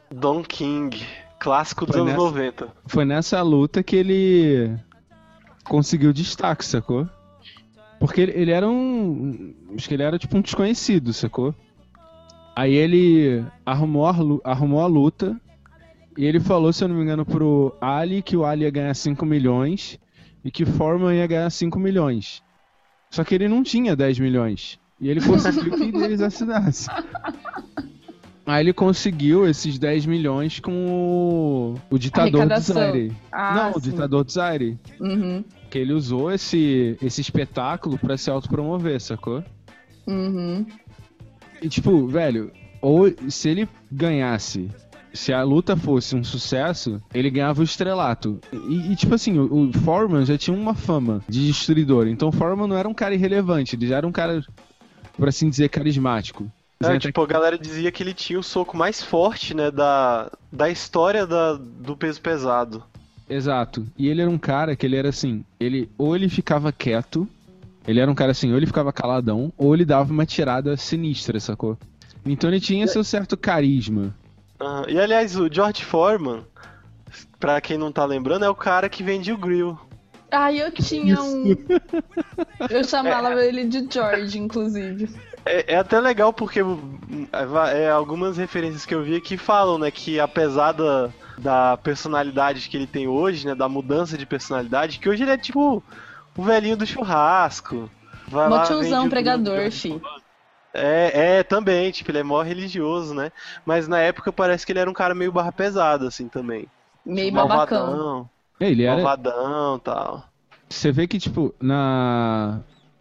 Don 0.09 0.41
King, 0.41 1.05
clássico 1.37 1.85
dos 1.85 1.93
Foi 1.93 2.01
anos 2.01 2.13
nessa- 2.13 2.25
90. 2.25 2.67
Foi 2.87 3.05
nessa 3.05 3.41
luta 3.41 3.83
que 3.83 3.97
ele 3.97 4.79
conseguiu 5.67 6.13
destaque, 6.13 6.65
sacou? 6.65 7.07
Porque 7.99 8.21
ele, 8.21 8.31
ele 8.35 8.51
era 8.51 8.67
um. 8.67 9.53
Acho 9.75 9.87
que 9.87 9.93
ele 9.93 10.03
era 10.03 10.19
tipo 10.19 10.37
um 10.37 10.41
desconhecido, 10.41 11.13
sacou? 11.13 11.53
Aí 12.55 12.73
ele 12.73 13.45
arrumou 13.65 14.07
a, 14.07 14.15
arrumou 14.43 14.81
a 14.81 14.87
luta 14.87 15.39
e 16.17 16.25
ele 16.25 16.39
falou, 16.39 16.73
se 16.73 16.83
eu 16.83 16.87
não 16.87 16.95
me 16.95 17.03
engano, 17.03 17.23
pro 17.23 17.75
Ali 17.79 18.23
que 18.23 18.35
o 18.35 18.43
Ali 18.43 18.63
ia 18.63 18.71
ganhar 18.71 18.93
5 18.95 19.23
milhões 19.23 19.99
e 20.43 20.49
que 20.49 20.65
Foreman 20.65 21.15
ia 21.15 21.27
ganhar 21.27 21.49
5 21.49 21.79
milhões. 21.79 22.41
Só 23.11 23.23
que 23.23 23.35
ele 23.35 23.47
não 23.47 23.61
tinha 23.61 23.95
10 23.95 24.19
milhões. 24.19 24.79
E 24.99 25.09
ele 25.09 25.21
conseguiu 25.21 25.71
que 25.71 25.97
eles 25.97 26.21
assinassem. 26.21 26.91
Aí 28.47 28.63
ele 28.63 28.73
conseguiu 28.73 29.47
esses 29.47 29.77
10 29.77 30.05
milhões 30.05 30.59
com 30.59 30.71
o, 30.87 31.75
o 31.89 31.99
ditador 31.99 32.47
do. 32.47 32.59
Zaire. 32.59 33.13
Ah, 33.31 33.53
não, 33.53 33.71
o 33.71 33.73
sim. 33.81 33.91
ditador 33.91 34.23
do 34.23 34.31
Zaire. 34.31 34.79
Uhum, 34.99 35.43
Que 35.69 35.79
ele 35.79 35.93
usou 35.93 36.31
esse, 36.31 36.97
esse 37.01 37.21
espetáculo 37.21 37.97
pra 37.97 38.17
se 38.17 38.29
autopromover, 38.29 38.99
sacou? 39.01 39.43
uhum. 40.07 40.65
E 41.61 41.67
tipo, 41.67 42.07
velho, 42.07 42.51
ou 42.81 43.11
se 43.29 43.49
ele 43.49 43.69
ganhasse, 43.91 44.69
se 45.13 45.33
a 45.33 45.43
luta 45.43 45.75
fosse 45.75 46.15
um 46.15 46.23
sucesso, 46.23 47.01
ele 47.13 47.29
ganhava 47.29 47.61
o 47.61 47.63
estrelato. 47.63 48.39
E, 48.53 48.91
e, 48.91 48.95
tipo 48.95 49.15
assim, 49.15 49.37
o, 49.37 49.69
o 49.69 49.73
Foreman 49.73 50.25
já 50.25 50.37
tinha 50.37 50.55
uma 50.55 50.75
fama 50.75 51.21
de 51.27 51.47
destruidor. 51.47 52.07
Então 52.07 52.29
o 52.29 52.31
Foreman 52.31 52.67
não 52.67 52.77
era 52.77 52.87
um 52.87 52.93
cara 52.93 53.15
irrelevante, 53.15 53.75
ele 53.75 53.87
já 53.87 53.97
era 53.97 54.07
um 54.07 54.11
cara, 54.11 54.43
por 55.17 55.27
assim 55.27 55.49
dizer, 55.49 55.69
carismático. 55.69 56.49
É, 56.79 56.99
tipo, 56.99 57.21
a 57.21 57.25
galera 57.25 57.57
dizia 57.57 57.91
que 57.91 58.03
ele 58.03 58.13
tinha 58.13 58.39
o 58.39 58.43
soco 58.43 58.77
mais 58.77 59.01
forte, 59.01 59.55
né, 59.55 59.71
da, 59.71 60.31
da 60.51 60.69
história 60.69 61.25
da, 61.25 61.53
do 61.53 61.97
peso 61.97 62.21
pesado. 62.21 62.83
Exato. 63.29 63.85
E 63.97 64.07
ele 64.07 64.21
era 64.21 64.29
um 64.29 64.37
cara 64.37 64.75
que 64.75 64.85
ele 64.85 64.95
era 64.95 65.09
assim, 65.09 65.43
ele 65.59 65.89
ou 65.97 66.15
ele 66.15 66.29
ficava 66.29 66.71
quieto, 66.71 67.27
ele 67.87 67.99
era 67.99 68.09
um 68.09 68.15
cara 68.15 68.31
assim, 68.31 68.51
ou 68.51 68.57
ele 68.57 68.65
ficava 68.65 68.93
caladão, 68.93 69.51
ou 69.57 69.73
ele 69.73 69.85
dava 69.85 70.11
uma 70.11 70.25
tirada 70.25 70.75
sinistra, 70.77 71.39
sacou? 71.39 71.77
Então 72.25 72.49
ele 72.49 72.59
tinha 72.59 72.87
seu 72.87 73.03
certo 73.03 73.37
carisma. 73.37 74.15
Aham. 74.59 74.85
E 74.89 74.99
aliás, 74.99 75.37
o 75.37 75.51
George 75.51 75.83
Foreman, 75.83 76.43
pra 77.39 77.61
quem 77.61 77.77
não 77.77 77.91
tá 77.91 78.05
lembrando, 78.05 78.45
é 78.45 78.49
o 78.49 78.55
cara 78.55 78.89
que 78.89 79.03
vendia 79.03 79.33
o 79.33 79.37
grill. 79.37 79.77
Ah, 80.29 80.51
eu 80.51 80.71
tinha 80.71 81.21
um. 81.21 81.55
Eu 82.69 82.83
chamava 82.83 83.45
ele 83.45 83.63
de 83.63 83.87
George, 83.89 84.37
inclusive. 84.37 85.09
É, 85.45 85.75
é 85.75 85.77
até 85.77 85.99
legal 86.01 86.33
porque 86.33 86.61
hum, 86.61 86.97
é, 87.31 87.83
é, 87.83 87.89
algumas 87.89 88.35
referências 88.35 88.85
que 88.85 88.93
eu 88.93 89.03
vi 89.03 89.21
que 89.21 89.37
falam, 89.37 89.77
né, 89.77 89.89
que 89.89 90.19
apesar 90.19 90.73
da, 90.73 91.09
da 91.37 91.77
personalidade 91.77 92.67
que 92.69 92.75
ele 92.75 92.87
tem 92.87 93.07
hoje, 93.07 93.45
né, 93.45 93.53
da 93.53 93.69
mudança 93.69 94.17
de 94.17 94.25
personalidade, 94.25 94.99
que 94.99 95.07
hoje 95.07 95.23
ele 95.23 95.31
é 95.31 95.37
tipo 95.37 95.83
o 96.35 96.43
velhinho 96.43 96.77
do 96.77 96.85
churrasco. 96.85 97.89
Vai 98.27 98.49
lá, 98.49 98.59
Mó 98.59 98.63
tiozão 98.65 99.09
pregador, 99.09 99.71
fi. 99.71 100.01
É, 100.73 101.37
é, 101.37 101.43
também, 101.43 101.89
tipo, 101.91 102.11
ele 102.11 102.19
é 102.19 102.23
mó 102.23 102.41
religioso, 102.41 103.13
né? 103.13 103.31
Mas 103.65 103.87
na 103.87 103.99
época 103.99 104.31
parece 104.31 104.65
que 104.65 104.71
ele 104.71 104.79
era 104.79 104.89
um 104.89 104.93
cara 104.93 105.15
meio 105.15 105.31
barra 105.31 105.51
pesada, 105.51 106.07
assim, 106.07 106.27
também. 106.27 106.67
Meio 107.05 107.31
babacão. 107.33 107.87
Malvadão, 107.87 108.29
É, 108.59 108.69
Ele 108.69 108.83
era, 108.83 108.95
malvadão 108.95 109.79
tal. 109.79 110.25
Você 110.69 110.91
vê 110.91 111.07
que, 111.07 111.17
tipo, 111.17 111.55
na, 111.59 112.59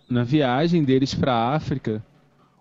na 0.08 0.22
viagem 0.22 0.84
deles 0.84 1.12
pra 1.12 1.54
África, 1.54 2.02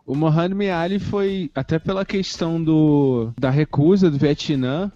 o 0.05 0.15
Mohamed 0.15 0.69
Ali 0.71 0.99
foi, 0.99 1.51
até 1.53 1.79
pela 1.79 2.03
questão 2.03 2.61
do, 2.61 3.31
da 3.39 3.49
recusa 3.49 4.09
do 4.09 4.17
Vietnã, 4.17 4.91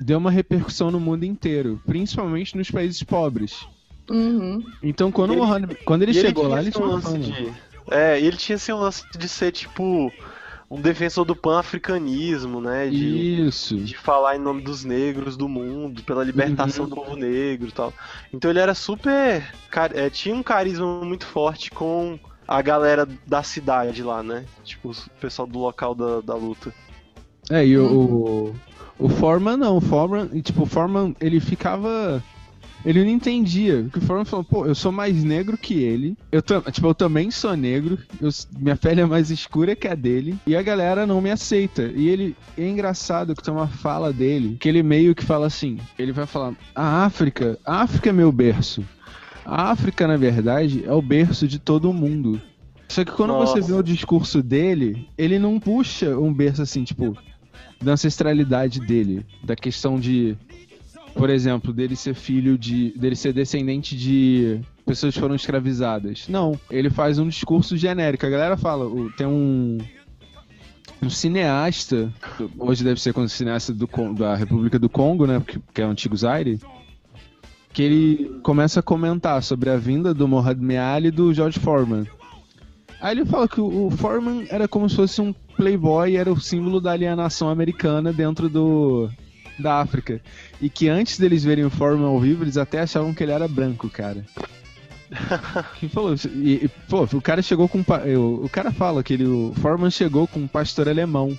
deu 0.00 0.18
uma 0.18 0.30
repercussão 0.30 0.90
no 0.90 1.00
mundo 1.00 1.24
inteiro, 1.24 1.80
principalmente 1.86 2.56
nos 2.56 2.70
países 2.70 3.02
pobres. 3.02 3.66
Uhum. 4.10 4.64
Então, 4.82 5.10
quando, 5.10 5.30
o 5.30 5.32
ele- 5.34 5.40
Mohamed, 5.40 5.74
quando 5.84 6.02
ele 6.02 6.14
chegou 6.14 6.44
tinha 6.44 6.54
lá, 6.54 6.60
ele 6.62 6.70
tinha 6.70 6.84
uma 6.84 6.94
lance 6.94 7.18
de. 7.18 7.52
É, 7.90 8.20
e 8.20 8.26
ele 8.26 8.36
tinha 8.36 8.56
esse 8.56 8.72
lance 8.72 9.04
de 9.16 9.28
ser, 9.28 9.52
tipo, 9.52 10.12
um 10.70 10.80
defensor 10.80 11.24
do 11.24 11.34
pan-africanismo, 11.36 12.60
né? 12.60 12.88
De, 12.88 13.46
Isso. 13.46 13.76
de 13.76 13.96
falar 13.96 14.36
em 14.36 14.40
nome 14.40 14.62
dos 14.62 14.84
negros 14.84 15.36
do 15.36 15.48
mundo, 15.48 16.02
pela 16.02 16.24
libertação 16.24 16.84
Uhum. 16.84 16.90
do 16.90 16.96
povo 16.96 17.16
negro 17.16 17.68
e 17.68 17.72
tal. 17.72 17.92
Então 18.32 18.50
ele 18.50 18.60
era 18.60 18.74
super. 18.74 19.42
é, 19.94 20.10
tinha 20.10 20.34
um 20.34 20.42
carisma 20.42 21.04
muito 21.04 21.26
forte 21.26 21.70
com 21.70 22.18
a 22.46 22.62
galera 22.62 23.08
da 23.26 23.42
cidade 23.42 24.02
lá, 24.02 24.22
né? 24.22 24.44
Tipo, 24.64 24.90
o 24.90 24.94
pessoal 25.20 25.46
do 25.48 25.58
local 25.58 25.94
da, 25.94 26.20
da 26.20 26.34
luta. 26.34 26.72
É, 27.50 27.64
e 27.64 27.78
o, 27.78 28.54
o, 28.98 29.08
Foreman 29.08 29.56
não, 29.56 29.76
o 29.76 29.80
Foreman, 29.80 30.28
tipo, 30.40 30.62
o 30.62 30.66
Foreman, 30.66 31.14
ele 31.20 31.40
ficava. 31.40 32.22
Ele 32.84 33.02
não 33.02 33.10
entendia. 33.10 33.82
Porque 33.82 33.98
o 33.98 34.02
Foreman 34.02 34.24
falou, 34.24 34.44
pô, 34.44 34.66
eu 34.66 34.74
sou 34.74 34.92
mais 34.92 35.24
negro 35.24 35.58
que 35.58 35.74
ele. 35.82 36.16
Eu, 36.30 36.40
tipo, 36.40 36.86
eu 36.86 36.94
também 36.94 37.30
sou 37.30 37.56
negro. 37.56 37.98
eu 38.20 38.28
minha 38.58 38.76
pele 38.76 39.00
é 39.00 39.06
mais 39.06 39.30
escura 39.30 39.74
que 39.74 39.88
a 39.88 39.94
dele. 39.94 40.38
E 40.46 40.54
a 40.54 40.62
galera 40.62 41.06
não 41.06 41.20
me 41.20 41.30
aceita. 41.30 41.90
E 41.94 42.08
ele. 42.08 42.36
É 42.56 42.68
engraçado 42.68 43.34
que 43.34 43.42
tem 43.42 43.52
uma 43.52 43.66
fala 43.66 44.12
dele. 44.12 44.56
Que 44.60 44.68
ele 44.68 44.82
meio 44.82 45.14
que 45.14 45.24
fala 45.24 45.46
assim. 45.46 45.78
Ele 45.98 46.12
vai 46.12 46.26
falar: 46.26 46.54
A 46.74 47.04
África. 47.04 47.58
A 47.64 47.82
África 47.82 48.10
é 48.10 48.12
meu 48.12 48.30
berço. 48.30 48.84
A 49.44 49.70
África, 49.70 50.08
na 50.08 50.16
verdade, 50.16 50.84
é 50.84 50.92
o 50.92 51.00
berço 51.00 51.46
de 51.46 51.58
todo 51.58 51.92
mundo. 51.92 52.40
Só 52.88 53.04
que 53.04 53.12
quando 53.12 53.34
você 53.34 53.60
Nossa. 53.60 53.72
vê 53.72 53.78
o 53.78 53.82
discurso 53.82 54.42
dele, 54.42 55.08
ele 55.16 55.38
não 55.38 55.58
puxa 55.58 56.18
um 56.18 56.32
berço 56.32 56.62
assim, 56.62 56.84
tipo, 56.84 57.16
da 57.80 57.92
ancestralidade 57.92 58.80
dele, 58.80 59.24
da 59.42 59.54
questão 59.54 59.98
de, 59.98 60.36
por 61.14 61.30
exemplo, 61.30 61.72
dele 61.72 61.96
ser 61.96 62.14
filho 62.14 62.56
de, 62.56 62.92
dele 62.96 63.16
ser 63.16 63.32
descendente 63.32 63.96
de 63.96 64.60
pessoas 64.84 65.14
que 65.14 65.20
foram 65.20 65.34
escravizadas. 65.34 66.26
Não, 66.28 66.58
ele 66.70 66.90
faz 66.90 67.18
um 67.18 67.28
discurso 67.28 67.76
genérico. 67.76 68.26
A 68.26 68.30
galera 68.30 68.56
fala, 68.56 68.88
tem 69.16 69.26
um 69.26 69.78
um 71.02 71.10
cineasta, 71.10 72.12
hoje 72.58 72.82
deve 72.82 73.00
ser 73.00 73.12
como 73.12 73.28
cineasta 73.28 73.72
do, 73.72 73.86
da 74.14 74.34
República 74.34 74.78
do 74.78 74.88
Congo, 74.88 75.26
né, 75.26 75.42
que, 75.46 75.60
que 75.74 75.82
é 75.82 75.86
o 75.86 75.90
antigo 75.90 76.16
Zaire, 76.16 76.58
que 77.72 77.82
ele 77.82 78.40
começa 78.42 78.80
a 78.80 78.82
comentar 78.82 79.42
sobre 79.42 79.68
a 79.68 79.76
vinda 79.76 80.14
do 80.14 80.26
Mohamed 80.26 80.76
Ali 80.76 81.08
e 81.08 81.10
do 81.10 81.32
George 81.34 81.60
Foreman. 81.60 82.06
Aí 83.00 83.16
ele 83.16 83.24
fala 83.24 83.48
que 83.48 83.60
o, 83.60 83.90
Foreman 83.90 84.46
era 84.48 84.66
como 84.66 84.88
se 84.88 84.96
fosse 84.96 85.20
um 85.20 85.32
playboy, 85.56 86.16
era 86.16 86.32
o 86.32 86.40
símbolo 86.40 86.80
da 86.80 86.92
alienação 86.92 87.48
americana 87.48 88.12
dentro 88.12 88.48
do 88.48 89.08
da 89.58 89.80
África. 89.80 90.20
E 90.60 90.68
que 90.68 90.88
antes 90.88 91.18
deles 91.18 91.44
verem 91.44 91.64
o 91.64 91.70
Foreman 91.70 92.06
ao 92.06 92.20
vivo, 92.20 92.44
eles 92.44 92.56
até 92.56 92.80
achavam 92.80 93.14
que 93.14 93.22
ele 93.22 93.32
era 93.32 93.48
branco, 93.48 93.88
cara. 93.88 94.24
Quem 95.78 95.88
falou 95.88 96.14
isso? 96.14 96.28
E, 96.28 96.64
e, 96.64 96.68
pô, 96.88 97.04
o 97.04 97.22
cara 97.22 97.40
chegou 97.40 97.68
com. 97.68 97.78
O, 97.78 98.44
o 98.44 98.48
cara 98.48 98.70
fala 98.72 99.02
que 99.02 99.14
ele, 99.14 99.26
o 99.26 99.52
Foreman 99.56 99.90
chegou 99.90 100.26
com 100.26 100.40
um 100.40 100.48
pastor 100.48 100.88
alemão. 100.88 101.36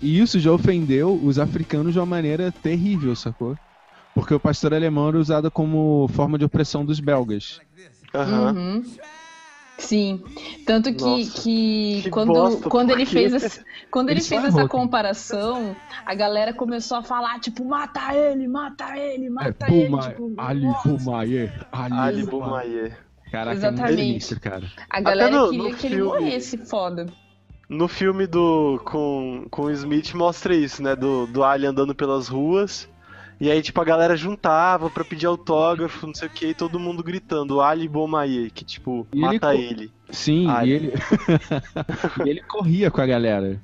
E 0.00 0.18
isso 0.18 0.40
já 0.40 0.50
ofendeu 0.50 1.14
os 1.22 1.38
africanos 1.38 1.92
de 1.92 1.98
uma 2.00 2.06
maneira 2.06 2.50
terrível, 2.50 3.14
sacou? 3.14 3.56
Porque 4.14 4.34
o 4.34 4.40
pastor 4.40 4.74
alemão 4.74 5.08
era 5.08 5.18
usado 5.18 5.50
como 5.50 6.08
forma 6.08 6.36
de 6.36 6.44
opressão 6.44 6.84
dos 6.84 6.98
belgas. 6.98 7.60
Aham. 8.12 8.52
Uhum. 8.52 8.84
Sim. 9.82 10.22
Tanto 10.64 10.94
que, 10.94 11.02
Nossa, 11.04 11.42
que, 11.42 12.00
que 12.04 12.10
quando, 12.10 12.32
bosta, 12.32 12.68
quando 12.70 12.90
ele 12.90 13.04
fez, 13.04 13.32
esse- 13.34 13.60
quando 13.90 14.10
ele 14.10 14.20
Ele 14.20 14.26
fez 14.28 14.44
essa 14.44 14.68
comparação, 14.68 15.74
a 16.06 16.14
galera 16.14 16.52
começou 16.54 16.98
a 16.98 17.02
falar, 17.02 17.40
tipo, 17.40 17.64
mata 17.64 18.14
ele, 18.14 18.46
mata 18.48 18.96
ele, 18.96 19.26
É, 19.26 19.30
mata 19.30 19.66
ele. 19.72 19.86
Puma, 19.86 20.02
Tipo, 20.02 20.32
Ali. 20.38 20.66
Pumaye, 20.82 21.52
Ali, 21.72 21.94
Ali 21.94 22.26
Pumaye. 22.26 22.70
Bumaye. 22.70 22.92
Caraca, 23.30 23.50
é 23.50 23.54
Exatamente. 23.56 23.96
sinistro, 23.96 24.40
cara. 24.40 24.62
A 24.88 25.00
galera 25.00 25.30
no- 25.30 25.50
queria 25.50 25.68
no 25.70 25.76
que 25.76 25.86
ele 25.86 25.96
filme- 25.96 26.20
morresse, 26.20 26.56
foda. 26.58 27.06
No 27.68 27.88
filme 27.88 28.26
do 28.26 28.80
com, 28.84 29.46
com 29.50 29.62
o 29.62 29.70
Smith 29.70 30.12
mostra 30.14 30.54
isso, 30.54 30.82
né? 30.82 30.94
Do, 30.94 31.26
do 31.26 31.42
Ali 31.42 31.66
andando 31.66 31.94
pelas 31.94 32.28
ruas. 32.28 32.88
E 33.42 33.50
aí, 33.50 33.60
tipo, 33.60 33.80
a 33.80 33.84
galera 33.84 34.14
juntava 34.16 34.88
pra 34.88 35.04
pedir 35.04 35.26
autógrafo, 35.26 36.06
não 36.06 36.14
sei 36.14 36.28
o 36.28 36.30
que, 36.30 36.46
e 36.46 36.54
todo 36.54 36.78
mundo 36.78 37.02
gritando, 37.02 37.60
Ali 37.60 37.88
Bomaye, 37.88 38.52
que 38.52 38.64
tipo, 38.64 39.04
E 39.12 39.16
ele 39.18 39.20
mata 39.26 39.48
co- 39.48 39.52
ele. 39.52 39.90
Sim, 40.10 40.48
Ali. 40.48 40.70
e 40.70 40.72
ele. 40.74 40.92
e 42.24 42.28
ele 42.30 42.40
corria 42.42 42.88
com 42.88 43.00
a 43.00 43.06
galera. 43.06 43.60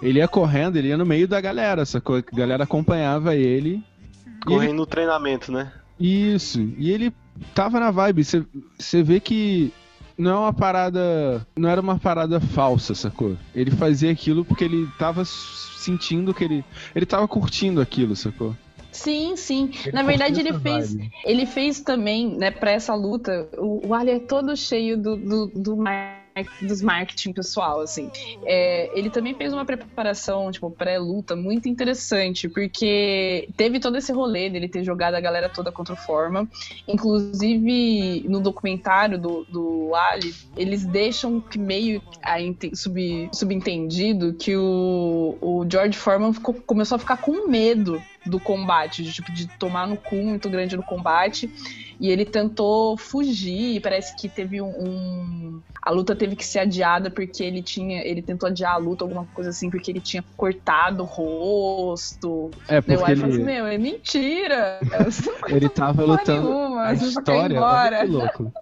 Ele 0.00 0.20
ia 0.20 0.28
correndo, 0.28 0.76
ele 0.76 0.88
ia 0.88 0.96
no 0.96 1.04
meio 1.04 1.26
da 1.26 1.40
galera, 1.40 1.84
sacou? 1.84 2.18
A 2.18 2.36
galera 2.36 2.62
acompanhava 2.62 3.34
ele. 3.34 3.70
E 3.70 3.72
ele 3.72 4.44
Correndo 4.44 4.74
no 4.76 4.86
treinamento, 4.86 5.50
né? 5.50 5.72
Isso. 5.98 6.60
E 6.78 6.92
ele 6.92 7.12
tava 7.52 7.80
na 7.80 7.90
vibe. 7.90 8.22
Você 8.22 9.02
vê 9.02 9.18
que 9.18 9.72
não 10.16 10.30
é 10.30 10.38
uma 10.38 10.52
parada. 10.52 11.44
Não 11.56 11.68
era 11.68 11.80
uma 11.80 11.98
parada 11.98 12.38
falsa, 12.38 12.94
sacou? 12.94 13.36
Ele 13.52 13.72
fazia 13.72 14.12
aquilo 14.12 14.44
porque 14.44 14.62
ele 14.62 14.86
tava 15.00 15.24
sentindo 15.24 16.32
que 16.32 16.44
ele. 16.44 16.64
Ele 16.94 17.06
tava 17.06 17.26
curtindo 17.26 17.80
aquilo, 17.80 18.14
sacou? 18.14 18.54
Sim, 18.96 19.36
sim. 19.36 19.70
Ele 19.84 19.92
Na 19.92 20.02
verdade, 20.02 20.40
ele 20.40 20.58
fez, 20.58 20.94
vibe. 20.94 21.12
ele 21.24 21.46
fez 21.46 21.80
também, 21.80 22.36
né, 22.36 22.50
pra 22.50 22.72
essa 22.72 22.94
luta, 22.94 23.48
o, 23.58 23.88
o 23.88 23.94
Ali 23.94 24.10
é 24.10 24.18
todo 24.18 24.56
cheio 24.56 24.96
do, 24.96 25.16
do, 25.16 25.46
do 25.48 25.76
dos 26.60 26.82
marketing 26.82 27.32
pessoal, 27.32 27.80
assim. 27.80 28.10
É, 28.44 28.90
ele 28.98 29.08
também 29.08 29.34
fez 29.34 29.52
uma 29.52 29.64
preparação, 29.64 30.50
tipo, 30.50 30.70
pré-luta 30.70 31.34
muito 31.34 31.68
interessante, 31.68 32.48
porque 32.48 33.48
teve 33.56 33.80
todo 33.80 33.96
esse 33.96 34.12
rolê 34.12 34.50
dele 34.50 34.68
ter 34.68 34.84
jogado 34.84 35.14
a 35.14 35.20
galera 35.20 35.48
toda 35.48 35.72
contra 35.72 35.94
o 35.94 35.96
Forma. 35.96 36.48
Inclusive, 36.86 38.24
no 38.28 38.40
documentário 38.40 39.18
do, 39.18 39.44
do 39.44 39.94
Ali, 39.94 40.34
eles 40.56 40.84
deixam 40.84 41.40
que 41.40 41.58
meio 41.58 42.02
a 42.22 42.36
sub, 42.74 43.30
subentendido 43.32 44.34
que 44.34 44.56
o, 44.56 45.38
o 45.40 45.66
George 45.70 45.96
Foreman 45.96 46.32
ficou, 46.32 46.54
começou 46.54 46.96
a 46.96 46.98
ficar 46.98 47.16
com 47.16 47.48
medo 47.48 48.02
do 48.28 48.40
combate, 48.40 49.02
de, 49.02 49.12
tipo, 49.12 49.32
de 49.32 49.46
tomar 49.46 49.86
no 49.86 49.96
cu 49.96 50.16
muito 50.16 50.48
grande 50.48 50.76
no 50.76 50.82
combate. 50.82 51.50
E 51.98 52.10
ele 52.10 52.24
tentou 52.24 52.96
fugir, 52.96 53.80
parece 53.80 54.14
que 54.16 54.28
teve 54.28 54.60
um, 54.60 54.68
um, 54.68 55.60
A 55.80 55.90
luta 55.90 56.14
teve 56.14 56.36
que 56.36 56.44
ser 56.44 56.58
adiada 56.58 57.10
porque 57.10 57.42
ele 57.42 57.62
tinha. 57.62 58.02
Ele 58.02 58.20
tentou 58.20 58.48
adiar 58.48 58.74
a 58.74 58.76
luta, 58.76 59.04
alguma 59.04 59.24
coisa 59.34 59.50
assim, 59.50 59.70
porque 59.70 59.90
ele 59.90 60.00
tinha 60.00 60.22
cortado 60.36 61.02
o 61.02 61.06
rosto. 61.06 62.50
É, 62.68 62.80
porque 62.80 62.96
Deu 62.96 63.06
aí 63.06 63.12
ele... 63.12 63.24
assim, 63.24 63.42
meu, 63.42 63.66
é 63.66 63.78
mentira. 63.78 64.78
ele 65.48 65.68
tava 65.68 66.04
lutando. 66.04 66.48
Nenhuma, 66.48 66.86
a 66.86 66.92
história. 66.92 67.60
Olha 67.60 68.00
que 68.00 68.06
louco. 68.06 68.52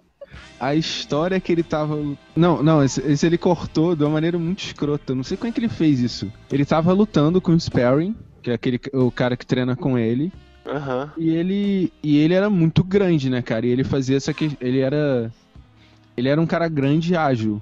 A 0.57 0.73
história 0.73 1.39
que 1.39 1.51
ele 1.51 1.63
tava. 1.63 1.97
Não, 2.33 2.63
não, 2.63 2.81
esse, 2.81 3.01
esse, 3.01 3.25
ele 3.25 3.37
cortou 3.37 3.95
de 3.95 4.03
uma 4.03 4.11
maneira 4.11 4.39
muito 4.39 4.63
escrota. 4.63 5.13
Não 5.13 5.23
sei 5.23 5.35
como 5.35 5.49
é 5.49 5.51
que 5.51 5.59
ele 5.59 5.67
fez 5.67 5.99
isso. 5.99 6.31
Ele 6.49 6.63
tava 6.63 6.93
lutando 6.93 7.41
com 7.41 7.51
o 7.51 7.59
Sparring, 7.59 8.15
que 8.45 8.51
é 8.51 8.53
aquele, 8.53 8.79
o 8.93 9.09
cara 9.09 9.35
que 9.35 9.43
treina 9.45 9.75
com 9.75 9.97
ele. 9.97 10.31
Uhum. 10.67 11.09
E 11.17 11.29
ele 11.29 11.91
e 12.03 12.17
ele 12.17 12.33
era 12.35 12.47
muito 12.49 12.83
grande, 12.83 13.27
né, 13.27 13.41
cara? 13.41 13.65
E 13.65 13.69
ele 13.69 13.83
fazia 13.83 14.17
essa 14.17 14.33
que 14.35 14.55
ele 14.61 14.79
era 14.81 15.31
ele 16.15 16.29
era 16.29 16.39
um 16.39 16.45
cara 16.45 16.67
grande 16.67 17.13
e 17.13 17.17
ágil, 17.17 17.59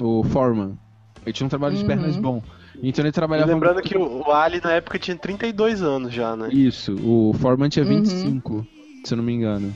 o 0.00 0.24
Foreman. 0.24 0.76
Ele 1.24 1.32
tinha 1.32 1.46
um 1.46 1.50
trabalho 1.50 1.76
de 1.76 1.82
Uhum. 1.82 1.86
pernas 1.86 2.16
bom. 2.16 2.42
Então 2.82 3.02
ele 3.02 3.08
E 3.08 3.12
trabalhava 3.12 3.52
lembrando 3.52 3.80
que 3.82 3.96
o, 3.96 4.30
Ali 4.32 4.60
na 4.62 4.72
época 4.72 4.98
tinha 4.98 5.16
32 5.16 5.80
anos 5.82 6.12
já, 6.12 6.34
né? 6.36 6.48
Isso, 6.52 6.94
o 7.04 7.32
Foreman 7.34 7.68
tinha 7.68 7.84
Uhum. 7.84 8.02
25, 8.02 8.66
se 9.04 9.14
eu 9.14 9.16
não 9.18 9.24
me 9.24 9.32
engano. 9.32 9.72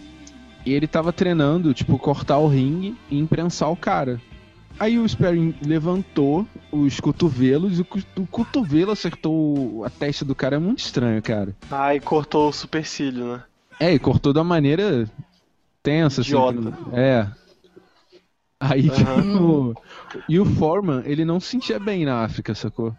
E 0.67 0.73
ele 0.73 0.87
tava 0.89 1.13
treinando, 1.13 1.73
tipo, 1.73 1.97
cortar 1.99 2.39
o 2.39 2.47
ringue 2.49 2.97
e 3.11 3.19
imprensar 3.19 3.69
o 3.71 3.77
cara. 3.77 4.21
Aí 4.79 4.99
o 4.99 5.07
Sparring 5.07 5.55
levantou 5.63 6.47
os 6.73 6.99
cotovelos 7.01 7.79
e 7.79 7.83
o, 7.83 8.27
cotovelo 8.27 8.91
acertou 8.93 9.85
a 9.85 9.91
testa 9.91 10.25
do 10.25 10.35
cara. 10.35 10.57
É 10.57 10.59
muito 10.59 10.79
estranho, 10.79 11.21
cara. 11.23 11.55
Aí 11.71 12.01
cortou 12.01 12.49
o 12.49 12.53
supercílio, 12.53 13.33
né? 13.35 13.45
É, 13.79 13.93
e 13.93 13.99
cortou 13.99 14.33
da 14.33 14.43
maneira 14.43 15.07
tensa, 15.83 16.23
assim. 16.23 16.31
Idiota. 16.31 16.61
não- 16.61 16.97
É. 16.99 17.31
Aí, 18.59 18.89
o... 19.39 19.75
E 20.29 20.39
o 20.39 20.45
Foreman, 20.45 21.03
ele 21.07 21.25
não 21.25 21.41
se 21.41 21.49
sentia 21.49 21.79
bem 21.79 22.05
na 22.05 22.23
África, 22.23 22.55
sacou? 22.55 22.95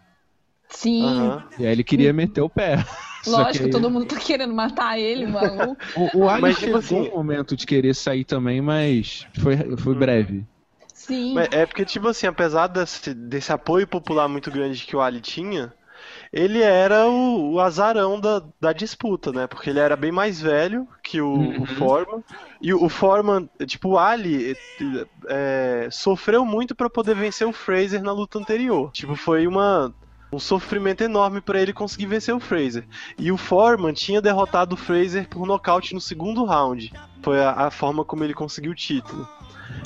Sim, 0.68 1.04
Aham. 1.04 1.44
E 1.58 1.66
aí 1.66 1.72
ele 1.72 1.84
queria 1.84 2.12
meter 2.12 2.40
o 2.40 2.48
pé. 2.48 2.76
Só 3.22 3.42
lógico, 3.42 3.66
aí- 3.66 3.70
todo 3.70 3.88
mundo 3.90 4.06
tá 4.06 4.16
querendo 4.18 4.52
matar 4.54 4.98
ele, 4.98 5.26
maluco. 5.26 5.76
O, 5.94 6.22
o 6.22 6.28
Ali 6.28 6.42
Mas, 6.42 6.56
chegou 6.58 6.80
tipo 6.82 6.96
assim- 6.96 7.10
um 7.10 7.14
momento 7.14 7.56
de 7.56 7.64
querer 7.66 7.94
sair 7.94 8.24
também, 8.24 8.60
mas 8.60 9.26
foi, 9.38 9.56
foi 9.76 9.94
Hum. 9.94 9.98
breve. 9.98 10.46
Sim. 11.06 11.34
Mas 11.34 11.48
É 11.50 11.66
porque, 11.66 11.84
tipo 11.84 12.08
assim, 12.08 12.26
apesar 12.26 12.68
desse, 12.68 13.12
desse 13.12 13.52
apoio 13.52 13.86
popular 13.86 14.28
muito 14.28 14.50
grande 14.50 14.84
que 14.84 14.94
o 14.96 15.00
Ali 15.00 15.20
tinha, 15.20 15.72
ele 16.32 16.60
era 16.62 17.08
o, 17.08 17.52
o 17.54 17.60
azarão 17.60 18.20
da, 18.20 18.42
da 18.60 18.72
disputa, 18.72 19.32
né? 19.32 19.46
Porque 19.46 19.68
ele 19.70 19.78
era 19.80 19.96
bem 19.96 20.12
mais 20.12 20.40
velho 20.40 20.86
que 21.02 21.20
o, 21.20 21.28
Uhum. 21.28 21.62
o 21.62 21.66
Foreman. 21.66 22.24
E 22.60 22.72
o, 22.72 22.84
o 22.84 22.88
Foreman, 22.88 23.48
tipo, 23.66 23.90
o 23.90 23.98
Ali 23.98 24.56
é, 25.28 25.88
sofreu 25.90 26.44
muito 26.44 26.74
pra 26.74 26.88
poder 26.88 27.14
vencer 27.16 27.46
o 27.46 27.52
Fraser 27.52 28.02
na 28.02 28.12
luta 28.12 28.38
anterior. 28.38 28.90
Tipo, 28.92 29.14
foi 29.16 29.46
uma. 29.46 29.92
Um 30.34 30.38
sofrimento 30.38 31.04
enorme 31.04 31.42
pra 31.42 31.60
ele 31.60 31.74
conseguir 31.74 32.06
vencer 32.06 32.34
o 32.34 32.40
Fraser. 32.40 32.86
E 33.18 33.30
o 33.30 33.36
Foreman 33.36 33.92
tinha 33.92 34.18
derrotado 34.22 34.74
o 34.74 34.78
Fraser 34.78 35.28
por 35.28 35.46
nocaute 35.46 35.92
no 35.92 36.00
segundo 36.00 36.42
round. 36.46 36.90
Foi 37.22 37.38
a, 37.38 37.50
a 37.66 37.70
forma 37.70 38.02
como 38.02 38.24
ele 38.24 38.32
conseguiu 38.32 38.72
o 38.72 38.74
título. 38.74 39.28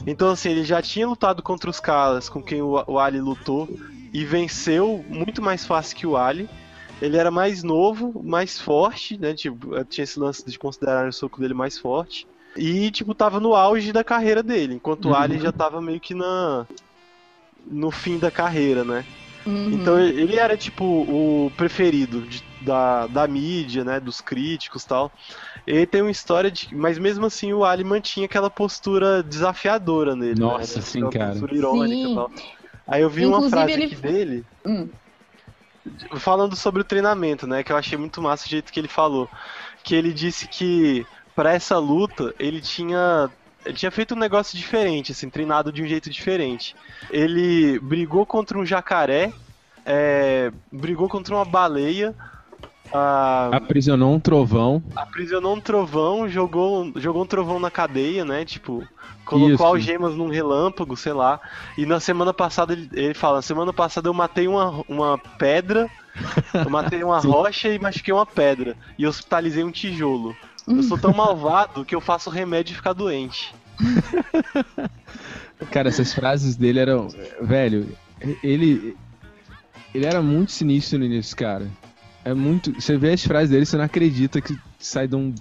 Então, 0.06 0.30
assim, 0.30 0.50
ele 0.50 0.64
já 0.64 0.80
tinha 0.80 1.06
lutado 1.06 1.42
contra 1.42 1.68
os 1.68 1.80
caras 1.80 2.28
com 2.28 2.42
quem 2.42 2.62
o, 2.62 2.82
o 2.86 2.98
Ali 2.98 3.20
lutou 3.20 3.68
e 4.12 4.24
venceu 4.24 5.04
muito 5.08 5.42
mais 5.42 5.66
fácil 5.66 5.96
que 5.96 6.06
o 6.06 6.16
Ali. 6.16 6.48
Ele 7.02 7.16
era 7.16 7.30
mais 7.30 7.62
novo, 7.62 8.22
mais 8.24 8.58
forte, 8.58 9.18
né? 9.18 9.34
Tipo, 9.34 9.84
tinha 9.84 10.04
esse 10.04 10.18
lance 10.18 10.44
de 10.48 10.58
considerar 10.58 11.06
o 11.08 11.12
soco 11.12 11.40
dele 11.40 11.52
mais 11.54 11.76
forte. 11.76 12.26
E, 12.56 12.90
tipo, 12.90 13.14
tava 13.14 13.38
no 13.38 13.54
auge 13.54 13.92
da 13.92 14.02
carreira 14.02 14.42
dele, 14.42 14.74
enquanto 14.74 15.06
o 15.06 15.08
Uhum. 15.08 15.14
Ali 15.16 15.38
já 15.38 15.52
tava 15.52 15.80
meio 15.82 16.00
que 16.00 16.14
na. 16.14 16.66
no 17.66 17.90
fim 17.90 18.18
da 18.18 18.30
carreira, 18.30 18.84
né? 18.84 19.04
Uhum. 19.44 19.70
Então 19.72 19.98
ele 19.98 20.36
era 20.36 20.56
tipo 20.56 20.84
o 20.84 21.50
preferido 21.56 22.22
de- 22.22 22.42
da, 22.60 23.06
da 23.06 23.26
mídia, 23.28 23.84
né, 23.84 24.00
dos 24.00 24.20
críticos 24.20 24.84
e 24.84 24.88
tal. 24.88 25.12
Ele 25.66 25.84
tem 25.86 26.00
uma 26.02 26.10
história 26.10 26.50
de. 26.50 26.74
Mas 26.74 26.98
mesmo 26.98 27.26
assim 27.26 27.52
o 27.52 27.64
Ali 27.64 27.82
mantinha 27.82 28.26
aquela 28.26 28.48
postura 28.48 29.22
desafiadora 29.22 30.14
nele. 30.14 30.38
Nossa, 30.40 30.76
né? 30.78 30.82
sim, 30.84 30.98
Aquela 31.04 31.12
cara. 31.12 31.30
postura 31.30 31.54
irônica 31.56 31.94
Sim. 32.06 32.12
e 32.12 32.14
tal. 32.14 32.30
Aí 32.86 33.02
eu 33.02 33.10
vi 33.10 33.26
uma 33.26 33.38
Inclusive, 33.38 33.50
frase 33.56 33.72
ele- 33.72 33.84
aqui 33.86 33.94
dele 33.96 34.44
Hum. 34.64 34.88
falando 36.18 36.54
sobre 36.56 36.80
o 36.80 36.84
treinamento, 36.84 37.46
né? 37.46 37.62
Que 37.62 37.72
eu 37.72 37.76
achei 37.76 37.96
muito 37.98 38.20
massa 38.22 38.46
o 38.46 38.48
jeito 38.48 38.72
que 38.72 38.78
ele 38.80 38.88
falou. 38.88 39.28
Que 39.82 39.94
ele 39.94 40.12
disse 40.12 40.46
que 40.48 41.06
pra 41.34 41.52
essa 41.52 41.78
luta 41.78 42.34
ele 42.38 42.60
tinha. 42.60 43.30
Ele 43.64 43.74
tinha 43.74 43.90
feito 43.90 44.14
um 44.14 44.18
negócio 44.18 44.56
diferente, 44.56 45.10
assim, 45.10 45.28
treinado 45.28 45.72
de 45.72 45.82
um 45.82 45.86
jeito 45.88 46.08
diferente. 46.08 46.76
Ele 47.10 47.80
brigou 47.80 48.24
contra 48.24 48.56
um 48.56 48.64
jacaré, 48.64 49.32
é, 49.84 50.52
brigou 50.70 51.08
contra 51.08 51.34
uma 51.34 51.44
baleia, 51.44 52.14
ah, 52.92 53.50
Aprisionou 53.52 54.14
um 54.14 54.20
trovão. 54.20 54.82
aprisionou 54.94 55.54
um 55.56 55.60
trovão, 55.60 56.28
jogou, 56.28 56.92
jogou 56.96 57.22
um 57.22 57.26
trovão 57.26 57.58
na 57.58 57.70
cadeia, 57.70 58.24
né? 58.24 58.44
Tipo, 58.44 58.86
colocou 59.24 59.54
Isso. 59.54 59.64
algemas 59.64 60.14
num 60.14 60.28
relâmpago, 60.28 60.96
sei 60.96 61.12
lá. 61.12 61.40
E 61.76 61.84
na 61.84 62.00
semana 62.00 62.32
passada 62.32 62.72
ele, 62.72 62.88
ele 62.92 63.14
fala: 63.14 63.42
semana 63.42 63.72
passada 63.72 64.08
eu 64.08 64.14
matei 64.14 64.48
uma, 64.48 64.82
uma 64.88 65.18
pedra, 65.38 65.90
eu 66.54 66.70
matei 66.70 67.02
uma 67.02 67.18
rocha 67.20 67.68
e 67.68 67.78
machuquei 67.78 68.14
uma 68.14 68.26
pedra. 68.26 68.76
E 68.98 69.06
hospitalizei 69.06 69.64
um 69.64 69.70
tijolo. 69.70 70.34
Eu 70.66 70.82
sou 70.82 70.98
tão 70.98 71.12
malvado 71.12 71.84
que 71.84 71.94
eu 71.94 72.00
faço 72.00 72.28
remédio 72.28 72.72
e 72.72 72.76
ficar 72.76 72.92
doente. 72.92 73.54
Cara, 75.70 75.88
essas 75.88 76.12
frases 76.12 76.56
dele 76.56 76.80
eram. 76.80 77.08
Velho, 77.40 77.96
ele. 78.42 78.96
Ele 79.94 80.04
era 80.04 80.20
muito 80.20 80.52
sinistro 80.52 80.98
no 80.98 81.06
início, 81.06 81.34
cara. 81.34 81.66
É 82.26 82.34
muito. 82.34 82.74
Você 82.74 82.98
vê 82.98 83.12
as 83.12 83.22
frases 83.24 83.50
dele, 83.50 83.64
você 83.64 83.76
não 83.76 83.84
acredita 83.84 84.40
que 84.40 84.58
sai 84.80 85.06
de 85.06 85.14
um 85.14 85.32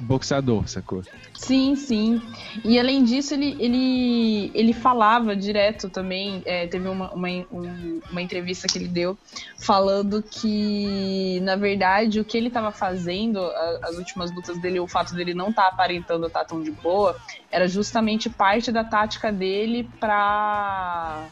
boxeador, 0.00 0.66
sacou? 0.66 1.00
Sim, 1.34 1.76
sim. 1.76 2.20
E 2.64 2.80
além 2.80 3.04
disso, 3.04 3.32
ele, 3.34 3.56
ele, 3.60 4.50
ele 4.52 4.72
falava 4.72 5.36
direto 5.36 5.88
também. 5.88 6.42
é, 6.44 6.66
teve 6.66 6.88
uma, 6.88 7.12
uma, 7.12 7.28
um- 7.28 8.00
uma 8.10 8.20
entrevista 8.20 8.66
que 8.66 8.76
ele 8.76 8.88
deu 8.88 9.16
falando 9.64 10.20
que, 10.20 11.38
na 11.42 11.54
verdade, 11.54 12.18
o 12.18 12.24
que 12.24 12.36
ele 12.36 12.48
estava 12.48 12.72
fazendo, 12.72 13.38
a- 13.38 13.78
as 13.84 13.96
últimas 13.96 14.32
lutas 14.34 14.58
dele, 14.58 14.80
o 14.80 14.88
fato 14.88 15.14
dele 15.14 15.34
não 15.34 15.50
estar 15.50 15.68
aparentando 15.68 16.26
estar 16.26 16.44
tão 16.44 16.60
de 16.60 16.72
boa, 16.72 17.16
era 17.52 17.68
justamente 17.68 18.28
parte 18.28 18.72
da 18.72 18.82
tática 18.82 19.30
dele 19.30 19.88
pra 20.00 21.28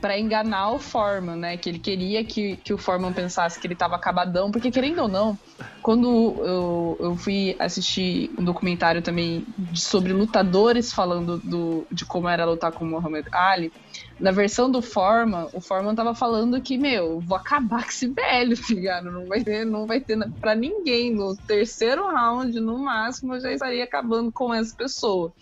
para 0.00 0.18
enganar 0.18 0.70
o 0.72 0.78
Foreman, 0.78 1.36
né? 1.36 1.56
Que 1.56 1.70
ele 1.70 1.78
queria 1.78 2.24
que, 2.24 2.56
que 2.56 2.74
o 2.74 2.78
Foreman 2.78 3.12
pensasse 3.12 3.58
que 3.58 3.66
ele 3.66 3.74
tava 3.74 3.96
acabadão, 3.96 4.50
porque 4.50 4.70
querendo 4.70 5.02
ou 5.02 5.08
não, 5.08 5.38
quando 5.82 6.06
eu, 6.44 6.96
eu 7.00 7.16
fui 7.16 7.56
assistir 7.58 8.30
um 8.38 8.44
documentário 8.44 9.00
também 9.00 9.46
sobre 9.74 10.12
lutadores 10.12 10.92
falando 10.92 11.38
do, 11.38 11.86
de 11.90 12.04
como 12.04 12.28
era 12.28 12.44
lutar 12.44 12.72
com 12.72 12.84
o 12.84 12.88
Muhammad 12.88 13.26
Ali, 13.32 13.72
na 14.18 14.30
versão 14.30 14.70
do 14.70 14.80
Foreman, 14.80 15.48
o 15.52 15.60
Foreman 15.60 15.94
tava 15.94 16.14
falando 16.14 16.60
que, 16.60 16.78
meu, 16.78 17.20
vou 17.20 17.36
acabar 17.36 17.82
com 17.82 17.88
esse 17.88 18.06
velho, 18.06 18.56
tá 18.56 18.74
ligado? 18.74 19.10
Não 19.10 19.26
vai 19.26 19.42
ter, 19.42 19.64
não 19.64 19.86
vai 19.86 20.00
ter 20.00 20.18
pra 20.40 20.54
ninguém. 20.54 21.14
No 21.14 21.36
terceiro 21.36 22.06
round, 22.06 22.58
no 22.60 22.78
máximo, 22.78 23.34
eu 23.34 23.40
já 23.40 23.52
estaria 23.52 23.82
acabando 23.82 24.30
com 24.30 24.54
essa 24.54 24.74
pessoa. 24.76 25.32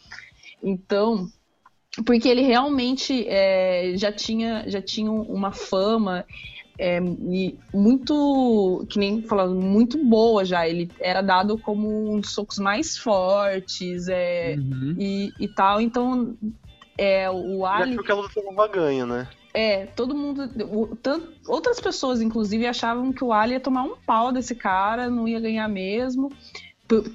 Então, 0.62 1.28
porque 2.06 2.28
ele 2.28 2.42
realmente 2.42 3.26
é, 3.28 3.92
já, 3.96 4.10
tinha, 4.10 4.64
já 4.68 4.80
tinha 4.80 5.10
uma 5.10 5.52
fama 5.52 6.24
é, 6.78 6.98
e 7.30 7.54
muito, 7.72 8.86
que 8.88 8.98
nem 8.98 9.22
falando, 9.22 9.60
muito 9.60 9.98
boa 10.02 10.44
já. 10.44 10.66
Ele 10.66 10.90
era 11.00 11.20
dado 11.20 11.58
como 11.58 12.14
um 12.14 12.20
dos 12.20 12.32
socos 12.32 12.58
mais 12.58 12.96
fortes 12.96 14.08
é, 14.08 14.56
Uhum. 14.56 14.96
e, 14.98 15.32
e 15.38 15.48
tal. 15.48 15.80
Então, 15.80 16.34
é, 16.96 17.30
o 17.30 17.64
Ali. 17.66 17.98
que 18.02 18.10
a 18.12 18.14
luta 18.14 18.42
tava 18.42 18.68
ganha, 18.68 19.04
né? 19.06 19.28
É, 19.54 19.84
todo 19.84 20.14
mundo. 20.14 20.50
o- 20.72 20.96
outras 21.46 21.78
pessoas, 21.78 22.22
inclusive, 22.22 22.66
achavam 22.66 23.12
que 23.12 23.22
o 23.22 23.32
Ali 23.34 23.52
ia 23.52 23.60
tomar 23.60 23.82
um 23.82 23.96
pau 24.06 24.32
desse 24.32 24.54
cara, 24.54 25.10
não 25.10 25.28
ia 25.28 25.38
ganhar 25.38 25.68
mesmo. 25.68 26.30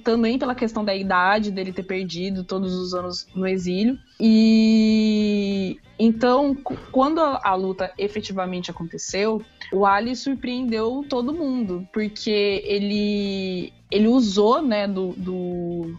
Também 0.02 0.38
pela 0.38 0.54
questão 0.54 0.84
da 0.84 0.94
idade 0.94 1.50
dele 1.50 1.72
ter 1.72 1.82
perdido 1.84 2.42
todos 2.42 2.74
os 2.74 2.94
anos 2.94 3.28
no 3.34 3.46
exílio. 3.46 3.98
E 4.20 5.78
então, 5.98 6.56
quando 6.92 7.20
a, 7.20 7.40
a 7.44 7.54
luta 7.54 7.92
efetivamente 7.98 8.70
aconteceu, 8.70 9.42
o 9.72 9.84
Ali 9.84 10.14
surpreendeu 10.14 11.04
todo 11.08 11.34
mundo, 11.34 11.86
porque 11.92 12.62
ele, 12.64 13.72
ele 13.90 14.06
usou, 14.08 14.62
né, 14.62 14.86
do, 14.86 15.12
do- 15.16 15.98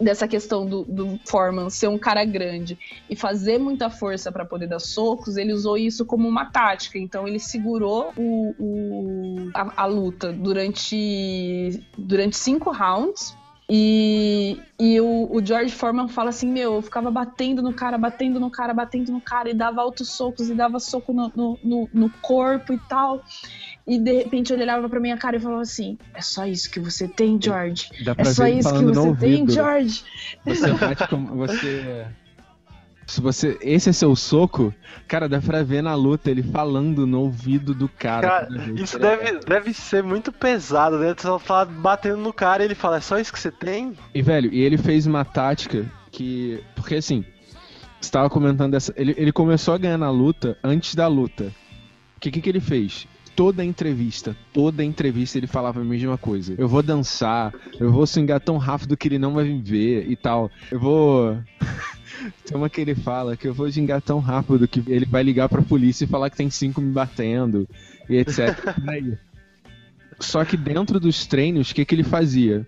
dessa 0.00 0.28
questão 0.28 0.64
do, 0.64 0.84
do 0.84 1.18
Foreman 1.26 1.68
ser 1.70 1.88
um 1.88 1.98
cara 1.98 2.24
grande 2.24 2.78
e 3.10 3.16
fazer 3.16 3.58
muita 3.58 3.90
força 3.90 4.30
para 4.30 4.44
poder 4.44 4.68
dar 4.68 4.78
socos, 4.78 5.36
ele 5.36 5.52
usou 5.52 5.76
isso 5.76 6.06
como 6.06 6.28
uma 6.28 6.46
tática. 6.46 6.98
Então 6.98 7.26
ele 7.26 7.40
segurou 7.40 8.12
o, 8.16 8.54
o- 8.58 9.50
a, 9.54 9.82
a 9.82 9.86
luta 9.86 10.32
durante, 10.32 11.82
durante 11.96 12.36
cinco 12.36 12.70
rounds. 12.70 13.36
E, 13.70 14.58
e 14.80 14.98
o, 14.98 15.28
o 15.30 15.44
George 15.44 15.72
Foreman 15.74 16.08
fala 16.08 16.30
assim: 16.30 16.50
Meu, 16.50 16.74
eu 16.74 16.82
ficava 16.82 17.10
batendo 17.10 17.60
no 17.60 17.72
cara, 17.74 17.98
batendo 17.98 18.40
no 18.40 18.50
cara, 18.50 18.72
batendo 18.72 19.12
no 19.12 19.20
cara, 19.20 19.50
e 19.50 19.54
dava 19.54 19.82
altos 19.82 20.08
socos, 20.16 20.48
e 20.48 20.54
dava 20.54 20.80
soco 20.80 21.12
no, 21.12 21.30
no, 21.36 21.58
no- 21.62 21.88
no 21.92 22.10
corpo 22.22 22.72
e 22.72 22.78
tal. 22.88 23.22
E 23.86 23.98
de 23.98 24.12
repente 24.12 24.52
ele 24.52 24.62
olhava 24.62 24.88
pra 24.88 24.98
minha 25.00 25.18
cara 25.18 25.36
e 25.36 25.40
falava 25.40 25.60
assim: 25.62 25.98
É 26.14 26.22
só 26.22 26.46
isso 26.46 26.70
que 26.70 26.80
você 26.80 27.06
tem, 27.06 27.38
George? 27.40 27.90
É 28.16 28.24
só 28.24 28.46
isso 28.46 28.68
que 28.78 28.84
você 28.84 29.14
tem, 29.16 29.32
ouvido. 29.40 29.52
George? 29.52 30.04
Você 30.46 30.72
bate 30.72 31.08
como. 31.08 31.36
Você. 31.36 32.06
Se 33.08 33.22
você. 33.22 33.56
Esse 33.62 33.88
é 33.88 33.92
seu 33.92 34.14
soco, 34.14 34.72
cara, 35.08 35.28
dá 35.30 35.40
pra 35.40 35.62
ver 35.62 35.82
na 35.82 35.94
luta 35.94 36.30
ele 36.30 36.42
falando 36.42 37.06
no 37.06 37.22
ouvido 37.22 37.74
do 37.74 37.88
cara. 37.88 38.28
Cara, 38.28 38.48
isso 38.76 38.98
deve, 38.98 39.40
deve 39.40 39.72
ser 39.72 40.04
muito 40.04 40.30
pesado, 40.30 40.98
né? 40.98 41.14
Tu 41.14 41.22
só 41.22 41.38
fala 41.38 41.64
batendo 41.64 42.18
no 42.18 42.34
cara 42.34 42.62
e 42.62 42.66
ele 42.66 42.74
fala, 42.74 42.98
é 42.98 43.00
só 43.00 43.18
isso 43.18 43.32
que 43.32 43.40
você 43.40 43.50
tem? 43.50 43.96
E, 44.14 44.20
velho, 44.20 44.52
e 44.52 44.60
ele 44.60 44.76
fez 44.76 45.06
uma 45.06 45.24
tática 45.24 45.90
que. 46.12 46.62
Porque 46.76 46.96
assim. 46.96 47.24
Você 47.98 48.10
tava 48.12 48.28
comentando 48.28 48.74
essa. 48.74 48.92
Ele, 48.94 49.14
ele 49.16 49.32
começou 49.32 49.72
a 49.72 49.78
ganhar 49.78 49.98
na 49.98 50.10
luta 50.10 50.58
antes 50.62 50.94
da 50.94 51.08
luta. 51.08 51.50
O 52.16 52.20
que, 52.20 52.30
que, 52.30 52.42
que 52.42 52.48
ele 52.50 52.60
fez? 52.60 53.08
Toda 53.34 53.64
entrevista, 53.64 54.36
toda 54.52 54.84
entrevista 54.84 55.38
ele 55.38 55.46
falava 55.46 55.80
a 55.80 55.84
mesma 55.84 56.18
coisa. 56.18 56.54
Eu 56.58 56.68
vou 56.68 56.82
dançar, 56.82 57.54
eu 57.80 57.90
vou 57.90 58.06
swingar 58.06 58.40
tão 58.40 58.58
rápido 58.58 58.96
que 58.96 59.08
ele 59.08 59.18
não 59.18 59.32
vai 59.32 59.44
me 59.44 59.62
ver 59.62 60.10
e 60.10 60.14
tal. 60.14 60.50
Eu 60.70 60.78
vou. 60.78 61.38
Tem 62.44 62.56
uma 62.56 62.68
que 62.68 62.80
ele 62.80 62.94
fala 62.94 63.36
que 63.36 63.46
eu 63.48 63.54
vou 63.54 63.68
gingar 63.70 64.00
tão 64.02 64.18
rápido 64.18 64.66
que 64.68 64.82
ele 64.86 65.04
vai 65.06 65.22
ligar 65.22 65.48
pra 65.48 65.62
polícia 65.62 66.04
e 66.04 66.08
falar 66.08 66.30
que 66.30 66.36
tem 66.36 66.50
cinco 66.50 66.80
me 66.80 66.92
batendo 66.92 67.68
e 68.08 68.16
etc. 68.16 68.56
Só 70.20 70.44
que 70.44 70.56
dentro 70.56 70.98
dos 70.98 71.26
treinos, 71.26 71.70
o 71.70 71.74
que, 71.74 71.84
que 71.84 71.94
ele 71.94 72.02
fazia? 72.02 72.66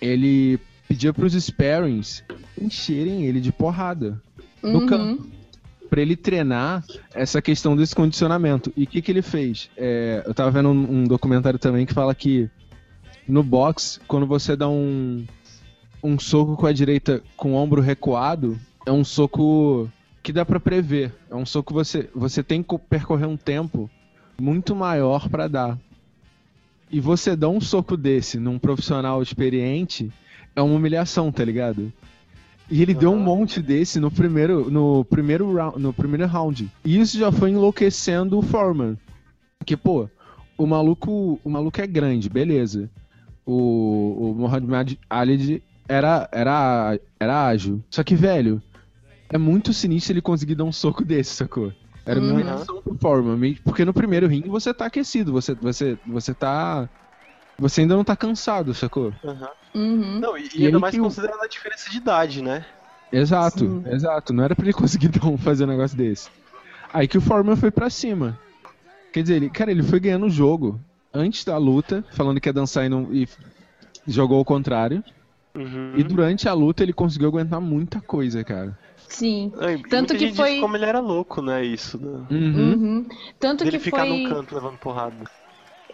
Ele 0.00 0.58
pedia 0.88 1.12
pros 1.12 1.34
sparings 1.34 2.24
encherem 2.60 3.26
ele 3.26 3.40
de 3.40 3.52
porrada 3.52 4.20
no 4.62 4.80
Uhum. 4.80 4.86
campo. 4.86 5.26
Pra 5.90 6.00
ele 6.00 6.16
treinar 6.16 6.84
essa 7.14 7.40
questão 7.40 7.76
desse 7.76 7.94
condicionamento. 7.94 8.72
E 8.76 8.84
o 8.84 8.86
que, 8.86 9.00
que 9.00 9.12
ele 9.12 9.22
fez? 9.22 9.70
É, 9.76 10.22
eu 10.26 10.34
tava 10.34 10.50
vendo 10.50 10.68
um, 10.70 11.00
um 11.00 11.04
documentário 11.04 11.58
também 11.58 11.86
que 11.86 11.94
fala 11.94 12.14
que 12.14 12.50
no 13.28 13.42
box, 13.42 14.00
quando 14.08 14.26
você 14.26 14.56
dá 14.56 14.68
um, 14.68 15.24
um 16.06 16.18
soco 16.18 16.56
com 16.56 16.66
a 16.66 16.72
direita 16.72 17.22
com 17.36 17.52
o 17.52 17.54
ombro 17.56 17.80
recuado, 17.80 18.58
é 18.86 18.92
um 18.92 19.02
soco 19.02 19.90
que 20.22 20.32
dá 20.32 20.44
pra 20.44 20.60
prever. 20.60 21.12
É 21.28 21.34
um 21.34 21.44
soco 21.44 21.68
que 21.68 21.74
você, 21.74 22.08
você 22.14 22.42
tem 22.42 22.62
que 22.62 22.78
percorrer 22.78 23.26
um 23.26 23.36
tempo 23.36 23.90
muito 24.40 24.74
maior 24.74 25.28
pra 25.28 25.48
dar. 25.48 25.78
E 26.90 27.00
você 27.00 27.34
dá 27.34 27.48
um 27.48 27.60
soco 27.60 27.96
desse 27.96 28.38
num 28.38 28.58
profissional 28.58 29.20
experiente, 29.20 30.12
é 30.54 30.62
uma 30.62 30.76
humilhação, 30.76 31.32
tá 31.32 31.44
ligado? 31.44 31.92
E 32.70 32.82
ele 32.82 32.94
deu 32.94 33.12
um 33.12 33.18
monte 33.18 33.60
desse 33.60 33.98
no 33.98 34.10
primeiro, 34.10 34.70
no 34.70 35.04
primeiro 35.04 35.52
round, 35.52 35.80
no 35.80 35.92
primeiro 35.92 36.26
round. 36.26 36.70
E 36.84 36.98
isso 37.00 37.18
já 37.18 37.32
foi 37.32 37.50
enlouquecendo 37.50 38.38
o 38.38 38.42
Foreman. 38.42 38.96
Porque, 39.58 39.76
pô, 39.76 40.08
o 40.56 40.66
maluco, 40.66 41.40
o 41.42 41.50
maluco 41.50 41.80
é 41.80 41.86
grande, 41.86 42.28
beleza. 42.28 42.88
O, 43.44 44.30
o 44.30 44.34
Muhammad 44.34 44.94
Ali 45.08 45.62
era, 45.88 46.28
era, 46.32 46.98
era 47.18 47.46
ágil. 47.46 47.82
Só 47.90 48.02
que, 48.02 48.14
velho, 48.14 48.62
é 49.30 49.38
muito 49.38 49.72
sinistro 49.72 50.12
ele 50.12 50.22
conseguir 50.22 50.54
dar 50.54 50.64
um 50.64 50.72
soco 50.72 51.02
desse, 51.04 51.34
sacou? 51.34 51.72
Era 52.04 52.20
uma 52.20 52.28
Uhum. 52.28 52.34
humilhação 52.34 52.82
pro 52.82 53.36
meio- 53.36 53.60
Porque 53.64 53.84
no 53.84 53.92
primeiro 53.92 54.26
ringue 54.28 54.48
você 54.48 54.72
tá 54.72 54.86
aquecido, 54.86 55.32
você, 55.32 55.54
você, 55.54 55.98
você 56.06 56.34
tá. 56.34 56.88
Você 57.58 57.80
ainda 57.80 57.96
não 57.96 58.04
tá 58.04 58.14
cansado, 58.14 58.72
sacou? 58.74 59.12
Aham. 59.24 59.48
Uhum. 59.74 60.20
Não, 60.20 60.36
e, 60.38 60.48
e 60.54 60.66
ainda 60.66 60.78
mais 60.78 60.94
que 60.94 61.00
o- 61.00 61.04
considerando 61.04 61.42
a 61.42 61.48
diferença 61.48 61.90
de 61.90 61.96
idade, 61.96 62.42
né? 62.42 62.64
Exato, 63.10 63.58
Sim. 63.58 63.82
exato. 63.86 64.32
Não 64.32 64.44
era 64.44 64.54
pra 64.54 64.64
ele 64.64 64.72
conseguir 64.72 65.08
dar 65.20 65.26
um- 65.26 65.38
fazer 65.38 65.64
um 65.64 65.68
negócio 65.68 65.96
desse. 65.96 66.28
Aí 66.92 67.08
que 67.08 67.18
o 67.18 67.20
Foreman 67.20 67.56
foi 67.56 67.70
pra 67.70 67.90
cima. 67.90 68.38
Quer 69.12 69.22
dizer, 69.22 69.36
ele, 69.36 69.50
cara, 69.50 69.70
ele 69.70 69.82
foi 69.82 69.98
ganhando 69.98 70.26
o 70.26 70.30
jogo 70.30 70.78
antes 71.12 71.44
da 71.44 71.56
luta, 71.56 72.04
falando 72.12 72.40
que 72.40 72.48
ia 72.48 72.52
dançar 72.52 72.84
e, 72.84 72.88
não, 72.88 73.12
e 73.12 73.26
jogou 74.06 74.38
ao 74.38 74.44
contrário. 74.44 75.02
Uhum. 75.56 75.92
E 75.96 76.02
durante 76.04 76.48
a 76.48 76.52
luta 76.52 76.82
ele 76.82 76.92
conseguiu 76.92 77.28
aguentar 77.28 77.60
muita 77.60 78.00
coisa, 78.00 78.44
cara. 78.44 78.78
Sim. 79.08 79.52
É, 79.60 79.74
e 79.74 79.82
Tanto 79.84 80.12
que 80.14 80.18
gente 80.20 80.36
foi- 80.36 80.48
disse 80.50 80.60
como 80.60 80.76
ele 80.76 80.84
era 80.84 81.00
louco, 81.00 81.40
né? 81.40 81.64
Isso, 81.64 81.98
né? 81.98 82.26
Uhum. 82.30 82.72
Uhum. 82.72 83.06
Tanto 83.38 83.64
Dele 83.64 83.78
que 83.78 83.84
ficar 83.84 84.06
foi. 84.06 84.08
num 84.08 84.28
canto 84.28 84.54
levando 84.54 84.78
porrada. 84.78 85.24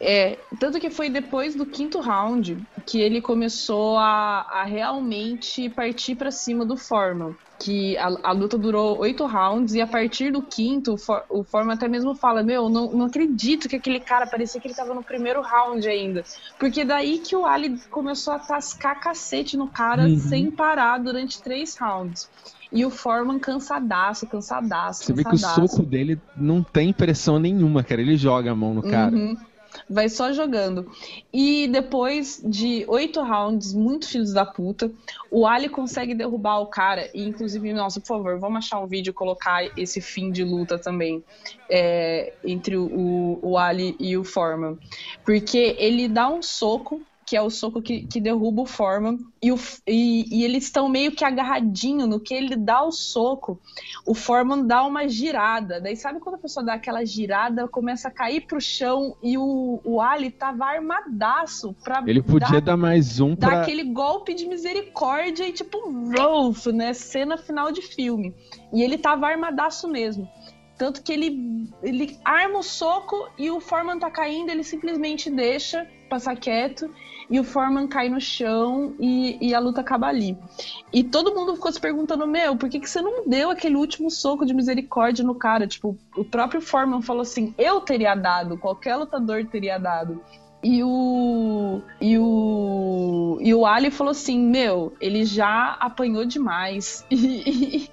É, 0.01 0.47
tanto 0.59 0.81
que 0.81 0.91
foi 0.91 1.09
depois 1.11 1.55
do 1.55 1.67
quinto 1.67 2.01
round 2.01 2.63
que 2.87 2.99
ele 2.99 3.21
começou 3.21 3.97
a, 3.99 4.41
a 4.51 4.65
realmente 4.65 5.69
partir 5.71 6.17
pra 6.17 6.31
cima 6.31 6.65
do 6.67 6.77
Foreman. 6.77 7.35
Que 7.63 7.97
a, 7.99 8.09
a 8.25 8.33
luta 8.33 8.59
durou 8.59 8.99
oito 8.99 9.25
rounds 9.25 9.73
e 9.75 9.81
a 9.81 9.87
partir 9.87 10.33
do 10.33 10.43
quinto, 10.49 10.95
o, 10.95 10.99
For, 10.99 11.23
o 11.31 11.45
Foreman 11.45 11.75
até 11.75 11.87
mesmo 11.87 12.17
fala: 12.17 12.43
Meu, 12.43 12.69
não, 12.69 12.91
não 12.93 13.07
acredito 13.07 13.69
que 13.69 13.77
aquele 13.77 14.01
cara 14.01 14.27
parecia 14.27 14.61
que 14.61 14.67
ele 14.67 14.75
tava 14.75 14.95
no 14.95 15.05
primeiro 15.05 15.41
round 15.43 15.87
ainda. 15.89 16.23
Porque 16.59 16.85
daí 16.85 17.21
que 17.21 17.37
o 17.37 17.45
Ali 17.45 17.77
começou 17.89 18.35
a 18.35 18.39
tascar 18.41 18.99
cacete 18.99 19.57
no 19.57 19.71
cara 19.71 20.09
Uhum. 20.09 20.19
sem 20.19 20.51
parar 20.51 20.99
durante 20.99 21.41
três 21.41 21.75
rounds. 21.79 22.29
E 22.73 22.85
o 22.85 22.91
Foreman 22.91 23.39
cansadaço, 23.39 24.27
cansadaço, 24.27 25.05
Você 25.05 25.13
vê 25.13 25.23
que 25.23 25.29
o 25.35 25.39
cansadaço. 25.39 25.77
soco 25.77 25.87
dele 25.87 26.21
não 26.37 26.65
tem 26.65 26.93
pressão 26.93 27.39
nenhuma, 27.39 27.85
cara. 27.85 28.01
Ele 28.01 28.17
joga 28.17 28.51
a 28.51 28.55
mão 28.57 28.75
no 28.75 28.83
cara. 28.83 29.17
Uhum. 29.17 29.37
Vai 29.89 30.09
só 30.09 30.33
jogando. 30.33 30.91
E 31.33 31.69
depois 31.69 32.41
de 32.45 32.85
oito 32.89 33.21
rounds, 33.23 33.73
muito 33.73 34.09
filhos 34.09 34.33
da 34.33 34.45
puta, 34.45 34.91
o 35.31 35.47
Ali 35.47 35.69
consegue 35.69 36.15
derrubar 36.15 36.61
o 36.61 36.67
cara. 36.67 37.11
E, 37.15 37.23
inclusive, 37.23 37.73
nossa, 37.73 38.01
por 38.01 38.07
favor, 38.07 38.39
vamos 38.39 38.59
achar 38.59 38.81
um 38.81 38.87
vídeo 38.87 39.11
e 39.11 39.15
colocar 39.15 39.65
esse 39.79 40.01
fim 40.01 40.31
de 40.31 40.45
luta 40.45 40.79
também 40.79 41.23
é, 41.71 42.33
entre 42.45 42.77
o, 42.77 43.39
o, 43.43 43.59
Ali 43.59 43.97
e 43.99 44.17
o 44.17 44.25
Foreman. 44.25 44.79
Porque 45.25 45.77
ele 45.79 46.09
dá 46.09 46.29
um 46.29 46.43
soco, 46.43 47.01
que 47.33 47.37
é 47.39 47.41
o 47.41 47.49
soco 47.49 47.81
que, 47.81 48.07
que 48.07 48.21
derruba 48.21 48.61
o 48.61 48.67
Foreman, 48.67 49.17
e, 49.43 49.51
o, 49.51 49.59
e, 49.87 50.27
e 50.31 50.45
eles 50.45 50.65
estão 50.65 50.87
meio 50.87 51.13
que 51.13 51.25
agarradinho 51.25 52.07
no 52.07 52.21
que 52.21 52.35
ele 52.35 52.55
dá 52.55 52.83
o 52.83 52.93
soco 52.93 53.59
o 54.05 54.15
Foreman 54.15 54.67
dá 54.67 54.85
uma 54.85 55.09
girada. 55.09 55.81
Daí 55.81 55.97
sabe 55.97 56.21
quando 56.21 56.35
a 56.35 56.39
pessoa 56.39 56.63
dá 56.63 56.75
aquela 56.75 57.07
girada, 57.07 57.67
começa 57.67 58.09
a 58.09 58.11
cair 58.11 58.43
pro 58.43 58.61
chão 58.61 59.17
e 59.23 59.39
o, 59.39 59.81
o 59.83 59.99
Ali 60.03 60.31
tava 60.31 60.67
armadaço 60.67 61.75
pra 61.83 62.05
Ele 62.07 62.23
podia 62.23 62.61
dar, 62.61 62.73
dar 62.73 62.77
mais 62.77 63.19
um 63.19 63.35
dar 63.35 63.49
pra. 63.49 63.63
aquele 63.63 63.85
golpe 63.85 64.35
de 64.35 64.47
misericórdia 64.47 65.49
e 65.49 65.53
tipo, 65.53 65.79
Rolf, 66.15 66.67
né? 66.67 66.93
Cena 66.93 67.39
final 67.39 67.73
de 67.73 67.81
filme. 67.81 68.35
E 68.75 68.83
ele 68.83 68.99
tava 68.99 69.27
armadaço 69.27 69.89
mesmo. 69.89 70.29
Tanto 70.77 71.03
que 71.03 71.15
ele, 71.15 71.67
ele 71.83 72.19
arma 72.23 72.59
o 72.59 72.63
soco 72.63 73.27
e 73.39 73.51
o 73.51 73.59
Foreman 73.59 73.99
tá 73.99 74.11
caindo, 74.11 74.51
ele 74.51 74.65
simplesmente 74.65 75.31
deixa 75.31 75.89
passar 76.11 76.37
quieto 76.37 76.93
e 77.33 77.41
o 77.41 77.45
Foreman 77.45 77.89
cai 77.89 78.11
no 78.11 78.21
chão 78.21 78.95
e, 79.01 79.39
e 79.41 79.55
a 79.55 79.59
luta 79.59 79.81
acaba 79.81 80.07
ali. 80.07 80.37
E 80.93 81.03
todo 81.03 81.35
mundo 81.35 81.55
ficou 81.55 81.73
se 81.73 81.81
perguntando, 81.81 82.27
meu, 82.27 82.55
por 82.57 82.69
que, 82.69 82.79
que 82.79 82.91
você 82.91 83.01
não 83.01 83.27
deu 83.27 83.51
aquele 83.51 83.75
último 83.75 84.11
soco 84.11 84.45
de 84.45 84.53
misericórdia 84.53 85.25
no 85.25 85.35
cara? 85.35 85.67
Tipo, 85.67 85.97
o 86.15 86.25
próprio 86.27 86.61
Foreman 86.61 87.01
falou 87.01 87.23
assim, 87.23 87.55
eu 87.57 87.81
teria 87.81 88.15
dado, 88.15 88.59
qualquer 88.59 88.97
lutador 88.97 89.47
teria 89.47 89.79
dado. 89.79 90.21
E 90.63 90.85
o, 90.85 91.81
e 91.99 92.19
o 92.19 93.39
e 93.41 93.53
o 93.55 93.67
Ali 93.67 93.91
falou 93.91 94.11
assim, 94.11 94.39
meu, 94.39 94.93
ele 95.01 95.25
já 95.25 95.77
apanhou 95.81 96.27
demais 96.27 97.05
e, 97.11 97.89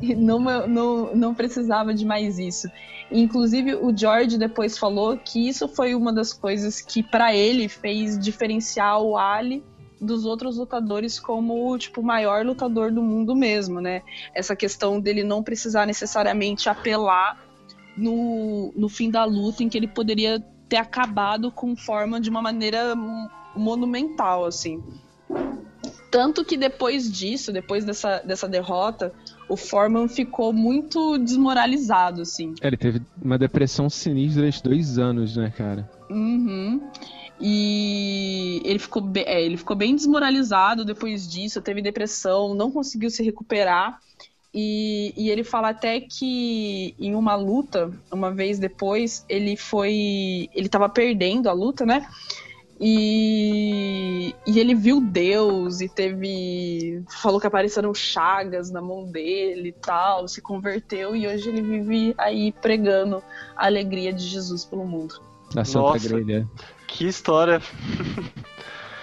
e 0.00 0.14
não, 0.14 0.38
não, 0.68 1.16
não 1.16 1.34
precisava 1.34 1.94
de 1.94 2.04
mais 2.04 2.38
isso. 2.38 2.68
Inclusive 3.12 3.74
o 3.74 3.96
George 3.96 4.38
depois 4.38 4.78
falou 4.78 5.16
que 5.18 5.48
isso 5.48 5.68
foi 5.68 5.94
uma 5.94 6.12
das 6.12 6.32
coisas 6.32 6.80
que 6.80 7.02
para 7.02 7.34
ele 7.34 7.68
fez 7.68 8.18
diferenciar 8.18 9.00
o 9.00 9.16
Ali 9.16 9.62
dos 10.00 10.24
outros 10.24 10.56
lutadores 10.56 11.20
como 11.20 11.70
o 11.70 11.78
tipo 11.78 12.02
maior 12.02 12.44
lutador 12.44 12.90
do 12.90 13.02
mundo 13.02 13.36
mesmo, 13.36 13.80
né? 13.80 14.02
Essa 14.34 14.56
questão 14.56 15.00
dele 15.00 15.22
não 15.22 15.42
precisar 15.42 15.86
necessariamente 15.86 16.68
apelar 16.68 17.38
no, 17.96 18.72
no 18.74 18.88
fim 18.88 19.10
da 19.10 19.24
luta 19.24 19.62
em 19.62 19.68
que 19.68 19.78
ele 19.78 19.86
poderia 19.86 20.40
ter 20.68 20.76
acabado 20.76 21.52
com 21.52 21.76
forma 21.76 22.20
de 22.20 22.30
uma 22.30 22.42
maneira 22.42 22.94
monumental, 23.54 24.44
assim. 24.44 24.82
Tanto 26.10 26.44
que 26.44 26.56
depois 26.56 27.10
disso, 27.10 27.52
depois 27.52 27.84
dessa, 27.84 28.18
dessa 28.20 28.48
derrota, 28.48 29.14
o 29.48 29.56
Foreman 29.56 30.08
ficou 30.08 30.52
muito 30.52 31.18
desmoralizado, 31.18 32.22
assim. 32.22 32.54
É, 32.60 32.66
ele 32.68 32.76
teve 32.76 33.02
uma 33.20 33.38
depressão 33.38 33.90
sinistra 33.90 34.42
durante 34.42 34.62
dois 34.62 34.98
anos, 34.98 35.36
né, 35.36 35.52
cara? 35.56 35.90
Uhum. 36.10 36.80
E 37.40 38.62
ele 38.64 38.78
ficou, 38.78 39.02
bem, 39.02 39.24
é, 39.26 39.42
ele 39.42 39.56
ficou 39.56 39.74
bem 39.74 39.96
desmoralizado 39.96 40.84
depois 40.84 41.28
disso, 41.28 41.60
teve 41.60 41.82
depressão, 41.82 42.54
não 42.54 42.70
conseguiu 42.70 43.10
se 43.10 43.22
recuperar. 43.22 43.98
E, 44.54 45.14
e, 45.16 45.30
ele 45.30 45.42
fala 45.42 45.70
até 45.70 45.98
que 45.98 46.94
em 46.98 47.14
uma 47.14 47.34
luta, 47.34 47.90
uma 48.12 48.30
vez 48.30 48.58
depois, 48.58 49.24
ele 49.28 49.56
foi. 49.56 50.50
Ele 50.54 50.68
tava 50.68 50.90
perdendo 50.90 51.48
a 51.48 51.52
luta, 51.52 51.86
né? 51.86 52.06
E, 52.84 54.34
e 54.44 54.58
ele 54.58 54.74
viu 54.74 55.00
Deus 55.00 55.80
e 55.80 55.88
teve. 55.88 57.00
Falou 57.22 57.40
que 57.40 57.46
apareceram 57.46 57.94
chagas 57.94 58.72
na 58.72 58.82
mão 58.82 59.04
dele 59.04 59.68
e 59.68 59.72
tal, 59.72 60.26
se 60.26 60.42
converteu 60.42 61.14
e 61.14 61.28
hoje 61.28 61.48
ele 61.48 61.62
vive 61.62 62.12
aí 62.18 62.50
pregando 62.50 63.22
a 63.56 63.66
alegria 63.66 64.12
de 64.12 64.26
Jesus 64.26 64.64
pelo 64.64 64.84
mundo. 64.84 65.14
Na 65.54 65.64
Santa 65.64 65.78
Nossa. 65.78 66.08
Grelha. 66.08 66.48
Que 66.88 67.06
história. 67.06 67.62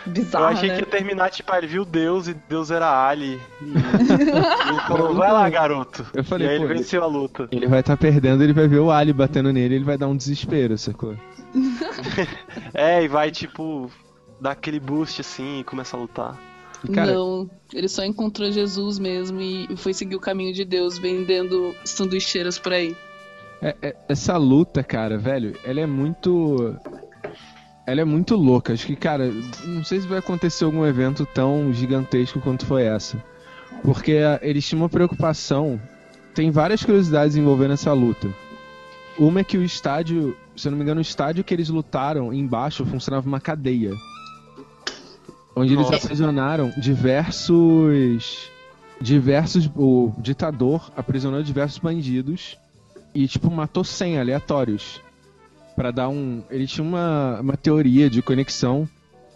Bizarro, 0.05 0.45
Eu 0.45 0.49
achei 0.49 0.69
né? 0.69 0.75
que 0.75 0.81
ia 0.81 0.87
terminar, 0.87 1.29
tipo, 1.29 1.53
ele 1.53 1.67
viu 1.67 1.85
Deus 1.85 2.27
e 2.27 2.33
Deus 2.33 2.71
era 2.71 3.07
Ali. 3.07 3.39
E 3.61 4.71
ele 4.71 4.81
falou, 4.87 5.13
vai 5.15 5.31
lá, 5.31 5.49
garoto. 5.49 6.05
Eu 6.13 6.23
falei, 6.23 6.47
e 6.47 6.49
aí 6.49 6.55
ele 6.57 6.67
venceu 6.67 7.03
a 7.03 7.07
luta. 7.07 7.47
Ele 7.51 7.67
vai 7.67 7.79
estar 7.79 7.95
perdendo, 7.95 8.43
ele 8.43 8.53
vai 8.53 8.67
ver 8.67 8.79
o 8.79 8.91
Ali 8.91 9.13
batendo 9.13 9.53
nele, 9.53 9.75
ele 9.75 9.85
vai 9.85 9.97
dar 9.97 10.07
um 10.07 10.17
desespero, 10.17 10.77
sacou? 10.77 11.15
É, 12.73 13.03
e 13.03 13.07
vai, 13.07 13.31
tipo, 13.31 13.89
dar 14.39 14.51
aquele 14.51 14.79
boost 14.79 15.21
assim 15.21 15.59
e 15.59 15.63
começa 15.63 15.95
a 15.97 15.99
lutar. 15.99 16.39
Cara, 16.93 17.13
Não, 17.13 17.49
ele 17.73 17.89
só 17.89 18.05
encontrou 18.05 18.51
Jesus 18.51 18.99
mesmo 18.99 19.41
e 19.41 19.67
foi 19.75 19.93
seguir 19.93 20.15
o 20.15 20.19
caminho 20.19 20.53
de 20.53 20.63
Deus 20.63 20.97
vendendo 20.97 21.75
sanduicheiras 21.83 22.57
por 22.57 22.71
aí. 22.71 22.95
É- 23.61 23.75
é- 23.81 23.95
essa 24.07 24.37
luta, 24.37 24.81
cara, 24.81 25.17
velho, 25.17 25.53
ela 25.65 25.81
é 25.81 25.85
muito. 25.85 26.75
Ela 27.85 28.01
é 28.01 28.05
muito 28.05 28.35
louca. 28.35 28.71
Acho 28.71 28.85
que, 28.85 28.95
cara, 28.95 29.29
não 29.65 29.83
sei 29.83 29.99
se 29.99 30.07
vai 30.07 30.19
acontecer 30.19 30.63
algum 30.63 30.85
evento 30.85 31.25
tão 31.25 31.73
gigantesco 31.73 32.39
quanto 32.39 32.65
foi 32.65 32.83
essa. 32.83 33.21
Porque 33.83 34.13
ah, 34.17 34.39
eles 34.41 34.65
tinham 34.65 34.83
uma 34.83 34.89
preocupação. 34.89 35.81
Tem 36.33 36.51
várias 36.51 36.83
curiosidades 36.83 37.35
envolvendo 37.35 37.73
essa 37.73 37.91
luta. 37.91 38.29
Uma 39.17 39.41
é 39.41 39.43
que 39.43 39.57
o 39.57 39.63
estádio, 39.63 40.37
se 40.59 40.67
eu 40.67 40.71
não 40.71 40.77
me 40.77 40.83
engano, 40.83 40.99
o 40.99 41.01
estádio 41.01 41.43
que 41.43 41.53
eles 41.53 41.69
lutaram 41.69 42.33
embaixo 42.33 42.85
funcionava 42.85 43.27
uma 43.27 43.39
cadeia. 43.39 43.93
Onde 45.55 45.73
eles 45.73 45.89
Nossa. 45.89 46.05
aprisionaram 46.05 46.71
diversos. 46.77 48.49
Diversos. 49.01 49.69
O 49.75 50.13
ditador 50.17 50.91
aprisionou 50.95 51.41
diversos 51.41 51.79
bandidos 51.79 52.57
e, 53.15 53.27
tipo, 53.27 53.49
matou 53.49 53.83
100 53.83 54.19
aleatórios. 54.19 55.01
Pra 55.75 55.91
dar 55.91 56.09
um. 56.09 56.43
Ele 56.49 56.67
tinha 56.67 56.85
uma, 56.85 57.39
uma 57.39 57.57
teoria 57.57 58.09
de 58.09 58.21
conexão. 58.21 58.87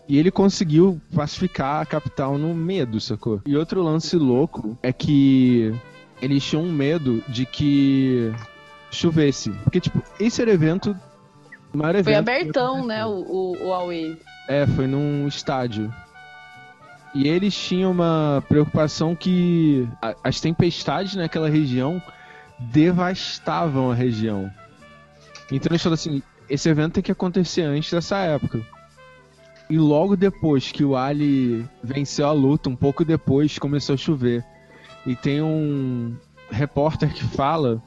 E 0.07 0.17
ele 0.17 0.29
conseguiu 0.29 0.99
pacificar 1.15 1.81
a 1.81 1.85
capital 1.85 2.37
no 2.37 2.53
medo, 2.53 2.99
sacou? 2.99 3.41
E 3.45 3.55
outro 3.55 3.81
lance 3.81 4.17
louco 4.17 4.77
é 4.83 4.91
que 4.91 5.73
eles 6.21 6.43
tinham 6.43 6.65
medo 6.65 7.23
de 7.29 7.45
que 7.45 8.33
chovesse. 8.91 9.49
Porque, 9.63 9.79
tipo, 9.79 10.01
esse 10.19 10.41
era 10.41 10.51
o 10.51 10.53
evento. 10.53 10.95
Foi 12.03 12.13
abertão, 12.15 12.85
né, 12.85 13.05
o, 13.05 13.09
o, 13.09 13.67
o 13.67 13.73
Away. 13.73 14.19
É, 14.47 14.67
foi 14.67 14.85
num 14.85 15.27
estádio. 15.27 15.93
E 17.13 17.27
eles 17.27 17.55
tinham 17.55 17.91
uma 17.91 18.43
preocupação 18.47 19.15
que 19.15 19.87
as 20.23 20.39
tempestades 20.39 21.15
naquela 21.15 21.49
região 21.49 22.01
devastavam 22.59 23.91
a 23.91 23.95
região. 23.95 24.51
Então 25.51 25.71
eles 25.71 25.81
falaram 25.81 25.95
assim: 25.95 26.23
esse 26.49 26.69
evento 26.69 26.93
tem 26.93 27.03
que 27.03 27.11
acontecer 27.11 27.61
antes 27.61 27.91
dessa 27.91 28.17
época. 28.17 28.61
E 29.69 29.77
logo 29.77 30.15
depois 30.15 30.71
que 30.71 30.83
o 30.83 30.95
Ali 30.95 31.67
venceu 31.83 32.27
a 32.27 32.31
luta, 32.31 32.69
um 32.69 32.75
pouco 32.75 33.05
depois 33.05 33.57
começou 33.57 33.93
a 33.93 33.97
chover. 33.97 34.43
E 35.05 35.15
tem 35.15 35.41
um 35.41 36.15
repórter 36.51 37.13
que 37.13 37.23
fala 37.23 37.81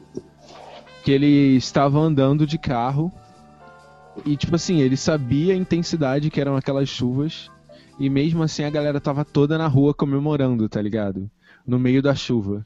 que 1.05 1.13
ele 1.13 1.57
estava 1.57 1.99
andando 1.99 2.47
de 2.47 2.59
carro 2.59 3.13
e, 4.25 4.37
tipo 4.37 4.57
assim, 4.57 4.81
ele 4.81 4.97
sabia 4.97 5.53
a 5.55 5.57
intensidade 5.57 6.31
que 6.31 6.41
eram 6.41 6.57
aquelas 6.57 6.89
chuvas. 6.89 7.51
E 7.99 8.11
mesmo 8.11 8.43
assim 8.43 8.63
a 8.63 8.71
galera 8.71 9.01
tava 9.01 9.25
toda 9.25 9.57
na 9.57 9.67
rua 9.67 9.95
comemorando, 9.95 10.69
tá 10.69 10.81
ligado? 10.83 11.31
No 11.67 11.79
meio 11.79 12.03
da 12.03 12.15
chuva. 12.15 12.65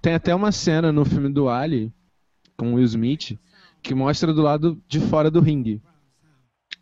Tem 0.00 0.14
até 0.14 0.34
uma 0.34 0.50
cena 0.50 0.90
no 0.90 1.04
filme 1.04 1.28
do 1.28 1.48
Ali, 1.48 1.92
com 2.56 2.74
Will 2.74 2.84
Smith, 2.84 3.38
que 3.82 3.94
mostra 3.94 4.32
do 4.32 4.42
lado 4.42 4.82
de 4.88 4.98
fora 4.98 5.30
do 5.30 5.40
ringue. 5.40 5.82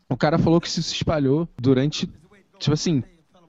O 0.09 0.17
cara 0.17 0.39
falou 0.39 0.61
que 0.61 0.69
isso 0.69 0.83
se 0.83 0.95
espalhou 0.95 1.49
durante, 1.61 2.09
tipo 2.59 2.73
assim, 2.73 3.03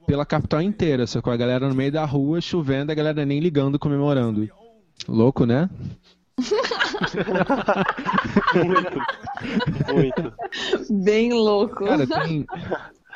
pela 0.07 0.25
capital 0.25 0.61
inteira, 0.61 1.05
só 1.05 1.21
com 1.21 1.29
a 1.29 1.37
galera 1.37 1.69
no 1.69 1.75
meio 1.75 1.91
da 1.91 2.03
rua, 2.03 2.41
chovendo, 2.41 2.91
a 2.91 2.95
galera 2.95 3.25
nem 3.25 3.39
ligando, 3.39 3.77
comemorando. 3.77 4.49
Louco, 5.07 5.45
né? 5.45 5.69
Muito. 8.55 8.99
Muito. 9.93 10.33
Bem 11.03 11.33
louco. 11.33 11.85
Cara, 11.85 12.05
tem, 12.07 12.45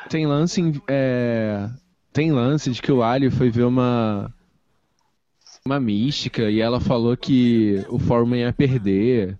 tem 0.08 0.26
lance 0.26 0.60
em- 0.60 0.82
é, 0.88 1.68
tem 2.12 2.32
lance 2.32 2.70
de 2.70 2.82
que 2.82 2.90
o 2.92 3.02
Ali 3.02 3.30
foi 3.30 3.50
ver 3.50 3.64
uma 3.64 4.32
uma 5.64 5.78
mística 5.78 6.50
e 6.50 6.60
ela 6.60 6.80
falou 6.80 7.16
que 7.16 7.84
o 7.88 7.98
Foreman 7.98 8.40
ia 8.40 8.52
perder. 8.52 9.38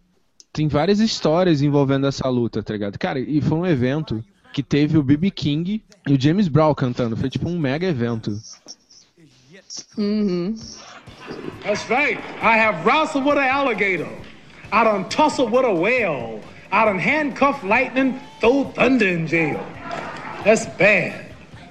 Tem 0.53 0.69
várias 0.69 1.01
histórias 1.01 1.63
envolvendo 1.63 2.07
essa 2.07 2.29
luta, 2.29 2.63
tá 2.63 2.73
ligado? 2.75 2.99
Cara, 2.99 3.19
e 3.19 3.41
foi 3.41 3.59
um 3.59 3.67
evento 3.67 4.23
que 4.53 4.63
teve 4.63 4.99
o 4.99 5.03
B.B. 5.03 5.31
King 5.31 5.83
e 6.07 6.13
o 6.13 6.21
James 6.21 6.47
Brown 6.47 6.75
cantando. 6.75 7.17
Foi 7.17 7.29
tipo 7.31 7.49
um 7.49 7.59
mega 7.59 7.87
evento. 7.87 8.39
Uhum. 9.97 10.55
That's 11.63 11.89
right. 11.89 12.19
I 12.43 12.57
have 12.57 12.85
wrestled 12.85 13.25
with 13.25 13.39
an 13.39 13.45
alligator. 13.45 14.09
I 14.73 14.85
done 14.85 15.09
tussled 15.09 15.51
with 15.51 15.65
a 15.65 15.73
whale. 15.75 16.41
I 16.71 16.87
done 16.87 16.99
handcuffed 16.99 17.65
lightning, 17.65 18.21
throw 18.41 18.65
thunder 18.65 19.07
in 19.07 19.27
jail. 19.27 19.65
That's 20.45 20.67
bad. 20.67 21.27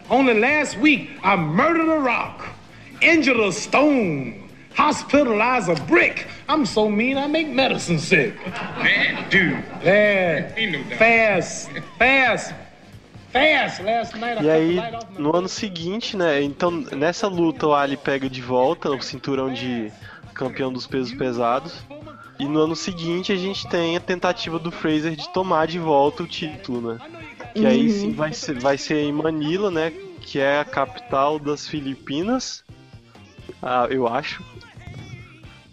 Only 0.10 0.40
last 0.40 0.78
week, 0.78 1.10
I 1.24 1.36
murdered 1.36 1.90
a 1.90 2.00
rock, 2.00 2.46
injured 3.02 3.40
a 3.40 3.52
stone, 3.52 4.50
hospitalized 4.76 5.70
a 5.70 5.76
brick. 5.86 6.28
I'm 6.48 6.66
so 6.66 6.90
mean, 6.90 7.18
I 7.18 7.28
make 7.28 7.48
medicine 7.48 8.00
sick. 8.00 8.36
Bad 8.46 9.30
dude. 9.30 9.64
Bad. 9.84 10.54
Fast. 10.98 11.70
Fast. 11.98 12.54
E 14.44 14.50
aí, 14.50 14.78
no 15.18 15.36
ano 15.36 15.48
seguinte, 15.48 16.18
né? 16.18 16.42
Então, 16.42 16.72
nessa 16.72 17.28
luta, 17.28 17.68
o 17.68 17.74
Ali 17.74 17.96
pega 17.98 18.30
de 18.30 18.42
volta 18.42 18.90
o 18.90 19.02
cinturão 19.02 19.52
de 19.54 19.92
campeão 20.34 20.72
dos 20.72 20.86
pesos 20.88 21.14
pesados. 21.14 21.84
E 22.40 22.46
no 22.46 22.60
ano 22.60 22.76
seguinte, 22.76 23.32
a 23.32 23.36
gente 23.36 23.68
tem 23.68 23.96
a 23.96 24.00
tentativa 24.00 24.58
do 24.58 24.72
Fraser 24.72 25.16
de 25.16 25.30
tomar 25.32 25.68
de 25.68 25.78
volta 25.78 26.24
o 26.24 26.28
título, 26.28 26.94
né? 26.94 27.00
Que 27.54 27.66
aí 27.66 27.90
sim 27.90 28.14
vai 28.14 28.34
ser, 28.34 28.60
vai 28.60 28.78
ser 28.78 29.02
em 29.04 29.12
Manila, 29.12 29.70
né? 29.70 29.92
Que 30.22 30.40
é 30.40 30.60
a 30.60 30.66
capital 30.66 31.38
das 31.38 31.68
Filipinas. 31.68 32.64
Ah, 33.62 33.88
eu 33.90 34.08
acho. 34.08 34.44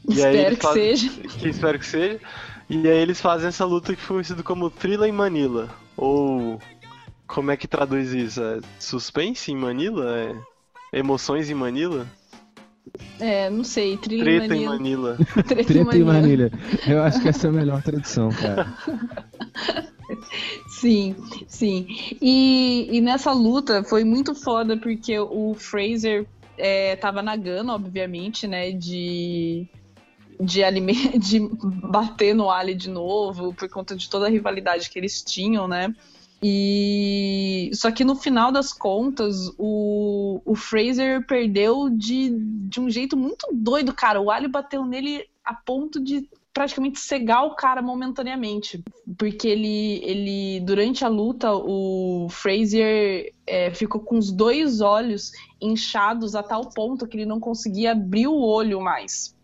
E 0.09 0.13
Espero 0.15 0.57
que 0.57 0.63
fazem- 0.63 0.97
seja. 0.97 1.11
que 1.39 1.49
espero 1.49 1.79
que 1.79 1.87
seja. 1.87 2.21
E 2.69 2.87
aí 2.87 2.99
eles 2.99 3.21
fazem 3.21 3.49
essa 3.49 3.65
luta 3.65 3.95
que 3.95 4.01
foi 4.03 4.17
conhecida 4.17 4.43
como 4.43 4.69
Thriller 4.71 5.09
em 5.09 5.13
Manila. 5.13 5.71
Ou 5.97 6.61
como 7.29 7.51
é 7.53 7.57
que 7.57 7.69
traduz 7.69 8.13
isso? 8.13 8.43
É 8.43 8.59
suspense 8.81 9.53
em 9.53 9.57
Manila? 9.57 10.17
É 10.93 10.99
emoções 10.99 11.49
em 11.49 11.55
Manila? 11.55 12.07
É, 13.21 13.51
não 13.51 13.63
sei, 13.63 13.97
trilha 13.99 14.25
Treta 14.25 14.57
em 14.57 14.65
Manila. 14.65 15.17
Manila. 15.17 15.19
Treta, 15.47 15.61
em 15.61 15.65
Treta 15.65 15.97
em 15.99 16.05
Manila. 16.05 16.51
Eu 16.87 17.03
acho 17.03 17.21
que 17.21 17.29
essa 17.29 17.47
é 17.47 17.51
a 17.51 17.53
melhor 17.53 17.83
tradução, 17.83 18.31
cara. 18.31 18.75
Sim, 20.69 21.15
sim. 21.47 21.87
E, 22.21 22.89
e 22.91 23.01
nessa 23.01 23.33
luta 23.33 23.83
foi 23.85 24.05
muito 24.05 24.35
foda 24.35 24.77
porque 24.77 25.19
o 25.19 25.55
Fraser 25.55 26.27
é, 26.57 26.97
tava 26.97 27.21
na 27.23 27.37
gana, 27.37 27.75
obviamente, 27.75 28.47
né? 28.47 28.73
De, 28.73 29.67
de, 30.41 30.63
alime- 30.65 31.13
de 31.19 31.41
bater 31.63 32.35
no 32.35 32.51
Ali 32.51 32.75
de 32.75 32.89
novo, 32.89 33.53
por 33.53 33.69
conta 33.69 33.95
de 33.97 34.09
toda 34.09 34.27
a 34.27 34.31
rivalidade 34.31 34.89
que 34.89 34.99
eles 34.99 35.23
tinham, 35.23 35.69
né? 35.69 35.95
E 36.43 37.71
só 37.75 37.91
que 37.91 38.05
no 38.05 38.15
final 38.15 38.53
das 38.53 38.73
contas, 38.73 39.53
o, 39.59 40.41
o 40.45 40.55
Fraser 40.55 41.27
perdeu 41.27 41.91
de, 41.91 42.31
de 42.31 42.81
um 42.81 42.89
jeito 42.89 43.17
muito 43.17 43.47
doido, 43.53 43.93
cara. 43.93 44.21
O 44.21 44.31
Ali 44.31 44.47
bateu 44.47 44.85
nele 44.85 45.27
a 45.45 45.53
ponto 45.53 46.01
de 46.01 46.29
praticamente 46.55 47.01
cegar 47.01 47.45
o 47.45 47.55
cara 47.55 47.83
momentaneamente. 47.83 48.83
Porque 49.17 49.49
ele, 49.49 50.01
ele 50.05 50.61
durante 50.61 51.05
a 51.05 51.09
luta, 51.09 51.53
o 51.53 52.29
Frazier 52.31 53.33
é, 53.47 53.73
ficou 53.73 54.01
com 54.01 54.17
os 54.17 54.31
dois 54.31 54.81
olhos 54.81 55.33
inchados 55.61 56.35
a 56.35 56.43
tal 56.43 56.71
ponto 56.71 57.07
que 57.07 57.17
ele 57.17 57.27
não 57.27 57.41
conseguia 57.41 57.93
abrir 57.93 58.29
o 58.29 58.41
olho 58.41 58.81
mais. 58.81 59.37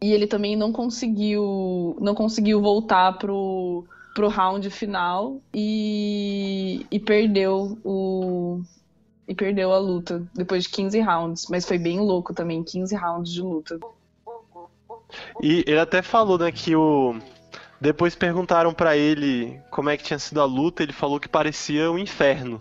E 0.00 0.12
ele 0.12 0.26
também 0.26 0.56
não 0.56 0.72
conseguiu, 0.72 1.96
não 2.00 2.14
conseguiu 2.14 2.60
voltar 2.60 3.18
pro, 3.18 3.84
pro 4.18 4.26
round 4.26 4.68
final 4.68 5.40
e, 5.54 6.84
e 6.90 6.98
perdeu 6.98 7.78
o, 7.84 8.60
e 9.28 9.32
perdeu 9.32 9.72
a 9.72 9.78
luta 9.78 10.26
depois 10.34 10.64
de 10.64 10.70
15 10.70 11.00
rounds. 11.00 11.46
Mas 11.48 11.64
foi 11.64 11.78
bem 11.78 12.00
louco 12.00 12.34
também, 12.34 12.64
15 12.64 12.96
rounds 12.96 13.32
de 13.32 13.40
luta. 13.40 13.78
E 15.40 15.62
ele 15.68 15.78
até 15.78 16.02
falou, 16.02 16.36
né, 16.36 16.50
que 16.50 16.74
o. 16.74 17.16
Depois 17.80 18.16
perguntaram 18.16 18.74
pra 18.74 18.96
ele 18.96 19.60
como 19.70 19.88
é 19.88 19.96
que 19.96 20.02
tinha 20.02 20.18
sido 20.18 20.40
a 20.40 20.44
luta, 20.44 20.82
ele 20.82 20.92
falou 20.92 21.20
que 21.20 21.28
parecia 21.28 21.88
um 21.88 21.96
inferno. 21.96 22.60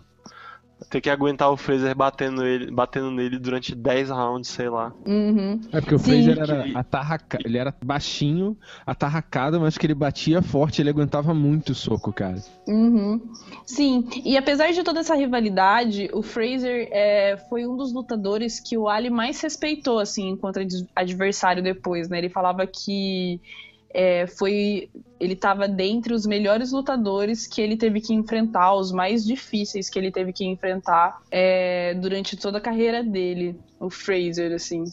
Ter 0.89 1.01
que 1.01 1.09
aguentar 1.09 1.51
o 1.51 1.57
Fraser 1.57 1.95
batendo, 1.95 2.45
ele, 2.45 2.71
batendo 2.71 3.11
nele 3.11 3.37
durante 3.37 3.75
10 3.75 4.09
rounds, 4.09 4.49
sei 4.49 4.69
lá. 4.69 4.93
Uhum. 5.05 5.59
É 5.71 5.81
porque 5.81 5.95
o 5.95 5.99
Sim. 5.99 6.23
Fraser 6.23 6.39
era 6.39 6.79
atarraca... 6.79 7.37
ele 7.43 7.57
era 7.57 7.75
baixinho, 7.83 8.57
atarracado, 8.85 9.59
mas 9.59 9.77
que 9.77 9.85
ele 9.85 9.93
batia 9.93 10.41
forte, 10.41 10.81
ele 10.81 10.89
aguentava 10.89 11.33
muito 11.33 11.75
soco, 11.75 12.13
cara. 12.13 12.41
Uhum. 12.67 13.21
Sim, 13.65 14.07
e 14.23 14.37
apesar 14.37 14.71
de 14.71 14.81
toda 14.83 15.01
essa 15.01 15.15
rivalidade, 15.15 16.09
o 16.13 16.21
Fraser 16.21 16.87
é, 16.91 17.37
foi 17.49 17.67
um 17.67 17.75
dos 17.75 17.93
lutadores 17.93 18.59
que 18.59 18.77
o 18.77 18.87
Ali 18.87 19.09
mais 19.09 19.41
respeitou, 19.41 19.99
assim, 19.99 20.29
enquanto 20.29 20.59
ad- 20.59 20.87
adversário 20.95 21.61
depois, 21.61 22.07
né? 22.07 22.17
Ele 22.17 22.29
falava 22.29 22.65
que 22.65 23.41
é, 23.89 24.27
foi. 24.27 24.89
Ele 25.19 25.33
estava 25.33 25.67
dentre 25.67 26.13
os 26.13 26.25
melhores 26.25 26.71
lutadores 26.71 27.47
que 27.47 27.61
ele 27.61 27.75
teve 27.75 27.99
que 28.01 28.13
enfrentar, 28.13 28.75
os 28.75 28.91
mais 28.91 29.25
difíceis 29.25 29.89
que 29.89 29.97
ele 29.97 30.11
teve 30.11 30.31
que 30.31 30.45
enfrentar 30.45 31.21
é, 31.31 31.95
durante 31.95 32.37
toda 32.37 32.59
a 32.59 32.61
carreira 32.61 33.03
dele, 33.03 33.59
o 33.79 33.89
Fraser, 33.89 34.53
assim. 34.53 34.83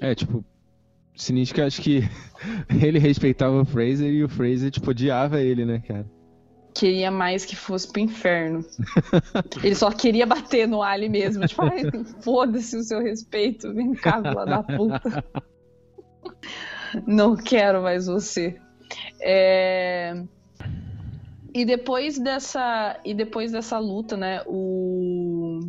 É, 0.00 0.14
tipo, 0.14 0.44
sinistro 1.14 1.64
acho 1.64 1.80
que 1.82 2.02
ele 2.82 2.98
respeitava 2.98 3.60
o 3.60 3.64
Fraser 3.64 4.12
e 4.12 4.24
o 4.24 4.28
Fraser, 4.28 4.70
tipo, 4.70 4.90
odiava 4.90 5.40
ele, 5.40 5.64
né, 5.64 5.80
cara? 5.86 6.06
Queria 6.74 7.10
mais 7.10 7.44
que 7.44 7.56
fosse 7.56 7.90
pro 7.90 8.00
inferno. 8.00 8.64
Ele 9.64 9.74
só 9.74 9.90
queria 9.90 10.24
bater 10.24 10.68
no 10.68 10.80
Ali 10.80 11.08
mesmo. 11.08 11.44
Tipo, 11.44 11.62
ai, 11.62 11.82
foda-se 12.22 12.76
o 12.76 12.84
seu 12.84 13.00
respeito, 13.00 13.74
vem 13.74 13.94
cá, 13.94 14.18
lá 14.18 14.44
da 14.44 14.62
puta. 14.62 15.24
Não 17.06 17.36
quero 17.36 17.82
mais 17.82 18.06
você. 18.06 18.58
É, 19.20 20.22
E 21.54 21.64
depois 21.64 22.18
dessa 22.18 23.00
e 23.04 23.14
depois 23.14 23.52
dessa 23.52 23.78
luta, 23.78 24.16
né, 24.16 24.42
o 24.46 25.60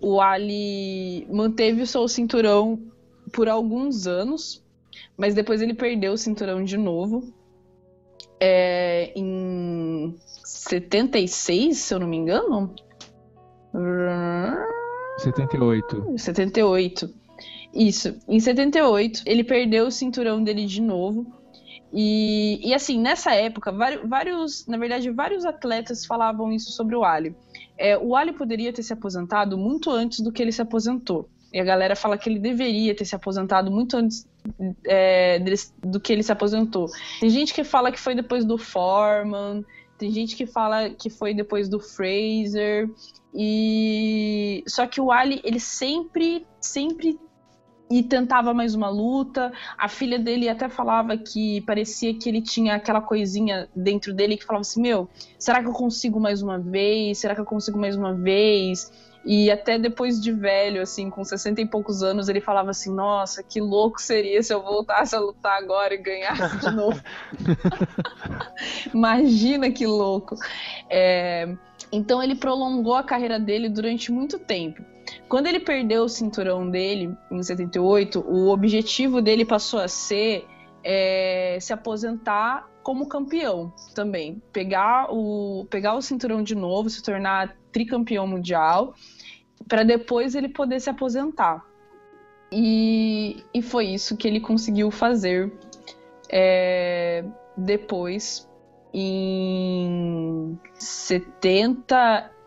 o 0.00 0.20
Ali 0.20 1.26
manteve 1.30 1.82
o 1.82 1.86
seu 1.86 2.06
cinturão 2.08 2.80
por 3.32 3.48
alguns 3.48 4.06
anos, 4.06 4.62
mas 5.16 5.34
depois 5.34 5.60
ele 5.62 5.74
perdeu 5.74 6.12
o 6.12 6.18
cinturão 6.18 6.62
de 6.64 6.76
novo. 6.76 7.32
É, 8.40 9.12
em 9.16 10.14
76, 10.44 11.76
se 11.76 11.94
eu 11.94 11.98
não 12.00 12.06
me 12.06 12.16
engano. 12.16 12.74
78. 15.18 16.14
78. 16.18 17.23
Isso. 17.74 18.16
Em 18.28 18.38
78, 18.38 19.22
ele 19.26 19.42
perdeu 19.42 19.86
o 19.86 19.90
cinturão 19.90 20.42
dele 20.42 20.64
de 20.64 20.80
novo. 20.80 21.26
E, 21.92 22.60
e 22.68 22.74
assim, 22.74 23.00
nessa 23.00 23.34
época, 23.34 23.72
vários, 24.04 24.66
na 24.66 24.76
verdade, 24.76 25.10
vários 25.10 25.44
atletas 25.44 26.06
falavam 26.06 26.52
isso 26.52 26.72
sobre 26.72 26.94
o 26.94 27.04
Ali. 27.04 27.34
É, 27.76 27.98
o 27.98 28.14
Ali 28.14 28.32
poderia 28.32 28.72
ter 28.72 28.82
se 28.82 28.92
aposentado 28.92 29.58
muito 29.58 29.90
antes 29.90 30.20
do 30.20 30.30
que 30.30 30.40
ele 30.40 30.52
se 30.52 30.62
aposentou. 30.62 31.28
E 31.52 31.60
a 31.60 31.64
galera 31.64 31.94
fala 31.94 32.18
que 32.18 32.28
ele 32.28 32.38
deveria 32.38 32.94
ter 32.94 33.04
se 33.04 33.14
aposentado 33.14 33.70
muito 33.70 33.96
antes 33.96 34.26
é, 34.86 35.38
do 35.84 36.00
que 36.00 36.12
ele 36.12 36.22
se 36.22 36.32
aposentou. 36.32 36.88
Tem 37.20 37.30
gente 37.30 37.54
que 37.54 37.62
fala 37.62 37.92
que 37.92 38.00
foi 38.00 38.14
depois 38.14 38.44
do 38.44 38.58
Foreman, 38.58 39.64
tem 39.96 40.10
gente 40.10 40.34
que 40.34 40.46
fala 40.46 40.90
que 40.90 41.08
foi 41.08 41.32
depois 41.32 41.68
do 41.68 41.78
Fraser. 41.78 42.90
E 43.32 44.64
só 44.66 44.84
que 44.86 45.00
o 45.00 45.12
Ali, 45.12 45.40
ele 45.44 45.60
sempre, 45.60 46.44
sempre 46.60 47.18
e 47.90 48.02
tentava 48.02 48.54
mais 48.54 48.74
uma 48.74 48.88
luta. 48.88 49.52
A 49.76 49.88
filha 49.88 50.18
dele 50.18 50.48
até 50.48 50.68
falava 50.68 51.16
que 51.16 51.60
parecia 51.62 52.14
que 52.14 52.28
ele 52.28 52.40
tinha 52.40 52.74
aquela 52.74 53.00
coisinha 53.00 53.68
dentro 53.74 54.12
dele 54.14 54.36
que 54.36 54.44
falava 54.44 54.62
assim: 54.62 54.80
Meu, 54.80 55.08
será 55.38 55.60
que 55.62 55.68
eu 55.68 55.72
consigo 55.72 56.18
mais 56.18 56.42
uma 56.42 56.58
vez? 56.58 57.18
Será 57.18 57.34
que 57.34 57.40
eu 57.40 57.44
consigo 57.44 57.78
mais 57.78 57.96
uma 57.96 58.14
vez? 58.14 58.90
E 59.26 59.50
até 59.50 59.78
depois 59.78 60.20
de 60.20 60.30
velho, 60.32 60.82
assim, 60.82 61.08
com 61.08 61.24
60 61.24 61.60
e 61.62 61.66
poucos 61.66 62.02
anos, 62.02 62.28
ele 62.28 62.40
falava 62.40 62.70
assim: 62.70 62.92
Nossa, 62.94 63.42
que 63.42 63.60
louco 63.60 64.00
seria 64.00 64.42
se 64.42 64.52
eu 64.52 64.62
voltasse 64.62 65.14
a 65.14 65.20
lutar 65.20 65.56
agora 65.62 65.94
e 65.94 65.98
ganhasse 65.98 66.58
de 66.58 66.70
novo. 66.74 67.00
Imagina 68.94 69.70
que 69.70 69.86
louco. 69.86 70.36
É, 70.90 71.54
Então 71.92 72.22
ele 72.22 72.34
prolongou 72.34 72.94
a 72.94 73.02
carreira 73.02 73.38
dele 73.38 73.68
durante 73.68 74.10
muito 74.12 74.38
tempo. 74.38 74.82
Quando 75.28 75.46
ele 75.46 75.60
perdeu 75.60 76.04
o 76.04 76.08
cinturão 76.08 76.68
dele, 76.68 77.16
em 77.30 77.42
78, 77.42 78.20
o 78.20 78.48
objetivo 78.48 79.20
dele 79.20 79.44
passou 79.44 79.80
a 79.80 79.88
ser 79.88 80.46
é, 80.82 81.58
se 81.60 81.72
aposentar 81.72 82.68
como 82.82 83.08
campeão 83.08 83.72
também. 83.94 84.42
Pegar 84.52 85.08
o, 85.10 85.66
pegar 85.70 85.94
o 85.94 86.02
cinturão 86.02 86.42
de 86.42 86.54
novo, 86.54 86.90
se 86.90 87.02
tornar 87.02 87.56
tricampeão 87.72 88.26
mundial, 88.26 88.94
para 89.66 89.82
depois 89.82 90.34
ele 90.34 90.48
poder 90.48 90.80
se 90.80 90.90
aposentar. 90.90 91.64
E, 92.52 93.42
e 93.52 93.62
foi 93.62 93.86
isso 93.86 94.16
que 94.16 94.28
ele 94.28 94.38
conseguiu 94.38 94.90
fazer 94.90 95.52
é, 96.30 97.24
depois, 97.56 98.48
em 98.92 100.58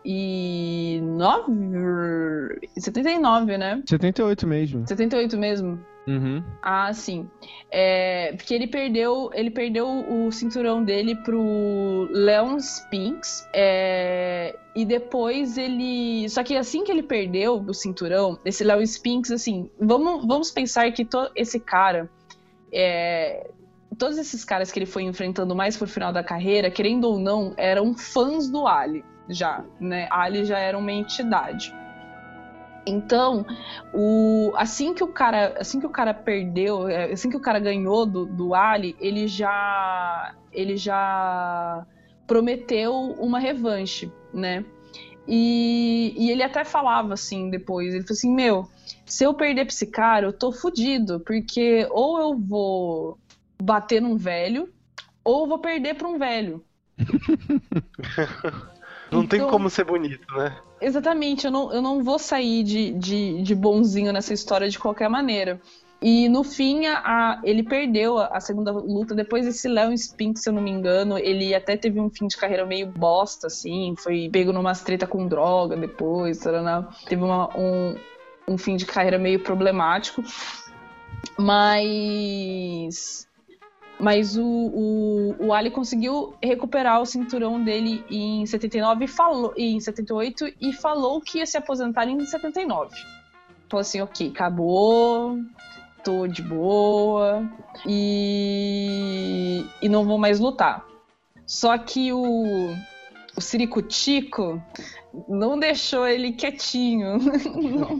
79. 0.08 2.58
79, 2.78 3.58
né? 3.58 3.82
78 3.86 4.46
mesmo. 4.46 4.88
78 4.88 5.36
mesmo? 5.36 5.78
Uhum. 6.06 6.42
Ah, 6.62 6.90
sim. 6.94 7.28
É, 7.70 8.32
porque 8.32 8.54
ele 8.54 8.66
perdeu, 8.66 9.30
ele 9.34 9.50
perdeu 9.50 9.86
o 9.86 10.32
cinturão 10.32 10.82
dele 10.82 11.14
pro 11.16 12.08
Leon 12.10 12.56
Spinks. 12.56 13.46
é, 13.52 14.58
e 14.74 14.86
depois 14.86 15.58
ele. 15.58 16.26
Só 16.30 16.42
que 16.42 16.56
assim 16.56 16.82
que 16.82 16.90
ele 16.90 17.02
perdeu 17.02 17.60
o 17.60 17.74
cinturão, 17.74 18.38
esse 18.42 18.64
Leon 18.64 18.80
Spinks, 18.86 19.30
assim, 19.30 19.68
vamos, 19.78 20.26
vamos 20.26 20.50
pensar 20.50 20.90
que 20.92 21.04
to, 21.04 21.30
esse 21.36 21.60
cara. 21.60 22.08
é, 22.72 23.50
todos 23.98 24.16
esses 24.16 24.42
caras 24.44 24.72
que 24.72 24.78
ele 24.78 24.86
foi 24.86 25.02
enfrentando 25.02 25.54
mais 25.54 25.76
pro 25.76 25.86
final 25.86 26.10
da 26.12 26.24
carreira, 26.24 26.70
querendo 26.70 27.04
ou 27.04 27.18
não, 27.18 27.52
eram 27.58 27.94
fãs 27.94 28.48
do 28.48 28.66
Ali 28.66 29.04
já, 29.28 29.64
né? 29.80 30.08
Ali 30.10 30.44
já 30.44 30.58
era 30.58 30.76
uma 30.76 30.92
entidade. 30.92 31.74
Então, 32.88 33.44
o, 33.92 34.52
assim 34.56 34.94
que 34.94 35.04
o 35.04 35.08
cara, 35.08 35.54
assim 35.58 35.78
que 35.78 35.86
o 35.86 35.90
cara 35.90 36.14
perdeu, 36.14 36.88
é, 36.88 37.12
assim 37.12 37.28
que 37.28 37.36
o 37.36 37.40
cara 37.40 37.58
ganhou 37.58 38.06
do, 38.06 38.24
do 38.24 38.54
Ali, 38.54 38.96
ele 38.98 39.28
já, 39.28 40.34
ele 40.50 40.76
já 40.76 41.86
prometeu 42.26 42.94
uma 43.18 43.38
revanche, 43.38 44.10
né? 44.32 44.64
E, 45.26 46.14
e 46.16 46.30
ele 46.30 46.42
até 46.42 46.64
falava 46.64 47.12
assim 47.12 47.50
depois, 47.50 47.92
ele 47.92 48.04
falou 48.04 48.16
assim, 48.16 48.34
meu, 48.34 48.66
se 49.04 49.24
eu 49.24 49.34
perder 49.34 49.66
pra 49.66 49.74
esse 49.74 49.86
cara, 49.86 50.26
eu 50.26 50.32
tô 50.32 50.50
fudido, 50.50 51.20
porque 51.20 51.86
ou 51.90 52.18
eu 52.18 52.38
vou 52.38 53.18
bater 53.62 54.00
num 54.00 54.16
velho, 54.16 54.72
ou 55.22 55.42
eu 55.42 55.48
vou 55.48 55.58
perder 55.58 55.94
pra 55.94 56.08
um 56.08 56.18
velho. 56.18 56.64
Não 59.10 59.26
tem 59.26 59.38
Então- 59.40 59.50
como 59.50 59.68
ser 59.70 59.84
bonito, 59.84 60.26
né? 60.36 60.56
Exatamente, 60.80 61.44
eu 61.44 61.50
não, 61.50 61.72
eu 61.72 61.82
não 61.82 62.02
vou 62.04 62.18
sair 62.18 62.62
de, 62.62 62.92
de, 62.92 63.42
de 63.42 63.54
bonzinho 63.54 64.12
nessa 64.12 64.32
história 64.32 64.68
de 64.68 64.78
qualquer 64.78 65.08
maneira. 65.08 65.60
E 66.00 66.28
no 66.28 66.44
fim, 66.44 66.86
a, 66.86 67.40
ele 67.42 67.64
perdeu 67.64 68.18
a, 68.18 68.26
a 68.28 68.40
segunda 68.40 68.70
luta. 68.70 69.16
Depois 69.16 69.44
desse 69.44 69.66
Léo 69.66 69.90
Spink, 69.98 70.38
se 70.38 70.48
eu 70.48 70.52
não 70.52 70.62
me 70.62 70.70
engano, 70.70 71.18
ele 71.18 71.52
até 71.52 71.76
teve 71.76 71.98
um 71.98 72.08
fim 72.08 72.28
de 72.28 72.36
carreira 72.36 72.64
meio 72.64 72.86
bosta, 72.86 73.48
assim. 73.48 73.94
Foi 73.98 74.28
pego 74.32 74.52
numa 74.52 74.72
treta 74.74 75.08
com 75.08 75.26
droga 75.26 75.76
depois. 75.76 76.38
Teve 77.08 77.24
uma- 77.24 77.50
um, 77.58 77.96
um 78.46 78.56
fim 78.56 78.76
de 78.76 78.86
carreira 78.86 79.18
meio 79.18 79.40
problemático. 79.42 80.22
Mas. 81.36 83.27
Mas 84.00 84.36
o, 84.36 84.44
o, 84.44 85.46
o 85.46 85.52
Ali 85.52 85.70
conseguiu 85.70 86.34
recuperar 86.42 87.00
o 87.00 87.06
cinturão 87.06 87.62
dele 87.62 88.04
em 88.08 88.46
79 88.46 89.04
e 89.04 89.08
falou 89.08 89.52
em 89.56 89.80
78 89.80 90.54
e 90.60 90.72
falou 90.72 91.20
que 91.20 91.38
ia 91.38 91.46
se 91.46 91.56
aposentar 91.56 92.06
em 92.06 92.24
79. 92.24 92.94
Falou 93.68 93.80
assim, 93.80 94.00
ok, 94.00 94.28
acabou. 94.28 95.38
tô 96.04 96.28
de 96.28 96.42
boa 96.42 97.44
e, 97.86 99.64
e 99.82 99.88
não 99.88 100.04
vou 100.04 100.16
mais 100.16 100.38
lutar. 100.38 100.86
Só 101.44 101.76
que 101.76 102.12
o, 102.12 102.74
o 103.36 103.40
Siricutico 103.40 104.62
não 105.28 105.58
deixou 105.58 106.06
ele 106.06 106.32
quietinho, 106.32 107.18
não, 107.18 107.96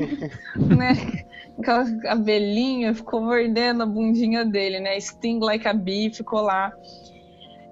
né? 0.77 1.28
Aquela 1.59 1.85
abelhinha 2.07 2.95
ficou 2.95 3.21
mordendo 3.21 3.83
a 3.83 3.87
bundinha 3.87 4.45
dele, 4.45 4.79
né? 4.79 4.99
Sting 5.01 5.41
like 5.41 5.67
a 5.67 5.73
bee 5.73 6.11
ficou 6.11 6.41
lá 6.41 6.73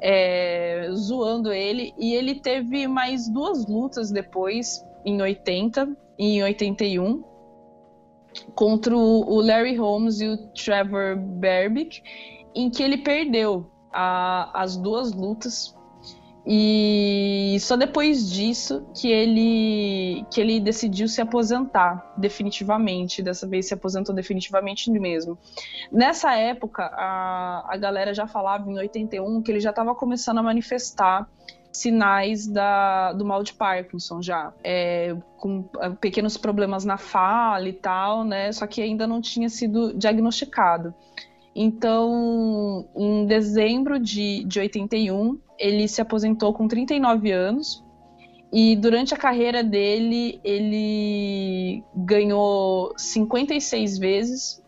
é, 0.00 0.88
zoando 0.92 1.52
ele. 1.52 1.92
E 1.98 2.14
ele 2.14 2.40
teve 2.40 2.88
mais 2.88 3.28
duas 3.28 3.66
lutas 3.66 4.10
depois, 4.10 4.84
em 5.04 5.20
80 5.20 5.96
e 6.18 6.38
em 6.38 6.42
81, 6.42 7.22
contra 8.54 8.96
o 8.96 9.40
Larry 9.40 9.76
Holmes 9.76 10.20
e 10.20 10.28
o 10.28 10.36
Trevor 10.48 11.16
Berbick, 11.16 12.02
em 12.54 12.70
que 12.70 12.82
ele 12.82 12.98
perdeu 12.98 13.70
a, 13.92 14.62
as 14.62 14.76
duas 14.76 15.12
lutas 15.12 15.75
e 16.46 17.56
só 17.60 17.76
depois 17.76 18.30
disso 18.30 18.86
que 18.94 19.10
ele 19.10 20.24
que 20.30 20.40
ele 20.40 20.60
decidiu 20.60 21.08
se 21.08 21.20
aposentar 21.20 22.14
definitivamente. 22.16 23.20
Dessa 23.20 23.48
vez 23.48 23.66
se 23.66 23.74
aposentou 23.74 24.14
definitivamente 24.14 24.88
mesmo. 24.90 25.36
Nessa 25.90 26.34
época, 26.34 26.84
a, 26.84 27.66
a 27.68 27.76
galera 27.76 28.14
já 28.14 28.28
falava 28.28 28.70
em 28.70 28.78
81 28.78 29.42
que 29.42 29.50
ele 29.50 29.60
já 29.60 29.70
estava 29.70 29.92
começando 29.94 30.38
a 30.38 30.42
manifestar 30.42 31.28
sinais 31.72 32.46
da, 32.46 33.12
do 33.12 33.24
mal 33.24 33.42
de 33.42 33.52
Parkinson 33.52 34.22
já, 34.22 34.52
é, 34.64 35.14
com 35.36 35.68
é, 35.80 35.90
pequenos 35.90 36.36
problemas 36.36 36.84
na 36.84 36.96
fala 36.96 37.68
e 37.68 37.72
tal, 37.72 38.24
né? 38.24 38.50
Só 38.52 38.66
que 38.66 38.80
ainda 38.80 39.06
não 39.06 39.20
tinha 39.20 39.48
sido 39.48 39.92
diagnosticado. 39.92 40.94
Então, 41.58 42.86
em 42.94 43.24
dezembro 43.24 43.98
de, 43.98 44.44
de 44.44 44.60
81, 44.60 45.40
ele 45.58 45.88
se 45.88 46.02
aposentou 46.02 46.52
com 46.52 46.68
39 46.68 47.32
anos. 47.32 47.82
E 48.52 48.76
durante 48.76 49.14
a 49.14 49.16
carreira 49.16 49.64
dele, 49.64 50.38
ele 50.44 51.82
ganhou 51.94 52.92
56 52.98 53.96
vezes 53.96 54.62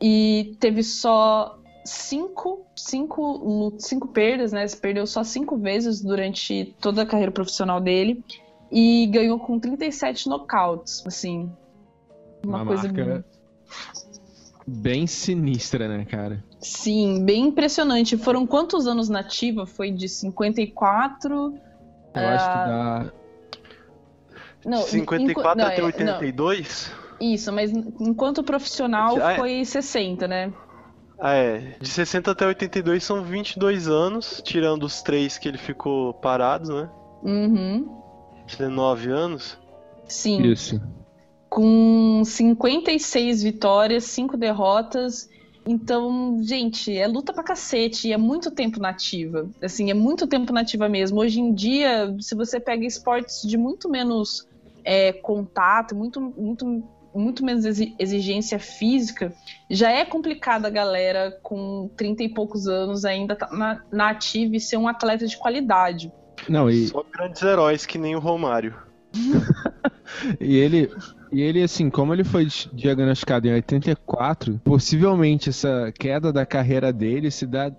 e 0.00 0.56
teve 0.60 0.84
só 0.84 1.58
cinco, 1.84 2.64
cinco, 2.76 3.74
cinco 3.78 4.06
perdas, 4.06 4.52
né? 4.52 4.64
Perdeu 4.80 5.08
só 5.08 5.24
cinco 5.24 5.56
vezes 5.56 6.00
durante 6.00 6.76
toda 6.80 7.02
a 7.02 7.06
carreira 7.06 7.32
profissional 7.32 7.80
dele 7.80 8.24
e 8.70 9.08
ganhou 9.08 9.40
com 9.40 9.58
37 9.58 10.28
nocautes, 10.28 11.02
assim. 11.04 11.50
Uma, 12.44 12.58
Uma 12.58 12.66
coisa 12.66 12.84
marca 12.84 13.24
bem 14.66 15.06
sinistra, 15.06 15.88
né, 15.88 16.04
cara? 16.04 16.42
Sim, 16.60 17.24
bem 17.24 17.46
impressionante. 17.48 18.16
Foram 18.16 18.46
quantos 18.46 18.86
anos 18.86 19.08
na 19.08 19.20
ativa? 19.20 19.66
Foi 19.66 19.90
de 19.90 20.08
54. 20.08 21.54
Eu 22.14 22.28
acho 22.28 22.44
que 22.44 22.56
dá. 22.56 23.12
Não, 24.64 24.82
54 24.82 25.58
não, 25.58 25.66
até 25.66 25.80
é, 25.80 25.84
82? 25.84 26.90
não, 26.90 27.04
isso, 27.20 27.52
mas 27.52 27.70
enquanto 27.70 28.42
profissional 28.42 29.16
Ah, 29.20 29.32
é. 29.32 29.36
foi 29.36 29.64
60, 29.64 30.26
né? 30.26 30.52
Ah, 31.18 31.34
é. 31.34 31.76
De 31.80 31.88
60 31.88 32.30
até 32.30 32.46
82 32.46 33.04
são 33.04 33.22
22 33.22 33.88
anos, 33.88 34.42
tirando 34.44 34.84
os 34.84 35.02
três 35.02 35.38
que 35.38 35.48
ele 35.48 35.58
ficou 35.58 36.14
parado, 36.14 36.74
né? 36.74 36.90
Uhum. 37.22 38.02
19 38.46 39.10
anos. 39.10 39.58
Sim. 40.06 40.42
Isso. 40.42 40.80
Com 41.54 42.24
56 42.24 43.44
vitórias, 43.44 44.02
5 44.06 44.36
derrotas. 44.36 45.28
Então, 45.64 46.42
gente, 46.42 46.92
é 46.98 47.06
luta 47.06 47.32
pra 47.32 47.44
cacete 47.44 48.08
e 48.08 48.12
é 48.12 48.16
muito 48.16 48.50
tempo 48.50 48.80
nativa. 48.80 49.48
Assim, 49.62 49.88
é 49.88 49.94
muito 49.94 50.26
tempo 50.26 50.52
nativa 50.52 50.88
mesmo. 50.88 51.20
Hoje 51.20 51.38
em 51.38 51.54
dia, 51.54 52.12
se 52.18 52.34
você 52.34 52.58
pega 52.58 52.84
esportes 52.84 53.48
de 53.48 53.56
muito 53.56 53.88
menos 53.88 54.44
é, 54.84 55.12
contato, 55.12 55.94
muito, 55.94 56.20
muito, 56.20 56.66
muito 57.14 57.44
menos 57.44 57.64
exi- 57.64 57.94
exigência 58.00 58.58
física, 58.58 59.32
já 59.70 59.92
é 59.92 60.04
complicado 60.04 60.66
a 60.66 60.70
galera 60.70 61.38
com 61.40 61.88
30 61.96 62.24
e 62.24 62.34
poucos 62.34 62.66
anos 62.66 63.04
ainda 63.04 63.36
tá 63.36 63.48
na, 63.52 63.80
na 63.92 64.10
ativa 64.10 64.56
e 64.56 64.60
ser 64.60 64.76
um 64.76 64.88
atleta 64.88 65.24
de 65.24 65.38
qualidade. 65.38 66.10
Não, 66.48 66.68
e, 66.68 66.88
Só 66.88 67.04
grandes 67.14 67.40
heróis 67.42 67.86
que 67.86 67.96
nem 67.96 68.16
o 68.16 68.18
Romário. 68.18 68.74
e 70.40 70.56
ele. 70.56 70.90
E 71.34 71.42
ele, 71.42 71.62
assim, 71.62 71.90
como 71.90 72.12
ele 72.14 72.22
foi 72.22 72.46
diagnosticado 72.72 73.48
em 73.48 73.52
84, 73.54 74.60
possivelmente 74.64 75.48
essa 75.50 75.92
queda 75.98 76.32
da 76.32 76.46
carreira 76.46 76.92
dele 76.92 77.28
se 77.30 77.44
dá 77.44 77.72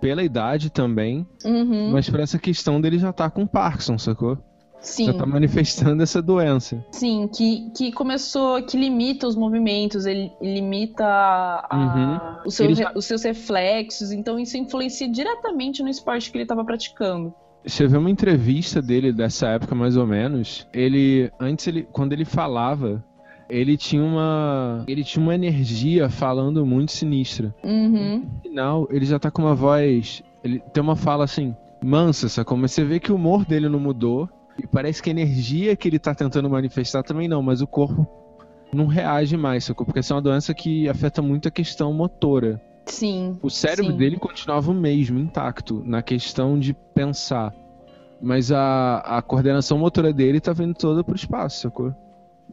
pela 0.00 0.22
idade 0.24 0.70
também, 0.70 1.26
Uhum, 1.44 1.90
mas 1.92 2.08
por 2.08 2.18
essa 2.18 2.38
questão 2.38 2.80
dele 2.80 2.98
já 2.98 3.12
tá 3.12 3.28
com 3.28 3.46
Parkinson, 3.46 3.98
sacou? 3.98 4.38
sim. 4.80 5.04
Já 5.06 5.12
tá 5.14 5.26
manifestando 5.26 6.02
essa 6.02 6.22
doença. 6.22 6.82
Sim, 6.92 7.28
que, 7.28 7.70
que 7.76 7.92
começou, 7.92 8.62
que 8.62 8.76
limita 8.78 9.26
os 9.26 9.34
movimentos, 9.36 10.06
ele 10.06 10.30
limita 10.40 11.04
a- 11.04 12.42
os, 12.46 12.54
seus, 12.54 12.78
já- 12.78 12.92
os 12.94 13.04
seus 13.04 13.22
reflexos, 13.24 14.12
então 14.12 14.38
isso 14.38 14.56
influencia 14.56 15.08
diretamente 15.10 15.82
no 15.82 15.88
esporte 15.90 16.30
que 16.30 16.38
ele 16.38 16.44
estava 16.44 16.64
praticando. 16.64 17.34
Você 17.66 17.86
vê 17.86 17.96
uma 17.96 18.10
entrevista 18.10 18.80
dele 18.80 19.12
dessa 19.12 19.48
época, 19.48 19.74
mais 19.74 19.96
ou 19.96 20.06
menos. 20.06 20.66
Ele, 20.72 21.30
antes, 21.40 21.66
ele, 21.66 21.82
quando 21.90 22.12
ele 22.12 22.24
falava, 22.24 23.04
ele 23.48 23.76
tinha 23.76 24.02
uma. 24.02 24.84
Ele 24.86 25.02
tinha 25.02 25.22
uma 25.22 25.34
energia 25.34 26.08
falando 26.08 26.64
muito 26.64 26.92
sinistra. 26.92 27.54
Uhum, 27.64 28.24
No 28.24 28.40
final, 28.42 28.88
ele 28.90 29.04
já 29.04 29.18
tá 29.18 29.30
com 29.30 29.42
uma 29.42 29.54
voz. 29.54 30.22
Ele 30.44 30.60
tem 30.72 30.82
uma 30.82 30.94
fala 30.96 31.24
assim, 31.24 31.54
mansa, 31.82 32.28
sacou? 32.28 32.56
Mas 32.56 32.70
você 32.72 32.84
vê 32.84 33.00
que 33.00 33.10
o 33.10 33.16
humor 33.16 33.44
dele 33.44 33.68
não 33.68 33.80
mudou. 33.80 34.28
E 34.62 34.66
parece 34.66 35.02
que 35.02 35.10
a 35.10 35.12
energia 35.12 35.76
que 35.76 35.86
ele 35.88 35.98
tá 35.98 36.14
tentando 36.14 36.48
manifestar 36.48 37.02
também 37.02 37.28
não, 37.28 37.42
mas 37.42 37.60
o 37.60 37.66
corpo 37.66 38.06
não 38.72 38.86
reage 38.86 39.36
mais, 39.36 39.64
sacou? 39.64 39.84
Porque 39.84 39.98
essa 39.98 40.14
é 40.14 40.16
uma 40.16 40.22
doença 40.22 40.54
que 40.54 40.88
afeta 40.88 41.20
muito 41.20 41.46
a 41.48 41.50
questão 41.50 41.92
motora. 41.92 42.60
Sim, 42.86 43.38
O 43.42 43.50
cérebro 43.50 43.92
Sim. 43.92 43.96
dele 43.98 44.16
continuava 44.16 44.70
o 44.70 44.74
mesmo, 44.74 45.18
intacto, 45.18 45.82
na 45.84 46.02
questão 46.02 46.58
de 46.58 46.72
pensar. 46.94 47.52
Mas 48.20 48.50
a, 48.50 48.98
a 48.98 49.20
coordenação 49.20 49.78
motora 49.78 50.12
dele 50.12 50.40
tá 50.40 50.52
vindo 50.52 50.74
toda 50.74 51.04
pro 51.04 51.14
espaço, 51.14 51.60
sacou? 51.62 51.94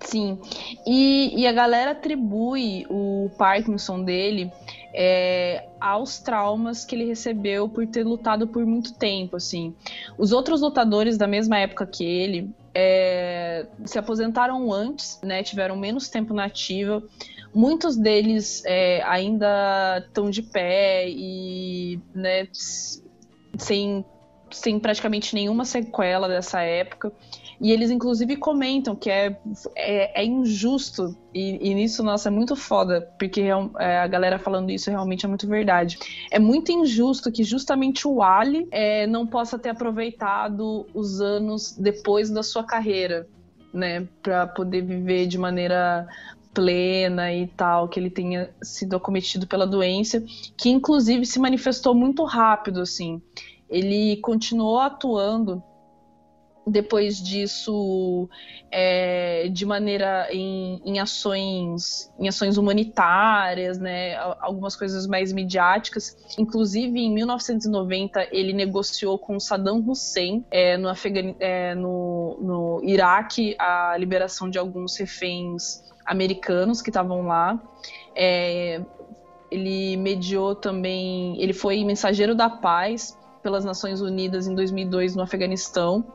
sim. 0.02 0.40
E, 0.86 1.40
e 1.40 1.48
a 1.48 1.52
galera 1.52 1.92
atribui 1.92 2.86
o 2.90 3.30
Parkinson 3.38 4.04
dele 4.04 4.52
é, 4.94 5.68
aos 5.80 6.20
traumas 6.20 6.86
que 6.86 6.96
ele 6.96 7.06
recebeu 7.06 7.68
por 7.70 7.86
ter 7.88 8.04
lutado 8.04 8.48
por 8.48 8.66
muito 8.66 8.94
tempo, 8.94 9.38
assim. 9.38 9.74
Os 10.18 10.32
outros 10.32 10.62
lutadores 10.62 11.18
da 11.18 11.28
mesma 11.28 11.58
época 11.60 11.86
que 11.86 12.04
ele 12.04 12.50
é, 12.74 13.66
se 13.86 13.98
aposentaram 13.98 14.72
antes, 14.72 15.20
né? 15.24 15.44
Tiveram 15.44 15.76
menos 15.76 16.10
tempo 16.10 16.34
na 16.34 16.46
ativa. 16.46 17.02
Muitos 17.54 17.96
deles 17.96 18.64
é, 18.66 19.04
ainda 19.04 20.04
estão 20.06 20.30
de 20.30 20.42
pé 20.42 21.08
e, 21.08 22.00
né, 22.14 22.48
sem, 23.58 24.04
sem 24.52 24.80
praticamente 24.80 25.36
nenhuma 25.36 25.64
sequela 25.64 26.28
dessa 26.28 26.62
época. 26.62 27.12
E 27.62 27.72
eles, 27.72 27.92
inclusive, 27.92 28.36
comentam 28.36 28.96
que 28.96 29.10
é, 29.10 29.38
é, 29.76 30.22
é 30.22 30.26
injusto, 30.26 31.16
e, 31.34 31.70
e 31.70 31.74
nisso, 31.74 32.04
nossa, 32.04 32.28
é 32.28 32.32
muito 32.32 32.56
foda, 32.56 33.08
porque 33.18 33.44
é, 33.80 34.00
a 34.00 34.08
galera 34.08 34.38
falando 34.38 34.70
isso 34.70 34.90
realmente 34.90 35.26
é 35.26 35.30
muito 35.30 35.48
verdade. 35.48 35.98
É 36.32 36.40
muito 36.40 36.72
injusto 36.72 37.32
que 37.32 37.44
justamente 37.44 38.08
o 38.08 38.22
Ali 38.22 38.68
é, 38.72 39.08
não 39.08 39.26
possa 39.26 39.58
ter 39.58 39.70
aproveitado 39.70 40.86
os 40.94 41.22
anos 41.22 41.72
depois 41.78 42.30
da 42.30 42.44
sua 42.44 42.64
carreira, 42.64 43.28
né, 43.74 44.08
para 44.22 44.46
poder 44.46 44.82
viver 44.82 45.26
de 45.26 45.38
maneira 45.38 46.08
plena 46.54 47.34
e 47.34 47.48
tal, 47.48 47.88
que 47.88 48.00
ele 48.00 48.10
tenha 48.10 48.50
sido 48.62 48.96
acometido 48.96 49.48
pela 49.48 49.66
doença, 49.66 50.24
que 50.58 50.70
inclusive 50.70 51.26
se 51.26 51.40
manifestou 51.40 51.96
muito 51.96 52.24
rápido, 52.24 52.82
assim. 52.82 53.22
Ele 53.70 54.18
continuou 54.18 54.80
atuando 54.80 55.64
depois 56.66 57.22
disso 57.22 58.30
é, 58.72 59.50
de 59.50 59.66
maneira 59.66 60.28
em, 60.32 60.82
em 60.86 61.00
ações 61.00 62.12
em 62.18 62.28
ações 62.28 62.58
humanitárias 62.58 63.78
né 63.78 64.16
al- 64.16 64.38
algumas 64.40 64.76
coisas 64.76 65.06
mais 65.06 65.34
midiáticas 65.34 66.16
inclusive 66.38 66.98
em 67.00 67.14
1990 67.14 68.28
ele 68.32 68.54
negociou 68.54 69.20
com 69.20 69.40
Saddam 69.40 69.84
Hussein 69.86 70.46
é, 70.50 70.78
no, 70.78 70.88
Afegani 70.88 71.36
é, 71.40 71.76
no, 71.76 72.38
no 72.42 72.82
Iraque 72.84 73.56
a 73.60 73.96
liberação 73.98 74.50
de 74.50 74.58
alguns 74.58 74.96
reféns 74.98 75.84
americanos 76.06 76.82
que 76.82 76.90
estavam 76.90 77.28
lá 77.28 77.60
É, 78.16 78.82
ele 79.50 79.98
mediou 79.98 80.56
também 80.56 81.42
ele 81.42 81.54
foi 81.54 81.84
mensageiro 81.84 82.36
da 82.36 82.50
paz 82.50 83.18
pelas 83.42 83.66
Nações 83.66 84.02
Unidas 84.02 84.48
em 84.48 84.56
2002 84.56 85.16
no 85.16 85.22
Afeganistão 85.22 86.06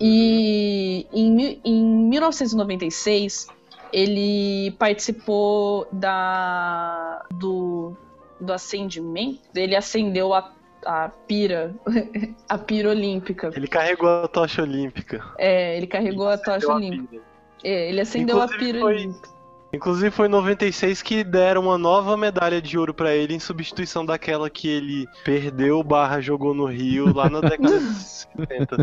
e 0.00 1.06
em, 1.12 1.60
em 1.64 1.84
1996 2.08 3.48
ele 3.92 4.72
participou 4.72 5.86
da 5.92 7.24
do, 7.30 7.96
do 8.40 8.52
acendimento, 8.52 9.40
ele 9.54 9.74
acendeu 9.76 10.34
a, 10.34 10.52
a 10.84 11.08
pira, 11.08 11.74
a 12.48 12.58
pira 12.58 12.90
olímpica. 12.90 13.50
Ele 13.54 13.66
carregou 13.66 14.08
a 14.08 14.28
tocha 14.28 14.62
olímpica. 14.62 15.24
É, 15.38 15.76
ele 15.76 15.86
carregou 15.86 16.28
a 16.28 16.36
tocha 16.36 16.70
a 16.70 16.74
olímpica. 16.74 17.08
pira. 17.08 17.35
É, 17.62 17.88
ele 17.88 18.00
acendeu 18.00 18.36
Inclusive, 18.36 18.54
a 18.54 18.58
pira 18.58 18.80
foi-. 18.80 19.14
Inclusive 19.72 20.10
foi 20.10 20.26
em 20.26 20.30
96 20.30 21.02
que 21.02 21.24
deram 21.24 21.62
uma 21.62 21.76
nova 21.76 22.16
medalha 22.16 22.62
de 22.62 22.78
ouro 22.78 22.94
pra 22.94 23.14
ele 23.14 23.34
em 23.34 23.40
substituição 23.40 24.06
daquela 24.06 24.48
que 24.48 24.68
ele 24.68 25.06
perdeu 25.24 25.82
barra 25.82 26.20
jogou 26.20 26.54
no 26.54 26.66
Rio 26.66 27.12
lá 27.12 27.28
na 27.28 27.40
década 27.40 27.78
de 27.78 27.84
70. 27.94 28.76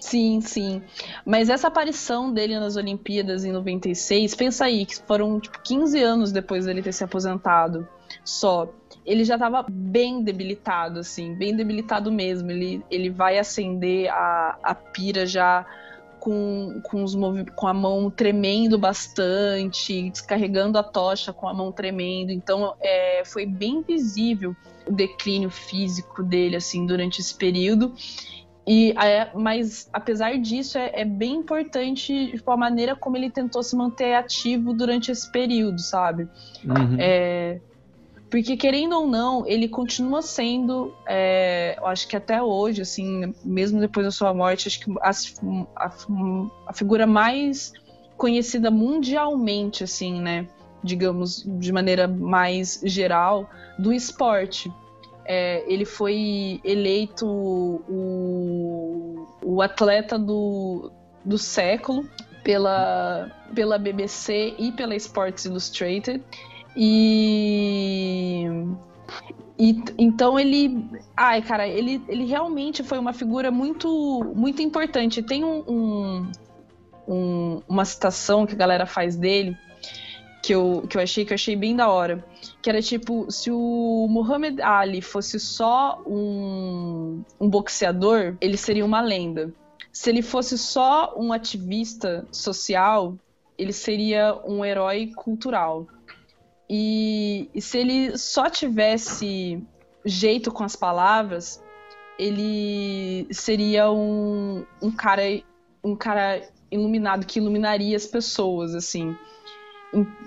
Sim, 0.00 0.40
sim. 0.40 0.82
Mas 1.24 1.48
essa 1.48 1.68
aparição 1.68 2.32
dele 2.32 2.58
nas 2.58 2.76
Olimpíadas 2.76 3.44
em 3.44 3.52
96, 3.52 4.34
pensa 4.34 4.66
aí, 4.66 4.84
que 4.84 4.96
foram 5.02 5.40
tipo 5.40 5.60
15 5.62 6.00
anos 6.02 6.30
depois 6.30 6.66
dele 6.66 6.82
ter 6.82 6.92
se 6.92 7.02
aposentado 7.02 7.88
só. 8.22 8.68
Ele 9.04 9.24
já 9.24 9.38
tava 9.38 9.64
bem 9.68 10.22
debilitado, 10.22 11.00
assim, 11.00 11.34
bem 11.34 11.56
debilitado 11.56 12.12
mesmo. 12.12 12.50
Ele, 12.50 12.84
ele 12.90 13.08
vai 13.08 13.38
acender 13.38 14.10
a, 14.10 14.58
a 14.62 14.74
pira 14.74 15.24
já 15.24 15.66
com, 16.20 16.80
com, 16.84 17.02
os 17.02 17.14
movi- 17.14 17.50
com 17.52 17.66
a 17.66 17.74
mão 17.74 18.10
tremendo 18.10 18.78
bastante, 18.78 20.10
descarregando 20.10 20.78
a 20.78 20.82
tocha 20.82 21.32
com 21.32 21.48
a 21.48 21.54
mão 21.54 21.72
tremendo. 21.72 22.30
Então 22.30 22.74
é, 22.80 23.22
foi 23.24 23.46
bem 23.46 23.82
visível 23.82 24.54
o 24.86 24.92
declínio 24.92 25.50
físico 25.50 26.22
dele, 26.22 26.56
assim, 26.56 26.86
durante 26.86 27.20
esse 27.20 27.34
período. 27.34 27.94
E 28.66 28.92
é, 28.98 29.30
mas 29.34 29.88
apesar 29.92 30.38
disso, 30.38 30.76
é, 30.76 31.00
é 31.00 31.04
bem 31.04 31.36
importante 31.36 32.32
tipo, 32.32 32.50
a 32.50 32.56
maneira 32.56 32.94
como 32.94 33.16
ele 33.16 33.30
tentou 33.30 33.62
se 33.62 33.74
manter 33.74 34.14
ativo 34.14 34.74
durante 34.74 35.10
esse 35.10 35.30
período, 35.32 35.80
sabe? 35.80 36.28
Uhum. 36.64 36.96
É, 36.98 37.60
porque 38.30 38.56
querendo 38.56 38.94
ou 38.94 39.06
não, 39.06 39.46
ele 39.46 39.68
continua 39.68 40.22
sendo, 40.22 40.94
é, 41.06 41.76
eu 41.78 41.86
acho 41.86 42.06
que 42.06 42.16
até 42.16 42.42
hoje, 42.42 42.82
assim, 42.82 43.32
mesmo 43.44 43.80
depois 43.80 44.06
da 44.06 44.12
sua 44.12 44.34
morte, 44.34 44.68
acho 44.68 44.80
que 44.80 44.92
as- 45.00 45.34
a, 45.76 45.90
a 46.66 46.72
figura 46.72 47.06
mais 47.06 47.72
conhecida 48.16 48.70
mundialmente, 48.70 49.84
assim, 49.84 50.20
né? 50.20 50.46
Digamos, 50.82 51.44
de 51.58 51.72
maneira 51.72 52.06
mais 52.06 52.80
geral, 52.84 53.48
do 53.78 53.92
esporte. 53.92 54.72
É, 55.24 55.64
ele 55.70 55.84
foi 55.84 56.60
eleito 56.64 57.26
o, 57.26 59.26
o 59.42 59.62
atleta 59.62 60.18
do, 60.18 60.90
do 61.24 61.38
século 61.38 62.08
pela, 62.42 63.30
pela 63.54 63.78
BBC 63.78 64.54
e 64.58 64.72
pela 64.72 64.94
Sports 64.96 65.44
Illustrated. 65.44 66.22
E, 66.76 68.46
e 69.58 69.82
então 69.98 70.38
ele, 70.38 70.88
ai 71.16 71.42
cara, 71.42 71.66
ele, 71.66 72.02
ele 72.08 72.24
realmente 72.24 72.82
foi 72.82 72.98
uma 72.98 73.12
figura 73.12 73.50
muito 73.50 73.88
muito 74.34 74.62
importante. 74.62 75.22
Tem 75.22 75.44
um, 75.44 75.64
um- 75.68 76.32
um- 77.08 77.62
uma 77.68 77.84
citação 77.84 78.46
que 78.46 78.54
a 78.54 78.58
galera 78.58 78.86
faz 78.86 79.16
dele 79.16 79.56
que 80.42 80.54
eu, 80.54 80.86
que 80.88 80.96
eu 80.96 81.02
achei 81.02 81.24
que 81.24 81.32
eu 81.32 81.34
achei 81.34 81.56
bem 81.56 81.74
da 81.74 81.88
hora, 81.88 82.24
que 82.62 82.70
era 82.70 82.80
tipo 82.80 83.30
se 83.30 83.50
o 83.50 84.06
Muhammad 84.08 84.60
Ali 84.60 85.02
fosse 85.02 85.38
só 85.40 86.00
um, 86.06 87.22
um 87.40 87.48
boxeador, 87.50 88.36
ele 88.40 88.56
seria 88.56 88.84
uma 88.84 89.00
lenda. 89.00 89.52
Se 89.92 90.10
ele 90.10 90.22
fosse 90.22 90.56
só 90.56 91.14
um 91.16 91.32
ativista 91.32 92.26
social, 92.30 93.16
ele 93.58 93.72
seria 93.72 94.40
um 94.46 94.64
herói 94.64 95.10
cultural. 95.16 95.86
E, 96.70 97.48
e 97.54 97.60
se 97.62 97.78
ele 97.78 98.16
só 98.18 98.48
tivesse 98.50 99.62
jeito 100.04 100.50
com 100.52 100.64
as 100.64 100.76
palavras, 100.76 101.62
ele 102.18 103.26
seria 103.30 103.90
um, 103.90 104.64
um 104.82 104.90
cara 104.90 105.22
um 105.82 105.94
cara 105.96 106.42
iluminado 106.70 107.24
que 107.24 107.38
iluminaria 107.38 107.96
as 107.96 108.06
pessoas, 108.06 108.74
assim. 108.74 109.16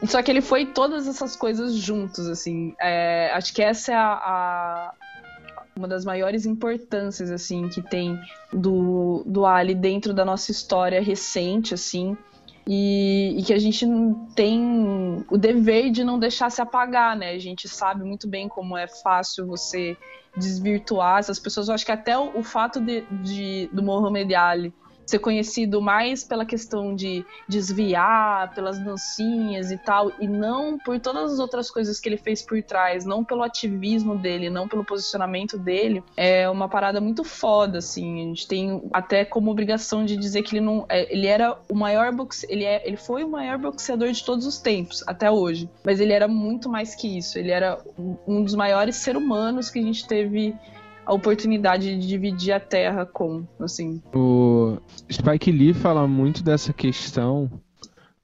Só 0.07 0.23
que 0.23 0.31
ele 0.31 0.41
foi 0.41 0.65
todas 0.65 1.07
essas 1.07 1.35
coisas 1.35 1.73
juntos, 1.76 2.27
assim. 2.27 2.73
É, 2.80 3.31
acho 3.34 3.53
que 3.53 3.61
essa 3.61 3.91
é 3.91 3.95
a, 3.95 4.13
a- 4.13 4.93
uma 5.76 5.88
das 5.88 6.03
maiores 6.03 6.45
importâncias, 6.45 7.30
assim, 7.31 7.69
que 7.69 7.81
tem 7.81 8.19
do, 8.51 9.23
do 9.26 9.45
Ali 9.45 9.76
dentro 9.76 10.13
da 10.13 10.26
nossa 10.26 10.51
história 10.51 11.01
recente, 11.01 11.73
assim. 11.73 12.18
E, 12.67 13.35
e 13.39 13.43
que 13.43 13.53
a 13.53 13.59
gente 13.59 13.85
tem 14.35 15.25
o 15.29 15.38
dever 15.38 15.89
de 15.91 16.03
não 16.03 16.19
deixar 16.19 16.49
se 16.49 16.61
apagar, 16.61 17.15
né? 17.17 17.31
A 17.31 17.39
gente 17.39 17.67
sabe 17.67 18.03
muito 18.03 18.27
bem 18.27 18.47
como 18.47 18.77
é 18.77 18.88
fácil 18.88 19.47
você 19.47 19.97
desvirtuar 20.38 21.19
essas 21.19 21.39
pessoas. 21.39 21.67
Eu 21.67 21.73
acho 21.73 21.85
que 21.85 21.91
até 21.91 22.17
o, 22.17 22.39
o 22.39 22.43
fato 22.43 22.79
de, 22.79 23.01
de- 23.23 23.69
do 23.73 23.81
Mohamed 23.83 24.33
Ali 24.35 24.73
ser 25.11 25.19
conhecido 25.19 25.81
mais 25.81 26.23
pela 26.23 26.45
questão 26.45 26.95
de 26.95 27.25
desviar, 27.47 28.53
pelas 28.53 28.79
dancinhas 28.79 29.71
e 29.71 29.77
tal, 29.77 30.11
e 30.19 30.27
não 30.27 30.77
por 30.79 30.99
todas 30.99 31.33
as 31.33 31.39
outras 31.39 31.69
coisas 31.69 31.99
que 31.99 32.07
ele 32.09 32.17
fez 32.17 32.41
por 32.41 32.61
trás, 32.63 33.05
não 33.05 33.23
pelo 33.23 33.43
ativismo 33.43 34.17
dele, 34.17 34.49
não 34.49 34.67
pelo 34.67 34.83
posicionamento 34.85 35.57
dele, 35.57 36.03
é 36.15 36.49
uma 36.49 36.67
parada 36.69 36.99
muito 37.01 37.23
foda, 37.23 37.79
assim. 37.79 38.21
A 38.21 38.25
gente 38.29 38.47
tem 38.47 38.81
até 38.93 39.25
como 39.25 39.51
obrigação 39.51 40.05
de 40.05 40.15
dizer 40.15 40.43
que 40.43 40.55
ele 40.55 40.65
não. 40.65 40.85
é, 40.89 41.11
ele 41.13 41.27
era 41.27 41.57
o 41.69 41.75
maior 41.75 42.11
boxe, 42.13 42.45
ele, 42.49 42.63
é, 42.63 42.81
ele 42.88 42.97
foi 42.97 43.23
o 43.23 43.29
maior 43.29 43.57
boxeador 43.57 44.11
de 44.11 44.23
todos 44.23 44.45
os 44.45 44.57
tempos, 44.57 45.03
até 45.07 45.29
hoje. 45.29 45.69
Mas 45.83 45.99
ele 45.99 46.13
era 46.13 46.27
muito 46.27 46.69
mais 46.69 46.95
que 46.95 47.17
isso. 47.17 47.38
Ele 47.38 47.51
era 47.51 47.77
um- 48.27 48.41
dos 48.43 48.55
maiores 48.55 48.95
seres 48.95 49.21
humanos 49.21 49.69
que 49.69 49.77
a 49.79 49.81
gente 49.83 50.07
teve 50.07 50.55
a 51.06 51.14
oportunidade 51.14 51.99
de 51.99 52.07
dividir 52.07 52.53
a 52.53 52.60
terra 52.60 53.06
com, 53.06 53.45
assim. 53.60 54.02
O 54.14 54.78
Spike 55.11 55.52
Lee 55.52 55.73
fala 55.73 56.07
muito 56.07 56.44
dessa 56.44 56.72
questão 56.73 57.49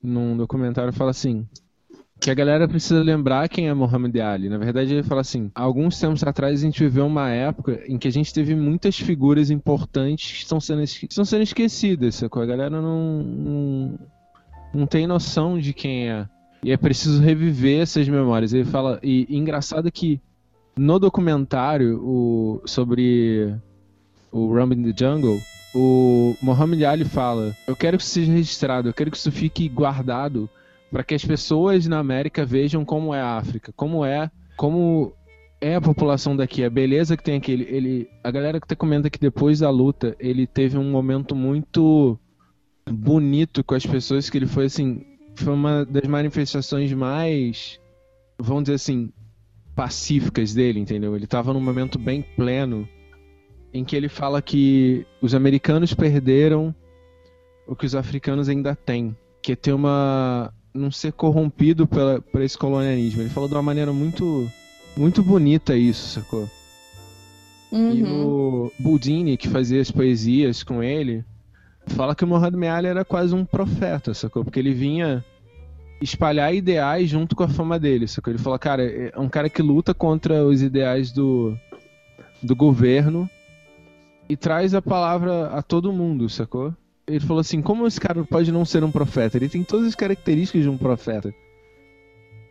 num 0.02 0.38
documentário, 0.38 0.94
fala 0.94 1.12
assim, 1.12 1.48
que 2.20 2.32
a 2.32 2.34
galera 2.34 2.68
precisa 2.68 3.02
lembrar 3.02 3.48
quem 3.48 3.68
é 3.68 3.74
Muhammad 3.74 4.16
Ali. 4.18 4.50
Na 4.50 4.58
verdade, 4.58 4.94
ele 4.94 5.04
fala 5.04 5.22
assim, 5.22 5.52
alguns 5.54 6.00
tempos 6.00 6.24
atrás 6.24 6.60
a 6.60 6.64
gente 6.64 6.80
viveu 6.84 7.06
uma 7.06 7.30
época 7.30 7.84
em 7.88 7.98
que 7.98 8.08
a 8.08 8.12
gente 8.12 8.34
teve 8.34 8.56
muitas 8.56 8.98
figuras 8.98 9.50
importantes 9.50 10.32
que 10.32 10.44
estão 10.44 10.60
sendo, 10.60 10.84
estão 10.84 11.26
sendo 11.26 11.44
esquecidas, 11.44 12.16
sacou? 12.16 12.42
A 12.42 12.46
galera 12.46 12.82
não, 12.82 13.24
não, 13.24 14.00
não 14.74 14.88
tem 14.88 15.06
noção 15.06 15.60
de 15.60 15.74
quem 15.74 16.10
é. 16.10 16.28
E 16.64 16.72
é 16.72 16.78
preciso 16.78 17.22
reviver 17.22 17.82
essas 17.82 18.08
memórias. 18.10 18.52
Ele 18.52 18.66
fala, 18.66 19.00
e, 19.04 19.28
e 19.30 19.38
engraçado 19.38 19.92
que 19.92 20.20
no 20.78 21.00
documentário 21.00 22.00
o, 22.04 22.62
sobre 22.66 23.56
o 24.32 24.48
Rumble 24.54 24.78
in 24.80 24.92
the 24.92 24.94
Jungle, 24.98 25.40
o 25.74 26.36
Muhammad 26.42 26.82
Ali 26.84 27.06
fala: 27.06 27.56
Eu 27.68 27.76
quero 27.76 27.98
que 27.98 28.04
isso 28.04 28.14
seja 28.14 28.32
registrado, 28.32 28.90
eu 28.90 28.94
quero 28.94 29.12
que 29.12 29.18
isso 29.18 29.32
fique 29.32 29.68
guardado 29.70 30.50
para 30.92 31.04
que 31.04 31.14
as 31.16 31.24
pessoas 31.26 31.86
na 31.88 32.00
América 32.00 32.46
vejam 32.46 32.86
como 32.86 33.14
é 33.14 33.20
a 33.22 33.38
África, 33.38 33.74
como 33.76 34.06
é, 34.06 34.32
como 34.56 35.12
é 35.60 35.76
a 35.76 35.82
população 35.82 36.36
daqui, 36.36 36.64
a 36.64 36.70
beleza 36.70 37.18
que 37.18 37.24
tem 37.24 37.38
aqui. 37.38 37.52
Ele, 37.52 37.64
ele- 37.70 38.10
a 38.24 38.32
galera 38.32 38.60
que 38.60 38.66
até 38.66 38.76
comenta 38.76 39.10
que 39.10 39.20
depois 39.20 39.60
da 39.60 39.70
luta 39.70 40.16
ele 40.20 40.48
teve 40.48 40.78
um 40.78 40.90
momento 40.90 41.36
muito 41.36 42.18
bonito 42.90 43.64
com 43.64 43.76
as 43.76 43.86
pessoas 43.86 44.30
que 44.30 44.38
ele 44.38 44.48
foi 44.48 44.66
assim, 44.66 45.04
foi 45.36 45.54
uma 45.54 45.86
das 45.86 46.08
manifestações 46.08 46.94
mais, 46.94 47.80
vamos 48.40 48.64
dizer 48.64 48.76
assim, 48.76 49.12
pacíficas 49.78 50.56
dele, 50.56 50.80
entendeu? 50.80 51.16
Ele 51.16 51.28
tava 51.28 51.54
num 51.54 51.62
momento 51.62 52.00
bem 52.00 52.24
pleno 52.36 52.90
em 53.72 53.86
que 53.86 53.96
ele 53.96 54.10
fala 54.10 54.42
que 54.42 55.06
os 55.22 55.36
americanos 55.36 55.94
perderam 55.94 56.74
o 57.68 57.76
que 57.76 57.86
os 57.86 57.94
africanos 57.94 58.50
ainda 58.50 58.76
têm, 58.76 59.16
que 59.40 59.52
é 59.52 59.56
ter 59.56 59.74
uma 59.74 60.52
não 60.74 60.90
ser 60.90 61.14
corrompido 61.14 61.86
pela, 61.86 62.20
por 62.20 62.42
esse 62.42 62.58
colonialismo. 62.58 63.22
Ele 63.22 63.30
falou 63.30 63.48
de 63.48 63.54
uma 63.54 63.62
maneira 63.62 63.94
muito 63.94 64.52
muito 64.96 65.22
bonita 65.22 65.76
isso, 65.78 66.20
sacou? 66.20 66.50
E 67.72 68.02
Uhum. 68.02 68.26
o 68.26 68.72
Budini, 68.80 69.38
que 69.38 69.48
fazia 69.48 69.80
as 69.80 69.92
poesias 69.92 70.64
com 70.64 70.82
ele, 70.82 71.24
fala 71.86 72.16
que 72.16 72.24
o 72.24 72.28
Muhammad 72.28 72.64
Ali 72.64 72.88
era 72.88 73.06
quase 73.06 73.36
um 73.36 73.46
profeta, 73.46 74.12
sacou? 74.16 74.44
Porque 74.44 74.58
ele 74.58 74.74
vinha 74.74 75.24
espalhar 76.02 76.54
ideais 76.54 77.10
junto 77.10 77.36
com 77.36 77.44
a 77.44 77.48
fama 77.48 77.80
dele, 77.80 78.08
sacou? 78.08 78.32
Ele 78.32 78.42
fala, 78.42 78.60
cara, 78.60 78.84
é 78.84 79.20
um 79.20 79.30
cara 79.30 79.50
que 79.50 79.62
luta 79.62 79.94
contra 79.94 80.46
os 80.46 80.62
ideais 80.62 81.12
do, 81.12 81.58
do 82.42 82.56
governo 82.56 83.30
e 84.30 84.36
traz 84.36 84.74
a 84.74 84.82
palavra 84.82 85.48
a 85.48 85.62
todo 85.62 85.94
mundo, 85.94 86.30
sacou? 86.30 86.74
Ele 87.08 87.20
falou 87.20 87.40
assim, 87.40 87.62
como 87.62 87.88
esse 87.88 88.00
cara 88.00 88.24
pode 88.24 88.52
não 88.52 88.66
ser 88.66 88.84
um 88.84 88.92
profeta? 88.92 89.38
Ele 89.38 89.50
tem 89.50 89.64
todas 89.64 89.88
as 89.88 89.96
características 89.96 90.64
de 90.64 90.70
um 90.70 90.78
profeta. 90.78 91.34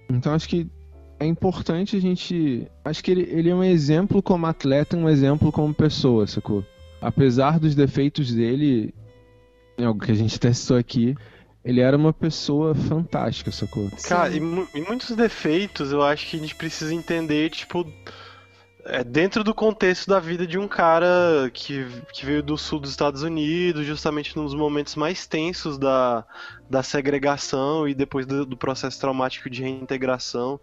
Então 0.09 0.33
acho 0.33 0.49
que 0.49 0.67
é 1.19 1.27
importante 1.27 1.97
a 1.97 2.01
gente. 2.01 2.67
Acho 2.85 3.03
que 3.03 3.11
ele, 3.11 3.23
ele 3.31 3.51
é 3.51 3.55
um 3.55 3.65
exemplo 3.65 4.23
como 4.23 4.47
atleta, 4.47 4.97
um 4.97 5.09
exemplo 5.09 5.53
como 5.53 5.75
pessoa, 5.75 6.27
sacou? 6.27 6.65
Apesar 7.01 7.59
dos 7.59 7.75
defeitos 7.75 8.33
dele, 8.33 8.95
é 9.77 9.85
algo 9.85 10.01
que 10.01 10.13
a 10.13 10.15
gente 10.15 10.37
até 10.37 10.53
citou 10.53 10.77
aqui, 10.77 11.15
Ele 11.67 11.81
era 11.81 11.97
uma 11.97 12.13
pessoa 12.13 12.77
fantástica, 12.77 13.51
sacou? 13.51 13.91
Cara, 14.05 14.31
e, 14.33 14.37
e 14.37 14.81
muitos 14.81 15.11
defeitos 15.17 15.91
eu 15.91 16.01
acho 16.01 16.31
que 16.31 16.37
a 16.37 16.39
gente 16.39 16.55
precisa 16.55 16.95
entender, 16.95 17.51
tipo, 17.51 17.85
é, 18.85 19.03
dentro 19.03 19.43
do 19.43 19.53
contexto 19.53 20.07
da 20.09 20.21
vida 20.21 20.47
de 20.47 20.57
um 20.57 20.69
cara 20.69 21.51
que, 21.53 21.85
que 22.13 22.25
veio 22.25 22.41
do 22.41 22.57
sul 22.57 22.79
dos 22.79 22.91
Estados 22.91 23.25
Unidos, 23.25 23.85
justamente 23.85 24.37
nos 24.37 24.55
momentos 24.55 24.95
mais 24.95 25.27
tensos 25.27 25.77
da, 25.77 26.25
da 26.71 26.85
segregação 26.85 27.89
e 27.89 27.95
depois 27.97 28.25
do, 28.27 28.47
do 28.47 28.57
processo 28.57 29.01
traumático 29.01 29.51
de 29.51 29.61
reintegração. 29.61 30.61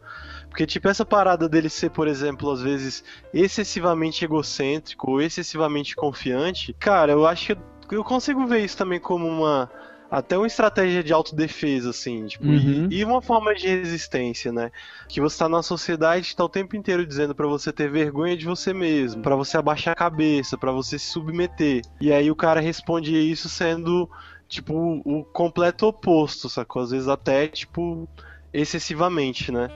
Porque, 0.48 0.66
tipo, 0.66 0.88
essa 0.88 1.04
parada 1.04 1.50
dele 1.50 1.68
ser, 1.68 1.90
por 1.90 2.08
exemplo, 2.08 2.50
às 2.50 2.62
vezes 2.62 3.04
excessivamente 3.34 4.24
egocêntrico 4.24 5.12
ou 5.12 5.22
excessivamente 5.22 5.98
confiante, 5.98 6.74
cara, 6.80 7.12
eu 7.12 7.28
acho 7.28 7.48
que 7.48 7.52
eu, 7.52 7.58
eu 7.92 8.04
consigo 8.06 8.48
ver 8.48 8.64
isso 8.64 8.78
também 8.78 9.02
como 9.02 9.28
uma. 9.28 9.70
Até 10.16 10.38
uma 10.38 10.46
estratégia 10.46 11.04
de 11.04 11.12
autodefesa, 11.12 11.90
assim, 11.90 12.28
tipo, 12.28 12.46
Uhum. 12.46 12.88
e, 12.92 13.00
e 13.00 13.04
uma 13.04 13.20
forma 13.20 13.56
de 13.56 13.68
resistência, 13.68 14.52
né? 14.52 14.70
Que 15.10 15.20
você 15.20 15.40
tá 15.40 15.50
numa 15.50 15.64
sociedade 15.64 16.30
que 16.30 16.36
tá 16.36 16.46
o 16.46 16.50
tempo 16.50 16.76
inteiro 16.76 17.04
dizendo 17.04 17.34
pra 17.34 17.48
você 17.48 17.74
ter 17.74 17.90
vergonha 17.90 18.38
de 18.38 18.46
você 18.46 18.76
mesmo, 18.76 19.24
pra 19.24 19.36
você 19.36 19.58
abaixar 19.58 19.94
a 19.94 19.96
cabeça, 19.96 20.56
pra 20.56 20.72
você 20.72 21.00
se 21.00 21.08
submeter. 21.08 21.82
E 22.00 22.14
aí 22.14 22.30
o 22.30 22.36
cara 22.36 22.60
responde 22.62 23.12
isso 23.16 23.50
sendo, 23.50 24.08
tipo, 24.48 25.02
o 25.04 25.24
completo 25.24 25.88
oposto, 25.88 26.48
sacou? 26.48 26.84
Às 26.84 26.92
vezes 26.92 27.08
até, 27.08 27.48
tipo, 27.48 28.08
excessivamente, 28.54 29.52
né? 29.52 29.68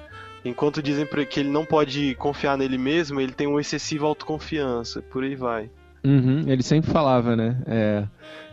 Enquanto 0.45 0.83
dizem 0.83 1.07
que 1.25 1.39
ele 1.39 1.49
não 1.49 1.65
pode 1.65 2.13
confiar 2.13 2.55
nele 2.59 2.77
mesmo, 2.77 3.19
ele 3.19 3.33
tem 3.33 3.47
uma 3.47 3.59
excessiva 3.59 4.05
autoconfiança, 4.05 5.01
por 5.01 5.23
aí 5.23 5.35
vai. 5.35 5.71
Uhum, 6.05 6.43
Ele 6.47 6.63
sempre 6.63 6.89
falava, 6.89 7.35
né? 7.35 7.57
É, 7.65 8.07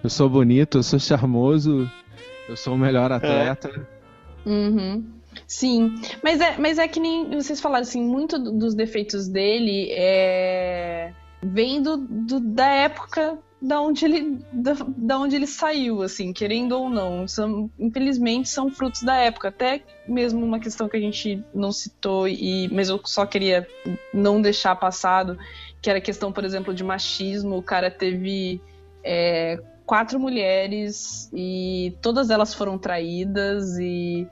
eu 0.05 0.11
sou 0.11 0.29
bonito, 0.29 0.79
eu 0.79 0.83
sou 0.83 0.99
charmoso, 1.01 1.91
eu 2.49 2.57
sou 2.57 2.75
o 2.75 2.79
melhor 2.79 3.11
atleta. 3.11 3.89
Uhum. 4.47 5.05
Sim, 5.49 5.95
mas 6.23 6.41
é, 6.41 6.57
mas 6.59 6.79
é 6.79 6.87
que 6.87 7.01
nem 7.01 7.29
vocês 7.31 7.61
falaram, 7.61 7.83
assim, 7.83 8.03
muito 8.03 8.39
do- 8.39 8.53
dos 8.53 8.75
defeitos 8.75 9.27
dele 9.27 9.89
é... 9.93 11.13
vem 11.43 11.83
do, 11.83 11.97
do- 11.97 12.39
da 12.41 12.67
época 12.69 13.39
da 13.61 13.81
onde, 13.81 14.05
ele, 14.05 14.39
da, 14.53 14.75
da 14.95 15.19
onde 15.19 15.35
ele 15.37 15.47
saiu, 15.47 16.03
assim, 16.03 16.35
querendo 16.35 16.73
ou 16.73 16.91
não. 16.91 17.27
São, 17.27 17.71
infelizmente, 17.79 18.47
são 18.51 18.71
frutos 18.71 19.03
da 19.03 19.17
época. 19.17 19.49
Até 19.49 19.83
mesmo 20.07 20.45
uma 20.45 20.61
questão 20.61 20.87
que 20.87 20.99
a 20.99 21.01
gente 21.01 21.43
não 21.55 21.73
citou, 21.73 22.29
e, 22.29 22.69
mas 22.71 22.91
eu 22.91 23.01
só 23.05 23.25
queria 23.25 23.67
não 24.13 24.41
deixar 24.43 24.77
passado, 24.77 25.39
que 25.81 25.89
era 25.89 25.99
a 25.99 26.03
questão, 26.03 26.31
por 26.31 26.45
exemplo, 26.45 26.75
de 26.75 26.85
machismo. 26.85 27.57
O 27.57 27.63
cara 27.63 27.91
teve 27.91 28.61
é, 29.03 29.59
quatro 29.87 30.19
mulheres 30.19 31.31
e 31.33 31.97
todas 32.01 32.31
elas 32.31 32.55
foram 32.55 32.79
traídas 32.79 33.79
e 33.79 34.27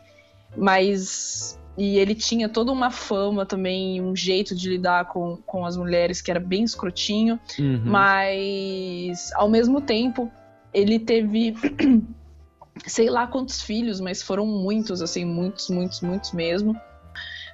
mas 0.56 1.58
e 1.76 1.96
ele 1.98 2.14
tinha 2.14 2.48
toda 2.48 2.70
uma 2.70 2.90
fama 2.90 3.46
também, 3.46 4.02
um 4.02 4.14
jeito 4.14 4.54
de 4.54 4.68
lidar 4.68 5.06
com, 5.06 5.38
com 5.46 5.64
as 5.64 5.76
mulheres 5.76 6.20
que 6.20 6.30
era 6.30 6.40
bem 6.40 6.64
escrotinho, 6.64 7.40
Uhum. 7.58 7.80
mas 7.84 9.30
ao 9.34 9.48
mesmo 9.48 9.80
tempo 9.80 10.30
ele 10.72 10.98
teve 10.98 11.54
sei 12.86 13.08
lá 13.08 13.26
quantos 13.26 13.62
filhos, 13.62 14.00
mas 14.00 14.22
foram 14.22 14.46
muitos, 14.46 15.00
assim, 15.00 15.24
muitos, 15.24 15.68
muitos, 15.70 16.00
muitos 16.00 16.32
mesmo. 16.32 16.78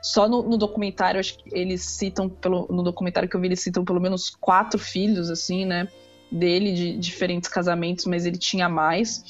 Só 0.00 0.28
no, 0.28 0.42
no 0.42 0.56
documentário, 0.56 1.18
acho 1.18 1.38
que 1.38 1.50
eles 1.52 1.82
citam, 1.82 2.28
pelo, 2.28 2.66
no 2.70 2.82
documentário 2.82 3.28
que 3.28 3.34
eu 3.34 3.40
vi, 3.40 3.48
eles 3.48 3.60
citam 3.60 3.84
pelo 3.84 4.00
menos 4.00 4.30
quatro 4.30 4.78
filhos, 4.78 5.28
assim, 5.28 5.64
né? 5.64 5.88
Dele, 6.30 6.72
de 6.72 6.96
diferentes 6.98 7.48
casamentos, 7.48 8.04
mas 8.04 8.26
ele 8.26 8.38
tinha 8.38 8.68
mais. 8.68 9.24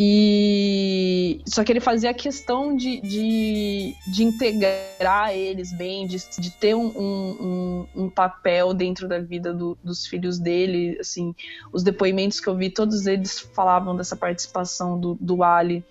E 0.00 1.40
só 1.44 1.64
que 1.64 1.72
ele 1.72 1.80
fazia 1.80 2.14
questão 2.14 2.76
de, 2.76 3.00
de, 3.00 3.92
de 4.06 4.22
integrar 4.22 5.34
eles 5.34 5.76
bem, 5.76 6.06
de, 6.06 6.18
de 6.38 6.52
ter 6.52 6.76
um, 6.76 6.86
um, 6.86 7.86
um- 7.96 8.08
papel 8.08 8.72
dentro 8.72 9.08
da 9.08 9.18
vida 9.18 9.52
do- 9.52 9.76
dos 9.82 10.06
filhos 10.06 10.38
dele. 10.38 10.96
Assim, 11.00 11.34
os 11.72 11.82
depoimentos 11.82 12.38
que 12.38 12.46
eu 12.48 12.56
vi, 12.56 12.70
todos 12.70 13.08
eles 13.08 13.40
falavam 13.40 13.96
dessa 13.96 14.14
participação 14.14 15.00
do, 15.00 15.18
do 15.20 15.42
Ali 15.42 15.82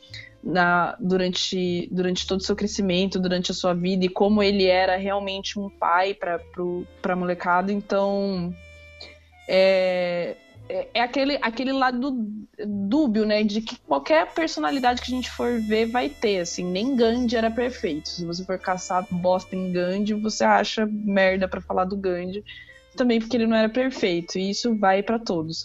na, 0.42 0.96
durante, 1.02 1.90
durante 1.92 2.26
todo 2.26 2.40
o 2.40 2.44
seu 2.44 2.56
crescimento, 2.56 3.20
durante 3.20 3.52
a 3.52 3.54
sua 3.54 3.74
vida, 3.74 4.06
e 4.06 4.10
como 4.10 4.42
ele 4.42 4.64
era 4.68 4.96
realmente 4.96 5.60
um 5.60 5.70
pai 5.70 6.14
para 6.14 6.40
a 7.04 7.16
molecada. 7.18 7.74
Então, 7.74 8.56
é, 9.48 10.36
é, 10.70 10.88
é 10.96 11.02
aquele, 11.02 11.38
aquele 11.42 11.72
lado 11.72 12.18
dúbio, 12.66 13.26
né? 13.26 13.44
De 13.44 13.62
que 13.62 13.78
qualquer 13.80 14.34
personalidade 14.34 15.02
que 15.02 15.12
a 15.12 15.16
gente 15.16 15.32
for 15.32 15.62
ver 15.62 15.88
vai 15.88 16.10
ter, 16.10 16.40
assim. 16.40 16.66
Nem 16.66 16.96
Gandhi 16.96 17.36
era 17.36 17.50
perfeito. 17.50 18.10
Se 18.10 18.26
você 18.26 18.44
for 18.44 18.60
caçar 18.60 19.06
bosta 19.10 19.56
em 19.56 19.72
Gandhi, 19.72 20.14
você 20.14 20.44
acha 20.44 20.88
merda 20.92 21.48
pra 21.48 21.62
falar 21.62 21.86
do 21.86 21.96
Gandhi. 21.98 22.44
Também 22.96 23.20
porque 23.20 23.38
ele 23.38 23.48
não 23.48 23.56
era 23.56 23.70
perfeito. 23.70 24.38
E 24.38 24.50
isso 24.50 24.76
vai 24.78 25.02
pra 25.02 25.20
todos. 25.20 25.64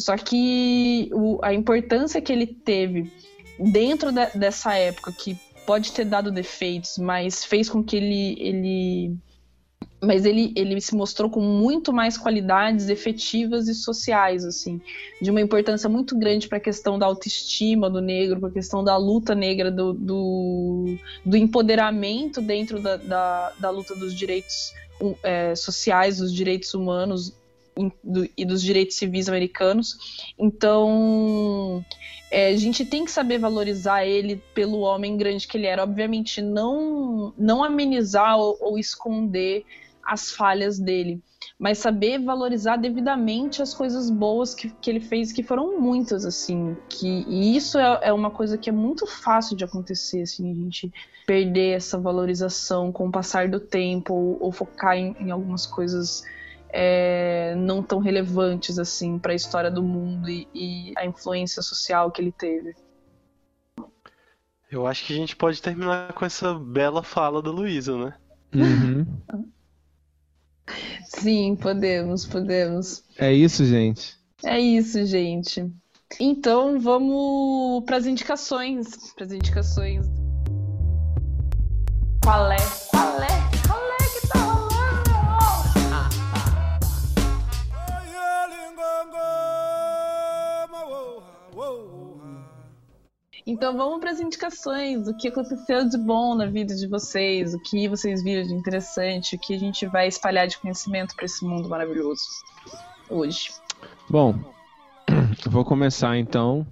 Só 0.00 0.16
que 0.16 1.10
o- 1.12 1.40
a 1.42 1.52
importância 1.52 2.20
que 2.20 2.32
ele 2.32 2.46
teve 2.46 3.10
dentro 3.58 4.12
de- 4.12 4.30
dessa 4.38 4.74
época, 4.74 5.12
que 5.12 5.36
pode 5.66 5.92
ter 5.92 6.04
dado 6.04 6.30
defeitos, 6.30 6.96
mas 6.98 7.44
fez 7.44 7.68
com 7.68 7.82
que 7.82 7.96
ele, 7.96 8.36
ele 8.38 9.16
mas 10.00 10.24
ele, 10.24 10.52
ele 10.54 10.80
se 10.80 10.94
mostrou 10.94 11.28
com 11.28 11.40
muito 11.40 11.92
mais 11.92 12.16
qualidades 12.16 12.88
efetivas 12.88 13.66
e 13.66 13.74
sociais, 13.74 14.44
assim, 14.44 14.80
de 15.20 15.30
uma 15.30 15.40
importância 15.40 15.88
muito 15.88 16.16
grande 16.16 16.48
para 16.48 16.58
a 16.58 16.60
questão 16.60 16.98
da 16.98 17.06
autoestima 17.06 17.90
do 17.90 18.00
negro, 18.00 18.38
para 18.38 18.48
a 18.48 18.52
questão 18.52 18.84
da 18.84 18.96
luta 18.96 19.34
negra, 19.34 19.70
do, 19.70 19.92
do, 19.92 20.96
do 21.24 21.36
empoderamento 21.36 22.40
dentro 22.40 22.80
da, 22.80 22.96
da, 22.96 23.52
da 23.58 23.70
luta 23.70 23.94
dos 23.96 24.14
direitos 24.14 24.72
é, 25.22 25.54
sociais, 25.56 26.18
dos 26.18 26.32
direitos 26.32 26.74
humanos 26.74 27.36
e 28.36 28.44
dos 28.44 28.62
direitos 28.62 28.96
civis 28.96 29.28
americanos. 29.28 29.96
Então, 30.38 31.84
é, 32.30 32.48
a 32.48 32.56
gente 32.56 32.84
tem 32.84 33.04
que 33.04 33.10
saber 33.10 33.38
valorizar 33.38 34.04
ele 34.04 34.42
pelo 34.54 34.80
homem 34.80 35.16
grande 35.16 35.46
que 35.46 35.56
ele 35.56 35.66
era. 35.66 35.82
Obviamente, 35.82 36.42
não, 36.42 37.32
não 37.38 37.62
amenizar 37.62 38.36
ou, 38.36 38.56
ou 38.60 38.78
esconder 38.78 39.64
as 40.08 40.30
falhas 40.30 40.78
dele, 40.78 41.22
mas 41.58 41.78
saber 41.78 42.18
valorizar 42.18 42.76
devidamente 42.76 43.60
as 43.60 43.74
coisas 43.74 44.10
boas 44.10 44.54
que, 44.54 44.70
que 44.70 44.90
ele 44.90 45.00
fez, 45.00 45.32
que 45.32 45.42
foram 45.42 45.78
muitas, 45.78 46.24
assim. 46.24 46.76
Que, 46.88 47.24
e 47.28 47.56
isso 47.56 47.78
é, 47.78 48.00
é 48.04 48.12
uma 48.12 48.30
coisa 48.30 48.56
que 48.56 48.70
é 48.70 48.72
muito 48.72 49.06
fácil 49.06 49.56
de 49.56 49.64
acontecer, 49.64 50.22
assim, 50.22 50.50
a 50.50 50.54
gente 50.54 50.92
perder 51.26 51.76
essa 51.76 51.98
valorização 51.98 52.90
com 52.90 53.08
o 53.08 53.12
passar 53.12 53.48
do 53.48 53.60
tempo 53.60 54.14
ou, 54.14 54.38
ou 54.44 54.52
focar 54.52 54.96
em, 54.96 55.14
em 55.20 55.30
algumas 55.30 55.66
coisas 55.66 56.24
é, 56.70 57.54
não 57.56 57.82
tão 57.82 57.98
relevantes 57.98 58.78
assim 58.78 59.18
para 59.18 59.32
a 59.32 59.34
história 59.34 59.70
do 59.70 59.82
mundo 59.82 60.28
e, 60.28 60.48
e 60.54 60.94
a 60.96 61.04
influência 61.04 61.62
social 61.62 62.10
que 62.10 62.22
ele 62.22 62.32
teve. 62.32 62.74
Eu 64.70 64.86
acho 64.86 65.04
que 65.06 65.12
a 65.12 65.16
gente 65.16 65.34
pode 65.34 65.60
terminar 65.60 66.12
com 66.12 66.24
essa 66.24 66.54
bela 66.54 67.02
fala 67.02 67.42
da 67.42 67.50
Luísa, 67.50 67.96
né? 67.96 68.14
Uhum. 68.54 69.06
Sim, 71.04 71.56
podemos, 71.56 72.26
podemos. 72.26 73.02
É 73.18 73.32
isso, 73.32 73.64
gente. 73.64 74.16
É 74.44 74.58
isso, 74.58 75.04
gente. 75.04 75.70
Então 76.20 76.78
vamos 76.80 77.84
para 77.84 77.96
as 77.96 78.06
indicações, 78.06 79.12
para 79.14 79.26
as 79.26 79.32
indicações. 79.32 80.06
Qual 82.22 82.52
é? 82.52 82.87
Então 93.48 93.74
vamos 93.74 93.98
para 93.98 94.10
as 94.10 94.20
indicações. 94.20 95.08
O 95.08 95.16
que 95.16 95.28
aconteceu 95.28 95.88
de 95.88 95.96
bom 95.96 96.34
na 96.34 96.44
vida 96.44 96.76
de 96.76 96.86
vocês? 96.86 97.54
O 97.54 97.58
que 97.58 97.88
vocês 97.88 98.22
viram 98.22 98.46
de 98.46 98.52
interessante? 98.52 99.36
O 99.36 99.38
que 99.38 99.54
a 99.54 99.58
gente 99.58 99.86
vai 99.86 100.06
espalhar 100.06 100.46
de 100.46 100.58
conhecimento 100.58 101.16
para 101.16 101.24
esse 101.24 101.42
mundo 101.46 101.66
maravilhoso 101.66 102.20
hoje? 103.08 103.50
Bom, 104.06 104.38
vou 105.48 105.64
começar 105.64 106.18
então. 106.18 106.66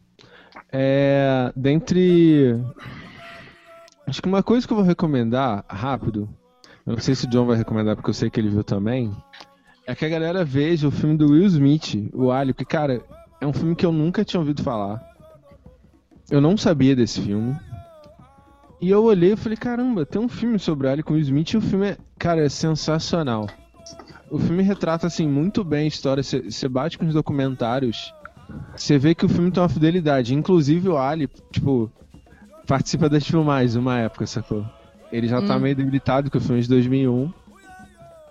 É, 0.71 1.51
dentre. 1.57 2.63
Acho 4.07 4.21
que 4.21 4.29
uma 4.29 4.43
coisa 4.43 4.67
que 4.67 4.73
eu 4.75 4.77
vou 4.77 4.85
recomendar 4.85 5.65
rápido, 5.67 6.29
eu 6.87 6.93
não 6.93 7.01
sei 7.01 7.15
se 7.15 7.25
o 7.25 7.31
John 7.31 7.47
vai 7.47 7.57
recomendar 7.57 7.97
porque 7.97 8.11
eu 8.11 8.15
sei 8.15 8.29
que 8.29 8.39
ele 8.39 8.51
viu 8.51 8.63
também, 8.63 9.17
é 9.87 9.95
que 9.95 10.05
a 10.05 10.11
galera 10.11 10.45
veja 10.45 10.87
o 10.87 10.91
filme 10.91 11.17
do 11.17 11.31
Will 11.31 11.47
Smith, 11.47 12.11
o 12.13 12.31
Alien, 12.31 12.53
porque, 12.53 12.67
cara, 12.67 13.03
é 13.41 13.47
um 13.47 13.53
filme 13.55 13.75
que 13.75 13.87
eu 13.87 13.93
nunca 13.93 14.23
tinha 14.27 14.41
ouvido 14.41 14.63
falar. 14.63 15.16
Eu 16.31 16.41
não 16.41 16.57
sabia 16.57 16.95
desse 16.97 17.21
filme. 17.21 17.57
E 18.81 18.91
eu 18.91 19.05
olhei 19.05 19.33
e 19.33 19.37
falei, 19.37 19.57
caramba, 19.57 20.05
tem 20.05 20.21
um 20.21 20.29
filme 20.29 20.59
sobre 20.59 20.87
Alien 20.89 21.03
com 21.03 21.15
Will 21.15 21.23
Smith 21.23 21.51
e 21.53 21.57
o 21.57 21.61
filme 21.63 21.87
é, 21.89 21.97
cara, 22.19 22.45
é 22.45 22.49
sensacional. 22.49 23.49
O 24.31 24.39
filme 24.39 24.63
retrata, 24.63 25.07
assim, 25.07 25.27
muito 25.27 25.63
bem 25.65 25.85
a 25.85 25.89
história. 25.89 26.23
Você 26.23 26.69
bate 26.69 26.99
com 26.99 27.07
os 27.07 27.15
documentários 27.15 28.13
Você 28.77 28.97
vê 28.99 29.15
que 29.15 29.25
o 29.25 29.29
filme 29.29 29.51
tem 29.51 29.63
uma 29.63 29.69
fidelidade. 29.69 30.35
Inclusive 30.35 30.89
o 30.89 30.97
Ali, 30.99 31.29
tipo, 31.51 31.91
participa 32.67 33.09
das 33.09 33.27
filmagens 33.27 33.75
uma 33.77 33.99
época, 33.99 34.27
sacou? 34.27 34.65
Ele 35.11 35.27
já 35.27 35.41
tá 35.41 35.57
Hum. 35.57 35.61
meio 35.61 35.75
debilitado, 35.75 36.31
que 36.31 36.37
o 36.37 36.41
filme 36.41 36.61
de 36.61 36.69
2001. 36.69 37.33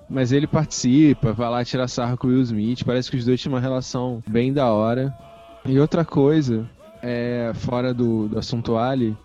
Mas 0.09 0.31
ele 0.31 0.45
participa, 0.47 1.33
vai 1.33 1.49
lá 1.49 1.65
tirar 1.65 1.87
sarro 1.87 2.17
com 2.17 2.27
o 2.27 2.29
Will 2.29 2.41
Smith. 2.43 2.83
Parece 2.85 3.09
que 3.09 3.17
os 3.17 3.25
dois 3.25 3.41
tinham 3.41 3.55
uma 3.55 3.59
relação 3.59 4.21
bem 4.27 4.53
da 4.53 4.71
hora. 4.71 5.13
E 5.65 5.79
outra 5.79 6.05
coisa, 6.05 6.69
é, 7.05 7.51
fora 7.53 7.93
do, 7.93 8.27
do 8.27 8.39
assunto 8.39 8.75
Ali, 8.77 9.15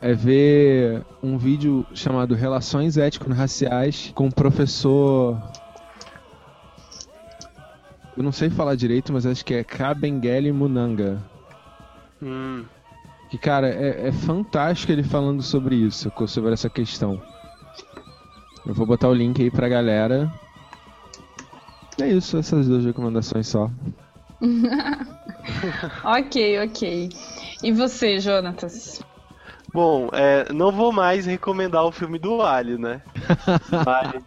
é 0.00 0.14
ver 0.14 1.04
um 1.22 1.36
vídeo 1.36 1.84
chamado 1.92 2.34
Relações 2.34 2.96
Étnico-Raciais 2.96 4.12
com 4.14 4.28
o 4.28 4.34
professor. 4.34 5.38
Eu 8.16 8.22
não 8.22 8.32
sei 8.32 8.48
falar 8.48 8.74
direito, 8.76 9.12
mas 9.12 9.26
acho 9.26 9.44
que 9.44 9.52
é 9.52 9.62
Kabengele 9.62 10.50
Munanga. 10.52 11.22
Hum, 12.22 12.64
Que, 13.28 13.36
cara, 13.36 13.68
é, 13.68 14.08
é 14.08 14.12
fantástico 14.12 14.90
ele 14.90 15.02
falando 15.02 15.42
sobre 15.42 15.76
isso, 15.76 16.10
sobre 16.26 16.52
essa 16.54 16.70
questão. 16.70 17.20
Eu 18.66 18.72
vou 18.72 18.86
botar 18.86 19.08
o 19.08 19.14
link 19.14 19.40
aí 19.42 19.50
pra 19.50 19.68
galera. 19.68 20.32
É 22.00 22.08
isso, 22.08 22.38
essas 22.38 22.66
duas 22.66 22.84
recomendações 22.84 23.46
só. 23.48 23.70
Ok, 26.02 26.34
ok. 26.64 27.08
E 27.62 27.72
você, 27.72 28.20
Jonatas? 28.20 29.00
Bom, 29.72 30.08
é, 30.12 30.50
não 30.52 30.72
vou 30.72 30.92
mais 30.92 31.26
recomendar 31.26 31.84
o 31.84 31.92
filme 31.92 32.18
do 32.18 32.42
Ali, 32.42 32.78
né? 32.78 33.02
Mas 33.84 34.22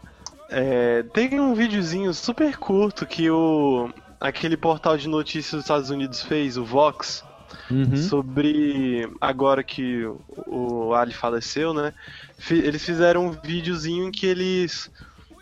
é, 0.49 1.03
tem 1.03 1.39
um 1.39 1.53
videozinho 1.53 2.13
super 2.13 2.57
curto 2.57 3.05
que 3.07 3.29
o 3.29 3.89
aquele 4.19 4.55
portal 4.57 4.97
de 4.97 5.07
notícias 5.09 5.51
dos 5.53 5.63
Estados 5.63 5.89
Unidos 5.89 6.21
fez, 6.21 6.57
o 6.57 6.65
Vox, 6.65 7.23
Uhum. 7.69 7.95
sobre 7.95 9.09
agora 9.21 9.63
que 9.63 10.03
o 10.27 10.93
Ali 10.93 11.13
faleceu, 11.13 11.73
né? 11.73 11.93
Eles 12.49 12.83
fizeram 12.85 13.27
um 13.27 13.31
videozinho 13.31 14.07
em 14.07 14.11
que 14.11 14.25
eles 14.27 14.91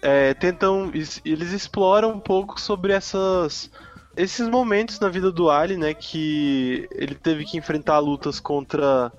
é, 0.01 0.33
tentam, 0.33 0.91
es- 0.93 1.21
eles 1.25 1.51
exploram 1.51 2.11
um 2.11 2.19
pouco 2.19 2.59
sobre 2.59 2.93
essas 2.93 3.69
esses 4.19 4.49
momentos 4.49 4.99
na 4.99 5.07
vida 5.07 5.31
do 5.31 5.49
Ali, 5.49 5.77
né? 5.77 5.93
Que 5.93 6.87
ele 6.91 7.15
teve 7.15 7.45
que 7.45 7.57
enfrentar 7.57 7.99
lutas 7.99 8.39
contra 8.39 9.11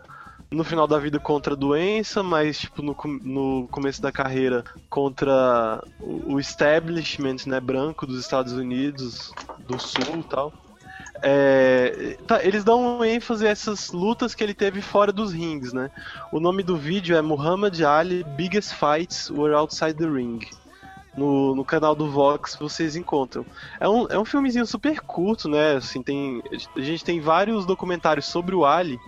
no 0.51 0.65
final 0.65 0.87
da 0.87 0.99
vida 0.99 1.19
contra 1.19 1.55
a 1.55 1.57
doença, 1.57 2.23
mas 2.23 2.59
tipo 2.59 2.83
no, 2.83 2.97
no 3.23 3.69
começo 3.69 4.03
da 4.03 4.11
carreira 4.11 4.65
contra 4.89 5.83
o 6.01 6.41
establishment, 6.41 7.37
né, 7.47 7.61
branco 7.61 8.05
dos 8.05 8.19
Estados 8.19 8.53
Unidos 8.55 9.33
do 9.61 9.79
Sul, 9.79 10.25
tal. 10.29 10.53
É, 11.23 12.17
tá, 12.27 12.45
eles 12.45 12.65
dão 12.65 13.05
ênfase 13.05 13.47
a 13.47 13.51
essas 13.51 13.93
lutas 13.93 14.35
que 14.35 14.43
ele 14.43 14.55
teve 14.55 14.83
fora 14.83 15.13
dos 15.13 15.33
rings, 15.33 15.73
né? 15.73 15.91
O 16.33 16.41
nome 16.41 16.63
do 16.63 16.77
vídeo 16.77 17.17
é 17.17 17.23
Muhammad 17.23 17.81
Ali 17.83 18.25
Biggest 18.37 18.75
Fights 18.75 19.31
Were 19.31 19.55
Outside 19.55 19.95
the 19.95 20.07
Ring. 20.07 20.41
No, 21.17 21.57
no 21.57 21.65
canal 21.65 21.95
do 21.95 22.09
Vox 22.09 22.57
vocês 22.57 22.95
encontram. 22.95 23.45
É 23.81 23.89
um, 23.89 24.07
é 24.09 24.19
um 24.19 24.25
filmezinho 24.25 24.65
super 24.65 25.01
curto, 25.01 25.49
né? 25.49 25.77
Assim, 25.77 26.03
tem, 26.03 26.43
a 26.77 26.81
gente 26.81 27.05
tem 27.05 27.21
vários 27.21 27.67
documentários 27.67 28.27
sobre 28.27 28.55
o 28.55 28.65
Ali, 28.65 28.99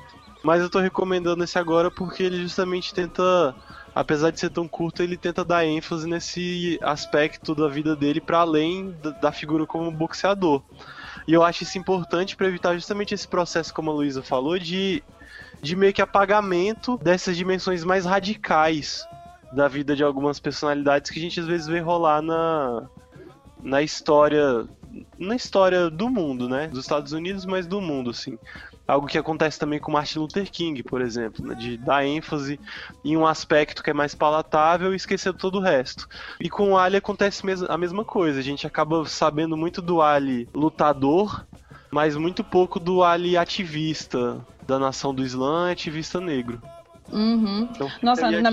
mas 0.42 0.60
eu 0.60 0.68
tô 0.68 0.80
recomendando 0.80 1.44
esse 1.44 1.58
agora 1.58 1.90
porque 1.90 2.22
ele 2.22 2.42
justamente 2.42 2.92
tenta, 2.92 3.54
apesar 3.94 4.30
de 4.30 4.40
ser 4.40 4.50
tão 4.50 4.66
curto, 4.66 5.02
ele 5.02 5.16
tenta 5.16 5.44
dar 5.44 5.64
ênfase 5.64 6.08
nesse 6.08 6.78
aspecto 6.82 7.54
da 7.54 7.68
vida 7.68 7.94
dele 7.94 8.20
para 8.20 8.38
além 8.38 8.90
da, 9.00 9.10
da 9.10 9.32
figura 9.32 9.64
como 9.64 9.90
boxeador. 9.90 10.60
E 11.26 11.32
eu 11.32 11.44
acho 11.44 11.62
isso 11.62 11.78
importante 11.78 12.36
para 12.36 12.48
evitar 12.48 12.74
justamente 12.74 13.14
esse 13.14 13.28
processo, 13.28 13.72
como 13.72 13.90
a 13.90 13.94
Luísa 13.94 14.22
falou, 14.22 14.58
de, 14.58 15.02
de 15.60 15.76
meio 15.76 15.92
que 15.92 16.02
apagamento 16.02 16.98
dessas 16.98 17.36
dimensões 17.36 17.84
mais 17.84 18.04
radicais 18.04 19.06
da 19.52 19.68
vida 19.68 19.94
de 19.94 20.02
algumas 20.02 20.40
personalidades 20.40 21.10
que 21.10 21.18
a 21.18 21.22
gente 21.22 21.40
às 21.40 21.46
vezes 21.46 21.66
vê 21.66 21.80
rolar 21.80 22.22
na, 22.22 22.88
na 23.62 23.82
história 23.82 24.66
na 25.18 25.34
história 25.34 25.88
do 25.88 26.08
mundo, 26.10 26.48
né? 26.48 26.68
Dos 26.68 26.80
Estados 26.80 27.12
Unidos, 27.12 27.46
mas 27.46 27.66
do 27.66 27.80
mundo, 27.80 28.10
assim. 28.10 28.38
Algo 28.86 29.06
que 29.06 29.16
acontece 29.16 29.58
também 29.58 29.78
com 29.78 29.92
Martin 29.92 30.18
Luther 30.18 30.50
King, 30.50 30.82
por 30.82 31.00
exemplo, 31.00 31.46
né? 31.46 31.54
de 31.54 31.76
dar 31.78 32.04
ênfase 32.04 32.58
em 33.04 33.16
um 33.16 33.26
aspecto 33.26 33.82
que 33.82 33.90
é 33.90 33.94
mais 33.94 34.14
palatável 34.14 34.92
e 34.92 34.96
esquecer 34.96 35.32
todo 35.32 35.58
o 35.58 35.60
resto. 35.62 36.08
E 36.40 36.50
com 36.50 36.72
o 36.72 36.78
Ali 36.78 36.96
acontece 36.96 37.42
a 37.68 37.78
mesma 37.78 38.04
coisa. 38.04 38.40
A 38.40 38.42
gente 38.42 38.66
acaba 38.66 39.06
sabendo 39.06 39.56
muito 39.56 39.80
do 39.80 40.02
Ali 40.02 40.48
lutador, 40.52 41.46
mas 41.90 42.16
muito 42.16 42.42
pouco 42.42 42.80
do 42.80 43.02
Ali 43.04 43.36
ativista 43.36 44.44
da 44.66 44.78
nação 44.78 45.14
do 45.14 45.22
Islã 45.22 45.70
ativista 45.70 46.20
negro. 46.20 46.60
Uhum. 47.12 47.68
Então, 47.70 47.90
Nossa, 48.01 48.30
na-. 48.30 48.51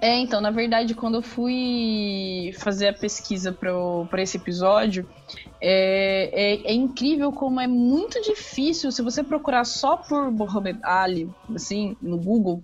É, 0.00 0.18
então, 0.18 0.40
na 0.40 0.50
verdade, 0.50 0.94
quando 0.94 1.16
eu 1.16 1.22
fui 1.22 2.52
fazer 2.58 2.88
a 2.88 2.92
pesquisa 2.92 3.52
para 3.52 4.20
esse 4.20 4.36
episódio, 4.36 5.08
é, 5.60 6.30
é, 6.32 6.70
é 6.70 6.72
incrível 6.72 7.30
como 7.32 7.60
é 7.60 7.66
muito 7.66 8.20
difícil. 8.22 8.90
Se 8.90 9.02
você 9.02 9.22
procurar 9.22 9.64
só 9.64 9.96
por 9.96 10.30
Muhammad 10.30 10.78
Ali, 10.82 11.30
assim, 11.54 11.96
no 12.02 12.18
Google, 12.18 12.62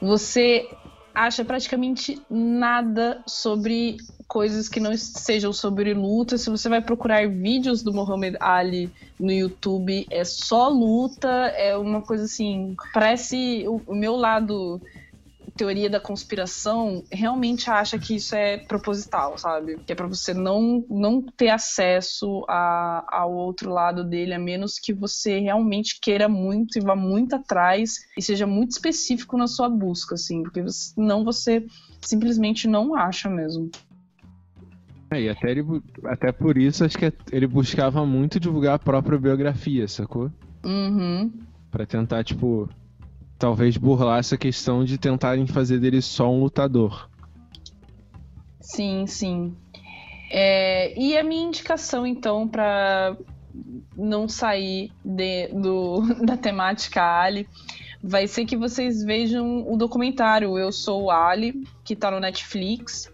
você 0.00 0.66
acha 1.14 1.44
praticamente 1.44 2.22
nada 2.30 3.22
sobre 3.26 3.96
coisas 4.26 4.68
que 4.68 4.80
não 4.80 4.96
sejam 4.96 5.52
sobre 5.52 5.94
luta. 5.94 6.36
Se 6.36 6.50
você 6.50 6.68
vai 6.68 6.80
procurar 6.80 7.28
vídeos 7.28 7.82
do 7.82 7.92
Muhammad 7.92 8.34
Ali 8.40 8.90
no 9.18 9.32
YouTube, 9.32 10.06
é 10.10 10.24
só 10.24 10.68
luta, 10.68 11.28
é 11.28 11.76
uma 11.76 12.02
coisa 12.02 12.24
assim. 12.24 12.74
Parece 12.92 13.64
o, 13.66 13.94
meu 13.94 14.16
lado 14.16 14.80
teoria 15.56 15.88
da 15.88 15.98
conspiração 15.98 17.02
realmente 17.10 17.70
acha 17.70 17.98
que 17.98 18.16
isso 18.16 18.34
é 18.34 18.58
proposital, 18.58 19.38
sabe? 19.38 19.78
Que 19.86 19.92
é 19.92 19.96
pra 19.96 20.06
você 20.06 20.34
não, 20.34 20.84
não 20.90 21.22
ter 21.22 21.48
acesso 21.48 22.44
a, 22.46 23.06
ao 23.10 23.32
outro 23.32 23.72
lado 23.72 24.04
dele, 24.04 24.34
a 24.34 24.38
menos 24.38 24.78
que 24.78 24.92
você 24.92 25.38
realmente 25.38 25.98
queira 25.98 26.28
muito 26.28 26.78
e 26.78 26.82
vá 26.82 26.94
muito 26.94 27.34
atrás 27.34 28.06
e 28.18 28.20
seja 28.20 28.46
muito 28.46 28.72
específico 28.72 29.38
na 29.38 29.46
sua 29.46 29.68
busca, 29.68 30.14
assim, 30.14 30.42
porque 30.42 30.62
senão 30.68 31.24
você 31.24 31.64
simplesmente 32.02 32.68
não 32.68 32.94
acha 32.94 33.30
mesmo. 33.30 33.70
É, 35.10 35.20
e 35.22 35.28
até, 35.28 35.50
ele, 35.50 35.64
até 36.04 36.32
por 36.32 36.56
isso 36.58 36.84
acho 36.84 36.98
que 36.98 37.12
ele 37.30 37.46
buscava 37.46 38.04
muito 38.04 38.40
divulgar 38.40 38.74
a 38.74 38.78
própria 38.78 39.18
biografia, 39.18 39.86
sacou? 39.86 40.30
Uhum. 40.64 41.30
Pra 41.70 41.86
tentar, 41.86 42.24
tipo, 42.24 42.68
talvez 43.38 43.76
burlar 43.76 44.18
essa 44.18 44.36
questão 44.36 44.84
de 44.84 44.98
tentarem 44.98 45.46
fazer 45.46 45.78
dele 45.78 46.02
só 46.02 46.30
um 46.30 46.40
lutador. 46.40 47.08
Sim, 48.60 49.06
sim. 49.06 49.54
É, 50.30 50.98
e 51.00 51.16
a 51.16 51.22
minha 51.22 51.46
indicação, 51.46 52.04
então, 52.04 52.48
para 52.48 53.16
não 53.96 54.28
sair 54.28 54.90
de- 55.04 55.48
do, 55.48 56.00
da 56.26 56.36
temática 56.36 57.00
Ali, 57.20 57.46
vai 58.02 58.26
ser 58.26 58.44
que 58.44 58.56
vocês 58.56 59.04
vejam 59.04 59.64
o 59.72 59.76
documentário 59.76 60.58
Eu 60.58 60.72
Sou 60.72 61.04
o 61.04 61.10
Ali, 61.10 61.62
que 61.84 61.94
tá 61.94 62.10
no 62.10 62.18
Netflix. 62.18 63.10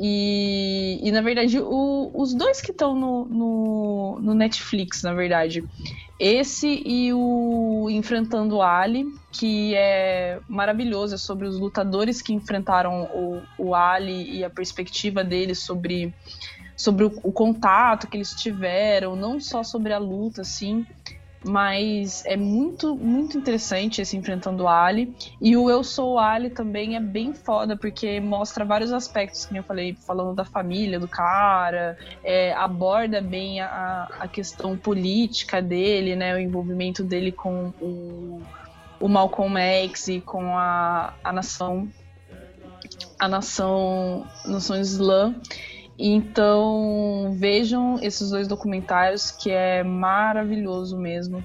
E, 0.00 1.00
e 1.02 1.10
na 1.10 1.20
verdade, 1.20 1.58
o- 1.60 2.10
os 2.14 2.34
dois 2.34 2.60
que 2.60 2.70
estão 2.70 2.94
no, 2.94 3.24
no, 3.26 4.20
no 4.22 4.34
Netflix, 4.34 5.02
na 5.02 5.12
verdade. 5.12 5.62
Esse 6.18 6.82
e 6.84 7.12
o 7.12 7.88
Enfrentando 7.90 8.60
Ali, 8.60 9.06
que 9.32 9.74
é 9.74 10.40
maravilhoso, 10.48 11.14
é 11.14 11.18
sobre 11.18 11.46
os 11.46 11.58
lutadores 11.60 12.20
que 12.20 12.32
enfrentaram 12.32 13.04
o, 13.12 13.48
o 13.56 13.74
Ali 13.74 14.38
e 14.38 14.44
a 14.44 14.50
perspectiva 14.50 15.22
deles 15.22 15.64
sobre, 15.64 16.12
sobre 16.76 17.04
o, 17.04 17.12
o 17.22 17.32
contato 17.32 18.08
que 18.08 18.16
eles 18.16 18.34
tiveram, 18.34 19.14
não 19.16 19.40
só 19.40 19.62
sobre 19.62 19.92
a 19.92 19.98
luta, 19.98 20.42
assim, 20.42 20.84
mas 21.44 22.24
é 22.26 22.36
muito, 22.36 22.96
muito 22.96 23.38
interessante 23.38 24.00
esse 24.00 24.16
Enfrentando 24.16 24.64
o 24.64 24.68
Ali. 24.68 25.14
E 25.40 25.56
o 25.56 25.70
Eu 25.70 25.84
Sou 25.84 26.14
o 26.14 26.18
Ali 26.18 26.50
também 26.50 26.96
é 26.96 27.00
bem 27.00 27.32
foda, 27.32 27.76
porque 27.76 28.20
mostra 28.20 28.64
vários 28.64 28.92
aspectos, 28.92 29.46
que 29.46 29.56
eu 29.56 29.62
falei, 29.62 29.94
falando 29.94 30.34
da 30.34 30.44
família 30.44 30.98
do 30.98 31.08
cara, 31.08 31.96
é, 32.22 32.52
aborda 32.54 33.20
bem 33.20 33.60
a, 33.60 34.08
a 34.20 34.28
questão 34.28 34.76
política 34.76 35.62
dele, 35.62 36.16
né, 36.16 36.34
o 36.34 36.38
envolvimento 36.38 37.04
dele 37.04 37.32
com 37.32 37.72
o, 37.80 38.42
o 39.00 39.08
Malcolm 39.08 39.58
X 39.58 40.08
e 40.08 40.20
com 40.20 40.56
a, 40.56 41.14
a 41.22 41.32
nação 41.32 41.88
a 43.18 43.28
nação 43.28 44.26
nação 44.44 44.80
islã 44.80 45.34
então 45.98 47.34
vejam 47.36 47.98
esses 48.00 48.30
dois 48.30 48.46
documentários 48.46 49.30
que 49.32 49.50
é 49.50 49.82
maravilhoso 49.82 50.96
mesmo 50.96 51.44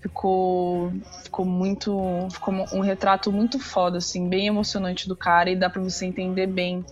ficou 0.00 0.92
ficou 1.22 1.46
muito 1.46 2.26
ficou 2.32 2.52
um 2.72 2.80
retrato 2.80 3.30
muito 3.30 3.60
foda 3.60 3.98
assim 3.98 4.28
bem 4.28 4.48
emocionante 4.48 5.08
do 5.08 5.14
cara 5.16 5.50
e 5.50 5.56
dá 5.56 5.70
para 5.70 5.80
você 5.80 6.04
entender 6.04 6.48
bem 6.48 6.84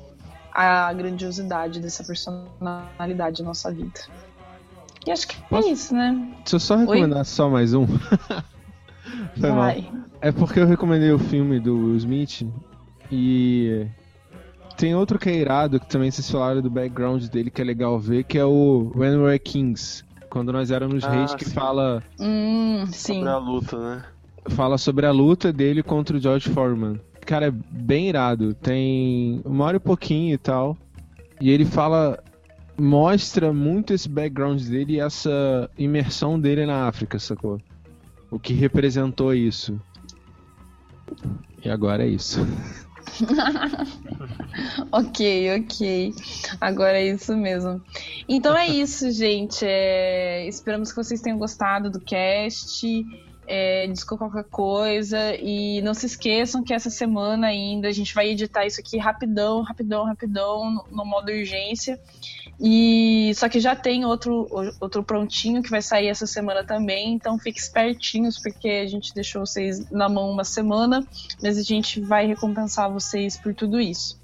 a 0.52 0.92
grandiosidade 0.92 1.80
dessa 1.80 2.04
personalidade 2.04 3.42
na 3.42 3.48
nossa 3.48 3.72
vida 3.72 4.00
E 5.06 5.10
acho 5.10 5.26
que 5.26 5.36
Posso- 5.48 5.68
é 5.68 5.72
isso, 5.72 5.94
né? 5.94 6.12
Deixa 6.44 6.56
eu 6.56 6.60
só 6.60 6.76
recomendar 6.76 7.24
só 7.24 7.48
mais 7.48 7.72
um. 7.74 7.86
Foi 9.40 9.50
mal. 9.50 9.56
Vai. 9.66 9.90
É 10.20 10.30
porque 10.30 10.60
eu 10.60 10.66
recomendei 10.66 11.10
o 11.12 11.18
filme 11.18 11.58
do 11.58 11.74
Will 11.76 11.96
Smith 11.96 12.42
e 13.10 13.86
tem 14.80 14.94
outro 14.94 15.18
que 15.18 15.28
é 15.28 15.36
irado, 15.36 15.78
que 15.78 15.86
também 15.88 16.10
vocês 16.10 16.30
falaram 16.30 16.62
do 16.62 16.70
background 16.70 17.24
dele, 17.26 17.50
que 17.50 17.60
é 17.60 17.64
legal 17.64 17.98
ver, 18.00 18.24
que 18.24 18.38
é 18.38 18.44
o 18.44 18.90
When 18.96 19.16
We 19.16 19.22
Were 19.24 19.38
Kings. 19.38 20.02
Quando 20.30 20.52
nós 20.52 20.70
éramos 20.70 21.04
Ah, 21.04 21.10
reis, 21.10 21.34
que 21.34 21.44
sim. 21.44 21.50
fala, 21.50 22.02
Hum, 22.18 22.86
sim. 22.86 23.14
Sobre 23.16 23.28
a 23.28 23.36
luta, 23.38 23.78
né? 23.78 24.04
fala 24.48 24.78
sobre 24.78 25.04
a 25.06 25.12
luta 25.12 25.52
dele 25.52 25.82
contra 25.82 26.16
o 26.16 26.20
George 26.20 26.48
Foreman. 26.48 26.98
Cara, 27.26 27.46
é 27.48 27.50
bem 27.50 28.08
irado. 28.08 28.54
Tem 28.54 29.40
uma 29.44 29.64
hora 29.66 29.76
e 29.76 29.80
pouquinho 29.80 30.34
e 30.34 30.38
tal. 30.38 30.76
E 31.40 31.50
ele 31.50 31.64
fala. 31.64 32.18
Mostra 32.78 33.52
muito 33.52 33.92
esse 33.92 34.08
background 34.08 34.62
dele 34.62 34.94
e 34.94 35.00
essa 35.00 35.68
imersão 35.76 36.40
dele 36.40 36.64
na 36.64 36.88
África, 36.88 37.18
sacou? 37.18 37.60
O 38.30 38.38
que 38.38 38.54
representou 38.54 39.34
isso. 39.34 39.78
E 41.62 41.68
agora 41.68 42.02
é 42.04 42.08
isso. 42.08 42.40
Ok, 44.92 45.56
ok. 45.56 46.14
Agora 46.60 46.98
é 46.98 47.06
isso 47.06 47.36
mesmo. 47.36 47.80
Então 48.28 48.56
é 48.56 48.66
isso, 48.66 49.10
gente. 49.10 49.64
É, 49.64 50.46
Esperamos 50.46 50.90
que 50.90 50.96
vocês 50.96 51.20
tenham 51.20 51.38
gostado 51.38 51.90
do 51.90 52.00
cast. 52.00 52.86
É, 53.46 53.86
desculpa 53.88 54.28
qualquer 54.28 54.48
coisa. 54.48 55.34
E 55.36 55.80
não 55.82 55.94
se 55.94 56.06
esqueçam 56.06 56.62
que 56.62 56.72
essa 56.72 56.90
semana 56.90 57.48
ainda 57.48 57.88
a 57.88 57.92
gente 57.92 58.14
vai 58.14 58.28
editar 58.28 58.66
isso 58.66 58.80
aqui 58.80 58.98
rapidão, 58.98 59.62
rapidão, 59.62 60.04
rapidão, 60.04 60.84
no, 60.90 61.04
modo 61.04 61.30
urgência. 61.30 62.00
E 62.62 63.32
só 63.36 63.48
que 63.48 63.58
já 63.58 63.74
tem 63.74 64.04
outro, 64.04 64.46
outro 64.78 65.02
prontinho 65.02 65.62
que 65.62 65.70
vai 65.70 65.80
sair 65.80 66.08
essa 66.08 66.26
semana 66.26 66.62
também. 66.62 67.14
Então 67.14 67.38
fiquem 67.38 67.60
espertinhos, 67.60 68.38
porque 68.38 68.68
a 68.68 68.86
gente 68.86 69.14
deixou 69.14 69.46
vocês 69.46 69.90
na 69.90 70.08
mão 70.08 70.30
uma 70.30 70.44
semana, 70.44 71.02
mas 71.42 71.56
a 71.56 71.62
gente 71.62 72.00
vai 72.00 72.26
recompensar 72.26 72.90
vocês 72.90 73.38
por 73.38 73.54
tudo 73.54 73.80
isso. 73.80 74.20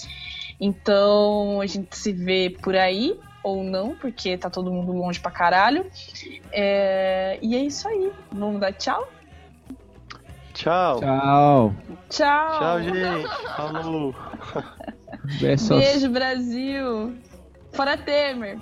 Então 0.60 1.60
a 1.62 1.66
gente 1.66 1.96
se 1.96 2.12
vê 2.12 2.54
por 2.62 2.76
aí, 2.76 3.18
ou 3.42 3.62
não, 3.62 3.94
porque 3.94 4.36
tá 4.36 4.50
todo 4.50 4.70
mundo 4.72 4.92
longe 4.92 5.18
pra 5.18 5.30
caralho. 5.30 5.86
É, 6.52 7.38
E 7.40 7.56
é 7.56 7.60
isso 7.60 7.88
aí. 7.88 8.12
Vamos 8.30 8.60
dar 8.60 8.72
tchau? 8.72 9.08
Tchau. 10.52 11.00
Tchau. 11.00 11.74
Tchau! 12.08 12.58
Tchau, 12.58 12.82
gente. 12.82 13.28
Falou. 13.56 14.14
Beijo, 15.78 16.08
Brasil! 16.10 17.14
Fora 17.76 17.94
Temer. 17.98 18.58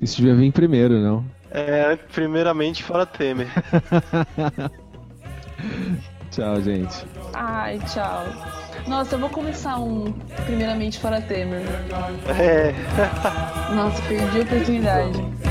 Isso 0.00 0.18
devia 0.18 0.34
vir 0.36 0.52
primeiro, 0.52 1.00
não? 1.00 1.24
É, 1.50 1.96
primeiramente 1.96 2.84
fora 2.84 3.04
Temer. 3.04 3.48
tchau, 6.30 6.60
gente. 6.62 7.04
Ai, 7.34 7.80
tchau. 7.80 8.24
Nossa, 8.86 9.16
eu 9.16 9.18
vou 9.18 9.28
começar 9.28 9.76
um 9.80 10.12
primeiramente 10.46 11.00
fora 11.00 11.20
Temer. 11.20 11.62
É. 12.40 12.72
Nossa, 13.74 14.00
perdi 14.02 14.38
a 14.38 14.42
oportunidade. 14.42 15.42